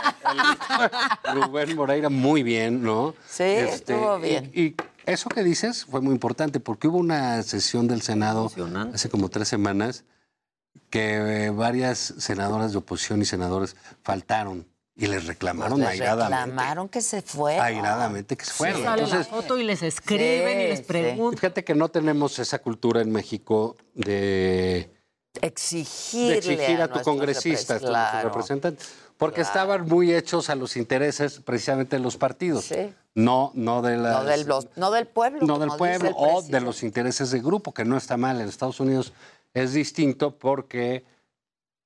el- 1.25 1.41
Rubén 1.41 1.75
Moreira 1.75 2.09
muy 2.09 2.43
bien, 2.43 2.81
¿no? 2.83 3.13
Sí, 3.27 3.43
Este, 3.43 3.93
estuvo 3.93 4.19
bien. 4.19 4.51
Y, 4.53 4.75
eso 5.05 5.29
que 5.29 5.43
dices 5.43 5.85
fue 5.85 6.01
muy 6.01 6.13
importante 6.13 6.59
porque 6.59 6.87
hubo 6.87 6.97
una 6.99 7.41
sesión 7.43 7.87
del 7.87 8.01
Senado 8.03 8.51
hace 8.93 9.09
como 9.09 9.29
tres 9.29 9.47
semanas 9.47 10.03
que 10.91 11.45
eh, 11.45 11.49
varias 11.49 12.13
senadoras 12.19 12.71
de 12.73 12.77
oposición 12.77 13.21
y 13.21 13.25
senadores 13.25 13.75
faltaron 14.03 14.67
y 14.95 15.07
les 15.07 15.25
reclamaron 15.25 15.79
Les 15.79 15.89
airadamente. 15.89 16.45
reclamaron 16.51 16.89
que 16.89 17.01
se 17.01 17.21
fueron. 17.21 17.65
Airadamente 17.65 18.35
que 18.37 18.45
se 18.45 18.51
fueron. 18.51 18.83
Sale 18.83 19.03
Entonces, 19.03 19.31
la 19.31 19.37
foto 19.37 19.57
y 19.57 19.63
les 19.63 19.81
escriben 19.81 20.57
Sí, 20.57 20.63
y 20.63 20.67
les 20.67 20.79
sí. 20.79 20.85
preguntan. 20.85 21.37
Fíjate 21.39 21.63
que 21.63 21.73
no 21.73 21.89
tenemos 21.89 22.37
esa 22.37 22.59
cultura 22.59 23.01
en 23.01 23.11
México 23.11 23.77
de, 23.95 24.91
Exigirle 25.41 26.37
exigir 26.37 26.81
a, 26.81 26.87
tu 26.87 27.01
congresista, 27.01 27.75
a 27.75 28.23
representantes, 28.23 28.89
porque 29.17 29.41
estaban 29.41 29.87
muy 29.87 30.13
hechos 30.13 30.49
a 30.49 30.55
los 30.55 30.75
intereses 30.75 31.39
precisamente 31.39 31.97
de 31.97 32.01
los 32.01 32.17
partidos, 32.17 32.65
Sí. 32.65 32.93
no, 33.15 33.51
no, 33.53 33.81
de 33.81 33.97
las- 33.97 34.23
No 34.23 34.29
del, 34.29 34.47
los- 34.47 34.67
no 34.75 34.91
del 34.91 35.07
pueblo. 35.07 35.39
no 35.45 35.59
del 35.59 35.69
pueblo 35.77 36.11
o 36.15 36.41
de 36.41 36.61
los 36.61 36.81
intereses 36.83 37.29
de 37.31 37.39
grupo, 37.41 37.73
que 37.73 37.85
no 37.85 37.95
está 37.95 38.17
mal. 38.17 38.41
En 38.41 38.47
Estados 38.49 38.79
Unidos 38.79 39.13
es 39.53 39.73
distinto 39.73 40.37
porque 40.37 41.05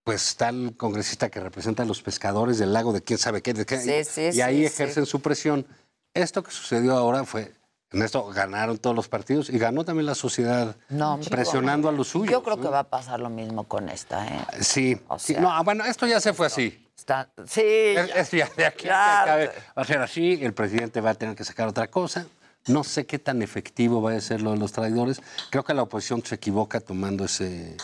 pues 0.05 0.25
está 0.27 0.49
el 0.49 0.75
congresista 0.75 1.29
que 1.29 1.39
representa 1.39 1.83
a 1.83 1.85
los 1.85 2.01
pescadores 2.01 2.57
del 2.59 2.73
lago 2.73 2.91
de 2.91 3.01
quién 3.01 3.17
sabe 3.17 3.41
qué, 3.41 3.53
de 3.53 3.65
qué, 3.65 3.79
Sí, 3.79 4.03
sí, 4.31 4.37
y 4.37 4.41
ahí 4.41 4.65
ejercen 4.65 5.05
su 5.05 5.21
presión. 5.21 5.65
Esto 6.13 6.43
que 6.43 6.51
sucedió 6.51 6.95
ahora 6.97 7.23
fue, 7.23 7.53
en 7.93 8.01
esto 8.01 8.25
ganaron 8.27 8.77
todos 8.77 8.95
los 8.95 9.07
partidos 9.07 9.49
y 9.49 9.57
ganó 9.59 9.85
también 9.85 10.05
la 10.07 10.15
sociedad 10.15 10.75
No, 10.89 11.19
presionando 11.29 11.87
a 11.89 11.91
los 11.91 12.07
suyos. 12.09 12.31
Yo 12.31 12.43
creo 12.43 12.57
¿no? 12.57 12.61
que 12.63 12.69
va 12.69 12.79
a 12.79 12.89
pasar 12.89 13.19
lo 13.19 13.29
mismo 13.29 13.65
con 13.65 13.87
esta, 13.89 14.25
¿eh? 14.27 14.45
Sí, 14.61 14.99
O 15.07 15.19
sí. 15.19 15.33
sea, 15.33 15.41
no, 15.41 15.63
bueno, 15.63 15.85
esto 15.85 16.05
ya 16.07 16.19
se 16.19 16.33
fue 16.33 16.47
así. 16.47 16.79
Está, 16.97 17.29
sí. 17.47 17.61
Es- 17.61 18.31
ya 18.31 18.49
de 18.57 18.65
aquí 18.65 18.85
Ya. 18.87 19.21
acabe, 19.23 19.47
va 19.77 19.81
a 19.81 19.85
ser 19.85 19.99
así, 20.01 20.39
el 20.41 20.53
presidente 20.53 21.01
va 21.01 21.11
a 21.11 21.13
tener 21.15 21.35
que 21.35 21.43
sacar 21.43 21.67
otra 21.67 21.87
cosa. 21.87 22.25
No 22.67 22.83
sé 22.83 23.05
qué 23.05 23.19
tan 23.19 23.41
efectivo 23.41 24.01
va 24.01 24.13
a 24.13 24.21
ser 24.21 24.41
lo 24.41 24.51
de 24.51 24.57
los 24.57 24.71
traidores. 24.71 25.21
Creo 25.49 25.63
que 25.63 25.73
la 25.73 25.81
oposición 25.83 26.23
se 26.25 26.35
equivoca 26.35 26.79
tomando 26.79 27.25
ese... 27.25 27.75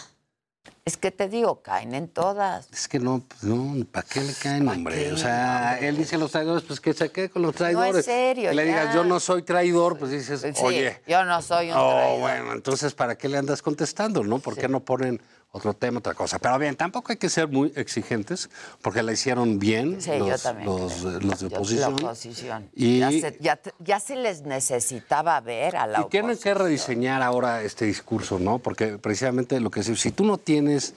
Es 0.90 0.98
que 0.98 1.12
te 1.12 1.30
digo, 1.30 1.62
caen 1.62 1.94
en 1.94 2.08
todas. 2.08 2.68
Es 2.74 2.88
que 2.88 2.98
no, 2.98 3.24
pues 3.28 3.44
no, 3.44 3.86
¿para 3.86 4.08
qué 4.08 4.22
le 4.22 4.34
caen, 4.34 4.68
hombre? 4.68 4.96
qué, 5.04 5.12
O 5.12 5.18
sea, 5.18 5.78
él 5.80 5.96
dice 5.98 6.18
los 6.18 6.32
traidores, 6.32 6.64
pues 6.64 6.80
que 6.80 6.94
se 6.96 7.12
quede 7.12 7.30
con 7.30 7.44
los 7.44 7.54
traidores. 7.54 8.04
serio, 8.06 8.50
Que 8.50 8.56
le 8.56 8.66
digas, 8.66 8.96
yo 8.96 9.04
no 9.04 9.20
soy 9.20 9.44
traidor, 9.44 10.00
pues 10.00 10.10
dices, 10.10 10.42
Sí, 10.42 10.50
oye. 10.64 11.00
yo 11.08 11.24
no 11.26 11.44
soy 11.44 11.70
un 11.70 11.78
Oh, 11.78 11.92
traidor. 11.92 12.20
bueno, 12.22 12.54
entonces, 12.54 12.96
¿para 12.96 13.16
qué 13.20 13.30
le 13.30 13.38
andas 13.38 13.62
contestando, 13.62 14.24
no? 14.24 14.40
¿Por 14.40 14.58
qué 14.58 14.68
no 14.68 14.80
ponen 14.80 15.22
otro 15.52 15.74
tema, 15.74 16.00
otra 16.00 16.14
cosa? 16.14 16.38
Pero 16.40 16.58
bien, 16.60 16.76
tampoco 16.76 17.12
hay 17.12 17.18
que 17.18 17.30
ser 17.30 17.48
muy 17.48 17.72
exigentes, 17.76 18.50
porque 18.82 19.02
la 19.02 19.12
hicieron 19.14 19.58
bien 19.60 20.00
Sí, 20.02 20.12
yo 20.18 20.30
los, 20.30 20.44
también 20.44 20.68
los, 20.68 20.92
eh, 21.04 21.20
los 21.22 21.40
de 21.40 21.50
Yo- 21.50 21.58
oposición. 21.58 21.96
La 21.96 22.08
oposición. 22.08 22.70
Y- 22.76 23.00
Ya, 23.00 23.10
se, 23.12 23.38
ya 23.80 24.00
se 24.00 24.16
les 24.16 24.44
necesitaba 24.44 25.40
ver 25.42 25.76
a 25.76 25.88
la 25.88 26.02
Y 26.02 26.06
tienen 26.10 26.38
que 26.38 26.54
rediseñar 26.54 27.22
ahora 27.24 27.64
este 27.64 27.86
discurso, 27.86 28.38
¿no? 28.40 28.60
Porque 28.60 28.98
precisamente 29.00 29.60
lo 29.60 29.72
que 29.72 29.80
decimos, 29.80 30.02
si 30.02 30.12
tú 30.12 30.24
no 30.24 30.38
tienes 30.38 30.94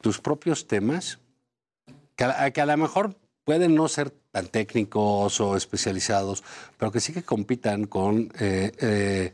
tus 0.00 0.18
propios 0.18 0.66
temas, 0.66 1.18
que 2.16 2.24
a, 2.24 2.50
que 2.50 2.60
a 2.60 2.66
lo 2.66 2.76
mejor 2.76 3.16
pueden 3.44 3.74
no 3.74 3.88
ser 3.88 4.10
tan 4.30 4.46
técnicos 4.46 5.40
o 5.40 5.56
especializados, 5.56 6.42
pero 6.78 6.90
que 6.92 7.00
sí 7.00 7.12
que 7.12 7.22
compitan 7.22 7.86
con, 7.86 8.32
eh, 8.38 8.72
eh, 8.78 9.32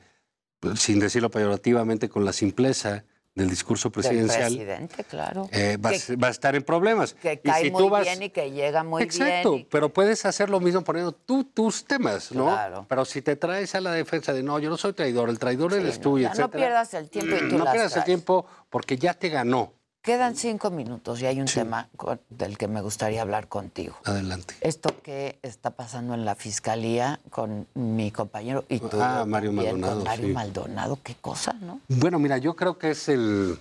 sin 0.77 0.99
decirlo 0.99 1.31
peyorativamente, 1.31 2.09
con 2.09 2.25
la 2.25 2.33
simpleza 2.33 3.05
del 3.37 3.51
discurso 3.51 3.91
Del 3.91 3.93
presidencial, 3.93 4.47
presidente, 4.55 5.05
claro. 5.05 5.49
eh, 5.53 5.77
que, 5.81 6.17
vas 6.17 6.29
a 6.29 6.31
estar 6.31 6.57
en 6.57 6.63
problemas. 6.63 7.13
que 7.15 7.35
Y 7.35 7.37
cae 7.49 7.65
si 7.65 7.71
muy 7.71 7.83
tú 7.85 7.91
vas- 7.91 8.03
bien 8.03 8.23
y 8.23 8.31
que 8.31 8.51
llega 8.51 8.83
muy 8.83 9.03
Exacto, 9.03 9.51
bien. 9.53 9.61
y- 9.63 9.65
pero 9.71 9.93
puedes 9.93 10.25
hacer 10.25 10.49
lo 10.49 10.59
mismo 10.59 10.83
poniendo 10.83 11.13
tú 11.13 11.45
tus 11.45 11.85
temas, 11.85 12.33
¿no? 12.33 12.47
Claro. 12.47 12.87
Pero 12.89 13.05
si 13.05 13.21
te 13.21 13.37
traes 13.37 13.75
a 13.75 13.81
la 13.83 13.93
defensa 13.93 14.33
de 14.33 14.43
no, 14.43 14.59
yo 14.59 14.71
no 14.71 14.79
soy 14.79 14.95
traidor, 14.95 15.29
el 15.29 15.39
traidor 15.39 15.75
eres 15.75 16.01
tú, 16.01 16.19
y 16.19 16.23
ya 16.23 16.33
no 16.35 16.51
pierdas 16.51 16.95
el 16.95 17.11
tiempo 17.11 17.37
y 17.37 17.49
tú 17.51 17.59
No 17.59 17.65
las 17.65 17.75
pierdas 17.75 17.97
el 17.99 18.05
tiempo 18.05 18.47
porque 18.71 18.97
ya 18.97 19.13
te 19.13 19.29
ganó. 19.29 19.75
Quedan 20.07 20.37
cinco 20.37 20.71
minutos 20.71 21.21
y 21.21 21.27
hay 21.27 21.41
un 21.41 21.47
tema 21.49 21.89
con- 21.97 22.21
del 22.31 22.57
que 22.57 22.69
me 22.69 22.81
gustaría 22.81 23.21
hablar 23.23 23.49
contigo. 23.49 23.97
Adelante. 24.05 24.55
Esto 24.61 24.95
que 25.03 25.41
está 25.43 25.71
pasando 25.73 26.15
en 26.15 26.25
la 26.25 26.37
fiscalía 26.37 27.19
con 27.29 27.67
mi 27.75 28.13
compañero 28.13 28.65
y 28.69 28.79
tú. 28.79 29.01
Ah, 29.03 29.25
Mario 29.27 29.51
también, 29.51 29.73
Maldonado, 29.81 30.05
Mario 30.05 30.27
sí. 30.29 30.33
Maldonado, 30.33 30.99
qué 31.03 31.17
cosa, 31.21 31.55
¿no? 31.55 31.81
Bueno, 31.89 32.21
mira, 32.21 32.39
yo 32.39 32.55
creo 32.55 32.79
que 32.79 32.93
es 32.93 33.09
el... 33.09 33.59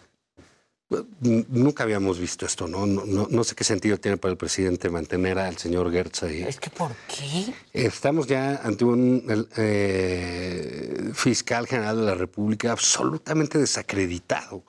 Nunca 1.49 1.81
habíamos 1.83 2.19
visto 2.19 2.45
esto, 2.45 2.67
¿no? 2.67 2.85
No, 2.85 3.05
no- 3.05 3.27
no 3.27 3.43
sé 3.43 3.55
qué 3.55 3.63
sentido 3.63 3.97
tiene 3.97 4.17
para 4.17 4.31
el 4.31 4.37
presidente 4.37 4.87
mantener 4.91 5.39
al 5.39 5.57
señor 5.57 5.91
Gertz 5.91 6.21
ahí. 6.21 6.43
Es 6.43 6.59
que 6.59 6.69
¿por 6.69 6.91
qué? 7.07 7.55
Estamos 7.73 8.27
ya 8.27 8.61
ante 8.63 8.85
un 8.85 9.23
el, 9.27 9.49
eh, 9.57 11.09
fiscal 11.15 11.65
general 11.65 11.97
de 11.97 12.03
la 12.03 12.13
República 12.13 12.71
absolutamente 12.71 13.57
desacreditado, 13.57 14.61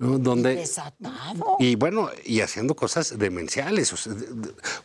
¿no? 0.00 0.18
Donde, 0.18 0.56
Desatado. 0.56 1.56
Y 1.58 1.76
bueno, 1.76 2.10
y 2.24 2.40
haciendo 2.40 2.74
cosas 2.74 3.18
demenciales. 3.18 3.92
o 3.92 3.96
sea, 3.96 4.14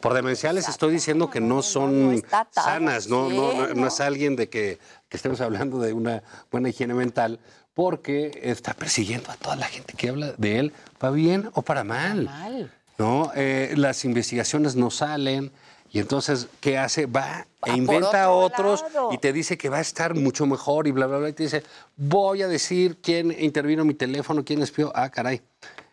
por 0.01 0.13
demenciales 0.13 0.67
estoy 0.67 0.91
diciendo 0.91 1.29
que 1.29 1.39
no 1.39 1.63
son 1.63 2.21
sanas, 2.51 3.07
no, 3.07 3.29
sí, 3.29 3.35
no, 3.35 3.73
no, 3.73 3.87
es 3.87 3.99
alguien 4.01 4.35
de 4.35 4.49
que, 4.49 4.77
que 5.07 5.17
estemos 5.17 5.39
hablando 5.39 5.79
de 5.79 5.93
una 5.93 6.21
buena 6.51 6.69
higiene 6.69 6.93
mental, 6.93 7.39
porque 7.73 8.41
está 8.43 8.73
persiguiendo 8.73 9.31
a 9.31 9.37
toda 9.37 9.55
la 9.55 9.67
gente 9.67 9.93
que 9.93 10.09
habla 10.09 10.33
de 10.37 10.59
él, 10.59 10.73
para 10.97 11.13
bien 11.13 11.49
o 11.53 11.61
para 11.61 11.85
mal. 11.85 12.25
Mal. 12.25 12.71
¿no? 12.97 13.31
Eh, 13.35 13.73
las 13.77 14.03
investigaciones 14.03 14.75
no 14.75 14.91
salen. 14.91 15.51
Y 15.95 15.99
entonces, 15.99 16.49
¿qué 16.59 16.77
hace? 16.77 17.05
Va 17.05 17.47
e 17.65 17.71
inventa 17.71 18.25
a 18.25 18.29
otro 18.31 18.73
otros 18.73 18.93
lado. 18.93 19.13
y 19.13 19.17
te 19.17 19.31
dice 19.31 19.57
que 19.57 19.69
va 19.69 19.77
a 19.77 19.81
estar 19.81 20.13
mucho 20.13 20.45
mejor 20.45 20.87
y 20.87 20.91
bla, 20.91 21.05
bla, 21.07 21.19
bla. 21.19 21.29
Y 21.29 21.33
te 21.33 21.43
dice, 21.43 21.63
voy 21.95 22.41
a 22.41 22.49
decir 22.49 22.97
quién 23.01 23.31
intervino 23.41 23.83
en 23.83 23.87
mi 23.87 23.93
teléfono, 23.93 24.43
quién 24.43 24.61
espió. 24.61 24.91
Ah, 24.93 25.09
caray. 25.09 25.41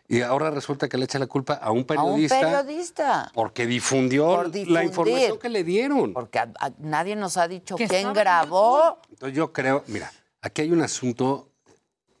Y 0.09 0.19
ahora 0.19 0.51
resulta 0.51 0.89
que 0.89 0.97
le 0.97 1.05
echa 1.05 1.19
la 1.19 1.27
culpa 1.27 1.53
a 1.53 1.71
un 1.71 1.77
A 1.77 1.79
un 1.79 1.85
periodista 1.85 2.37
periodista. 2.41 3.31
porque 3.33 3.65
difundió 3.65 4.25
Por 4.25 4.53
la 4.67 4.83
información 4.83 5.39
que 5.39 5.47
le 5.47 5.63
dieron. 5.63 6.11
Porque 6.11 6.37
a- 6.39 6.51
a- 6.59 6.71
nadie 6.79 7.15
nos 7.15 7.37
ha 7.37 7.47
dicho 7.47 7.77
quién 7.77 8.11
grabó. 8.11 8.99
Entonces 9.09 9.37
yo 9.37 9.53
creo, 9.53 9.85
mira, 9.87 10.11
aquí 10.41 10.63
hay 10.63 10.71
un 10.73 10.81
asunto 10.81 11.47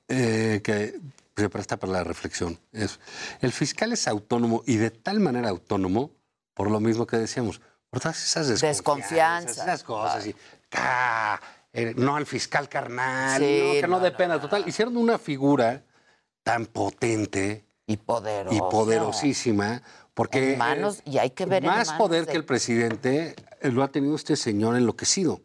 eh, 0.07 0.61
que 0.63 0.97
se 1.35 1.49
presta 1.49 1.75
para 1.75 1.91
la 1.91 2.03
reflexión. 2.05 2.57
Es, 2.71 3.01
el 3.41 3.51
fiscal 3.51 3.91
es 3.91 4.07
autónomo 4.07 4.63
y 4.65 4.77
de 4.77 4.89
tal 4.89 5.19
manera 5.19 5.49
autónomo, 5.49 6.11
por 6.53 6.71
lo 6.71 6.79
mismo 6.79 7.05
que 7.07 7.17
decíamos, 7.17 7.59
por 7.93 8.01
todas 8.01 8.23
esas 8.23 8.47
desconfianzas, 8.47 8.77
Desconfianza. 8.77 9.63
esas 9.65 9.83
cosas. 9.83 10.25
Y, 10.25 10.35
ah, 10.71 11.39
eh, 11.71 11.93
no 11.95 12.15
al 12.15 12.25
fiscal 12.25 12.67
carnal, 12.67 13.39
Sí, 13.39 13.61
no, 13.63 13.71
que 13.73 13.81
no, 13.83 13.87
no, 13.87 13.99
dependa. 13.99 14.41
Total, 14.41 14.67
hicieron 14.67 14.97
una 14.97 15.19
figura 15.19 15.83
tan 16.41 16.65
potente 16.65 17.65
Y 17.85 17.97
poderoso. 17.97 18.55
y 18.55 18.59
poderosísima, 18.59 19.83
porque 20.15 20.53
En 20.53 20.57
manos- 20.59 20.99
eh, 20.99 21.11
y 21.11 21.17
hay 21.19 21.29
que 21.29 21.45
ver 21.45 21.63
en 21.63 21.69
más 21.69 21.91
poder 21.93 22.25
de- 22.25 22.31
que 22.31 22.37
el 22.37 22.45
presidente 22.45 23.35
eh, 23.61 23.69
lo 23.71 23.83
ha 23.83 23.89
tenido 23.91 24.15
este 24.15 24.35
señor 24.35 24.75
enloquecido, 24.75 25.41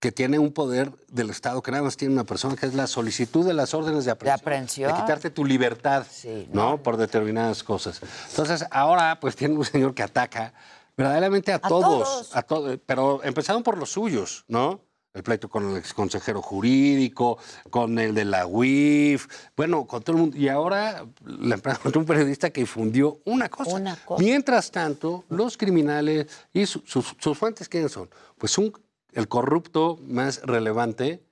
que 0.00 0.12
tiene 0.12 0.38
un 0.38 0.52
poder 0.52 0.92
del 1.08 1.30
Estado 1.30 1.60
que 1.60 1.72
nada 1.72 1.82
más 1.82 1.96
tiene 1.96 2.14
una 2.14 2.24
persona, 2.24 2.54
que 2.54 2.66
es 2.66 2.74
la 2.74 2.86
solicitud 2.86 3.44
de 3.44 3.54
las 3.54 3.74
órdenes 3.74 4.04
de 4.04 4.12
aprehensión, 4.12 4.40
aprehensión. 4.40 4.92
de 4.94 5.00
quitarte 5.00 5.30
tu 5.30 5.44
libertad, 5.44 6.06
Sí, 6.08 6.48
¿no? 6.52 6.80
Por 6.82 6.96
determinadas 6.96 7.64
cosas. 7.64 8.00
Entonces, 8.30 8.64
ahora 8.70 9.18
pues 9.20 9.34
tiene 9.34 9.54
un 9.56 9.64
señor 9.64 9.92
que 9.94 10.02
ataca 10.04 10.54
verdaderamente 10.96 11.52
a, 11.52 11.58
todos, 11.58 12.04
todos. 12.04 12.36
a 12.36 12.42
todos, 12.42 12.78
pero 12.86 13.22
empezaron 13.24 13.62
por 13.62 13.78
los 13.78 13.90
suyos, 13.90 14.44
¿no? 14.48 14.80
El 15.14 15.22
pleito 15.22 15.50
con 15.50 15.70
el 15.70 15.76
exconsejero 15.76 16.40
jurídico, 16.40 17.36
con 17.68 17.98
el 17.98 18.14
de 18.14 18.24
la 18.24 18.46
UIF, 18.46 19.26
bueno, 19.54 19.86
con 19.86 20.02
todo 20.02 20.16
el 20.16 20.22
mundo. 20.22 20.36
Y 20.38 20.48
ahora 20.48 21.04
la 21.26 21.54
empresa 21.56 21.78
contra 21.82 22.00
un 22.00 22.06
periodista 22.06 22.48
que 22.48 22.62
difundió 22.62 23.20
una 23.26 23.50
cosa. 23.50 23.74
Una 23.76 23.96
cosa. 23.96 24.22
Mientras 24.22 24.70
tanto, 24.70 25.24
los 25.28 25.58
criminales 25.58 26.28
y 26.54 26.64
su- 26.64 26.82
sus, 26.86 27.14
sus 27.18 27.36
fuentes, 27.36 27.68
¿quiénes 27.68 27.92
son? 27.92 28.08
Pues 28.38 28.56
un, 28.56 28.72
el 29.12 29.28
corrupto 29.28 29.98
más 30.02 30.40
relevante 30.44 31.22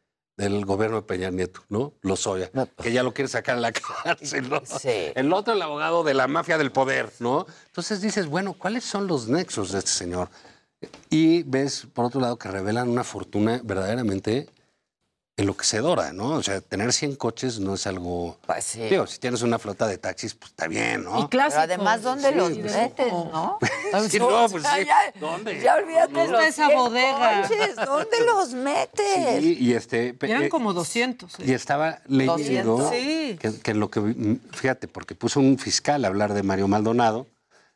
del 0.41 0.65
gobierno 0.65 0.97
de 0.97 1.03
Peña 1.03 1.31
Nieto, 1.31 1.61
¿no? 1.69 1.93
Lozoya, 2.01 2.51
que 2.83 2.93
ya 2.93 3.03
lo 3.03 3.13
quiere 3.13 3.29
sacar 3.29 3.59
a 3.59 3.61
la 3.61 3.73
cárcel, 4.05 4.49
¿no? 4.49 4.63
El 4.85 5.33
otro, 5.33 5.53
el 5.53 5.63
abogado 5.63 6.03
de 6.03 6.15
la 6.15 6.27
mafia 6.29 6.57
del 6.57 6.73
poder, 6.73 7.13
¿no? 7.19 7.47
Entonces 7.67 8.01
dices, 8.01 8.27
bueno, 8.27 8.55
¿cuáles 8.55 8.85
son 8.85 9.07
los 9.07 9.29
nexos 9.29 9.73
de 9.73 9.79
este 9.79 9.91
señor? 9.91 10.31
Y 11.11 11.43
ves, 11.43 11.87
por 11.93 12.07
otro 12.07 12.21
lado, 12.21 12.39
que 12.39 12.49
revelan 12.49 12.89
una 12.89 13.05
fortuna 13.05 13.61
verdaderamente 13.63 14.49
enloquecedora, 15.41 16.13
¿no? 16.13 16.31
O 16.35 16.43
sea, 16.43 16.61
tener 16.61 16.93
100 16.93 17.17
coches 17.17 17.59
no 17.61 17.75
es 17.75 17.87
algo... 17.87 18.39
Pues 18.47 18.75
Digo, 18.75 19.07
si 19.07 19.19
tienes 19.19 19.43
una 19.43 19.59
flota 19.59 19.87
de 19.87 19.99
taxis, 19.99 20.35
pues 20.35 20.51
está 20.51 20.67
bien, 20.69 21.05
¿no? 21.05 21.19
Y 21.21 21.27
Pero 21.29 21.45
además, 21.57 22.03
¿dónde 22.03 22.29
Sí, 22.31 22.35
los 22.35 22.53
pues, 22.59 22.73
metes, 22.73 23.13
no? 23.13 23.59
Sí, 24.09 24.19
no, 24.19 24.29
pues 24.49 24.53
O 24.55 24.61
sea, 24.61 24.77
sí. 24.79 24.85
ya, 24.87 24.97
¿Dónde? 25.19 25.61
ya 25.61 25.75
olvídate 25.77 26.13
No. 26.13 26.27
los 26.33 26.45
Esa 26.45 26.67
100 26.67 26.79
bodega. 26.79 27.43
coches, 27.43 27.77
¿Dónde 27.77 28.21
los 28.27 28.55
metes? 28.55 29.43
Sí, 29.43 29.57
y 29.61 29.73
este... 29.75 30.17
Eran 30.21 30.45
eh, 30.45 30.49
como 30.49 30.73
200. 30.73 31.39
Y 31.41 31.53
estaba 31.53 32.01
leyendo 32.07 32.77
200. 32.79 32.91
Sí. 32.91 33.39
que, 33.41 33.61
que 33.61 33.75
lo 33.75 33.91
que, 33.91 34.39
fíjate, 34.53 34.89
porque 34.89 35.15
puso 35.15 35.41
un 35.41 35.59
fiscal 35.59 36.05
a 36.05 36.09
hablar 36.09 36.35
de 36.35 36.43
Mario 36.43 36.69
Maldonado, 36.69 37.27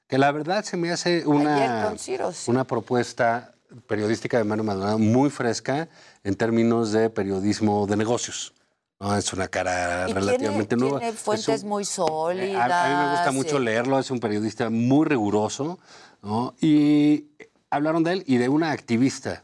que 0.07 0.19
la 0.19 0.31
verdad 0.33 0.65
se 0.65 0.77
me 0.77 0.91
hace 0.93 1.27
una, 1.27 1.95
Ciro, 1.99 2.31
sí. 2.33 2.51
una 2.51 2.65
propuesta 2.65 3.54
periodística 3.87 4.39
de 4.39 4.45
Mario 4.45 4.65
Maldonado 4.65 4.99
muy 4.99 5.31
fresca 5.31 5.89
en 6.23 6.35
términos 6.35 6.93
de 6.93 7.11
periodismo 7.11 7.87
de 7.87 7.97
negocios. 7.97 8.55
¿no? 9.01 9.17
Es 9.17 9.33
una 9.33 9.49
cara 9.49 10.03
Y 10.03 10.07
tiene, 10.07 10.21
relativamente 10.21 10.77
nueva. 10.77 10.99
tiene 11.01 11.15
Es 11.15 11.21
fuentes 11.21 11.63
un- 11.63 11.69
muy 11.69 11.83
a, 11.83 11.87
sólidas. 11.87 12.71
a 12.73 12.89
mí 12.89 13.05
me 13.05 13.11
gusta 13.13 13.33
mucho 13.33 13.59
sí. 13.59 13.65
leerlo, 13.65 13.99
es 13.99 14.11
un 14.11 14.21
periodista 14.21 14.71
muy 14.71 15.07
riguroso. 15.07 15.79
¿no? 16.23 16.55
Y 16.61 17.27
hablaron 17.71 18.03
de 18.05 18.13
él 18.15 18.25
y 18.27 18.37
de 18.39 18.49
una 18.49 18.71
activista. 18.71 19.44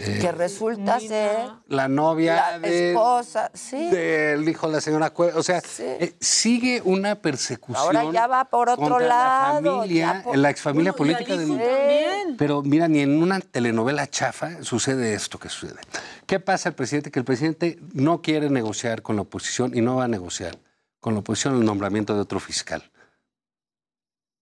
Eh, 0.00 0.18
Que 0.20 0.32
resulta 0.32 0.98
ser 1.00 1.48
la 1.68 1.88
novia 1.88 2.34
la 2.52 2.58
de, 2.58 2.90
esposa, 2.90 3.50
sí. 3.54 3.90
del 3.90 4.48
hijo 4.48 4.66
de 4.68 4.72
la 4.74 4.80
señora 4.80 5.12
Cue- 5.14 5.32
O 5.34 5.42
sea, 5.42 5.62
eh, 5.78 6.14
sigue 6.20 6.82
una 6.84 7.14
persecución. 7.16 7.96
Ahora 7.96 8.10
ya 8.12 8.26
va 8.26 8.44
por 8.46 8.68
otro 8.68 8.98
lado, 8.98 9.60
La 9.60 9.80
familia, 9.82 10.20
por- 10.24 10.36
la 10.36 10.50
exfamilia 10.50 10.92
Bueno, 10.92 11.12
al 11.12 11.16
política 11.18 11.36
del. 11.38 11.48
también. 11.48 12.36
Pero 12.38 12.62
mira, 12.62 12.88
ni 12.88 13.00
en 13.00 13.22
una 13.22 13.40
telenovela 13.40 14.06
chafa 14.08 14.62
sucede 14.62 15.14
esto 15.14 15.38
que 15.38 15.48
sucede. 15.48 15.80
¿Qué 16.26 16.40
pasa 16.40 16.68
el 16.70 16.74
presidente? 16.74 17.10
Que 17.10 17.18
el 17.18 17.24
presidente 17.24 17.78
no 17.92 18.22
quiere 18.22 18.50
negociar 18.50 19.02
con 19.02 19.16
la 19.16 19.22
oposición 19.22 19.76
y 19.76 19.80
no 19.80 19.96
va 19.96 20.04
a 20.04 20.08
negociar 20.08 20.58
con 21.00 21.14
la 21.14 21.20
oposición 21.20 21.56
el 21.56 21.64
nombramiento 21.64 22.14
de 22.14 22.20
otro 22.20 22.40
fiscal. 22.40 22.82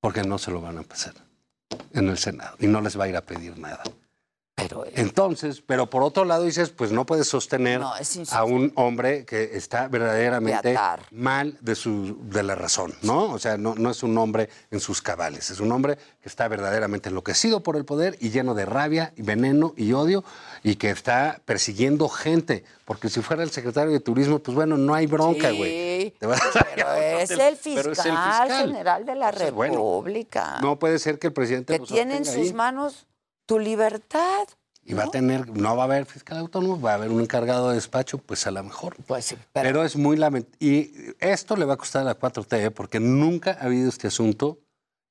Porque 0.00 0.22
no 0.22 0.38
se 0.38 0.50
lo 0.50 0.60
van 0.60 0.78
a 0.78 0.82
pasar 0.82 1.14
en 1.92 2.08
el 2.08 2.18
Senado 2.18 2.56
y 2.60 2.66
no 2.66 2.80
les 2.80 2.98
va 2.98 3.04
a 3.04 3.08
ir 3.08 3.16
a 3.16 3.22
pedir 3.22 3.58
nada. 3.58 3.82
Pero, 4.58 4.84
Entonces, 4.94 5.62
pero 5.64 5.88
por 5.88 6.02
otro 6.02 6.24
lado 6.24 6.42
dices, 6.42 6.70
pues 6.70 6.90
no 6.90 7.06
puedes 7.06 7.28
sostener 7.28 7.78
No, 7.80 7.92
a 8.32 8.44
un 8.44 8.72
hombre 8.74 9.24
que 9.24 9.50
está 9.56 9.86
verdaderamente 9.86 10.76
mal 11.12 11.56
de, 11.60 11.76
su, 11.76 12.18
de 12.22 12.42
la 12.42 12.56
razón, 12.56 12.92
¿no? 13.02 13.26
O 13.32 13.38
sea, 13.38 13.56
no, 13.56 13.76
no 13.76 13.90
es 13.90 14.02
un 14.02 14.18
hombre 14.18 14.48
en 14.72 14.80
sus 14.80 15.00
cabales, 15.00 15.50
es 15.50 15.60
un 15.60 15.70
hombre 15.70 15.96
que 16.20 16.28
está 16.28 16.48
verdaderamente 16.48 17.08
enloquecido 17.08 17.62
por 17.62 17.76
el 17.76 17.84
poder 17.84 18.16
y 18.20 18.30
lleno 18.30 18.54
de 18.54 18.66
rabia 18.66 19.12
y 19.16 19.22
veneno 19.22 19.74
y 19.76 19.92
odio 19.92 20.24
y 20.64 20.74
que 20.74 20.90
está 20.90 21.40
persiguiendo 21.44 22.08
gente. 22.08 22.64
Porque 22.84 23.08
si 23.10 23.20
fuera 23.20 23.42
el 23.42 23.50
secretario 23.50 23.92
de 23.92 24.00
Turismo, 24.00 24.38
pues 24.40 24.54
bueno, 24.54 24.76
no 24.76 24.94
hay 24.94 25.06
bronca, 25.06 25.50
güey. 25.50 25.70
Sí, 26.10 26.14
pero 26.18 26.34
es 26.34 27.30
el 27.30 27.56
fiscal, 27.56 27.82
Pero 27.82 27.92
es 27.92 27.98
el 27.98 28.04
fiscal. 28.16 28.48
general 28.66 29.04
de 29.06 29.14
la 29.14 29.26
Entonces, 29.28 29.52
bueno, 29.52 29.74
República. 29.74 30.58
No 30.62 30.78
puede 30.78 30.98
ser 30.98 31.18
que 31.18 31.28
el 31.28 31.32
presidente 31.32 31.74
que 31.74 31.78
lo 31.80 31.86
tiene 31.86 32.16
en 32.16 32.24
sus 32.24 32.34
ahí. 32.36 32.52
manos 32.54 33.06
tu 33.48 33.58
libertad. 33.58 34.46
Y 34.84 34.92
va 34.94 35.04
a 35.04 35.10
tener, 35.10 35.48
no 35.56 35.74
va 35.74 35.82
a 35.82 35.86
haber 35.86 36.06
fiscal 36.06 36.38
autónomo, 36.38 36.80
va 36.80 36.92
a 36.92 36.94
haber 36.94 37.10
un 37.10 37.20
encargado 37.20 37.70
de 37.70 37.74
despacho, 37.74 38.18
pues 38.18 38.46
a 38.46 38.50
lo 38.50 38.62
mejor. 38.62 38.96
Pues 39.06 39.24
sí, 39.24 39.36
pero... 39.52 39.84
es 39.84 39.96
muy 39.96 40.16
lamentable. 40.16 40.56
Y 40.60 40.92
esto 41.18 41.56
le 41.56 41.64
va 41.64 41.74
a 41.74 41.76
costar 41.76 42.02
a 42.02 42.04
la 42.04 42.18
4T, 42.18 42.66
¿eh? 42.66 42.70
porque 42.70 43.00
nunca 43.00 43.56
ha 43.58 43.64
habido 43.64 43.88
este 43.88 44.06
asunto. 44.06 44.58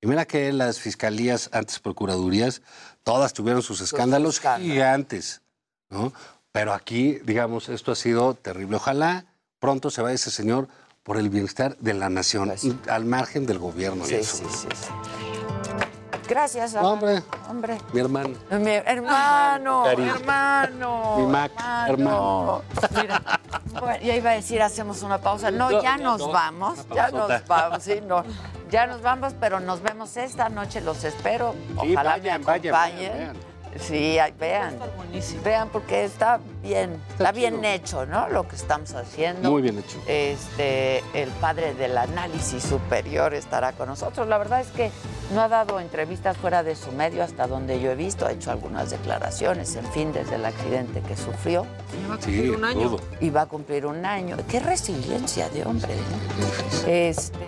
Y 0.01 0.07
mira 0.07 0.25
que 0.25 0.53
las 0.53 0.79
fiscalías, 0.79 1.49
antes 1.51 1.79
procuradurías, 1.79 2.61
todas 3.03 3.33
tuvieron 3.33 3.63
sus 3.63 3.81
escándalos 3.81 4.39
gigantes, 4.39 5.41
¿no? 5.89 6.13
Pero 6.51 6.73
aquí, 6.73 7.19
digamos, 7.23 7.69
esto 7.69 7.91
ha 7.91 7.95
sido 7.95 8.35
terrible. 8.35 8.77
Ojalá 8.77 9.25
pronto 9.59 9.89
se 9.89 10.01
vaya 10.03 10.15
ese 10.15 10.29
señor 10.29 10.67
por 11.01 11.17
el 11.17 11.29
bienestar 11.29 11.75
de 11.77 11.95
la 11.95 12.09
nación, 12.09 12.53
al 12.87 13.05
margen 13.05 13.47
del 13.47 13.57
gobierno. 13.57 14.05
y 14.05 14.09
Sí, 14.09 14.15
eso. 14.15 14.37
sí, 14.37 14.43
sí, 14.49 14.67
sí. 14.73 15.36
Gracias, 16.27 16.73
No, 16.73 16.91
hombre. 16.91 17.09
Adán. 17.17 17.23
Hombre. 17.49 17.77
Mi 17.93 17.99
hermano. 18.01 18.29
Mi 18.51 18.71
hermano, 18.71 19.83
Cariño. 19.85 20.15
hermano. 20.15 21.15
Mi 21.17 21.25
Mac, 21.27 21.51
hermano. 21.87 22.61
Mira, 23.01 23.21
bueno, 23.79 23.97
ya 24.03 24.15
iba 24.15 24.29
a 24.31 24.33
decir, 24.33 24.61
hacemos 24.61 25.01
una 25.03 25.17
pausa. 25.19 25.51
No, 25.51 25.69
No, 25.71 25.81
ya 25.81 25.97
nos 25.97 26.19
no. 26.19 26.31
vamos, 26.31 26.79
ya 26.93 27.09
nos 27.09 27.47
vamos, 27.47 27.83
sí, 27.83 28.01
no. 28.05 28.23
Ya 28.69 28.85
nos 28.87 29.01
vamos, 29.01 29.33
pero 29.39 29.59
nos 29.61 29.81
vemos 29.81 30.17
esta 30.17 30.49
noche, 30.49 30.81
los 30.81 31.03
espero. 31.05 31.55
Sí, 31.81 31.93
Ojalá 31.93 32.11
vayan, 32.17 32.41
me 32.41 32.45
vayan, 32.45 32.75
acompañen. 32.75 33.11
vayan, 33.17 33.37
Sí, 33.79 34.17
vean. 34.39 34.77
Vean 35.43 35.69
porque 35.69 36.03
está 36.03 36.39
bien, 36.63 36.99
está, 37.09 37.31
bien 37.31 37.63
hecho, 37.63 38.05
¿no? 38.05 38.27
Lo 38.29 38.47
que 38.47 38.55
estamos 38.55 38.93
haciendo. 38.93 39.51
Muy 39.51 39.61
bien 39.61 39.79
hecho. 39.79 40.01
Este, 40.07 41.03
el 41.13 41.29
padre 41.41 41.73
del 41.73 41.97
análisis 41.97 42.63
superior 42.63 43.33
estará 43.33 43.73
con 43.73 43.87
nosotros. 43.87 44.27
La 44.27 44.37
verdad 44.37 44.61
es 44.61 44.67
que 44.69 44.91
no 45.33 45.41
ha 45.41 45.47
dado 45.47 45.79
entrevistas 45.79 46.37
fuera 46.37 46.63
de 46.63 46.75
su 46.75 46.91
medio 46.91 47.23
hasta 47.23 47.47
donde 47.47 47.79
yo 47.79 47.91
he 47.91 47.95
visto, 47.95 48.25
ha 48.25 48.31
hecho 48.31 48.51
algunas 48.51 48.89
declaraciones, 48.89 49.75
en 49.75 49.85
fin, 49.91 50.13
desde 50.13 50.35
el 50.35 50.45
accidente 50.45 51.01
que 51.01 51.15
sufrió. 51.15 51.65
Sí, 52.19 52.49
un 52.49 52.63
año. 52.63 52.89
todo. 52.89 53.01
Y 53.19 53.29
va 53.29 53.41
a 53.41 53.45
cumplir 53.45 53.85
un 53.85 54.05
año. 54.05 54.37
Qué 54.49 54.59
resiliencia 54.59 55.49
de 55.49 55.65
hombre, 55.65 55.95
¿no? 55.95 56.87
Este. 56.87 57.47